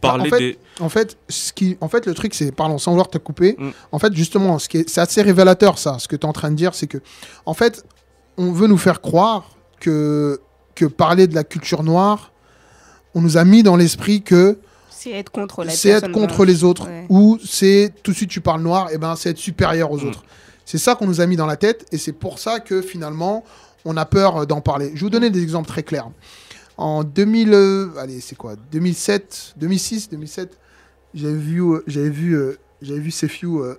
Parler 0.00 0.28
Bah, 0.30 0.36
en 0.36 0.38
fait, 0.38 0.44
des... 0.44 0.58
En 0.80 0.88
fait, 0.88 1.18
ce 1.28 1.52
qui, 1.52 1.76
en 1.80 1.88
fait, 1.88 2.06
le 2.06 2.14
truc, 2.14 2.34
c'est, 2.34 2.52
pardon, 2.52 2.76
sans 2.78 2.90
vouloir 2.92 3.08
te 3.08 3.18
couper, 3.18 3.56
Mm. 3.58 3.70
en 3.92 3.98
fait, 3.98 4.12
justement, 4.14 4.58
ce 4.58 4.68
qui 4.68 4.78
est, 4.78 4.88
c'est 4.88 5.00
assez 5.00 5.22
révélateur, 5.22 5.78
ça, 5.78 5.98
ce 5.98 6.08
que 6.08 6.16
tu 6.16 6.22
es 6.22 6.26
en 6.28 6.32
train 6.32 6.50
de 6.50 6.56
dire, 6.56 6.74
c'est 6.74 6.86
que, 6.86 6.98
en 7.46 7.54
fait, 7.54 7.84
on 8.38 8.52
veut 8.52 8.66
nous 8.68 8.76
faire 8.78 9.00
croire 9.00 9.50
que, 9.80 10.40
que 10.74 10.84
parler 10.86 11.26
de 11.26 11.34
la 11.34 11.44
culture 11.44 11.82
noire, 11.82 12.32
on 13.16 13.22
nous 13.22 13.36
a 13.38 13.44
mis 13.44 13.62
dans 13.62 13.76
l'esprit 13.76 14.20
que 14.22 14.58
C'est 14.90 15.10
être 15.10 15.30
contre 15.32 15.64
la 15.64 15.70
c'est 15.72 15.88
être 15.88 16.00
personne 16.02 16.12
contre 16.12 16.36
blanche. 16.36 16.48
les 16.48 16.64
autres, 16.64 16.86
Ouais. 16.86 17.06
ou 17.08 17.38
c'est 17.44 17.92
tout 18.02 18.10
de 18.12 18.16
suite 18.16 18.28
tu 18.30 18.40
parles 18.42 18.60
noir, 18.62 18.90
et 18.92 18.98
ben 18.98 19.16
c'est 19.16 19.30
être 19.30 19.38
supérieur 19.38 19.90
aux 19.90 19.98
Mm. 19.98 20.08
autres. 20.08 20.24
C'est 20.64 20.78
ça 20.78 20.94
qu'on 20.96 21.06
nous 21.06 21.20
a 21.20 21.26
mis 21.26 21.36
dans 21.36 21.46
la 21.46 21.56
tête, 21.56 21.86
et 21.92 21.98
c'est 21.98 22.12
pour 22.12 22.38
ça 22.38 22.60
que 22.60 22.82
finalement, 22.82 23.42
on 23.84 23.96
a 23.96 24.04
peur 24.04 24.36
euh, 24.38 24.44
d'en 24.46 24.60
parler. 24.60 24.88
Je 24.90 24.94
vais 24.94 25.00
vous 25.00 25.10
donner 25.10 25.30
des 25.30 25.42
exemples 25.42 25.68
très 25.68 25.82
clairs. 25.82 26.10
En 26.76 27.04
2000, 27.04 27.54
euh, 27.54 27.88
allez, 27.98 28.20
c'est 28.20 28.36
quoi? 28.36 28.54
2007, 28.72 29.54
2006, 29.56 30.10
2007, 30.10 30.58
j'avais 31.14 31.32
vu, 31.34 31.60
euh, 31.62 31.82
j'avais 31.86 32.10
vu, 32.10 32.34
euh, 32.36 32.58
j'avais 32.82 33.00
vu 33.00 33.10
Sefiu 33.10 33.46
euh, 33.60 33.74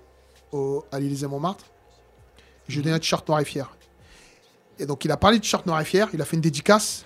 au, 0.51 0.83
à 0.91 0.99
l'Élysée 0.99 1.27
Montmartre. 1.27 1.65
Je 2.67 2.73
lui 2.75 2.79
ai 2.79 2.83
donné 2.85 2.95
un 2.95 2.99
t-shirt 2.99 3.27
noir 3.27 3.39
et 3.41 3.45
fier. 3.45 3.69
Et 4.79 4.85
donc, 4.85 5.05
il 5.05 5.11
a 5.11 5.17
parlé 5.17 5.37
de 5.37 5.43
t-shirt 5.43 5.65
noir 5.67 5.79
et 5.81 5.85
fier, 5.85 6.07
il 6.13 6.21
a 6.21 6.25
fait 6.25 6.35
une 6.37 6.41
dédicace, 6.41 7.03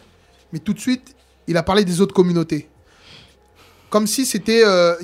mais 0.53 0.59
tout 0.59 0.73
de 0.73 0.79
suite, 0.79 1.15
il 1.47 1.57
a 1.57 1.63
parlé 1.63 1.84
des 1.85 2.01
autres 2.01 2.13
communautés. 2.13 2.68
Comme 3.89 4.07
si 4.07 4.26
c'était. 4.26 4.63
euh, 4.65 4.95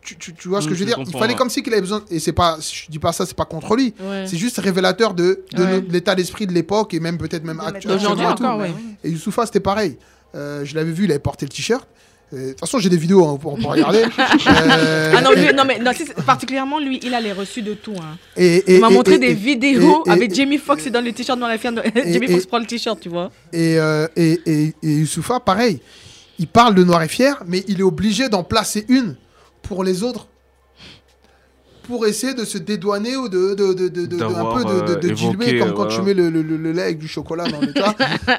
tu, 0.00 0.16
tu- 0.16 0.34
tu 0.34 0.48
vois 0.48 0.60
ce 0.62 0.68
que 0.68 0.74
je 0.74 0.84
veux 0.84 0.90
je 0.90 0.94
dire? 0.94 1.04
Il 1.04 1.12
fallait 1.18 1.32
ouais. 1.32 1.38
comme 1.38 1.50
si 1.50 1.62
qu'il 1.62 1.72
avait 1.72 1.82
besoin. 1.82 2.02
Et 2.10 2.20
c'est 2.20 2.32
pas. 2.32 2.58
Je 2.60 2.88
dis 2.90 2.98
pas 3.00 3.12
ça, 3.12 3.26
c'est 3.26 3.36
pas 3.36 3.44
contre 3.44 3.74
lui. 3.74 3.92
Ouais. 4.00 4.24
C'est 4.28 4.36
juste 4.36 4.58
révélateur 4.58 5.14
de, 5.14 5.44
de 5.52 5.62
Ouais. 5.64 5.84
l'état 5.90 6.14
d'esprit 6.14 6.46
de 6.46 6.52
l'époque 6.52 6.94
et 6.94 7.00
même 7.00 7.18
peut-être 7.18 7.42
même 7.44 7.58
actuellement 7.60 8.64
et. 8.64 8.72
Et 9.02 9.10
Youssoufa, 9.10 9.46
c'était 9.46 9.60
pareil. 9.60 9.98
Euh, 10.34 10.64
je 10.64 10.74
l'avais 10.76 10.92
vu, 10.92 11.04
il 11.04 11.10
avait 11.10 11.18
porté 11.18 11.46
le 11.46 11.50
t-shirt. 11.50 11.86
Euh, 12.32 12.46
De 12.46 12.50
toute 12.50 12.60
façon, 12.60 12.78
j'ai 12.80 12.88
des 12.88 12.96
vidéos 12.96 13.24
hein, 13.24 13.38
pour, 13.40 13.56
pour 13.56 13.70
regarder. 13.70 14.02
Euh, 14.02 15.12
Ah 15.16 15.20
non, 15.22 15.30
et- 15.32 15.36
lui, 15.46 15.54
non 15.54 15.64
mais 15.64 15.78
non, 15.78 15.92
particulièrement 16.26 16.78
lui, 16.80 16.98
il 17.02 17.14
a 17.14 17.20
les 17.20 17.32
reçus 17.32 17.62
de 17.62 17.74
tout. 17.74 17.94
Hein. 18.00 18.16
et- 18.36 18.56
et- 18.56 18.74
Il 18.76 18.80
m'a 18.80 18.90
montré 18.90 19.14
et- 19.14 19.18
des 19.18 19.34
vidéos 19.34 20.02
avec 20.08 20.34
Jamie 20.34 20.58
Foxx 20.58 20.86
dans 20.90 21.00
le 21.04 21.12
t-shirt 21.12 21.38
dans 21.38 21.46
la 21.48 21.56
fière. 21.58 21.72
Jamie 21.94 22.26
Foxx 22.26 22.46
prend 22.46 22.58
le 22.58 22.66
t-shirt, 22.66 22.98
tu 23.00 23.08
vois. 23.08 23.30
Et, 23.52 23.78
euh, 23.78 24.08
et, 24.16 24.40
et, 24.46 24.74
et 24.82 24.92
Youssoufa, 24.92 25.38
pareil. 25.40 25.80
Il 26.38 26.48
parle 26.48 26.74
de 26.74 26.82
Noir 26.84 27.02
et 27.02 27.08
Fier, 27.08 27.42
mais 27.46 27.64
il 27.68 27.80
est 27.80 27.84
obligé 27.84 28.28
d'en 28.28 28.42
placer 28.44 28.84
une 28.88 29.16
pour 29.62 29.84
les 29.84 30.02
autres. 30.02 30.26
Pour 31.86 32.06
essayer 32.06 32.34
de 32.34 32.44
se 32.44 32.58
dédouaner 32.58 33.16
ou 33.16 33.28
de, 33.28 33.54
de, 33.54 33.72
de, 33.72 33.88
de, 33.88 34.06
de- 34.06 34.16
de- 34.16 34.22
un 34.24 34.54
peu 34.56 34.64
de, 34.64 34.94
de, 34.94 35.00
de 35.00 35.08
euh, 35.10 35.14
diluer, 35.14 35.58
comme 35.58 35.72
quand 35.74 35.84
euh, 35.84 35.88
tu 35.96 36.02
mets 36.02 36.14
le, 36.14 36.30
le, 36.30 36.42
le- 36.42 36.56
le 36.56 36.72
lait 36.72 36.82
avec 36.82 36.98
du 36.98 37.08
chocolat 37.08 37.44
dans 37.48 37.60
le 37.60 37.72
tas. 37.72 37.94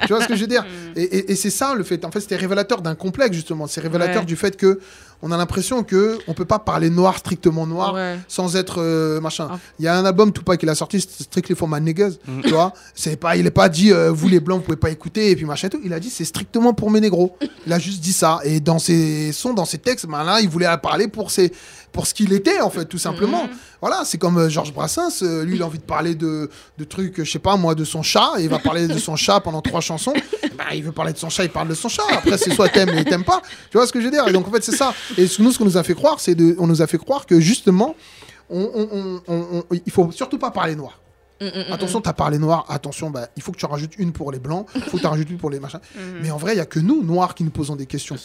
tu 0.06 0.12
vois 0.12 0.22
ce 0.22 0.28
que 0.28 0.36
je 0.36 0.42
veux 0.42 0.46
dire? 0.46 0.64
Et, 0.96 1.02
et, 1.02 1.32
et 1.32 1.34
c'est 1.36 1.50
ça 1.50 1.74
le 1.74 1.82
fait. 1.84 2.04
En 2.04 2.10
fait, 2.10 2.20
c'était 2.20 2.36
révélateur 2.36 2.82
d'un 2.82 2.94
complexe, 2.94 3.34
justement. 3.34 3.66
C'est 3.66 3.80
révélateur 3.80 4.20
Ouais. 4.20 4.24
du 4.26 4.36
fait 4.36 4.56
que 4.56 4.78
on 5.22 5.32
a 5.32 5.36
l'impression 5.36 5.82
que 5.82 6.18
on 6.28 6.34
peut 6.34 6.44
pas 6.44 6.58
parler 6.58 6.90
noir, 6.90 7.18
strictement 7.18 7.66
noir, 7.66 7.94
Ouais. 7.94 8.18
sans 8.28 8.54
être 8.56 8.76
euh, 8.80 9.20
machin. 9.20 9.48
Ah. 9.50 9.58
Il 9.78 9.84
y 9.84 9.88
a 9.88 9.96
un 9.96 10.04
album 10.04 10.32
Tupac 10.32 10.58
qu'il 10.60 10.68
a 10.68 10.74
sorti, 10.74 11.00
Strictly 11.00 11.54
for 11.56 11.68
my 11.68 11.80
niggas, 11.80 12.12
Mm. 12.26 12.42
tu 12.42 12.50
vois. 12.50 12.72
C'est 12.94 13.16
pas, 13.16 13.36
il 13.36 13.46
est 13.46 13.50
pas 13.50 13.68
dit 13.68 13.92
euh, 13.92 14.10
vous 14.12 14.28
les 14.28 14.40
blancs 14.40 14.58
vous 14.60 14.64
pouvez 14.64 14.76
pas 14.76 14.90
écouter 14.90 15.30
et 15.30 15.36
puis 15.36 15.44
machin 15.44 15.66
et 15.68 15.70
tout. 15.70 15.80
Il 15.84 15.92
a 15.92 16.00
dit 16.00 16.10
c'est 16.10 16.24
strictement 16.24 16.72
pour 16.74 16.90
mes 16.90 17.00
négros. 17.00 17.36
Il 17.66 17.72
a 17.72 17.78
juste 17.78 18.00
dit 18.00 18.12
ça 18.12 18.38
et 18.44 18.60
dans 18.60 18.78
ses 18.78 19.32
sons, 19.32 19.54
dans 19.54 19.64
ses 19.64 19.78
textes, 19.78 20.06
ben 20.06 20.22
là 20.24 20.40
il 20.40 20.48
voulait 20.48 20.68
parler 20.82 21.08
pour 21.08 21.30
ses 21.30 21.52
pour 21.90 22.06
ce 22.06 22.12
qu'il 22.12 22.32
était 22.34 22.60
en 22.60 22.70
fait 22.70 22.84
tout 22.84 22.98
simplement. 22.98 23.44
Mhm. 23.44 23.50
Voilà, 23.80 24.02
c'est 24.04 24.18
comme 24.18 24.36
euh, 24.38 24.48
Georges 24.48 24.72
Brassens, 24.74 25.22
euh, 25.22 25.44
lui 25.44 25.56
il 25.56 25.62
a 25.62 25.66
envie 25.66 25.78
de 25.78 25.84
parler 25.84 26.14
de, 26.14 26.50
de 26.76 26.84
trucs, 26.84 27.22
je 27.24 27.30
sais 27.30 27.38
pas 27.38 27.56
moi, 27.56 27.74
de 27.74 27.84
son 27.84 28.02
chat 28.02 28.32
et 28.38 28.42
il 28.42 28.48
va 28.50 28.58
parler 28.58 28.86
de 28.88 28.98
son 28.98 29.16
chat 29.16 29.40
pendant 29.40 29.62
trois 29.62 29.80
chansons. 29.80 30.12
Bah, 30.58 30.64
il 30.74 30.82
veut 30.82 30.92
parler 30.92 31.12
de 31.12 31.18
son 31.18 31.30
chat, 31.30 31.44
il 31.44 31.50
parle 31.50 31.68
de 31.68 31.74
son 31.74 31.88
chat. 31.88 32.02
Après 32.12 32.36
c'est 32.36 32.52
soit 32.52 32.68
t'aimes 32.68 32.90
et 32.90 33.04
t'aimes 33.04 33.24
pas. 33.24 33.40
Tu 33.70 33.78
vois 33.78 33.86
ce 33.86 33.92
que 33.92 34.00
je 34.00 34.06
veux 34.06 34.10
dire? 34.10 34.26
Et 34.28 34.32
donc 34.32 34.46
en 34.48 34.50
fait 34.50 34.62
c'est 34.64 34.76
ça. 34.76 34.92
Et 35.16 35.26
nous 35.38 35.52
ce 35.52 35.58
qu'on 35.58 35.64
nous 35.64 35.76
a 35.76 35.82
fait 35.82 35.94
croire, 35.94 36.20
c'est 36.20 36.34
de, 36.34 36.54
on 36.58 36.66
nous 36.66 36.82
a 36.82 36.86
fait 36.86 36.98
croire 36.98 37.26
que 37.26 37.40
justement 37.40 37.94
on- 38.50 38.70
on- 38.74 39.20
on- 39.28 39.42
on- 39.70 39.76
il 39.86 39.92
faut 39.92 40.10
surtout 40.10 40.38
pas 40.38 40.50
parler 40.50 40.74
noir. 40.74 41.00
Mm, 41.40 41.44
mm, 41.46 41.48
mm, 41.68 41.72
Attention, 41.72 42.00
t'as 42.00 42.12
parlé 42.12 42.38
noir, 42.38 42.64
attention, 42.68 43.10
bah, 43.10 43.28
il 43.36 43.42
faut 43.42 43.52
que 43.52 43.58
tu 43.58 43.64
en 43.64 43.68
rajoutes 43.68 43.92
une 43.98 44.12
pour 44.12 44.32
les 44.32 44.40
blancs, 44.40 44.66
il 44.74 44.82
faut 44.82 44.96
que 44.96 45.02
tu 45.02 45.06
en 45.06 45.10
rajoutes 45.10 45.30
une 45.30 45.38
pour 45.38 45.50
les 45.50 45.60
machins. 45.60 45.78
Mais 46.20 46.30
en 46.32 46.36
vrai, 46.36 46.54
il 46.54 46.58
y 46.58 46.60
a 46.60 46.66
que 46.66 46.80
nous, 46.80 47.02
noirs, 47.04 47.34
qui 47.34 47.44
nous 47.44 47.50
posons 47.50 47.76
des 47.76 47.86
questions. 47.86 48.16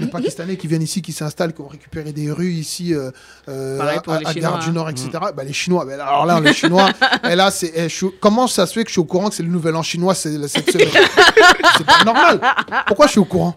Les 0.00 0.06
Pakistanais 0.08 0.56
qui 0.56 0.66
viennent 0.66 0.82
ici, 0.82 1.00
qui 1.00 1.12
s'installent, 1.12 1.52
qui 1.54 1.60
ont 1.60 1.68
récupéré 1.68 2.12
des 2.12 2.32
rues 2.32 2.50
ici, 2.50 2.94
euh, 2.94 3.10
euh, 3.48 3.78
à, 3.80 4.28
à 4.28 4.34
Gare 4.34 4.58
du 4.58 4.70
hein. 4.70 4.72
Nord, 4.72 4.90
etc. 4.90 5.08
Bah, 5.36 5.44
les 5.44 5.52
Chinois, 5.52 5.84
bah, 5.84 5.92
alors 5.94 6.26
là, 6.26 6.40
les 6.40 6.52
Chinois, 6.52 6.88
et 7.30 7.36
là, 7.36 7.50
c'est, 7.50 7.72
eh, 7.76 7.88
je 7.88 8.06
comment 8.06 8.46
ça 8.48 8.66
se 8.66 8.72
fait 8.72 8.82
que 8.82 8.88
je 8.88 8.94
suis 8.94 9.00
au 9.00 9.04
courant 9.04 9.28
que 9.28 9.34
c'est 9.36 9.42
le 9.44 9.48
nouvel 9.50 9.76
an 9.76 9.82
chinois 9.82 10.14
c'est- 10.14 10.48
cette 10.48 10.70
semaine? 10.70 10.88
C'est 11.76 11.86
pas 11.86 12.02
normal. 12.04 12.40
Pourquoi 12.88 13.06
je 13.06 13.12
suis 13.12 13.20
au 13.20 13.24
courant? 13.24 13.56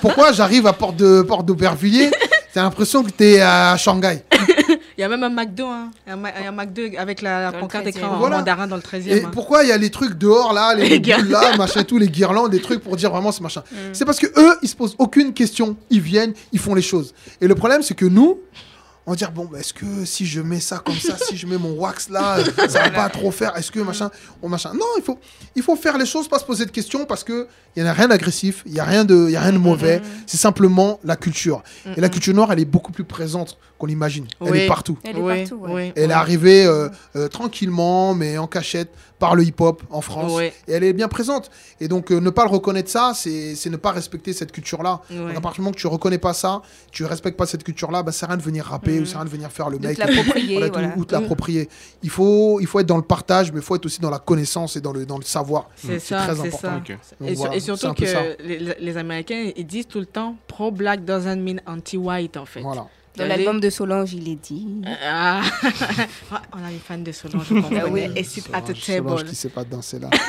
Pourquoi 0.00 0.32
j'arrive 0.32 0.66
à 0.66 0.72
Porte, 0.72 0.96
de, 0.96 1.22
Porte 1.22 1.46
d'Aubervilliers? 1.46 2.10
T'as 2.52 2.62
l'impression 2.62 3.04
que 3.04 3.10
t'es 3.10 3.40
à 3.40 3.76
Shanghai. 3.76 4.24
Il 4.98 5.02
y 5.02 5.04
a 5.04 5.08
même 5.08 5.22
un 5.22 5.28
McDo, 5.28 5.66
hein. 5.66 5.90
un, 6.06 6.16
Ma- 6.16 6.30
un 6.48 6.52
McDo 6.52 6.82
avec 6.96 7.20
la, 7.20 7.52
pancarte 7.52 7.84
13e. 7.84 7.88
écrit 7.88 8.04
en 8.04 8.16
Voilà. 8.16 8.38
mandarin 8.38 8.66
dans 8.66 8.76
le 8.76 8.82
13e. 8.82 9.08
Et 9.08 9.24
hein. 9.24 9.30
pourquoi 9.30 9.62
il 9.62 9.68
y 9.68 9.72
a 9.72 9.76
les 9.76 9.90
trucs 9.90 10.14
dehors 10.16 10.52
là, 10.54 10.74
les, 10.74 10.88
Les 10.98 10.98
boules 11.00 11.28
là, 11.28 11.56
machin 11.56 11.82
tout, 11.84 11.98
les 11.98 12.08
guirlandes, 12.08 12.50
des 12.50 12.62
trucs 12.62 12.80
pour 12.82 12.96
dire 12.96 13.10
vraiment 13.10 13.30
ce 13.32 13.42
machin. 13.42 13.62
C'est 13.92 14.04
parce 14.06 14.18
que 14.18 14.26
eux, 14.40 14.56
ils 14.62 14.68
se 14.68 14.74
posent 14.76 14.96
aucune 14.98 15.34
question, 15.34 15.76
ils 15.90 16.00
viennent, 16.00 16.32
ils 16.52 16.58
font 16.58 16.74
les 16.74 16.82
choses. 16.82 17.12
Et 17.42 17.46
le 17.46 17.54
problème, 17.54 17.82
c'est 17.82 17.94
que 17.94 18.06
nous, 18.06 18.38
on 19.06 19.12
va 19.12 19.16
dire 19.16 19.30
bon, 19.30 19.44
bah, 19.44 19.60
est-ce 19.60 19.72
que 19.72 20.04
si 20.04 20.26
je 20.26 20.40
mets 20.40 20.58
ça 20.60 20.78
comme 20.78 20.96
ça, 20.96 21.16
si 21.16 21.36
je 21.36 21.46
mets 21.46 21.58
mon 21.58 21.72
wax 21.74 22.08
là, 22.08 22.38
ça 22.68 22.82
va 22.82 22.90
pas 22.90 23.08
trop 23.08 23.30
faire. 23.30 23.56
Est-ce 23.56 23.70
que 23.70 23.78
machin, 23.80 24.10
on 24.42 24.48
machin. 24.48 24.72
Non, 24.74 24.86
il 24.98 25.02
faut, 25.02 25.18
il 25.54 25.62
faut 25.62 25.76
faire 25.76 25.96
les 25.96 26.06
choses, 26.06 26.26
pas 26.28 26.38
se 26.40 26.44
poser 26.44 26.64
de 26.66 26.70
questions 26.72 27.04
parce 27.06 27.22
que 27.24 27.46
il 27.76 27.82
y 27.82 27.86
en 27.86 27.88
a 27.88 27.92
rien 27.92 28.08
d'agressif, 28.08 28.62
il 28.66 28.72
y 28.74 28.80
a 28.80 28.84
rien 28.84 29.04
de, 29.04 29.26
il 29.28 29.32
y 29.32 29.36
a 29.36 29.40
rien 29.40 29.52
de 29.52 29.58
mauvais. 29.58 30.00
C'est 30.26 30.38
simplement 30.38 30.98
la 31.04 31.14
culture. 31.16 31.62
Et 31.96 32.00
la 32.00 32.08
culture 32.08 32.34
noire, 32.34 32.52
elle 32.52 32.60
est 32.60 32.64
beaucoup 32.64 32.90
plus 32.92 33.04
présente 33.04 33.58
qu'on 33.78 33.86
l'imagine. 33.86 34.26
Elle 34.40 34.50
Oui. 34.50 34.58
est 34.60 34.66
partout. 34.66 34.98
Elle 35.04 35.18
est 35.18 35.20
Oui, 35.20 35.40
partout. 35.42 35.56
ouais. 35.66 35.72
oui, 35.72 35.92
Elle 35.94 36.04
est 36.04 36.06
oui. 36.06 36.12
arrivée 36.12 36.64
euh, 36.66 36.88
euh, 37.14 37.28
tranquillement, 37.28 38.14
mais 38.14 38.38
en 38.38 38.46
cachette, 38.46 38.90
par 39.18 39.34
le 39.34 39.44
hip-hop 39.44 39.82
en 39.90 40.00
France. 40.00 40.32
Ouais. 40.34 40.52
Et 40.68 40.72
elle 40.72 40.84
est 40.84 40.92
bien 40.92 41.08
présente. 41.08 41.50
Et 41.80 41.88
donc, 41.88 42.10
euh, 42.12 42.20
ne 42.20 42.30
pas 42.30 42.44
le 42.44 42.50
reconnaître 42.50 42.90
ça, 42.90 43.12
c'est 43.14 43.54
c'est 43.54 43.70
ne 43.70 43.76
pas 43.76 43.90
respecter 43.92 44.32
cette 44.32 44.52
culture-là. 44.52 45.00
Ouais. 45.10 45.34
À 45.36 45.40
partir 45.40 45.54
du 45.56 45.60
moment 45.62 45.72
que 45.72 45.78
tu 45.80 45.86
reconnais 45.86 46.18
pas 46.18 46.34
ça, 46.34 46.60
tu 46.92 47.04
respectes 47.04 47.36
pas 47.38 47.46
cette 47.46 47.64
culture-là, 47.64 48.02
bah, 48.02 48.12
à 48.20 48.26
rien 48.26 48.36
de 48.36 48.42
venir 48.42 48.64
rapper 48.66 48.96
Mhm. 48.96 49.02
ou 49.02 49.04
ça 49.06 49.10
sert 49.12 49.16
à 49.16 49.20
rien 49.22 49.30
de 49.30 49.34
venir 49.36 49.50
faire 49.50 49.70
le 49.70 49.78
De 49.78 49.86
mec. 49.88 49.98
Voilà, 50.52 50.68
voilà. 50.68 50.88
tout- 50.88 51.00
ou 51.00 51.04
te 51.04 51.14
l'approprier. 51.14 51.68
Il 52.02 52.10
faut, 52.10 52.60
il 52.60 52.66
faut 52.66 52.80
être 52.80 52.86
dans 52.86 52.96
le 52.96 53.02
partage, 53.02 53.52
mais 53.52 53.58
il 53.60 53.64
faut 53.64 53.76
être 53.76 53.86
aussi 53.86 54.00
dans 54.00 54.10
la 54.10 54.18
connaissance 54.18 54.76
et 54.76 54.80
dans 54.80 54.92
le, 54.92 55.06
dans 55.06 55.18
le 55.18 55.24
savoir. 55.24 55.68
C'est 55.76 55.98
ça, 55.98 56.18
très 56.24 56.34
c'est 56.34 56.40
important. 56.48 56.58
ça. 56.68 56.76
Ok. 56.76 56.98
Donc 57.20 57.30
Et, 57.30 57.34
voilà, 57.34 57.54
et 57.56 57.60
c'est 57.60 57.64
surtout 57.76 57.94
que 57.94 58.80
les 58.82 58.96
Américains, 58.96 59.50
ils 59.56 59.66
disent 59.66 59.86
tout 59.86 60.00
le 60.00 60.06
temps 60.06 60.36
pro-black 60.46 61.04
doesn't 61.04 61.36
mean 61.36 61.60
anti-white, 61.66 62.36
en 62.36 62.44
fait. 62.46 62.60
Voilà. 62.60 62.86
Dans 63.16 63.26
l'album 63.26 63.60
de 63.60 63.70
Solange, 63.70 64.12
il 64.12 64.28
est 64.28 64.34
dit. 64.36 64.66
Ah. 65.04 65.40
On 66.52 66.64
a 66.64 66.70
une 66.70 66.78
fan 66.78 67.02
de 67.02 67.12
Solange, 67.12 67.48
comprends. 67.48 67.70
Ah 67.80 67.88
oui. 67.90 68.08
Et 68.14 68.22
sit 68.24 68.44
at 68.52 68.60
the 68.62 68.74
Solange 68.76 69.16
table. 69.20 69.28
qui 69.30 69.34
sait 69.34 69.48
pas 69.48 69.64
danser 69.64 69.98
là. 69.98 70.10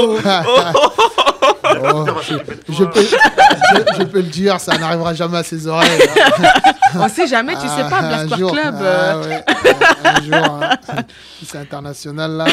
Oh 0.00 0.18
Oh, 0.24 1.32
je, 1.74 2.34
je 2.72 2.84
peux, 2.84 3.00
je, 3.02 3.98
je 3.98 4.02
peux 4.04 4.18
le 4.18 4.22
dire, 4.28 4.58
ça 4.60 4.76
n'arrivera 4.78 5.14
jamais 5.14 5.38
à 5.38 5.42
ses 5.42 5.66
oreilles. 5.66 6.00
On 6.94 7.08
sait 7.08 7.26
jamais, 7.26 7.54
tu 7.54 7.60
sais 7.68 7.88
pas, 7.88 7.98
Ah, 8.00 8.08
Black 8.08 8.20
un 8.20 8.24
Square 8.26 8.38
jour, 8.38 8.52
Club. 8.52 8.74
ah, 8.80 9.18
ouais, 9.20 9.44
un, 10.04 10.08
un 10.14 10.22
jour, 10.22 10.58
hein. 10.62 10.70
C'est 11.44 11.58
international 11.58 12.30
là. 12.32 12.44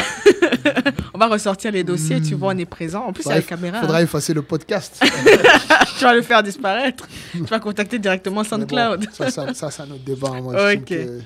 On 1.14 1.18
va 1.18 1.26
ressortir 1.28 1.72
les 1.72 1.82
dossiers, 1.84 2.20
tu 2.20 2.34
vois, 2.34 2.52
on 2.54 2.58
est 2.58 2.64
présent. 2.66 3.06
En 3.06 3.12
plus, 3.12 3.22
c'est 3.22 3.30
à 3.30 3.34
la 3.36 3.40
Bref, 3.40 3.48
caméra. 3.48 3.80
faudra 3.80 3.98
hein. 3.98 4.02
effacer 4.02 4.34
le 4.34 4.42
podcast. 4.42 5.02
tu 5.98 6.04
vas 6.04 6.14
le 6.14 6.20
faire 6.22 6.42
disparaître. 6.42 7.06
tu 7.32 7.38
vas 7.44 7.58
contacter 7.58 7.98
directement 7.98 8.42
bon, 8.42 8.48
SoundCloud. 8.48 9.06
ça, 9.12 9.30
ça, 9.30 9.54
ça, 9.54 9.70
c'est 9.70 9.82
un 9.82 9.86
autre 9.92 10.04
débat. 10.04 10.28
hein. 10.34 10.40
Moi, 10.42 10.54
je 10.56 10.74
Ok. 10.76 10.84
trouve 10.84 10.86
que 10.86 11.20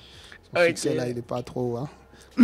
son 0.54 0.60
Ok. 0.60 0.66
succès 0.68 0.94
là, 0.94 1.08
il 1.08 1.18
est 1.18 1.22
pas 1.26 1.42
trop. 1.42 1.78
Hein. 1.78 1.88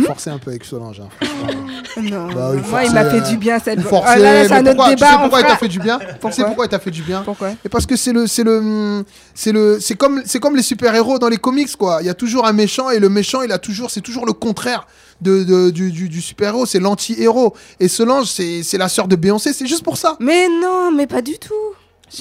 Forcé 0.05 0.29
un 0.29 0.37
peu 0.37 0.51
avec 0.51 0.63
Solange. 0.65 0.99
Hein, 1.01 1.09
franchement. 1.21 1.61
Non, 2.01 2.27
Bah 2.33 2.51
oui, 2.53 2.61
moi, 2.69 2.83
il 2.83 2.93
m'a 2.93 3.09
fait 3.09 3.17
euh, 3.21 3.29
du 3.29 3.37
bien 3.37 3.59
cette 3.59 3.81
Forcé, 3.81 4.07
Ah, 4.09 4.19
là, 4.19 4.43
là, 4.43 4.55
un 4.55 4.59
autre 4.61 4.69
pourquoi, 4.75 4.89
tu 4.89 4.95
débat. 4.95 5.07
sais 5.09 5.15
on 5.15 5.19
pourquoi 5.21 5.39
il 5.41 5.45
t'a 5.47 5.57
fait 5.57 5.67
du 5.67 5.79
bien? 5.79 5.99
Tu 5.99 6.05
sais 6.05 6.17
Pourquoi 6.19 6.45
pourquoi 6.45 6.65
il 6.65 6.69
t'a 6.69 6.79
fait 6.79 6.91
du 6.91 7.01
bien? 7.03 7.21
Pourquoi? 7.23 7.51
Et 7.65 7.69
parce 7.69 7.85
que 7.85 7.95
c'est 7.95 8.13
le, 8.13 8.27
c'est 8.27 8.43
le, 8.43 9.03
c'est 9.33 9.51
le, 9.51 9.79
c'est 9.79 9.95
comme, 9.95 10.21
c'est 10.25 10.39
comme 10.39 10.55
les 10.55 10.61
super 10.63 10.93
héros 10.95 11.19
dans 11.19 11.29
les 11.29 11.37
comics 11.37 11.75
quoi. 11.77 11.99
Il 12.01 12.05
y 12.05 12.09
a 12.09 12.13
toujours 12.13 12.45
un 12.45 12.53
méchant 12.53 12.89
et 12.89 12.99
le 12.99 13.09
méchant, 13.09 13.41
il 13.41 13.51
a 13.51 13.57
toujours, 13.57 13.89
c'est 13.91 14.01
toujours 14.01 14.25
le 14.25 14.33
contraire 14.33 14.85
de, 15.21 15.43
de- 15.43 15.69
du, 15.71 15.91
du, 15.91 16.09
du 16.09 16.21
super 16.21 16.49
héros, 16.49 16.65
c'est 16.65 16.79
l'anti-héros. 16.79 17.53
Et 17.79 17.87
Solange, 17.87 18.27
c'est, 18.27 18.61
c'est 18.63 18.77
la 18.77 18.89
sœur 18.89 19.07
de 19.07 19.15
Beyoncé, 19.15 19.53
c'est 19.53 19.67
juste 19.67 19.83
pour 19.83 19.97
ça. 19.97 20.15
Mais 20.19 20.47
non, 20.49 20.91
mais 20.91 21.07
pas 21.07 21.21
du 21.21 21.37
tout. 21.39 21.53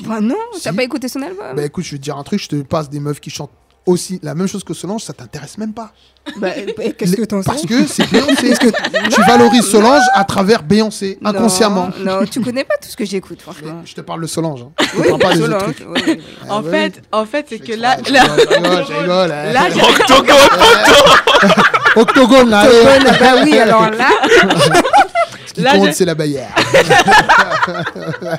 Bah 0.05 0.20
non, 0.20 0.35
t'as 0.62 0.70
Si. 0.70 0.77
pas 0.77 0.82
écouté 0.82 1.07
son 1.07 1.23
album 1.23 1.55
Bah 1.55 1.65
écoute, 1.65 1.85
je 1.85 1.93
vais 1.93 1.98
te 1.98 2.03
dire 2.03 2.16
un 2.16 2.24
truc, 2.24 2.40
je 2.43 2.48
te 2.48 2.57
passe 2.62 2.90
des 2.90 2.98
meufs 2.98 3.20
qui 3.20 3.31
chantent 3.31 3.51
aussi 3.87 4.19
la 4.23 4.35
même 4.35 4.49
chose 4.49 4.65
que 4.65 4.75
Solange, 4.75 5.03
ça 5.05 5.13
t'intéresse 5.13 5.57
même 5.59 5.73
pas. 5.73 5.93
Bah, 6.39 6.49
qu'est-ce 6.99 7.15
que 7.15 7.23
t'en 7.25 7.41
sais 7.41 7.47
Parce 7.47 7.65
que 7.67 7.87
c'est 7.87 8.11
Beyoncé. 8.11 8.53
tu 9.11 9.23
valorises 9.29 9.71
Solange 9.71 10.03
à 10.13 10.25
travers 10.25 10.65
Beyoncé, 10.65 11.21
inconsciemment. 11.25 11.91
Non, 12.01 12.27
tu 12.27 12.41
connais 12.41 12.65
pas 12.65 12.75
tout 12.83 12.89
ce 12.89 12.97
que 12.97 13.05
j'écoute, 13.05 13.41
franchement. 13.41 13.83
Je 13.85 13.95
te 13.95 14.01
parle 14.01 14.23
de 14.23 14.27
Solange. 14.27 14.63
Hein. 14.63 14.73
Je 14.81 14.87
te 14.87 14.97
Oui, 14.99 15.09
parle 15.11 15.21
pas 15.21 15.35
des 15.35 15.43
autres 15.43 15.53
Solange, 15.61 15.75
trucs. 15.77 15.87
oui, 15.89 16.03
oui, 16.05 16.15
oui. 16.19 16.51
En 16.51 16.65
fait, 16.65 17.01
en 17.13 17.25
fait, 17.27 17.47
c'est 17.49 17.61
que 17.61 17.75
là, 17.75 17.97
là, 18.11 18.23
rigole, 18.25 19.29
là, 19.29 19.69
Octogone, 21.97 22.51
là. 22.51 22.65
Octogone, 22.65 23.17
bah 23.21 23.35
oui, 23.45 23.57
alors 23.59 23.89
là. 23.93 24.09
Qui 25.57 25.62
Là, 25.62 25.73
compte, 25.73 25.95
c'est 25.95 26.05
la 26.05 26.15
baillère. 26.15 26.55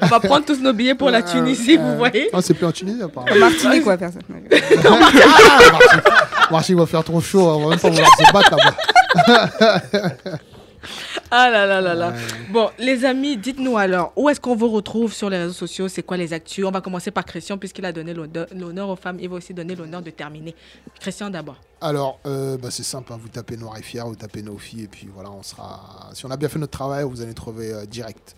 on 0.00 0.06
va 0.06 0.20
prendre 0.20 0.44
tous 0.44 0.60
nos 0.60 0.72
billets 0.72 0.94
pour 0.94 1.10
la 1.10 1.20
Tunisie, 1.20 1.76
vous 1.76 1.96
voyez. 1.96 2.30
Non, 2.32 2.40
c'est 2.40 2.54
plus 2.54 2.64
en 2.64 2.70
Tunisie, 2.70 3.02
apparemment. 3.02 3.34
En 3.34 3.38
Martinique, 3.40 3.82
quoi, 3.82 3.96
personne. 3.96 4.22
Ah, 4.86 4.98
Marcy. 5.00 5.18
Marcy 6.52 6.74
va 6.74 6.86
faire 6.86 7.02
trop 7.02 7.20
chaud, 7.20 7.40
on 7.40 7.64
va 7.64 7.70
même 7.70 7.80
pas 7.80 7.90
vouloir 7.90 8.08
se 8.16 8.32
battre 8.32 8.56
là-bas. 8.56 9.80
Ah 11.30 11.50
là 11.50 11.66
là 11.66 11.80
là 11.80 11.94
là. 11.94 12.14
Bon, 12.50 12.70
les 12.78 13.04
amis, 13.04 13.36
dites-nous 13.36 13.76
alors, 13.76 14.12
où 14.16 14.28
est-ce 14.28 14.40
qu'on 14.40 14.54
vous 14.56 14.70
retrouve 14.70 15.12
sur 15.12 15.28
les 15.30 15.38
réseaux 15.38 15.52
sociaux? 15.52 15.88
C'est 15.88 16.02
quoi 16.02 16.16
les 16.16 16.32
actus? 16.32 16.64
On 16.64 16.70
va 16.70 16.80
commencer 16.80 17.10
par 17.10 17.24
Christian, 17.24 17.58
puisqu'il 17.58 17.84
a 17.84 17.92
donné 17.92 18.14
l'honneur 18.14 18.88
aux 18.88 18.96
femmes. 18.96 19.18
Il 19.20 19.28
va 19.28 19.36
aussi 19.36 19.52
donner 19.54 19.74
l'honneur 19.74 20.02
de 20.02 20.10
terminer. 20.10 20.54
Christian 21.00 21.30
d'abord. 21.30 21.56
Alors, 21.80 22.18
euh, 22.26 22.56
bah, 22.56 22.68
c'est 22.70 22.82
simple, 22.82 23.12
hein, 23.12 23.18
vous 23.20 23.28
tapez 23.28 23.56
Noir 23.56 23.76
et 23.76 23.82
Fier, 23.82 24.06
vous 24.06 24.14
tapez 24.16 24.42
nos 24.42 24.56
filles, 24.58 24.84
et 24.84 24.88
puis 24.88 25.08
voilà, 25.12 25.30
on 25.30 25.42
sera. 25.42 26.10
Si 26.14 26.24
on 26.24 26.30
a 26.30 26.36
bien 26.36 26.48
fait 26.48 26.58
notre 26.58 26.72
travail, 26.78 27.04
vous 27.04 27.20
allez 27.20 27.34
trouver 27.34 27.72
euh, 27.72 27.84
direct. 27.84 28.34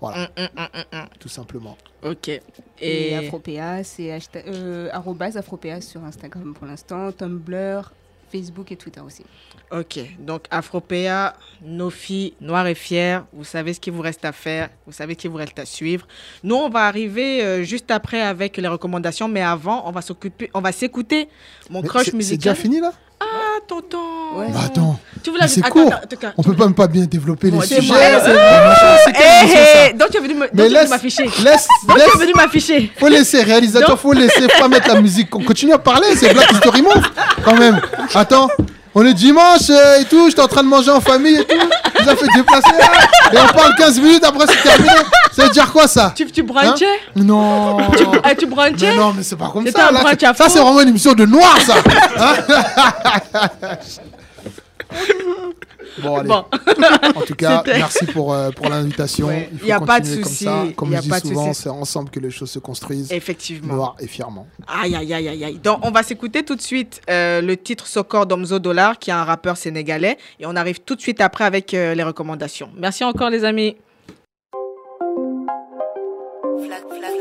Voilà, 0.00 0.30
Hum, 0.36 0.48
hum, 0.56 0.66
hum, 0.92 1.06
tout 1.18 1.28
simplement. 1.28 1.76
Ok. 2.02 2.28
Et 2.28 2.40
Et 2.80 3.16
Afropéa, 3.16 3.84
c'est 3.84 4.04
hashtag- 4.16 4.44
euh, 4.46 4.88
Afropéa 4.92 5.80
sur 5.80 6.02
Instagram 6.04 6.54
pour 6.54 6.66
l'instant, 6.66 7.10
Tumblr, 7.12 7.92
Facebook 8.30 8.70
et 8.72 8.76
Twitter 8.76 9.00
aussi. 9.00 9.24
Ok, 9.72 9.98
donc 10.18 10.44
Afropéa, 10.50 11.34
nos 11.62 11.90
filles, 11.90 12.34
Noir 12.40 12.66
et 12.66 12.74
Fier, 12.74 13.24
vous 13.32 13.44
savez 13.44 13.72
ce 13.74 13.80
qu'il 13.80 13.92
vous 13.92 14.02
reste 14.02 14.24
à 14.24 14.32
faire, 14.32 14.68
vous 14.86 14.92
savez 14.92 15.14
ce 15.14 15.18
qu'il 15.18 15.30
vous 15.30 15.36
reste 15.36 15.58
à 15.58 15.64
suivre. 15.64 16.06
Nous, 16.42 16.54
on 16.56 16.68
va 16.68 16.86
arriver 16.86 17.42
euh, 17.42 17.62
juste 17.62 17.90
après 17.90 18.20
avec 18.20 18.56
les 18.56 18.68
recommandations, 18.68 19.28
mais 19.28 19.42
avant, 19.42 19.88
on 19.88 19.92
va 19.92 20.02
s'occuper, 20.02 20.50
on 20.54 20.60
va 20.60 20.72
s'écouter 20.72 21.28
mon 21.68 21.82
Mais 21.82 21.88
crush 21.88 22.04
c'est- 22.06 22.10
C'est 22.10 22.16
musical. 22.16 22.38
déjà 22.38 22.54
fini 22.54 22.80
là? 22.80 22.92
Ah, 23.20 23.58
tonton. 23.68 23.98
Ouais. 24.36 24.46
Bah 24.50 24.60
attends, 24.66 24.98
Tu 25.22 25.30
la 25.38 25.46
c'est 25.46 25.60
court. 25.62 25.92
attends, 25.92 26.16
attends, 26.26 26.32
On 26.38 26.42
peut 26.42 26.54
même 26.58 26.74
pas 26.74 26.86
bien 26.86 27.04
développer 27.04 27.50
Bon, 27.50 27.60
les 27.60 27.66
sujets. 27.66 27.82
donc 29.94 30.10
tu 30.10 30.16
es 30.16 30.20
venu 30.20 30.34
laisse, 30.72 30.88
m'afficher. 30.88 31.24
laisse, 31.24 31.66
Donc 31.86 31.96
tu 31.96 32.02
es 32.02 32.06
laisse. 32.06 32.16
venu 32.18 32.32
m'afficher. 32.34 32.92
Faut 32.98 33.08
laisser, 33.08 33.42
réalisateur, 33.42 33.90
Donc- 33.90 33.98
faut 33.98 34.12
laisser, 34.12 34.46
pas 34.58 34.68
mettre 34.68 34.88
la 34.88 35.00
musique. 35.00 35.34
On 35.36 35.42
continue 35.44 35.72
à 35.74 35.78
parler, 35.78 36.06
c'est 36.16 36.32
Black 36.32 36.50
History 36.52 36.82
Month, 36.82 37.04
quand 37.44 37.56
même. 37.56 37.80
Attends, 38.14 38.48
on 38.94 39.04
est 39.06 39.14
dimanche 39.14 39.70
euh, 39.70 40.00
et 40.00 40.04
tout, 40.04 40.28
j'étais 40.28 40.42
en 40.42 40.48
train 40.48 40.62
de 40.62 40.68
manger 40.68 40.90
en 40.90 41.00
famille 41.00 41.36
et 41.36 41.44
tout. 41.44 41.56
Avez 42.00 42.16
fait 42.16 42.26
déplacer 42.34 42.72
là, 42.78 42.88
et 43.32 43.36
on 43.38 43.52
parle 43.56 43.74
15 43.76 44.00
minutes 44.00 44.24
après 44.24 44.46
c'est 44.48 44.62
terminé. 44.62 44.90
Ça 45.32 45.44
veut 45.44 45.50
dire 45.50 45.70
quoi 45.72 45.86
ça 45.86 46.12
Tu, 46.16 46.26
tu 46.26 46.42
brunchais 46.42 46.84
Hein 46.86 47.10
Non. 47.16 47.76
tu, 47.96 48.04
ah, 48.24 48.34
tu 48.34 48.46
brunchais 48.46 48.96
non, 48.96 49.12
mais 49.16 49.22
c'est 49.22 49.36
pas 49.36 49.50
comme 49.52 49.66
ça. 49.66 49.90
là, 49.92 50.00
ça, 50.18 50.34
fond. 50.34 50.44
c'est 50.48 50.58
vraiment 50.60 50.80
une 50.80 50.88
émission 50.88 51.12
de 51.12 51.24
noir, 51.26 51.56
ça. 51.64 51.74
Hein 52.18 52.34
bon, 55.98 56.16
allez. 56.16 56.28
Bon. 56.28 56.44
En 57.14 57.22
tout 57.22 57.34
cas, 57.34 57.62
merci 57.66 58.06
pour, 58.06 58.32
euh, 58.32 58.50
pour 58.50 58.68
l'invitation. 58.68 59.26
Ouais, 59.28 59.48
Il 59.52 59.58
faut 59.58 59.66
y 59.66 59.72
a 59.72 59.80
pas 59.80 60.00
de 60.00 60.06
souci, 60.06 60.44
Comme, 60.44 60.72
comme 60.74 60.92
y 60.92 60.96
a 60.96 61.00
je 61.00 61.08
pas 61.08 61.20
dis 61.20 61.28
de 61.28 61.34
souvent, 61.34 61.52
c'est 61.52 61.68
ensemble 61.68 62.10
que 62.10 62.20
les 62.20 62.30
choses 62.30 62.50
se 62.50 62.58
construisent. 62.58 63.12
Effectivement. 63.12 63.74
Noir 63.74 63.96
et 64.00 64.06
fièrement. 64.06 64.46
Aïe, 64.66 64.94
aïe, 64.94 65.12
aïe, 65.12 65.28
aïe, 65.28 65.44
aïe. 65.44 65.58
Donc, 65.62 65.80
on 65.82 65.90
va 65.90 66.02
s'écouter 66.02 66.44
tout 66.44 66.56
de 66.56 66.62
suite 66.62 67.00
euh, 67.10 67.40
le 67.40 67.56
titre 67.56 67.86
Sokor 67.86 68.26
d'Omzo 68.26 68.58
Dollar, 68.58 68.98
qui 68.98 69.10
est 69.10 69.14
un 69.14 69.24
rappeur 69.24 69.56
sénégalais. 69.56 70.18
Et 70.38 70.46
on 70.46 70.56
arrive 70.56 70.80
tout 70.80 70.94
de 70.94 71.00
suite 71.00 71.20
après 71.20 71.44
avec 71.44 71.74
euh, 71.74 71.94
les 71.94 72.02
recommandations. 72.02 72.70
Merci 72.76 73.04
encore, 73.04 73.30
les 73.30 73.44
amis. 73.44 73.76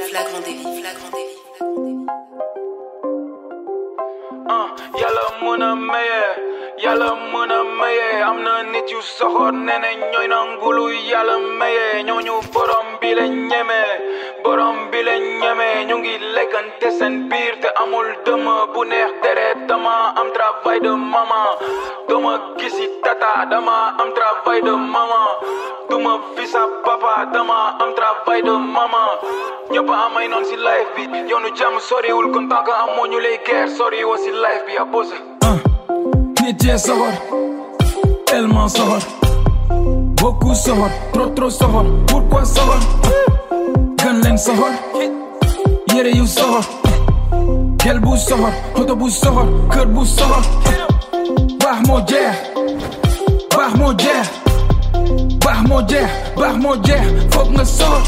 Flagrant 0.10 0.40
délit, 0.40 0.82
flagrant 0.82 1.10
délit. 1.14 1.40
Yàlla 6.84 7.10
mën 7.32 7.52
a 7.52 7.64
maye 7.80 8.22
am 8.30 8.38
nit 8.72 8.88
yu 8.92 9.02
soxor 9.02 9.52
nene 9.52 9.90
ñooy 10.12 10.28
nangulu 10.28 10.86
yàlla 11.12 11.36
maye. 11.60 12.04
Ñooñu 12.08 12.34
borom 12.54 12.88
bi 13.02 13.14
la 13.18 13.26
ñeme 13.28 13.80
borom 14.44 14.78
bi 14.92 15.00
la 15.08 15.16
ñeme. 15.42 15.68
Ñu 15.88 15.96
ngi 16.00 16.14
lekkante 16.36 16.88
seen 16.98 17.30
biir 17.30 17.56
te 17.62 17.68
amul 17.82 18.08
dëma 18.26 18.54
bu 18.74 18.84
neex 18.86 19.12
deret. 19.24 19.58
Dama 19.68 20.14
am 20.20 20.28
travail 20.34 20.80
de 20.82 20.90
maman 20.90 21.48
dama 22.08 22.56
gisi 22.58 22.86
tata 23.04 23.46
dama 23.52 23.96
am 24.02 24.10
travail 24.18 24.62
de 24.64 24.72
maman 24.72 25.28
duma 25.90 26.14
bisa 26.36 26.62
papa 26.86 27.26
dama 27.34 27.78
am 27.82 27.94
travail 27.96 28.42
de 28.44 28.52
maman 28.76 29.10
ñëpp 29.72 29.90
amay 30.06 30.28
noon 30.28 30.46
si 30.46 30.56
life 30.56 30.90
bi 30.96 31.04
yoonu 31.30 31.50
jàmm 31.56 31.80
soriwul 31.80 32.32
kon 32.34 32.48
tant 32.50 32.64
que 32.66 32.72
amoo 32.72 33.06
ñu 33.12 33.20
lay 33.20 33.38
guerre 33.46 33.68
sori 33.78 34.04
woo 34.04 34.18
si 34.18 34.32
life 34.32 34.64
bi 34.68 34.78
abose 34.78 35.14
Nit 35.14 35.66
uh. 35.66 35.79
Yee 36.58 36.78
soxor 36.78 37.14
tellement 38.26 38.68
soxor 38.70 39.02
beaucoup 40.20 40.56
soxor 40.56 40.90
trop 41.14 41.30
trop 41.36 41.50
soxor 41.50 41.86
pourquoi 42.08 42.44
soxor 42.46 42.80
gën 44.00 44.16
leen 44.24 44.38
soxor 44.38 44.74
yére 45.94 46.12
yu 46.18 46.26
soxor 46.28 46.64
gel 47.84 48.00
bu 48.00 48.18
soxor 48.18 48.54
oto 48.80 48.96
bu 48.96 49.10
soxor 49.10 49.48
kër 49.74 49.86
bu 49.94 50.06
soxor 50.06 50.44
baax 51.62 51.80
moo 51.88 52.00
jeex 52.10 52.36
baax 53.56 53.72
moo 53.80 53.94
jeex 54.02 54.28
baax 55.46 55.60
moo 55.70 55.82
jeex 55.90 56.10
baax 56.40 56.56
moo 56.64 56.76
jeex 56.88 57.06
foog 57.34 57.48
nga 57.54 57.66
soxor 57.66 58.04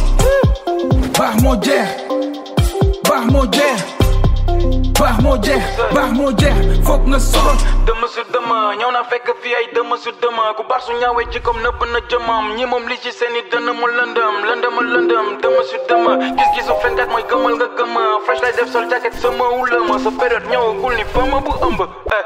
baax 4.99 5.21
moo 5.23 5.37
jeex 5.37 5.63
baax 5.93 6.11
moo 6.13 6.31
jeex 6.31 6.31
baax 6.31 6.31
moo 6.31 6.31
jeex 6.31 6.53
baax 6.53 6.57
moo 6.61 6.71
jeex 6.71 6.85
foog 6.85 7.01
nga 7.09 7.19
soxor 7.19 7.55
dëmm 7.87 8.01
su 8.13 8.21
dëmm 8.33 8.49
ñëw 8.79 8.91
na 8.95 9.03
fekk 9.09 9.27
fii 9.41 9.55
ay 9.59 9.65
dëmm 9.75 9.91
su 10.03 10.11
dëmm 10.21 10.37
ku 10.57 10.63
baax 10.69 10.85
su 10.85 10.93
ñaawee 11.01 11.27
ci 11.31 11.39
comme 11.41 11.61
nëbb 11.65 11.79
na 11.93 11.99
jëmam 12.09 12.45
ñi 12.57 12.65
moom 12.65 12.87
li 12.89 12.97
ci 13.03 13.11
seeni 13.11 13.41
dënn 13.51 13.67
mu 13.79 13.85
lëndëm 13.97 14.35
lëndëm 14.47 14.75
lëndëm 14.93 15.27
dëmm 15.41 15.57
su 15.69 15.77
dëmm 15.89 16.05
gis-gisu 16.37 16.73
fenkat 16.81 17.09
mooy 17.09 17.23
gëmal 17.29 17.55
nga 17.57 17.67
gëmm 17.77 17.95
fresh 18.25 18.41
lay 18.43 18.53
def 18.57 18.71
sol 18.71 18.85
jacket 18.89 19.13
sama 19.21 19.45
wulama 19.57 19.99
sa 20.03 20.11
période 20.19 20.45
ñëwagul 20.51 20.93
ni 20.95 21.05
fama 21.13 21.39
bu 21.45 21.51
ëmb 21.67 21.81
eh. 22.17 22.23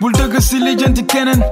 bul 0.00 0.12
dëgg 0.12 0.40
si 0.40 0.58
lijjanti 0.58 1.06
keneen 1.06 1.42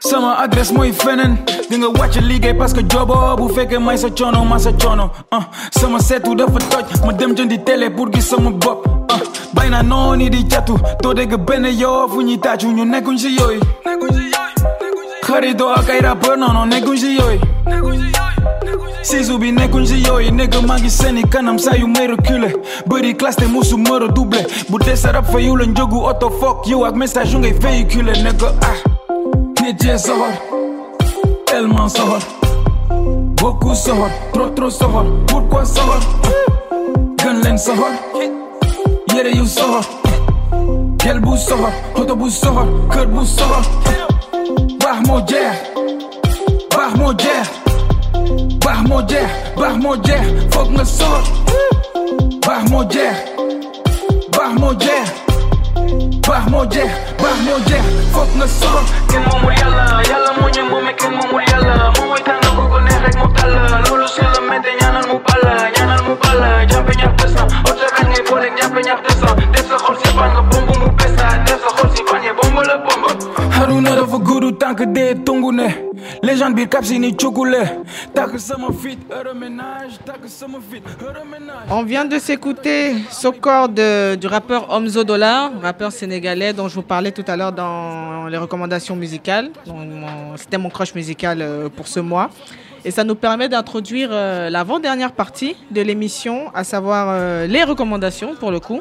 sama 0.00 0.34
adresse 0.42 0.72
mooy 0.72 0.92
feneen 0.92 1.36
di 1.70 1.76
nga 1.78 1.88
wàcc 1.98 2.16
liggéey 2.22 2.54
parce 2.54 2.72
que 2.74 2.82
jobo 2.88 3.14
bu 3.36 3.52
fekkee 3.54 3.78
may 3.78 3.96
sa 3.98 4.08
coono 4.10 4.44
ma 4.44 4.58
sa 4.58 4.72
coono 4.72 5.10
ah 5.30 5.44
sama 5.70 6.00
seetu 6.00 6.34
dafa 6.34 6.58
toj 6.70 6.86
ma 7.06 7.12
dem 7.12 7.34
jëndi 7.36 7.62
télé 7.64 7.90
pour 7.90 8.10
gis 8.12 8.22
sama 8.30 8.50
bopp 8.50 8.89
bay 9.54 9.68
naa 9.70 9.82
nooni 9.82 10.30
di 10.30 10.44
catu 10.46 10.74
doo 11.02 11.14
dégg 11.14 11.34
benn 11.46 11.66
yoo 11.66 12.08
fu 12.08 12.22
ñuy 12.22 12.38
tàccu 12.38 12.66
ñu 12.72 12.84
nekkuñ 12.84 13.18
si 13.18 13.36
yooyu 13.38 13.60
xaritoo 15.26 15.72
ak 15.78 15.90
ay 15.90 16.00
rappeur 16.00 16.36
non 16.36 16.66
nekkuñ 16.68 16.96
si 16.96 17.16
yooyu 17.18 17.40
siisu 19.02 19.38
bi 19.38 19.52
nekkuñ 19.52 19.86
si 19.86 20.02
yooyu 20.06 20.30
nekk 20.30 20.54
maa 20.66 20.78
ngi 20.78 20.90
seeni 20.90 21.22
kanam 21.28 21.58
saa 21.58 21.76
yu 21.76 21.86
may 21.86 22.06
reculer 22.06 22.52
classe 23.16 23.36
te 23.36 23.46
musu 23.46 23.76
ma 23.76 23.98
redoubler 23.98 24.46
bu 24.68 24.78
dee 24.78 24.96
sa 24.96 25.12
rap 25.12 25.26
fa 25.32 25.40
yu 25.40 25.56
la 25.56 25.64
njogu 25.66 26.04
auto 26.06 26.30
foog 26.40 26.66
yow 26.66 26.84
ak 26.84 26.94
message 26.96 27.32
yu 27.32 27.38
ngay 27.38 27.52
véhiculer 27.52 28.16
nekk 28.22 28.42
ah. 28.62 28.76
Nit 29.62 29.82
yee 29.84 29.98
soxor 29.98 30.32
tellement 31.46 31.88
soxor 31.88 32.20
beaucoup 33.36 33.74
soxor 33.74 34.10
trop 34.32 34.50
trop 34.54 34.70
soxor 34.70 35.04
pourquoi 35.26 35.64
soxor 35.64 36.00
gën 37.18 37.40
leen 37.44 37.58
yére 39.14 39.30
yu 39.36 39.46
soxor 39.46 39.84
gel 41.02 41.20
bu 41.20 41.36
soxor 43.26 43.64
baax 44.80 44.98
moo 45.08 45.20
jeex 45.30 45.56
baax 46.76 46.92
moo 46.98 47.12
jeex 47.22 47.48
baax 48.64 48.80
moo 48.88 49.00
jeex 49.10 49.30
baax 49.60 49.74
moo 49.82 49.96
jeex 50.06 50.24
foog 50.52 50.68
nga 50.74 50.84
baax 52.46 52.62
moo 52.70 52.84
jeex 52.94 53.16
baax 54.36 54.52
moo 54.60 54.72
jeex 56.72 56.90
baax 57.22 57.40
moo 57.46 57.58
jeex 57.68 57.84
foog 58.12 58.28
nga 58.38 58.46
soxor 58.58 58.84
kenn 59.10 59.22
moomul 59.26 59.52
yàlla 59.60 59.84
yàlla 60.10 60.30
moo 60.40 60.48
ñu 60.54 60.62
moome 60.70 60.92
kenn 61.00 61.12
moomul 61.18 61.42
yàlla 61.50 61.74
moo 61.96 62.06
mooy 62.08 62.22
tànn 62.26 62.44
ko 62.56 62.62
ko 62.70 62.76
rek 63.04 63.14
mu 63.20 63.26
tàll 63.36 63.52
loolu 63.88 64.06
su 64.14 64.22
la 64.34 64.40
mette 64.50 64.70
ñaanal 64.80 65.04
mu 65.10 65.16
ball 65.26 65.44
ñaanal 65.76 66.00
mu 66.06 66.14
ball 66.22 66.42
On 81.70 81.82
vient 81.82 82.04
de 82.04 82.18
s'écouter 82.18 82.94
Sokor 83.10 83.68
de, 83.68 84.14
du 84.14 84.26
rappeur 84.26 84.72
Omzo 84.72 85.04
Dollar, 85.04 85.50
rappeur 85.60 85.92
sénégalais 85.92 86.52
dont 86.52 86.68
je 86.68 86.76
vous 86.76 86.82
parlais 86.82 87.12
tout 87.12 87.24
à 87.26 87.36
l'heure 87.36 87.52
dans 87.52 88.26
les 88.28 88.38
recommandations 88.38 88.96
musicales. 88.96 89.50
C'était 90.36 90.58
mon 90.58 90.70
crush 90.70 90.94
musical 90.94 91.42
euh, 91.42 91.68
pour 91.68 91.88
ce 91.88 92.00
mois. 92.00 92.30
Et 92.84 92.90
ça 92.90 93.04
nous 93.04 93.14
permet 93.14 93.48
d'introduire 93.48 94.08
euh, 94.12 94.48
l'avant-dernière 94.48 95.12
partie 95.12 95.54
de 95.70 95.82
l'émission, 95.82 96.50
à 96.54 96.64
savoir 96.64 97.08
euh, 97.10 97.46
les 97.46 97.62
recommandations 97.62 98.34
pour 98.34 98.50
le 98.50 98.60
coup. 98.60 98.80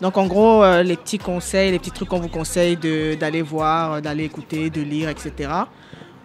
Donc 0.00 0.16
en 0.16 0.26
gros, 0.26 0.62
euh, 0.62 0.82
les 0.82 0.96
petits 0.96 1.18
conseils, 1.18 1.72
les 1.72 1.78
petits 1.78 1.90
trucs 1.90 2.08
qu'on 2.08 2.20
vous 2.20 2.28
conseille 2.28 2.76
d'aller 3.16 3.42
voir, 3.42 3.94
euh, 3.94 4.00
d'aller 4.00 4.24
écouter, 4.24 4.70
de 4.70 4.80
lire, 4.80 5.08
etc. 5.08 5.50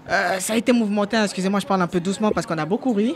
Euh, 0.10 0.40
ça 0.40 0.54
a 0.54 0.56
été 0.58 0.74
mouvementé, 0.74 1.16
hein. 1.16 1.24
excusez-moi, 1.24 1.62
je 1.62 1.66
parle 1.66 1.82
un 1.82 1.88
peu 1.88 2.02
doucement 2.02 2.32
parce 2.32 2.46
qu'on 2.46 2.58
a 2.58 2.66
beaucoup 2.66 2.94
ri. 2.94 3.16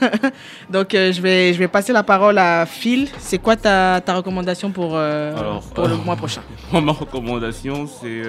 Donc 0.70 0.94
euh, 0.94 1.12
je, 1.12 1.20
vais, 1.20 1.52
je 1.52 1.58
vais 1.58 1.68
passer 1.68 1.92
la 1.92 2.02
parole 2.02 2.38
à 2.38 2.64
Phil. 2.64 3.08
C'est 3.18 3.38
quoi 3.38 3.54
ta, 3.54 4.00
ta 4.00 4.14
recommandation 4.14 4.70
pour, 4.70 4.96
Alors, 4.96 5.62
pour 5.74 5.86
le 5.86 5.96
mois 5.96 6.16
prochain? 6.16 6.40
Moi, 6.72 6.80
ma 6.80 6.92
recommandation, 6.92 7.86
c'est 7.86 8.22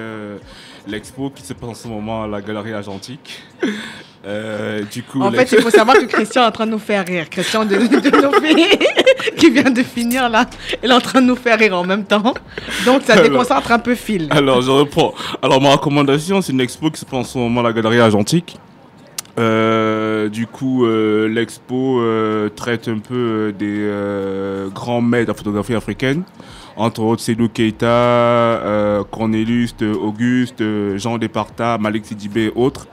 l'expo 0.87 1.29
qui 1.29 1.43
se 1.43 1.53
passe 1.53 1.69
en 1.69 1.73
ce 1.73 1.87
moment 1.87 2.23
à 2.23 2.27
la 2.27 2.41
Galerie 2.41 2.73
Argentique. 2.73 3.43
Euh, 4.25 4.81
du 4.91 5.03
coup, 5.03 5.21
En 5.21 5.31
fait, 5.31 5.49
il 5.53 5.61
faut 5.61 5.69
savoir 5.69 5.97
que 5.97 6.05
Christian 6.05 6.43
est 6.43 6.47
en 6.47 6.51
train 6.51 6.65
de 6.65 6.71
nous 6.71 6.79
faire 6.79 7.05
rire. 7.05 7.29
Christian 7.29 7.63
de, 7.65 7.75
de 7.75 8.21
nos 8.21 8.31
filles, 8.41 8.67
qui 9.37 9.49
vient 9.51 9.69
de 9.69 9.83
finir 9.83 10.27
là, 10.29 10.45
il 10.83 10.89
est 10.89 10.93
en 10.93 10.99
train 10.99 11.21
de 11.21 11.27
nous 11.27 11.35
faire 11.35 11.57
rire 11.57 11.77
en 11.77 11.85
même 11.85 12.03
temps. 12.03 12.33
Donc 12.85 13.03
ça 13.03 13.13
Alors- 13.13 13.23
déconcentre 13.25 13.71
un 13.71 13.79
peu 13.79 13.95
Phil. 13.95 14.27
Alors, 14.31 14.61
je 14.61 14.71
reprends. 14.71 15.13
Alors, 15.41 15.61
ma 15.61 15.71
recommandation, 15.71 16.41
c'est 16.41 16.51
une 16.51 16.61
expo 16.61 16.89
qui 16.91 16.99
se 16.99 17.05
passe 17.05 17.19
en 17.19 17.23
ce 17.23 17.37
moment 17.37 17.61
à 17.61 17.63
la 17.63 17.73
Galerie 17.73 17.99
Argentique. 17.99 18.57
Euh, 19.39 20.29
du 20.29 20.47
coup, 20.47 20.85
euh, 20.85 21.27
l'expo 21.29 22.01
traite 22.55 22.87
un 22.87 22.99
peu 22.99 23.53
des 23.57 23.89
grands 24.73 25.01
maîtres 25.01 25.25
de 25.27 25.31
la 25.31 25.37
photographie 25.37 25.75
africaine, 25.75 26.23
entre 26.77 27.01
autres 27.01 27.21
Sédou 27.21 27.49
Keita, 27.49 27.85
euh, 27.87 29.03
Cornelius 29.03 29.75
euh, 29.81 29.95
Auguste, 29.95 30.61
euh, 30.61 30.97
Jean 30.97 31.17
Desparta, 31.17 31.77
Malik 31.79 32.05
Sidibé 32.05 32.45
et 32.45 32.51
autres. 32.55 32.87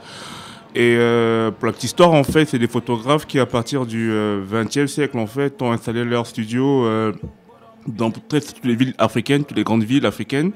Et 0.73 0.97
euh, 0.97 1.51
histoire, 1.81 2.11
en 2.11 2.23
fait, 2.23 2.45
c'est 2.45 2.59
des 2.59 2.67
photographes 2.67 3.25
qui, 3.25 3.39
à 3.39 3.45
partir 3.45 3.85
du 3.85 4.11
XXe 4.51 4.87
siècle, 4.87 5.17
en 5.17 5.27
fait, 5.27 5.61
ont 5.61 5.71
installé 5.71 6.03
leur 6.03 6.27
studio 6.27 6.85
euh, 6.85 7.13
dans 7.87 8.11
toutes 8.11 8.65
les 8.65 8.75
villes 8.75 8.93
africaines, 8.97 9.45
toutes 9.45 9.55
les 9.55 9.63
grandes 9.63 9.83
villes 9.83 10.05
africaines. 10.05 10.51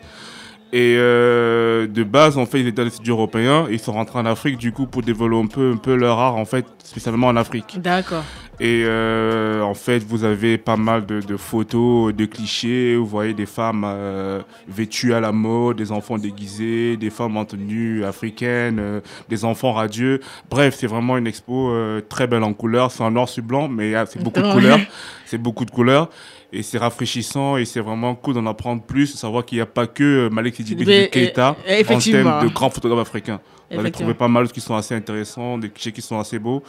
Et 0.71 0.95
euh, 0.97 1.87
de 1.87 2.03
base, 2.03 2.37
en 2.37 2.45
fait, 2.45 2.59
ils 2.59 2.67
étaient 2.67 2.77
dans 2.77 2.83
les 2.83 2.89
studios 2.89 3.15
européens. 3.15 3.67
Ils 3.71 3.79
sont 3.79 3.93
rentrés 3.93 4.19
en 4.19 4.25
Afrique, 4.25 4.57
du 4.57 4.71
coup, 4.71 4.85
pour 4.85 5.01
développer 5.01 5.35
un 5.43 5.47
peu, 5.47 5.71
un 5.73 5.77
peu 5.77 5.95
leur 5.95 6.19
art, 6.19 6.35
en 6.35 6.45
fait, 6.45 6.65
spécialement 6.83 7.27
en 7.27 7.35
Afrique. 7.35 7.79
D'accord. 7.81 8.23
Et 8.61 8.83
euh, 8.85 9.61
en 9.61 9.73
fait, 9.73 9.99
vous 9.99 10.25
avez 10.25 10.57
pas 10.57 10.75
mal 10.75 11.05
de, 11.05 11.21
de 11.21 11.37
photos, 11.37 12.13
de 12.13 12.25
clichés. 12.25 12.97
Vous 12.97 13.05
voyez 13.05 13.33
des 13.33 13.45
femmes 13.45 13.85
euh, 13.85 14.41
vêtues 14.67 15.13
à 15.13 15.21
la 15.21 15.31
mode, 15.31 15.77
des 15.77 15.93
enfants 15.93 16.17
déguisés, 16.17 16.97
des 16.97 17.09
femmes 17.09 17.37
en 17.37 17.45
tenue 17.45 18.03
africaine, 18.03 18.79
euh, 18.79 18.99
des 19.29 19.45
enfants 19.45 19.71
radieux. 19.71 20.19
Bref, 20.49 20.75
c'est 20.77 20.87
vraiment 20.87 21.17
une 21.17 21.27
expo 21.27 21.73
très 22.09 22.27
belle 22.27 22.43
en 22.43 22.53
couleurs. 22.53 22.91
C'est 22.91 23.03
en 23.03 23.11
noir 23.11 23.29
sur 23.29 23.43
blanc, 23.43 23.69
mais 23.69 23.95
euh, 23.95 24.05
c'est 24.09 24.21
beaucoup 24.21 24.41
de 24.41 24.51
couleurs. 24.53 24.79
C'est 25.25 25.37
beaucoup 25.37 25.63
de 25.63 25.71
couleurs. 25.71 26.09
Et 26.51 26.63
c'est 26.63 26.79
rafraîchissant 26.79 27.57
et 27.57 27.65
c'est 27.65 27.79
vraiment 27.79 28.15
cool 28.15 28.33
d'en 28.33 28.45
apprendre 28.47 28.81
plus, 28.81 29.13
de 29.13 29.17
savoir 29.17 29.45
qu'il 29.45 29.57
n'y 29.57 29.61
a 29.61 29.67
pas 29.67 29.85
que 29.85 30.29
Malek 30.31 30.55
Sidibé 30.55 31.07
Keita 31.11 31.51
en 31.51 31.99
termes 31.99 32.41
de 32.43 32.47
grands 32.47 32.71
photographes 32.71 33.07
africains. 33.07 33.39
Vous 33.69 33.75
allez 33.75 33.81
Effectivement. 33.81 33.91
trouver 33.91 34.13
pas 34.17 34.27
mal 34.27 34.51
qui 34.51 34.59
sont 34.61 34.75
assez 34.75 34.95
intéressants, 34.95 35.59
des 35.59 35.69
clichés 35.69 35.91
qui 35.91 36.01
sont 36.01 36.19
assez 36.19 36.39
beaux. 36.39 36.63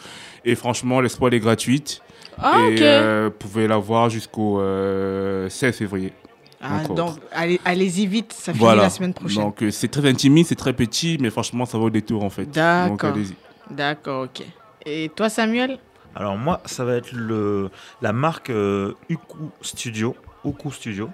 Et 0.44 0.54
franchement, 0.54 1.00
l'espoir 1.00 1.32
est 1.32 1.40
gratuite. 1.40 2.02
Ah, 2.38 2.58
et 2.70 2.76
euh, 2.80 3.30
vous 3.32 3.38
pouvez 3.38 3.66
la 3.66 3.78
voir 3.78 4.10
jusqu'au 4.10 4.60
euh, 4.60 5.48
16 5.48 5.76
février. 5.76 6.12
Ah, 6.62 6.82
donc 6.84 7.14
allez- 7.32 7.60
allez-y 7.64 8.06
vite, 8.06 8.34
ça 8.34 8.52
finit 8.52 8.62
voilà. 8.62 8.82
la 8.82 8.90
semaine 8.90 9.14
prochaine. 9.14 9.42
Donc 9.44 9.62
euh, 9.62 9.70
c'est 9.70 9.88
très 9.88 10.06
intimiste, 10.06 10.50
c'est 10.50 10.56
très 10.56 10.74
petit, 10.74 11.16
mais 11.20 11.30
franchement, 11.30 11.64
ça 11.64 11.78
vaut 11.78 11.86
le 11.86 11.90
détour 11.90 12.22
en 12.22 12.28
fait. 12.28 12.44
Donc 12.44 12.54
D'accord. 12.54 13.12
allez-y. 13.14 13.34
D'accord, 13.70 14.24
ok. 14.24 14.44
Et 14.84 15.10
toi, 15.14 15.30
Samuel? 15.30 15.78
Alors 16.16 16.36
moi, 16.36 16.60
ça 16.64 16.84
va 16.84 16.94
être 16.94 17.12
la 18.02 18.12
marque 18.12 18.50
euh, 18.50 18.92
Uku 19.08 19.50
Studio. 19.62 20.16
Studio, 20.70 21.10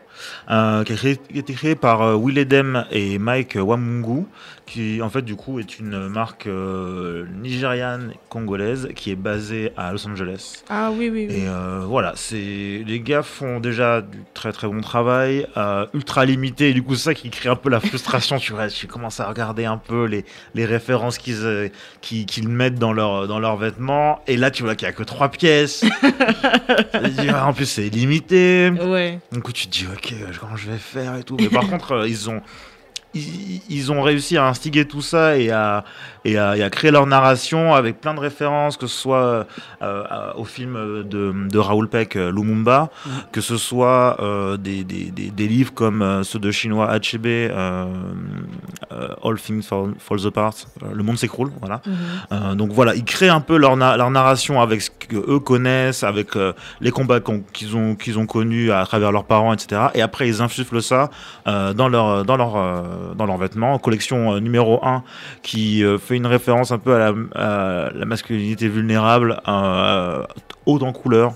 euh, 0.50 0.84
qui, 0.84 0.92
a 0.92 0.96
créé- 0.96 1.16
qui 1.16 1.34
a 1.36 1.40
été 1.40 1.52
créée 1.52 1.74
par 1.74 2.00
euh, 2.00 2.14
Will 2.14 2.38
Edem 2.38 2.84
et 2.92 3.18
Mike 3.18 3.58
Wamungu, 3.60 4.24
qui 4.66 5.00
en 5.00 5.08
fait 5.08 5.22
du 5.22 5.36
coup 5.36 5.60
est 5.60 5.78
une 5.78 6.08
marque 6.08 6.48
euh, 6.48 7.24
nigériane 7.40 8.12
congolaise 8.28 8.88
qui 8.96 9.12
est 9.12 9.16
basée 9.16 9.72
à 9.76 9.92
Los 9.92 10.06
Angeles. 10.06 10.64
Ah 10.68 10.90
oui, 10.92 11.08
oui, 11.08 11.26
oui. 11.30 11.36
Et 11.36 11.48
euh, 11.48 11.84
voilà, 11.86 12.12
c'est 12.16 12.82
les 12.84 13.00
gars 13.00 13.22
font 13.22 13.60
déjà 13.60 14.02
du 14.02 14.18
très 14.34 14.52
très 14.52 14.66
bon 14.66 14.80
travail, 14.80 15.46
euh, 15.56 15.86
ultra 15.94 16.24
limité. 16.24 16.70
Et 16.70 16.74
du 16.74 16.82
coup, 16.82 16.96
c'est 16.96 17.04
ça 17.04 17.14
qui 17.14 17.30
crée 17.30 17.48
un 17.48 17.56
peu 17.56 17.70
la 17.70 17.80
frustration. 17.80 18.38
tu 18.40 18.52
vois, 18.52 18.68
tu 18.68 18.86
commences 18.88 19.20
à 19.20 19.28
regarder 19.28 19.64
un 19.64 19.78
peu 19.78 20.04
les, 20.04 20.24
les 20.54 20.64
références 20.64 21.18
qu'ils 21.18 21.70
qu'ils 22.00 22.48
mettent 22.48 22.78
dans 22.78 22.92
leurs 22.92 23.28
dans 23.28 23.38
leurs 23.38 23.56
vêtements. 23.56 24.20
Et 24.26 24.36
là, 24.36 24.50
tu 24.50 24.64
vois 24.64 24.74
qu'il 24.74 24.86
y 24.86 24.90
a 24.90 24.92
que 24.92 25.04
trois 25.04 25.28
pièces. 25.28 25.84
Et 26.94 27.28
vois, 27.28 27.44
en 27.44 27.52
plus, 27.52 27.66
c'est 27.66 27.88
limité. 27.88 28.70
Ouais. 28.70 29.20
Du 29.32 29.40
coup, 29.40 29.52
tu 29.52 29.66
te 29.68 29.72
dis, 29.72 29.86
ok, 29.86 30.14
comment 30.40 30.56
je 30.56 30.70
vais 30.70 30.78
faire 30.78 31.16
et 31.16 31.22
tout. 31.22 31.36
Mais 31.38 31.48
par 31.48 31.68
contre, 31.68 32.06
ils 32.06 32.28
ont 32.28 32.42
ils, 33.68 33.92
ont 33.92 34.02
réussi 34.02 34.36
à 34.36 34.46
instiguer 34.46 34.86
tout 34.86 35.02
ça 35.02 35.38
et 35.38 35.50
à, 35.50 35.84
et, 36.26 36.38
à, 36.38 36.56
et 36.56 36.62
à 36.62 36.70
créer 36.70 36.90
leur 36.90 37.06
narration 37.06 37.74
avec 37.74 38.00
plein 38.00 38.14
de 38.14 38.20
références, 38.20 38.76
que 38.76 38.86
ce 38.86 38.96
soit 38.96 39.16
euh, 39.24 39.44
euh, 39.82 40.32
au 40.36 40.44
film 40.44 40.74
de, 41.04 41.32
de 41.48 41.58
Raoul 41.58 41.88
Peck, 41.88 42.16
euh, 42.16 42.30
Lumumba, 42.32 42.90
que 43.32 43.40
ce 43.40 43.56
soit 43.56 44.16
euh, 44.20 44.56
des, 44.56 44.84
des, 44.84 45.10
des, 45.10 45.30
des 45.30 45.48
livres 45.48 45.72
comme 45.74 46.02
euh, 46.02 46.22
ceux 46.22 46.38
de 46.38 46.50
chinois 46.50 46.90
Achebe, 46.90 47.26
euh, 47.26 47.86
euh, 48.92 49.08
All 49.24 49.38
Things 49.38 49.62
Fall, 49.62 49.94
Falls 49.98 50.26
Apart, 50.26 50.54
euh, 50.82 50.86
Le 50.92 51.02
Monde 51.02 51.18
s'écroule, 51.18 51.50
voilà. 51.60 51.80
Mhm. 51.86 51.94
Euh, 52.32 52.54
donc 52.54 52.70
voilà, 52.72 52.94
ils 52.94 53.04
créent 53.04 53.28
un 53.28 53.40
peu 53.40 53.56
leur, 53.56 53.76
na- 53.76 53.96
leur 53.96 54.10
narration 54.10 54.60
avec 54.60 54.82
ce 54.82 54.90
qu'eux 54.90 55.38
connaissent, 55.40 56.02
avec 56.04 56.36
euh, 56.36 56.52
les 56.80 56.90
combats 56.90 57.20
qu'ils 57.52 57.76
ont, 57.76 57.94
qu'ils 57.94 58.18
ont 58.18 58.26
connus 58.26 58.72
à 58.72 58.84
travers 58.84 59.12
leurs 59.12 59.24
parents, 59.24 59.52
etc. 59.52 59.82
Et 59.94 60.02
après, 60.02 60.28
ils 60.28 60.42
insufflent 60.42 60.82
ça 60.82 61.10
euh, 61.46 61.72
dans 61.72 61.88
leur, 61.88 62.24
dans 62.24 62.36
leur, 62.36 62.56
euh, 62.56 62.82
dans 63.16 63.26
leurs 63.26 63.38
vêtements. 63.38 63.78
Collection 63.78 64.34
euh, 64.34 64.40
numéro 64.40 64.84
1 64.84 65.02
qui 65.42 65.84
euh, 65.84 65.98
fait 66.16 66.18
une 66.18 66.26
référence 66.26 66.72
un 66.72 66.78
peu 66.78 66.94
à 66.94 66.98
la, 66.98 67.14
à 67.34 67.90
la 67.94 68.04
masculinité 68.04 68.68
vulnérable, 68.68 69.40
haute 70.66 70.82
en 70.82 70.92
couleur. 70.92 71.34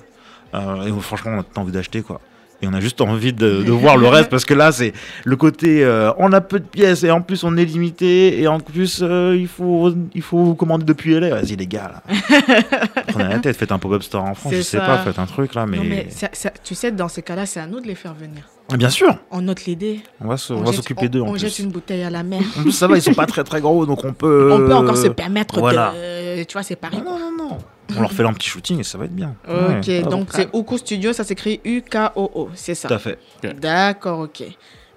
Euh, 0.55 0.83
et 0.87 1.01
franchement, 1.01 1.33
on 1.37 1.41
a 1.41 1.61
envie 1.63 1.73
d'acheter 1.73 2.03
quoi. 2.03 2.21
Et 2.63 2.67
on 2.69 2.75
a 2.75 2.81
juste 2.81 3.01
envie 3.01 3.33
de, 3.33 3.63
de 3.63 3.71
voir 3.73 3.97
le 3.97 4.07
reste 4.09 4.29
parce 4.29 4.45
que 4.45 4.53
là, 4.53 4.71
c'est 4.71 4.93
le 5.25 5.37
côté 5.37 5.83
euh, 5.83 6.13
on 6.19 6.31
a 6.35 6.43
peu 6.43 6.59
de 6.61 6.65
pièces 6.67 7.05
et 7.05 7.11
en 7.11 7.23
plus 7.23 7.43
on 7.43 7.57
est 7.57 7.65
limité 7.65 8.39
et 8.39 8.49
en 8.49 8.61
plus 8.61 9.01
euh, 9.03 9.35
il, 9.35 9.49
faut, 9.49 9.95
il 10.15 10.21
faut 10.21 10.55
commander 10.55 10.85
depuis 10.85 11.15
LA. 11.19 11.31
Vas-y, 11.31 11.57
les 11.57 11.67
gars, 11.67 11.91
là. 11.95 12.03
Prenez 13.09 13.29
la 13.31 13.39
tête, 13.39 13.57
faites 13.57 13.73
un 13.73 13.79
pop-up 13.79 14.03
store 14.03 14.25
en 14.25 14.35
France, 14.35 14.53
je 14.55 14.61
sais 14.63 14.77
ça. 14.79 14.85
pas, 14.85 14.99
faites 14.99 15.19
un 15.19 15.25
truc 15.27 15.55
là, 15.55 15.65
mais. 15.67 15.79
Non, 15.79 15.85
mais 15.85 16.09
ça- 16.11 16.29
ça- 16.35 16.53
tu 16.63 16.75
sais, 16.75 16.91
dans 16.93 17.09
ces 17.09 17.23
cas-là, 17.23 17.47
c'est 17.47 17.61
à 17.61 17.67
nous 17.67 17.81
de 17.81 17.87
les 17.87 17.95
faire 17.95 18.13
venir. 18.13 18.43
Ah, 18.73 18.77
Bien 18.77 18.91
sûr, 18.91 19.15
On 19.31 19.41
note 19.43 19.65
l'idée. 19.65 20.01
on 20.21 20.29
va 20.29 20.37
se- 20.37 20.53
on 20.53 20.61
va 20.61 20.67
jette- 20.67 20.77
s'occuper 20.77 21.09
d'eux 21.09 21.21
en 21.21 21.29
On 21.29 21.33
plus. 21.33 21.41
jette 21.41 21.59
une 21.59 21.71
bouteille 21.71 22.03
à 22.03 22.11
la 22.11 22.23
mer. 22.23 22.41
En 22.59 22.63
plus, 22.63 22.73
ça 22.73 22.87
va, 22.87 22.97
ils 22.97 23.03
sont 23.03 23.15
pas 23.15 23.27
très 23.27 23.43
très 23.45 23.61
gros 23.61 23.85
donc 23.87 24.05
on 24.05 24.13
peut. 24.13 24.51
On 24.53 24.59
peut 24.59 24.75
encore 24.75 24.97
se 24.97 25.09
permettre 25.09 25.59
voilà. 25.59 25.93
de. 25.93 26.45
Tu 26.45 26.53
vois, 26.53 26.63
c'est 26.63 26.77
Paris. 26.77 26.99
Non, 27.05 27.19
non, 27.19 27.33
non. 27.37 27.59
On 27.97 28.01
leur 28.03 28.13
fait 28.13 28.23
un 28.25 28.33
petit 28.33 28.49
shooting 28.49 28.79
et 28.81 28.85
ça 28.85 28.99
va 28.99 29.07
être 29.07 29.15
bien. 29.15 29.35
Ok, 29.49 29.87
Ouais, 29.89 30.03
donc 30.03 30.29
c'est 30.33 30.49
Uko 30.55 30.79
Studio, 30.79 31.13
ça 31.13 31.25
s'écrit 31.25 31.61
U-K-O-O, 31.65 32.49
c'est 32.55 32.75
ça 32.77 32.87
Tout 32.89 32.95
à 32.95 32.99
fait. 32.99 33.19
D'accord, 33.61 34.21
ok. 34.21 34.45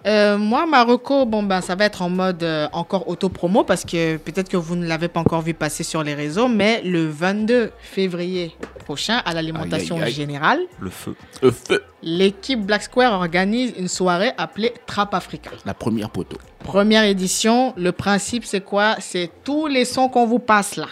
Euh, 0.06 0.38
moi, 0.38 0.66
Marocco, 0.66 1.26
bon, 1.26 1.44
ben, 1.44 1.62
ça 1.62 1.76
va 1.76 1.86
être 1.86 2.02
en 2.02 2.10
mode 2.10 2.44
euh, 2.44 2.68
encore 2.74 3.08
auto-promo 3.08 3.64
parce 3.64 3.86
que 3.86 4.18
peut-être 4.18 4.50
que 4.50 4.58
vous 4.58 4.76
ne 4.76 4.86
l'avez 4.86 5.08
pas 5.08 5.22
encore 5.22 5.42
vu 5.42 5.54
passer 5.54 5.84
sur 5.84 6.04
les 6.04 6.14
réseaux, 6.14 6.50
mais 6.50 6.82
le 6.82 7.08
22 7.08 7.72
février 7.80 8.56
prochain, 8.84 9.22
à 9.26 9.34
l'alimentation 9.34 10.06
générale, 10.06 10.60
Le 10.82 10.90
feu. 10.90 11.16
Le 11.42 11.52
feu. 11.52 11.82
l'équipe 12.02 12.60
Black 12.62 12.84
Square 12.84 13.14
organise 13.14 13.74
une 13.78 13.88
soirée 13.88 14.32
appelée 14.38 14.74
Trap 14.86 15.14
Africa. 15.14 15.52
La 15.66 15.74
première 15.74 16.10
poteau. 16.10 16.38
Première 16.64 17.04
édition, 17.06 17.74
le 17.78 17.94
principe 17.94 18.44
c'est 18.44 18.62
quoi? 18.62 18.98
C'est 19.00 19.32
tous 19.46 19.68
les 19.68 19.86
sons 19.86 20.10
qu'on 20.10 20.26
vous 20.26 20.40
passe 20.40 20.76
là. 20.76 20.88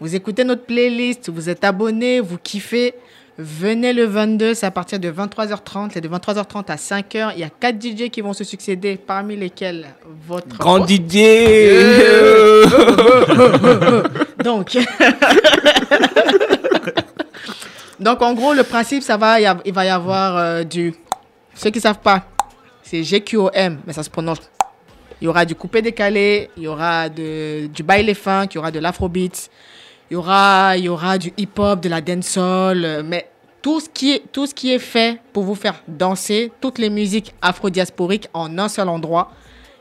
Vous 0.00 0.14
écoutez 0.14 0.44
notre 0.44 0.64
playlist, 0.64 1.28
vous 1.28 1.48
êtes 1.50 1.64
abonné, 1.64 2.20
vous 2.20 2.38
kiffez. 2.38 2.94
Venez 3.40 3.92
le 3.92 4.04
22, 4.04 4.54
c'est 4.54 4.66
à 4.66 4.72
partir 4.72 4.98
de 4.98 5.12
23h30. 5.12 5.90
C'est 5.94 6.00
de 6.00 6.08
23h30 6.08 6.72
à 6.72 6.74
5h. 6.74 7.30
Il 7.34 7.38
y 7.38 7.44
a 7.44 7.50
4 7.50 7.80
DJ 7.80 8.10
qui 8.10 8.20
vont 8.20 8.32
se 8.32 8.42
succéder, 8.42 8.96
parmi 8.96 9.36
lesquels 9.36 9.86
votre. 10.26 10.58
Grand. 10.58 10.80
Didier 10.80 11.72
Donc. 14.44 14.76
Donc, 18.00 18.22
en 18.22 18.34
gros, 18.34 18.54
le 18.54 18.64
principe, 18.64 19.04
ça 19.04 19.16
va, 19.16 19.40
il 19.40 19.72
va 19.72 19.84
y 19.84 19.88
avoir 19.88 20.36
euh, 20.36 20.64
du. 20.64 20.92
Ceux 21.54 21.70
qui 21.70 21.80
savent 21.80 22.00
pas, 22.00 22.24
c'est 22.82 23.02
GQOM, 23.02 23.78
mais 23.86 23.92
ça 23.92 24.02
se 24.02 24.10
prononce. 24.10 24.40
Il 25.20 25.26
y 25.26 25.28
aura 25.28 25.44
du 25.44 25.54
coupé 25.54 25.80
décalé, 25.80 26.50
il 26.56 26.64
y 26.64 26.68
aura 26.68 27.08
de, 27.08 27.68
du 27.68 27.84
baile 27.84 28.12
funk, 28.16 28.48
il 28.50 28.56
y 28.56 28.58
aura 28.58 28.72
de 28.72 28.80
l'afrobeat, 28.80 29.48
il 30.10 30.14
y 30.14 30.16
aura, 30.16 30.76
il 30.76 30.84
y 30.84 30.88
aura 30.88 31.18
du 31.18 31.32
hip-hop, 31.36 31.80
de 31.80 31.88
la 31.88 32.00
dancehall, 32.00 32.84
euh, 32.84 33.02
mais 33.04 33.28
tout 33.62 33.80
ce, 33.80 33.88
qui 33.88 34.12
est, 34.12 34.22
tout 34.32 34.46
ce 34.46 34.54
qui 34.54 34.72
est 34.72 34.78
fait 34.78 35.20
pour 35.32 35.42
vous 35.44 35.54
faire 35.54 35.82
danser, 35.88 36.52
toutes 36.60 36.78
les 36.78 36.90
musiques 36.90 37.34
afro-diasporiques 37.42 38.28
en 38.32 38.56
un 38.58 38.68
seul 38.68 38.88
endroit. 38.88 39.32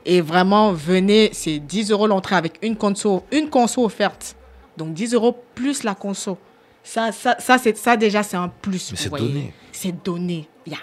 Et 0.05 0.21
vraiment, 0.21 0.71
venez, 0.73 1.29
c'est 1.33 1.59
10 1.59 1.91
euros 1.91 2.07
l'entrée 2.07 2.35
avec 2.35 2.57
une 2.61 2.75
conso, 2.75 3.23
une 3.31 3.49
conso 3.49 3.83
offerte. 3.85 4.35
Donc 4.77 4.93
10 4.93 5.13
euros 5.13 5.35
plus 5.53 5.83
la 5.83 5.95
conso. 5.95 6.37
Ça, 6.83 7.11
ça, 7.11 7.35
ça, 7.39 7.57
ça 7.75 7.97
déjà, 7.97 8.23
c'est 8.23 8.37
un 8.37 8.47
plus. 8.47 8.93
C'est 8.95 9.09
donné. 9.09 9.53
C'est 9.71 10.03
donné. 10.05 10.47
Il 10.65 10.71
y 10.71 10.75
a- 10.75 10.79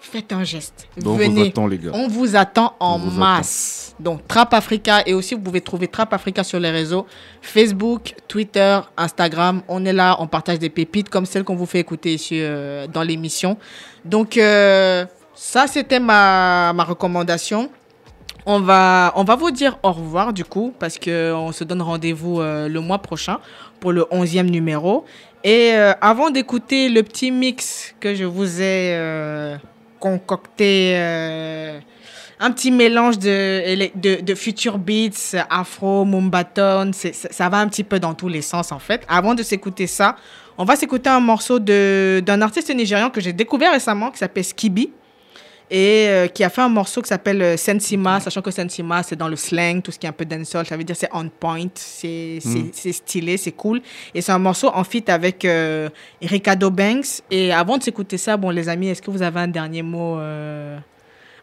faites 0.00 0.32
un 0.32 0.44
geste. 0.44 0.88
Donc, 0.96 1.06
on 1.06 1.10
vous 1.12 1.18
venez. 1.18 1.48
attend, 1.48 1.66
les 1.66 1.78
gars. 1.78 1.90
On 1.92 2.08
vous 2.08 2.36
attend 2.36 2.74
en 2.80 2.98
vous 2.98 3.10
masse. 3.10 3.94
Donc, 4.00 4.26
Trap 4.26 4.54
Africa. 4.54 5.02
Et 5.06 5.14
aussi, 5.14 5.34
vous 5.34 5.40
pouvez 5.40 5.60
trouver 5.60 5.88
Trap 5.88 6.12
Africa 6.12 6.42
sur 6.42 6.58
les 6.58 6.70
réseaux 6.70 7.06
Facebook, 7.42 8.14
Twitter, 8.28 8.80
Instagram. 8.96 9.62
On 9.68 9.84
est 9.84 9.92
là, 9.92 10.16
on 10.18 10.26
partage 10.26 10.58
des 10.58 10.70
pépites 10.70 11.08
comme 11.08 11.26
celles 11.26 11.44
qu'on 11.44 11.56
vous 11.56 11.66
fait 11.66 11.80
écouter 11.80 12.14
ici 12.14 12.40
euh, 12.40 12.86
dans 12.86 13.02
l'émission. 13.02 13.56
Donc, 14.04 14.36
euh, 14.36 15.04
ça, 15.34 15.66
c'était 15.66 16.00
ma, 16.00 16.72
ma 16.72 16.84
recommandation. 16.84 17.70
On 18.46 18.60
va, 18.60 19.12
on 19.16 19.24
va 19.24 19.36
vous 19.36 19.50
dire 19.50 19.78
au 19.82 19.92
revoir 19.92 20.32
du 20.32 20.44
coup, 20.44 20.72
parce 20.78 20.98
qu'on 20.98 21.52
se 21.52 21.62
donne 21.62 21.82
rendez-vous 21.82 22.40
euh, 22.40 22.68
le 22.68 22.80
mois 22.80 22.98
prochain 22.98 23.38
pour 23.80 23.92
le 23.92 24.02
11e 24.10 24.50
numéro. 24.50 25.04
Et 25.44 25.72
euh, 25.74 25.92
avant 26.00 26.30
d'écouter 26.30 26.88
le 26.88 27.02
petit 27.02 27.30
mix 27.30 27.94
que 28.00 28.14
je 28.14 28.24
vous 28.24 28.60
ai 28.60 28.94
euh, 28.94 29.56
concocté, 30.00 30.94
euh, 30.96 31.78
un 32.40 32.50
petit 32.50 32.70
mélange 32.70 33.18
de, 33.18 34.22
de, 34.22 34.34
future 34.34 34.78
beats, 34.78 35.36
afro, 35.50 36.04
mumbaton, 36.04 36.90
ça 36.92 37.48
va 37.48 37.58
un 37.58 37.68
petit 37.68 37.84
peu 37.84 38.00
dans 38.00 38.14
tous 38.14 38.28
les 38.28 38.42
sens 38.42 38.72
en 38.72 38.78
fait. 38.78 39.04
Avant 39.08 39.34
de 39.34 39.42
s'écouter 39.42 39.86
ça, 39.86 40.16
on 40.58 40.64
va 40.64 40.74
s'écouter 40.74 41.10
un 41.10 41.20
morceau 41.20 41.58
d'un 41.58 42.42
artiste 42.42 42.74
nigérian 42.74 43.10
que 43.10 43.20
j'ai 43.20 43.32
découvert 43.32 43.72
récemment 43.72 44.10
qui 44.10 44.18
s'appelle 44.18 44.44
Skibi 44.44 44.90
et 45.70 46.06
euh, 46.08 46.26
qui 46.26 46.42
a 46.42 46.50
fait 46.50 46.62
un 46.62 46.68
morceau 46.68 47.00
qui 47.02 47.08
s'appelle 47.08 47.40
euh, 47.42 47.56
Sensima, 47.56 48.18
sachant 48.20 48.42
que 48.42 48.50
Sensima, 48.50 49.02
c'est 49.02 49.16
dans 49.16 49.28
le 49.28 49.36
slang, 49.36 49.82
tout 49.82 49.92
ce 49.92 49.98
qui 49.98 50.06
est 50.06 50.08
un 50.08 50.12
peu 50.12 50.24
dancehall, 50.24 50.66
ça 50.66 50.76
veut 50.76 50.84
dire 50.84 50.96
c'est 50.96 51.08
on 51.12 51.28
point, 51.28 51.66
c'est 51.74 52.38
c'est- 52.40 52.48
Mm. 52.58 52.70
c'est 52.72 52.92
stylé, 52.92 53.36
c'est 53.36 53.52
cool. 53.52 53.80
Et 54.14 54.20
c'est 54.20 54.32
un 54.32 54.38
morceau 54.38 54.70
en 54.74 54.82
feat 54.84 55.08
avec 55.08 55.44
euh, 55.44 55.88
Ricardo 56.22 56.70
Banks. 56.70 57.22
Et 57.30 57.52
avant 57.52 57.78
de 57.78 57.82
s'écouter 57.84 58.18
ça, 58.18 58.36
bon 58.36 58.50
les 58.50 58.68
amis, 58.68 58.88
est-ce 58.88 59.02
que 59.02 59.10
vous 59.10 59.22
avez 59.22 59.40
un 59.40 59.48
dernier 59.48 59.82
mot, 59.82 60.18
euh, 60.18 60.76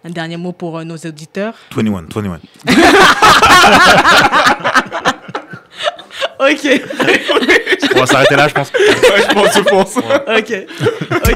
un 0.04 0.10
dernier 0.10 0.38
mot 0.38 0.52
pour 0.52 0.78
euh, 0.78 0.84
nos 0.84 0.98
auditeurs? 0.98 1.54
21, 1.76 2.06
21. 2.14 2.40
Ok. 6.40 6.68
On 7.96 8.00
va 8.00 8.06
s'arrêter 8.06 8.36
là, 8.36 8.48
je 8.48 8.54
pense. 8.54 8.72
je 8.76 9.34
pense, 9.34 9.54
je 9.56 9.62
pense. 9.62 9.98
ok. 9.98 11.34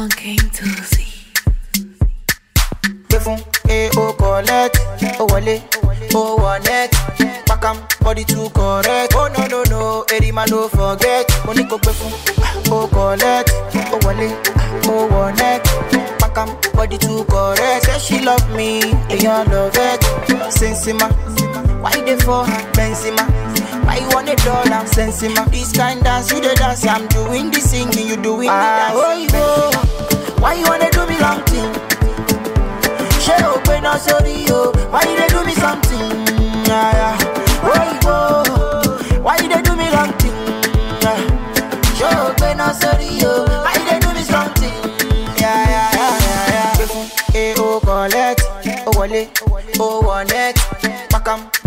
Ok. 0.00 0.20
Longing 0.24 0.50
to 0.56 0.66
see. 0.92 1.12
gbé 3.08 3.18
fún 3.24 3.38
AO 3.76 4.12
collect 4.20 4.76
ó 5.20 5.24
wọlé 5.30 5.60
wọ 6.12 6.58
net 6.64 6.90
pakam 7.46 7.76
body 8.04 8.24
too 8.24 8.48
correct. 8.50 9.14
Oh 9.14 9.28
no 9.34 9.46
no 9.52 9.62
no 9.70 10.04
erima 10.14 10.44
no 10.50 10.68
forget. 10.68 11.26
Mo 11.44 11.52
ní 11.52 11.64
kó 11.70 11.76
gbé 11.78 11.92
fún 11.98 12.12
ó 12.70 12.86
collect 12.94 13.50
ó 13.92 13.98
wọlé 14.04 14.28
wọ 14.86 15.30
net 15.38 15.62
pakam 16.20 16.48
body 16.74 16.98
too 16.98 17.24
correct. 17.24 17.84
Say 17.86 17.98
she 17.98 18.20
love 18.24 18.46
me 18.56 18.80
èèyàn 19.08 19.50
love 19.52 19.78
it. 19.88 20.00
Sensima 20.58 21.08
why 21.82 21.92
dey 22.06 22.16
for? 22.24 22.44
Her 22.46 22.64
benzema 22.76 23.24
I 23.90 23.98
want 24.14 24.28
a 24.28 24.36
dollar. 24.36 24.86
Sense 24.86 25.22
my 25.22 25.44
This 25.50 25.72
kind 25.72 26.02
dance, 26.02 26.30
you 26.32 26.40
the 26.40 26.54
dance. 26.54 26.86
I'm 26.86 27.06
doing 27.08 27.50
the 27.50 27.60
singing, 27.60 28.06
you 28.08 28.16
doing 28.16 28.46
the 28.46 28.54
ah, 28.54 28.94
dance. 28.94 28.94
Oh, 29.02 29.14
yo. 29.34 30.40
Why 30.40 30.54
you 30.54 30.64
wanna 30.64 30.90
do 30.90 31.06
me 31.10 31.18
long 31.18 31.42
thing? 31.50 31.68
She 33.20 33.32
open 33.44 33.84
up, 33.84 33.98
sorry, 34.00 34.46
yo. 34.46 34.70
Why 34.90 35.02
you 35.02 35.16
they 35.18 35.28
do 35.28 35.44
me 35.44 35.52
something? 35.54 36.06
Ah, 36.70 37.18
Oh, 37.62 37.84
yo. 38.02 39.22
Why 39.22 39.36
you 39.42 39.48
they 39.48 39.60
do 39.60 39.74
me 39.76 39.90
long 39.90 40.12
thing? 40.22 40.32
Ah. 41.04 41.18
She 41.98 42.04
open 42.06 42.60
up, 42.60 42.74
sorry, 42.76 43.10
yo. 43.18 43.44
Why 43.44 43.74
you 43.74 43.84
they 43.90 43.98
do 43.98 44.14
me 44.14 44.22
something? 44.22 44.72
Yeah, 45.36 45.66
yeah, 45.66 45.90
yeah, 45.98 46.16
yeah, 46.24 46.78
yeah. 46.78 47.34
Eh, 47.34 47.54
oh, 47.58 47.80
collect. 47.82 48.42
Oh, 48.86 48.98
wale. 48.98 49.28
Oh, 49.78 50.00
one 50.06 50.26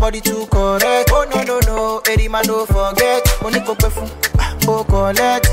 body 0.03 0.19
too 0.19 0.45
correct. 0.47 1.09
Oh 1.13 1.25
no 1.33 1.43
no 1.43 1.59
no 1.67 2.01
erima 2.11 2.41
no 2.45 2.65
forget. 2.65 3.23
Ní 3.53 3.59
kó 3.65 3.73
gbé 3.75 3.89
fún 3.89 4.09
ó 4.67 4.83
collect. 4.83 5.47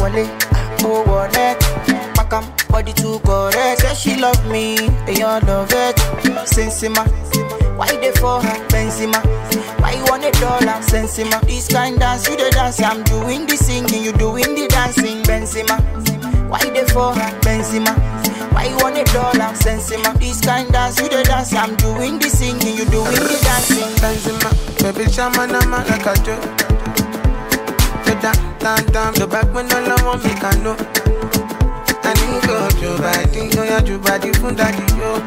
Wọlé 0.00 0.24
ó 0.84 1.04
wọ 1.06 1.28
net 1.32 1.58
pakam 2.16 2.44
body 2.70 2.92
too 2.92 3.18
correct. 3.20 3.80
Say 3.82 3.94
she 3.94 4.20
love 4.20 4.44
me 4.50 4.74
èèyàn 5.06 5.46
love 5.46 5.72
it. 5.72 5.96
Sensima 6.46 7.04
why 7.78 7.86
dey 8.02 8.12
for 8.20 8.40
her 8.42 8.58
benzema? 8.70 9.20
Why 9.80 9.92
you 9.92 10.04
wan 10.10 10.20
dey 10.20 10.30
dull 10.32 10.68
am 10.68 10.82
sensima? 10.82 11.40
This 11.46 11.68
kind 11.68 11.98
dance 12.00 12.28
you 12.28 12.36
dey 12.36 12.50
dance 12.50 12.80
i'm 12.82 13.02
doing 13.04 13.46
the 13.46 13.56
singing 13.56 14.02
you 14.04 14.12
doing 14.12 14.54
the 14.54 14.66
dancing 14.68 15.22
benzema 15.22 15.76
why 16.52 16.60
dey 16.70 16.84
for? 16.92 17.12
Benzema. 17.40 17.92
Why 18.52 18.68
you 18.68 18.76
wan 18.76 18.94
dey 18.94 19.04
dull 19.04 19.40
am 19.40 19.54
sensima. 19.54 20.12
This 20.20 20.40
kind 20.40 20.70
dance 20.72 21.00
you 21.00 21.08
dey 21.08 21.22
dance. 21.24 21.52
I'm 21.54 21.74
doing 21.76 22.18
the 22.18 22.28
singing 22.28 22.76
you 22.76 22.84
doing 22.86 23.16
the 23.16 23.38
dancing. 23.42 23.90
Benzema, 24.02 24.50
baby 24.82 25.10
shama 25.10 25.46
nama 25.46 25.84
like 25.88 26.06
a. 26.06 26.14
The 28.04 28.14
down, 28.60 28.86
down, 28.92 29.14
the 29.14 29.26
back 29.26 29.52
when 29.54 29.66
all 29.72 29.90
I 29.90 30.04
want 30.04 30.22
me 30.24 30.30
can 30.36 30.62
know. 30.62 30.76
I 32.04 32.12
need 32.18 32.42
go 32.46 32.68
to 32.68 32.98
body, 33.00 33.50
oh 33.58 33.64
yeah, 33.64 33.80
to 33.80 33.98
body 33.98 34.32
fun 34.34 34.54
daddy 34.54 34.84
yo. 35.00 35.18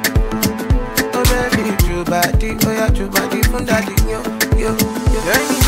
Oh 1.18 1.24
baby, 1.28 1.76
to 1.88 2.04
body, 2.06 2.56
oh 2.64 2.72
yeah, 2.72 2.88
to 2.88 3.08
body 3.10 3.42
fun 3.44 3.66
daddy 3.66 3.96
yo, 4.08 4.22
yo, 4.56 4.72
yo. 4.76 5.20
Any 5.34 5.60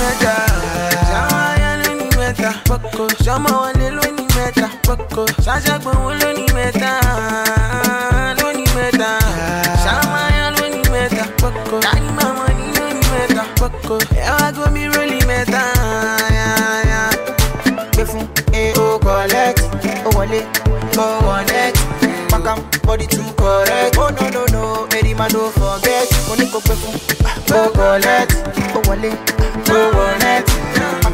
shama 1.08 1.56
ya 1.60 1.72
any 1.90 2.06
meta, 2.16 2.52
poko, 2.66 3.08
shama 3.24 3.50
wale 3.74 3.92
lo 3.96 4.02
mẹ́ta. 4.62 5.26
ṣáṣá 5.46 5.76
gbowó 5.82 6.12
ní 6.38 6.46
mẹ́ta 6.56 6.92
ló 8.40 8.48
ní 8.58 8.66
mẹ́ta. 8.76 9.10
ṣàmáyà 9.84 10.46
ló 10.56 10.64
ní 10.74 10.82
mẹ́ta. 10.94 11.24
káyí 11.84 12.08
màmá 12.18 12.46
ní 12.58 12.66
ní 12.96 13.02
mẹ́ta. 13.12 13.44
ẹ 14.22 14.30
wá 14.38 14.48
gómi 14.56 14.84
rólì 14.94 15.20
mẹ́ta. 15.30 15.62
gbé 17.94 18.04
fún 18.12 18.26
AO 18.60 18.86
collect 19.06 19.60
ó 20.06 20.10
wọlé 20.18 20.40
bọ́ 20.96 21.08
wọ̀nẹ́tì. 21.26 21.82
Pakam 22.32 22.60
body 22.86 23.08
too 23.08 23.24
correct. 23.40 23.98
Oh 23.98 24.10
no 24.18 24.26
no 24.36 24.44
no, 24.54 24.88
Mary 24.92 25.14
man 25.14 25.30
don't 25.32 25.52
forget. 25.60 26.08
Mo 26.28 26.34
ní 26.40 26.46
kò 26.54 26.60
pé 26.68 26.74
fún. 26.82 26.96
Ó 27.58 27.60
collect. 27.78 28.32
Ó 28.76 28.80
wọlé. 28.88 29.12
Ó 29.76 29.80
wọ̀nẹ́tì 29.98 30.54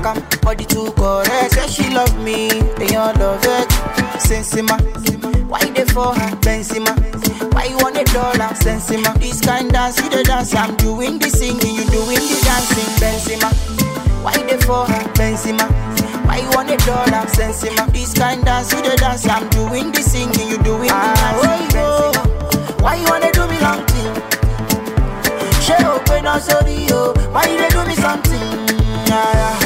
am, 0.06 0.22
body 0.42 0.66
too 0.66 0.92
correct. 0.94 1.54
Say 1.54 1.68
she 1.68 1.90
love 1.94 2.16
me, 2.24 2.50
they 2.78 2.96
all 2.96 3.14
love 3.16 3.44
it. 3.44 3.70
Sensima, 4.20 4.78
why 5.48 5.64
they 5.72 5.86
for 5.86 6.14
her? 6.14 6.32
Benzema, 6.44 6.94
why 7.54 7.66
you 7.66 7.78
want 7.78 7.98
a 7.98 8.04
dollar? 8.06 8.52
Sensima, 8.56 9.14
this 9.20 9.42
kind 9.42 9.72
dance, 9.72 10.02
you 10.02 10.10
the 10.10 10.24
dance. 10.24 10.54
I'm 10.56 10.76
doing 10.78 11.20
the 11.20 11.30
singing, 11.30 11.76
you 11.76 11.86
doing 11.86 12.20
the 12.20 12.40
dancing. 12.44 12.92
Benzema, 13.02 13.50
why 14.24 14.38
they 14.44 14.58
for 14.62 14.86
her? 14.86 15.04
Benzema. 15.14 15.68
Why 16.26 16.38
you 16.38 16.50
want 16.56 16.70
a 16.72 16.78
dollar? 16.86 17.26
Sensima, 17.28 17.92
this 17.92 18.14
kind 18.14 18.44
dance, 18.46 18.72
you 18.74 18.82
the 18.82 18.96
dance. 18.98 19.28
I'm 19.28 19.50
doing 19.50 19.92
the 19.92 20.02
singing, 20.02 20.50
you 20.50 20.58
doing 20.64 20.88
the 20.88 20.94
ah, 20.94 21.14
dancing. 21.20 21.80
Oh, 21.80 22.12
Benzema, 22.14 22.82
why 22.82 22.96
you 22.96 23.06
wanna 23.08 23.32
do 23.32 23.48
me 23.48 23.60
long 23.60 23.86
thing? 23.88 24.14
She 25.62 25.74
open 25.86 26.26
up 26.28 26.42
sorry 26.42 26.86
yo, 26.88 27.14
why 27.32 27.46
you 27.48 27.58
they 27.58 27.70
do 27.70 27.86
me 27.86 27.96
something? 27.96 28.42
Yeah, 29.08 29.34
yeah. 29.34 29.63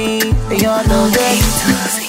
Me, 0.00 0.20
love 0.62 1.16
it. 1.16 2.00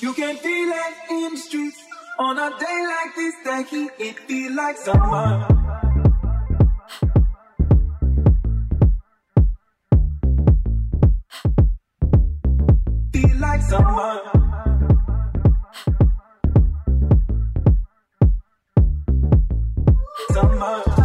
You 0.00 0.12
can 0.14 0.36
feel 0.36 0.70
it 0.84 0.94
in 1.10 1.32
the 1.32 1.36
streets 1.36 1.80
on 2.18 2.38
a 2.38 2.50
day 2.58 2.86
like 2.94 3.14
this. 3.16 3.34
The 3.44 3.56
heat 3.70 3.90
it 3.98 4.18
feel 4.20 4.52
like 4.54 4.76
summer. 4.76 5.46
Like 13.40 13.62
summer. 13.62 14.20
Summer. 20.30 21.01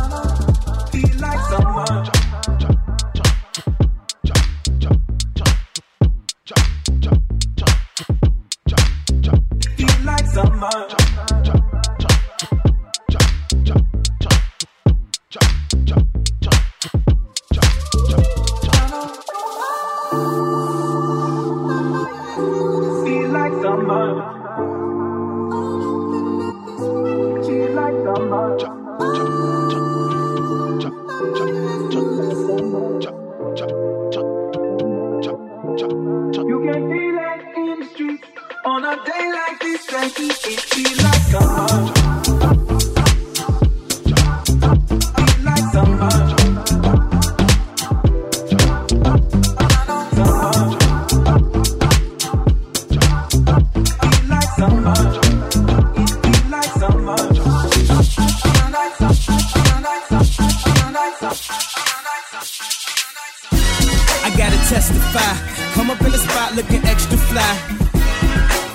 Extra 66.85 67.17
fly. 67.17 67.53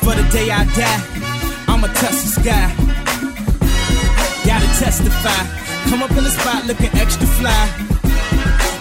For 0.02 0.14
the 0.14 0.26
day 0.32 0.50
I 0.50 0.64
die, 0.74 1.00
I'ma 1.68 1.88
touch 1.88 2.18
the 2.22 2.30
sky. 2.40 2.66
Gotta 4.46 4.66
testify. 4.78 5.42
Come 5.88 6.02
up 6.02 6.10
in 6.10 6.24
the 6.24 6.30
spot 6.30 6.66
looking 6.66 6.90
extra 6.98 7.26
fly. 7.26 7.66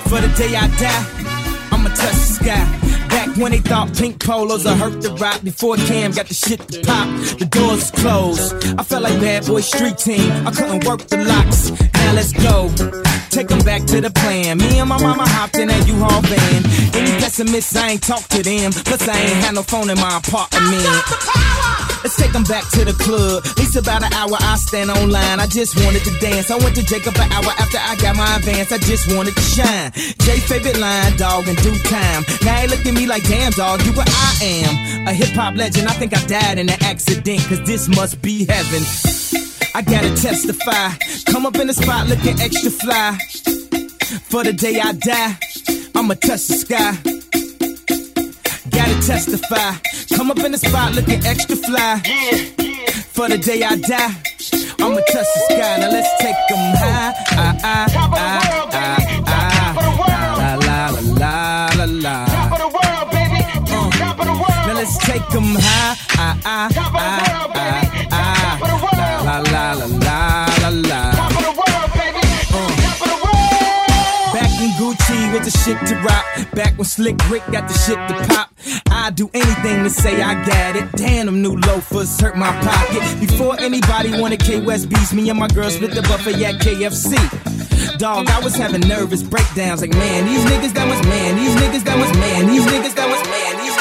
For 0.09 0.19
the 0.21 0.31
day 0.37 0.55
I 0.55 0.67
die, 0.77 1.05
I'ma 1.71 1.89
touch 1.89 2.13
the 2.13 2.33
sky. 2.39 2.81
Back 3.09 3.35
when 3.37 3.51
they 3.51 3.59
thought 3.59 3.93
pink 3.95 4.23
polos 4.23 4.65
would 4.65 4.77
hurt 4.77 5.01
the 5.01 5.13
rock 5.15 5.41
before 5.43 5.75
Cam 5.75 6.11
got 6.11 6.27
the 6.27 6.33
shit 6.33 6.59
to 6.69 6.81
pop, 6.81 7.07
the 7.39 7.45
doors 7.45 7.91
closed. 7.91 8.53
I 8.79 8.83
felt 8.83 9.03
like 9.03 9.19
bad 9.19 9.45
boy 9.45 9.61
street 9.61 9.97
team. 9.97 10.31
I 10.47 10.51
couldn't 10.51 10.85
work 10.85 11.01
the 11.07 11.17
locks. 11.17 11.71
Now 12.01 12.13
let's 12.13 12.33
go. 12.33 12.69
Take 13.29 13.47
them 13.47 13.63
back 13.63 13.85
to 13.85 14.01
the 14.01 14.11
plan. 14.11 14.57
Me 14.57 14.79
and 14.79 14.89
my 14.89 14.99
mama 15.01 15.23
hopped 15.25 15.57
in 15.57 15.69
that 15.69 15.87
U-Haul 15.87 16.21
van. 16.27 16.61
Any 16.99 17.11
pessimists, 17.21 17.75
I 17.75 17.95
ain't 17.95 18.03
talk 18.03 18.27
to 18.35 18.43
them. 18.43 18.71
Plus, 18.73 19.07
I 19.07 19.15
ain't 19.17 19.39
had 19.39 19.55
no 19.55 19.63
phone 19.63 19.89
in 19.89 19.97
my 19.97 20.19
apartment. 20.19 20.83
Let's 22.03 22.17
take 22.17 22.33
them 22.33 22.43
back 22.43 22.67
to 22.75 22.83
the 22.83 22.91
club. 22.91 23.45
At 23.45 23.57
least 23.57 23.77
about 23.77 24.03
an 24.03 24.11
hour, 24.11 24.35
I 24.35 24.57
stand 24.57 24.89
online. 24.91 25.39
I 25.39 25.47
just 25.47 25.79
wanted 25.79 26.03
to 26.03 26.11
dance. 26.19 26.51
I 26.51 26.57
went 26.57 26.75
to 26.75 26.83
Jacob 26.83 27.15
an 27.15 27.31
hour 27.31 27.53
after 27.55 27.79
I 27.79 27.95
got 28.03 28.17
my 28.17 28.27
advance. 28.35 28.71
I 28.73 28.79
just 28.79 29.07
wanted 29.15 29.35
to 29.35 29.45
shine. 29.47 29.91
Jay 30.25 30.43
favorite 30.43 30.79
line, 30.79 31.15
dog, 31.15 31.47
in 31.47 31.55
due 31.63 31.77
time. 31.87 32.25
Now 32.43 32.59
he 32.59 32.67
look 32.67 32.83
at 32.83 32.93
me 32.93 33.05
like, 33.05 33.23
damn, 33.29 33.53
dog, 33.53 33.85
you 33.85 33.93
what 33.93 34.09
I 34.11 34.29
am. 34.43 35.07
A 35.07 35.13
hip 35.13 35.31
hop 35.37 35.55
legend. 35.55 35.87
I 35.87 35.93
think 35.93 36.11
I 36.11 36.19
died 36.25 36.57
in 36.57 36.67
an 36.67 36.81
accident, 36.83 37.47
cause 37.47 37.61
this 37.63 37.87
must 37.87 38.21
be 38.21 38.43
heaven. 38.43 38.83
I 39.73 39.81
gotta 39.81 40.09
testify. 40.15 40.89
Come 41.31 41.45
up 41.45 41.55
in 41.55 41.67
the 41.67 41.73
spot 41.73 42.07
looking 42.07 42.39
extra 42.39 42.71
fly. 42.71 43.17
For 44.29 44.43
the 44.43 44.53
day 44.53 44.79
I 44.79 44.91
die, 44.93 45.37
I'ma 45.95 46.15
touch 46.15 46.47
the 46.47 46.55
sky. 46.63 46.91
Gotta 48.69 49.07
testify. 49.07 49.71
Come 50.15 50.31
up 50.31 50.39
in 50.39 50.51
the 50.51 50.57
spot 50.57 50.93
looking 50.93 51.23
extra 51.25 51.55
fly. 51.55 52.01
For 53.13 53.29
the 53.29 53.37
day 53.37 53.63
I 53.63 53.75
die, 53.77 54.13
I'ma 54.79 54.99
touch 55.11 55.29
the 55.35 55.41
sky. 55.49 55.77
Now 55.79 55.89
let's 55.91 56.09
take 56.21 56.35
them 56.49 56.75
high. 56.75 57.13
Ah, 57.31 57.57
ah, 57.63 57.87
ah, 57.95 58.39
ah, 58.73 58.97
ah. 59.27 59.73
La, 60.37 60.55
la, 60.55 60.89
la, 60.89 61.75
la, 61.77 61.85
la, 61.85 61.85
la. 61.85 62.25
Uh. 63.63 63.89
Now 64.67 64.73
let's 64.73 64.97
take 64.97 65.27
them 65.29 65.55
high. 65.55 65.95
Ah, 66.17 66.37
ah, 66.45 66.69
ah, 66.75 66.91
ah, 66.93 67.51
ah. 67.55 67.60
Was 75.31 75.51
the 75.51 75.57
shit 75.57 75.77
to 75.87 75.95
rock. 76.03 76.25
Back 76.53 76.77
when 76.77 76.85
Slick 76.85 77.17
Rick 77.29 77.43
got 77.51 77.67
the 77.67 77.73
shit 77.73 77.97
to 78.09 78.33
pop. 78.33 78.49
I'd 78.91 79.15
do 79.15 79.29
anything 79.33 79.83
to 79.83 79.89
say 79.89 80.21
I 80.21 80.33
got 80.45 80.75
it. 80.75 80.91
Damn, 80.93 81.25
them 81.25 81.41
new 81.41 81.55
loafers 81.55 82.19
hurt 82.19 82.37
my 82.37 82.51
pocket. 82.61 83.19
Before 83.19 83.59
anybody 83.59 84.19
wanted 84.19 84.39
K 84.39 84.61
West 84.61 84.89
beats, 84.89 85.13
me 85.13 85.29
and 85.29 85.39
my 85.39 85.47
girl 85.47 85.69
split 85.69 85.91
the 85.91 86.01
buffet 86.03 86.43
at 86.43 86.55
KFC. 86.61 87.17
Dog, 87.97 88.29
I 88.29 88.39
was 88.39 88.55
having 88.55 88.81
nervous 88.81 89.23
breakdowns. 89.23 89.81
Like, 89.81 89.91
man, 89.91 90.25
these 90.25 90.43
niggas 90.45 90.73
that 90.73 90.87
was 90.87 91.01
man. 91.07 91.35
These 91.35 91.55
niggas 91.55 91.83
that 91.83 91.97
was 91.97 92.11
man. 92.17 92.47
These 92.47 92.65
niggas 92.65 92.95
that 92.95 93.07
was 93.09 93.21
man. 93.29 93.51
These 93.61 93.80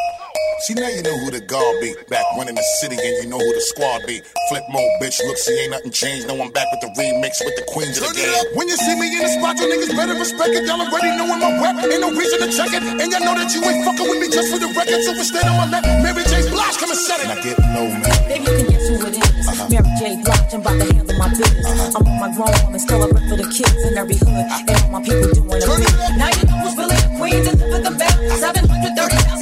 See 0.61 0.77
now 0.77 0.93
you 0.93 1.01
know 1.01 1.17
who 1.17 1.33
the 1.33 1.41
guard 1.41 1.81
be. 1.81 1.89
Back 2.05 2.21
one 2.37 2.45
in 2.45 2.53
the 2.53 2.61
city 2.77 2.93
and 2.93 3.25
you 3.25 3.27
know 3.33 3.41
who 3.41 3.49
the 3.49 3.65
squad 3.73 4.05
be. 4.05 4.21
Flip 4.45 4.61
mode, 4.69 4.93
bitch. 5.01 5.17
Look, 5.25 5.41
see 5.41 5.57
ain't 5.57 5.73
nothing 5.73 5.89
changed. 5.89 6.29
No, 6.29 6.37
I'm 6.37 6.53
back 6.53 6.69
with 6.69 6.85
the 6.85 6.93
remix 6.93 7.41
with 7.41 7.57
the 7.57 7.65
queens 7.73 7.97
of 7.97 8.05
the 8.05 8.13
game. 8.13 8.29
When 8.53 8.69
you 8.69 8.77
see 8.77 8.93
me 8.93 9.09
in 9.09 9.25
the 9.25 9.31
spot, 9.41 9.57
you 9.57 9.65
niggas 9.65 9.89
better 9.97 10.13
respect 10.13 10.53
it. 10.53 10.69
Y'all 10.69 10.77
already 10.77 11.17
knowin' 11.17 11.41
my 11.41 11.49
rep. 11.57 11.81
Ain't 11.81 12.05
no 12.05 12.13
reason 12.13 12.45
to 12.45 12.49
check 12.53 12.69
it. 12.77 12.85
And 12.85 13.09
y'all 13.09 13.25
know 13.25 13.33
that 13.41 13.49
you 13.49 13.57
ain't 13.65 13.81
fucking 13.89 14.05
with 14.05 14.21
me 14.21 14.29
just 14.29 14.53
for 14.53 14.61
the 14.61 14.69
record. 14.77 15.01
So 15.01 15.17
stand 15.25 15.49
on 15.49 15.65
my 15.65 15.67
left. 15.73 15.89
Mary 16.05 16.21
J. 16.29 16.45
Blige, 16.53 16.77
come 16.77 16.93
and 16.93 17.01
set 17.09 17.17
it. 17.17 17.25
And 17.25 17.33
I 17.33 17.37
get 17.41 17.57
low, 17.73 17.89
man. 17.89 18.05
Baby, 18.29 18.45
you 18.45 18.53
can 18.61 18.67
guess 18.69 18.85
who 18.85 18.95
it 19.01 19.17
is. 19.17 19.45
Uh-huh. 19.49 19.65
Mary 19.65 19.91
J. 19.97 20.01
Blige, 20.21 20.53
I'm 20.53 20.61
about 20.61 20.77
to 20.77 20.85
handle 20.93 21.17
my 21.17 21.29
business. 21.33 21.65
Uh-huh. 21.73 21.97
I'm 21.97 22.05
on 22.05 22.17
my 22.21 22.29
grown 22.37 22.53
woman, 22.69 22.77
still 22.77 23.01
a 23.01 23.09
rep 23.09 23.25
for 23.25 23.37
the 23.41 23.49
kids 23.49 23.81
in 23.81 23.97
every 23.97 24.17
hood. 24.21 24.45
And 24.45 24.77
all 24.77 24.93
my 24.93 25.01
people 25.01 25.25
doing 25.25 25.57
a 25.57 25.65
bit. 25.65 25.89
Now 26.21 26.29
you 26.29 26.45
know 26.45 26.57
who's 26.61 26.77
really 26.77 26.93
the 27.01 27.09
queen, 27.17 27.41
deliver 27.49 27.81
the 27.81 27.93
best. 27.97 28.13
Uh-huh. 28.29 28.53
739 28.53 29.40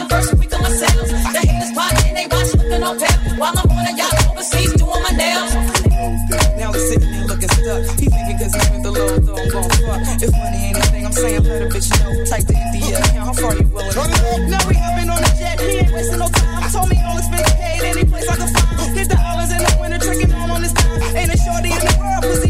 While 3.40 3.56
I'm 3.56 3.72
on 3.72 3.88
a 3.88 3.96
yacht 3.96 4.12
overseas 4.28 4.74
doing 4.76 5.00
my 5.00 5.16
nails. 5.16 5.56
Now 6.60 6.74
he's 6.76 6.92
sitting 6.92 7.08
there 7.08 7.24
looking 7.24 7.48
stuck. 7.48 7.88
He 7.96 8.12
thinking 8.12 8.36
cause 8.36 8.52
I'm 8.52 8.84
the 8.84 8.92
low, 8.92 9.16
though 9.16 9.40
I'm 9.40 9.48
gon' 9.48 9.70
fuck. 9.80 10.04
If 10.20 10.32
money 10.36 10.60
ain't 10.68 10.76
anything, 10.76 11.06
I'm 11.06 11.16
saying 11.16 11.44
let 11.48 11.62
a 11.64 11.68
bitch 11.72 11.88
know. 12.04 12.12
Type 12.28 12.44
the 12.52 12.60
India 12.60 13.00
account, 13.00 13.32
how 13.32 13.34
far 13.40 13.56
you 13.56 13.64
willing 13.72 13.96
to 13.96 13.96
go? 13.96 14.44
Now 14.52 14.60
we 14.68 14.76
hopping 14.76 15.08
on 15.08 15.24
a 15.24 15.32
jet, 15.40 15.56
he 15.56 15.88
ain't 15.88 15.94
wasting 15.96 16.20
no 16.20 16.28
time. 16.28 16.68
Told 16.68 16.92
me 16.92 17.00
all 17.00 17.16
it's 17.16 17.32
been 17.32 17.40
paid, 17.56 17.80
any 17.88 18.04
place 18.04 18.28
I 18.28 18.36
can 18.36 18.52
find. 18.52 18.92
Hit 18.92 19.08
the 19.08 19.16
hours 19.16 19.56
in 19.56 19.64
the 19.64 19.72
winter, 19.80 20.00
tricking 20.04 20.36
all 20.36 20.52
on 20.52 20.60
his 20.60 20.74
time. 20.76 21.00
Ain't 21.16 21.32
a 21.32 21.38
shorty 21.40 21.72
in 21.72 21.80
the 21.80 21.96
world, 21.96 22.22
pussy 22.28 22.49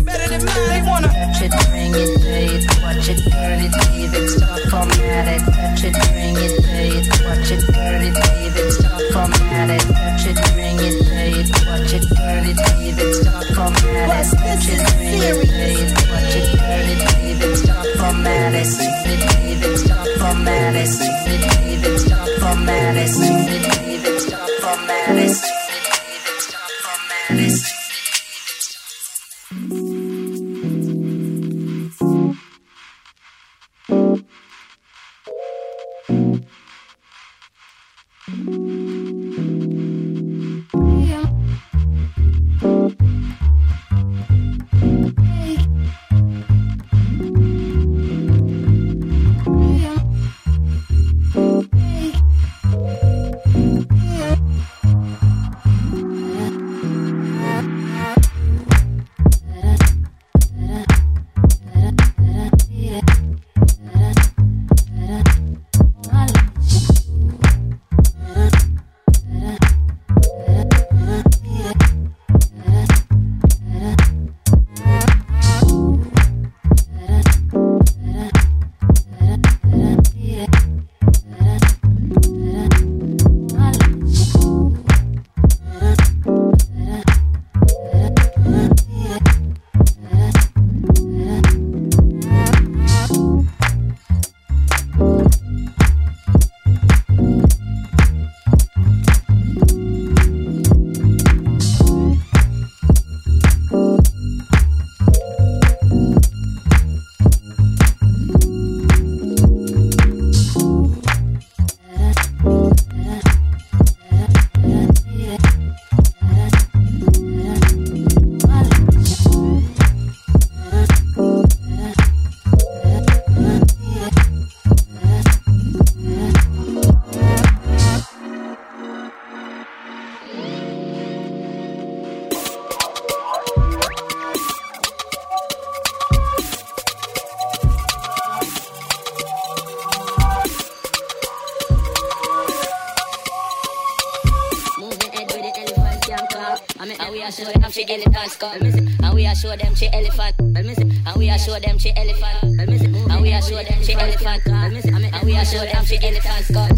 elephant 147.89 148.31
skull 148.31 148.59
missing. 148.61 148.89
And 149.03 149.13
we 149.15 149.25
are 149.25 149.35
show 149.35 149.55
them 149.55 149.75
she 149.75 149.87
elephant 149.91 150.35
missing. 150.53 150.93
And 151.05 151.15
we 151.17 151.29
are 151.29 151.39
show 151.39 151.59
them 151.59 151.77
she 151.77 151.91
elephant 151.95 152.69
missing. 152.69 152.95
And 152.95 153.21
we 153.21 153.33
are 153.33 153.41
show 153.41 153.63
them 153.63 153.83
she 153.83 153.93
elephant 153.93 154.73
missing. 154.73 154.95
And 154.95 155.23
we 155.25 155.35
are 155.35 155.45
show 155.45 155.59
them 155.59 155.85
she 155.85 155.97
elephant 155.97 156.45
skull 156.45 156.69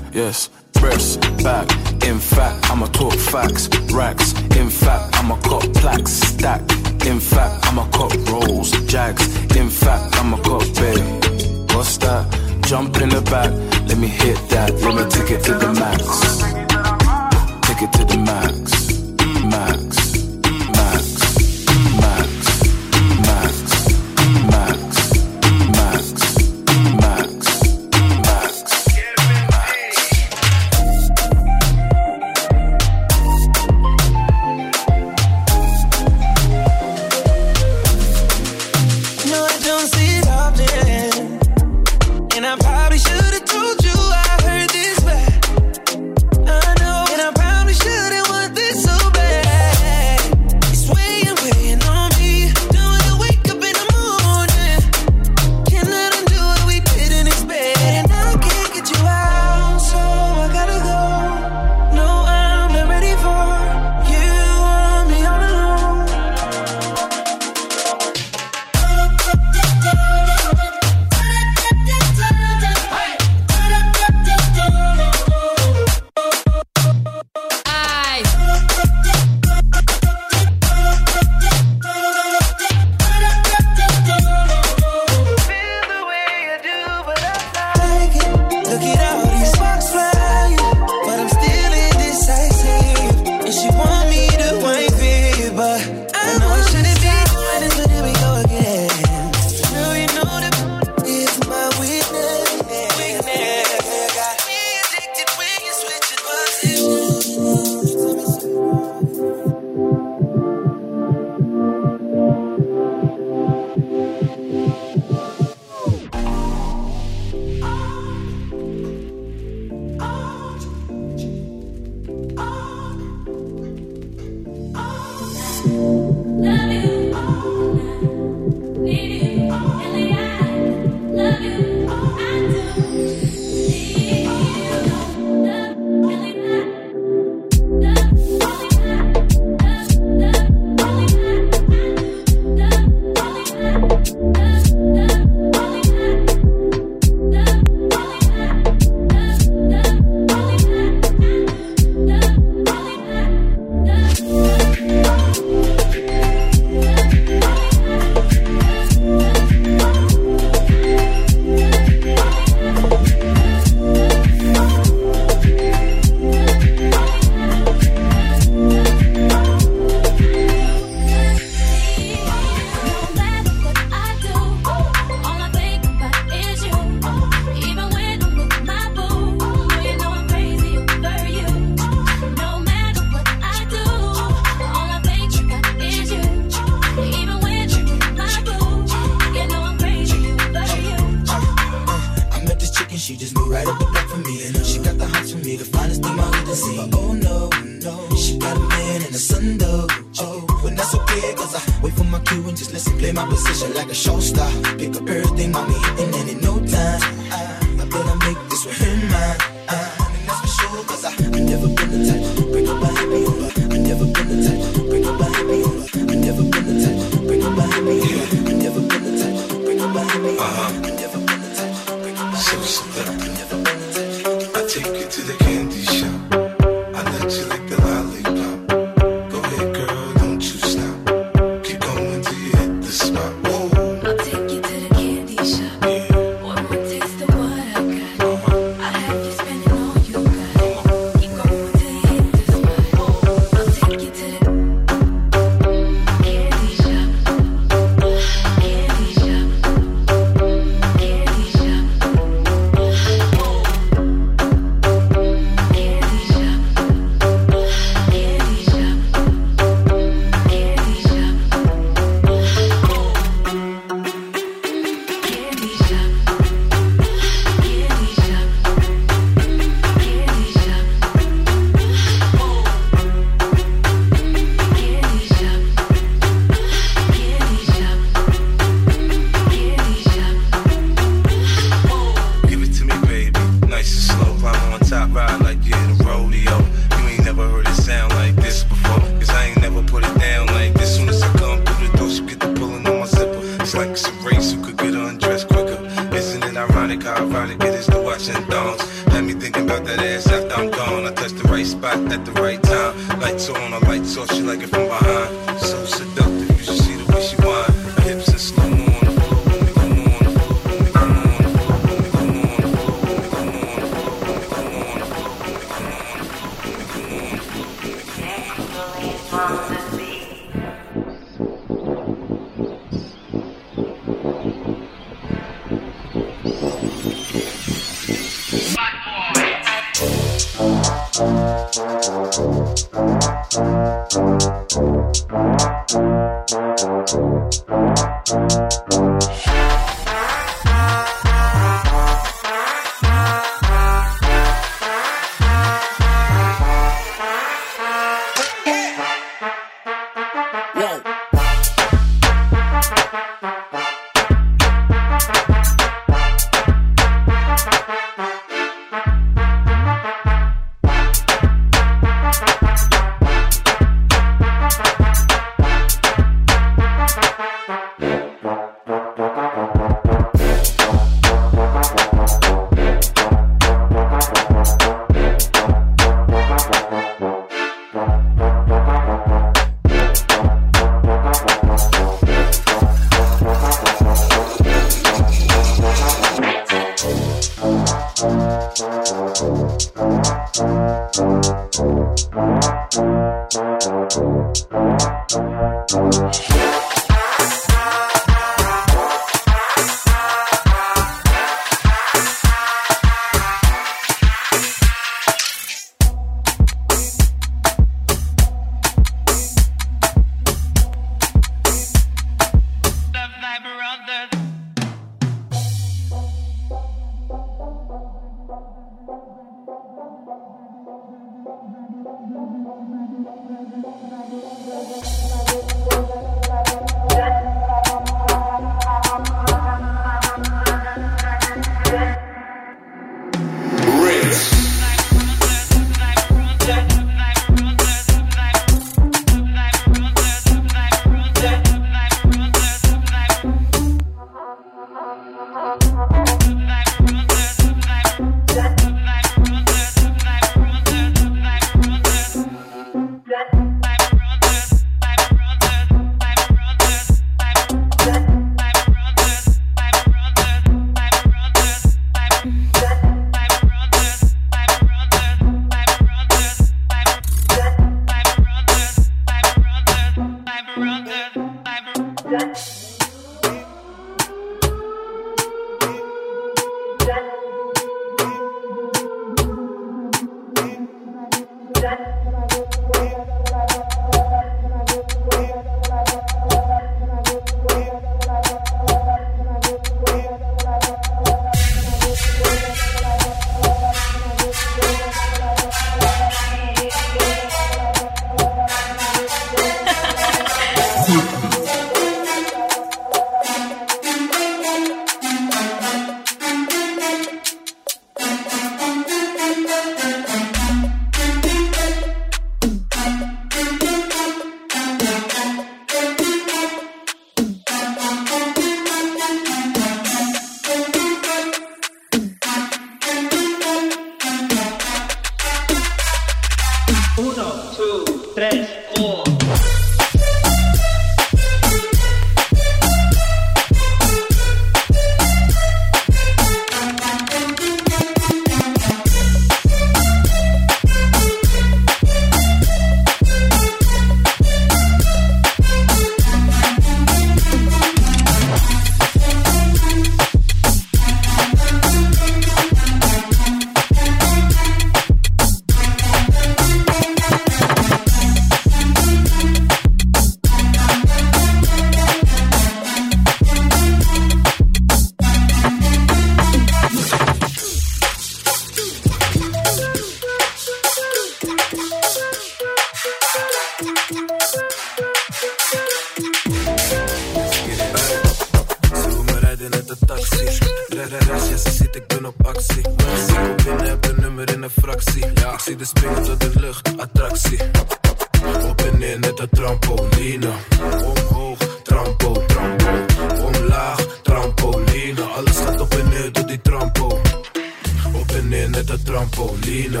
Net 598.44 598.90
een 598.90 599.02
trampoline. 599.02 600.00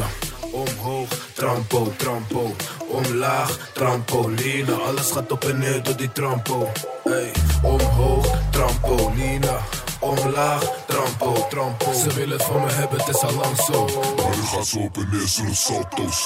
Omhoog, 0.52 1.08
trampo, 1.32 1.92
trampo. 1.96 2.54
Omlaag, 2.88 3.70
trampoline. 3.72 4.72
Alles 4.72 5.10
gaat 5.10 5.32
op 5.32 5.44
en 5.44 5.58
neer 5.58 5.82
door 5.82 5.96
die 5.96 6.12
trampo. 6.12 6.72
Hey, 7.04 7.32
omhoog, 7.62 8.26
trampoline. 8.50 9.58
Omlaag, 10.00 10.62
trampo, 10.86 11.46
trampo. 11.48 11.92
Ze 11.92 12.12
willen 12.14 12.36
het 12.36 12.46
van 12.46 12.60
me 12.60 12.72
hebben, 12.72 12.98
het 12.98 13.08
is 13.08 13.22
al 13.22 13.34
lang 13.34 13.56
zo. 13.56 13.84
Maar 14.16 14.36
nu 14.36 14.42
gaat 14.42 14.66
ze 14.66 14.78
op 14.78 14.96
en 14.96 15.08
neer, 15.12 15.28
zullen 15.28 15.56
salto's. 15.56 16.24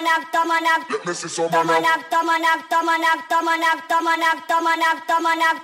Tomanak, 0.00 0.32
tomanak, 0.32 0.80
tomanak. 1.50 2.00
Tomanak, 2.10 2.60
tomanak, 2.70 3.18
tomanak, 3.28 3.78
tomanak, 3.88 4.38
tomanak, 4.48 4.48
tomanak, 4.48 4.96
tomanak. 5.06 5.56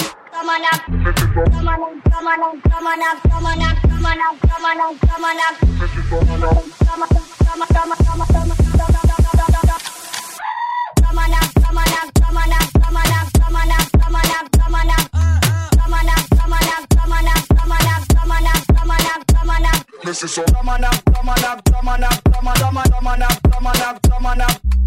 up, 20.84 21.04
Come 21.12 21.28
on 21.28 21.44
up, 21.44 21.64
come 21.64 21.88
on 21.88 22.02
up, 22.04 22.22
come 22.24 22.46
on 22.46 22.52
up, 22.52 22.52
come 22.52 22.52
on 22.52 22.70
up, 22.70 22.90
come 22.92 23.06
on 23.06 23.22
up, 23.22 23.42
come 23.50 23.66
on 23.66 23.80
up, 23.80 24.02
come 24.02 24.26
on 24.26 24.40
up. 24.40 24.81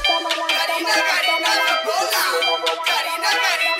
Karina, 0.00 0.92
Karina, 1.06 1.42
Karina, 2.86 3.30
Karina, 3.40 3.79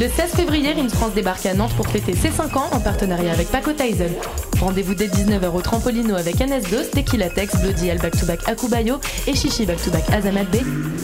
Le 0.00 0.08
16 0.08 0.30
février, 0.30 0.72
Rin 0.72 0.88
France 0.88 1.12
débarque 1.12 1.44
à 1.44 1.52
Nantes 1.52 1.74
pour 1.76 1.86
fêter 1.86 2.16
ses 2.16 2.30
5 2.30 2.56
ans 2.56 2.70
en 2.72 2.80
partenariat 2.80 3.32
avec 3.32 3.48
Paco 3.48 3.72
Tyson. 3.74 4.08
Rendez-vous 4.58 4.94
dès 4.94 5.08
19h 5.08 5.54
au 5.54 5.60
Trampolino 5.60 6.14
avec 6.14 6.36
NS2, 6.36 6.88
Tequila 6.88 7.28
Tex, 7.28 7.60
Bloody 7.60 7.88
L 7.88 7.98
Back 7.98 8.18
to 8.18 8.24
Back 8.24 8.40
Akubayo 8.48 8.98
et 9.26 9.34
Chichi 9.34 9.66
Back 9.66 9.82
to 9.84 9.90
Back 9.90 10.08
Azamat. 10.10 10.46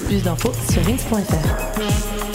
Plus 0.06 0.23
d'infos 0.23 0.52
sur 0.70 0.82
rins.fr. 0.82 1.78
Rins. 1.78 2.26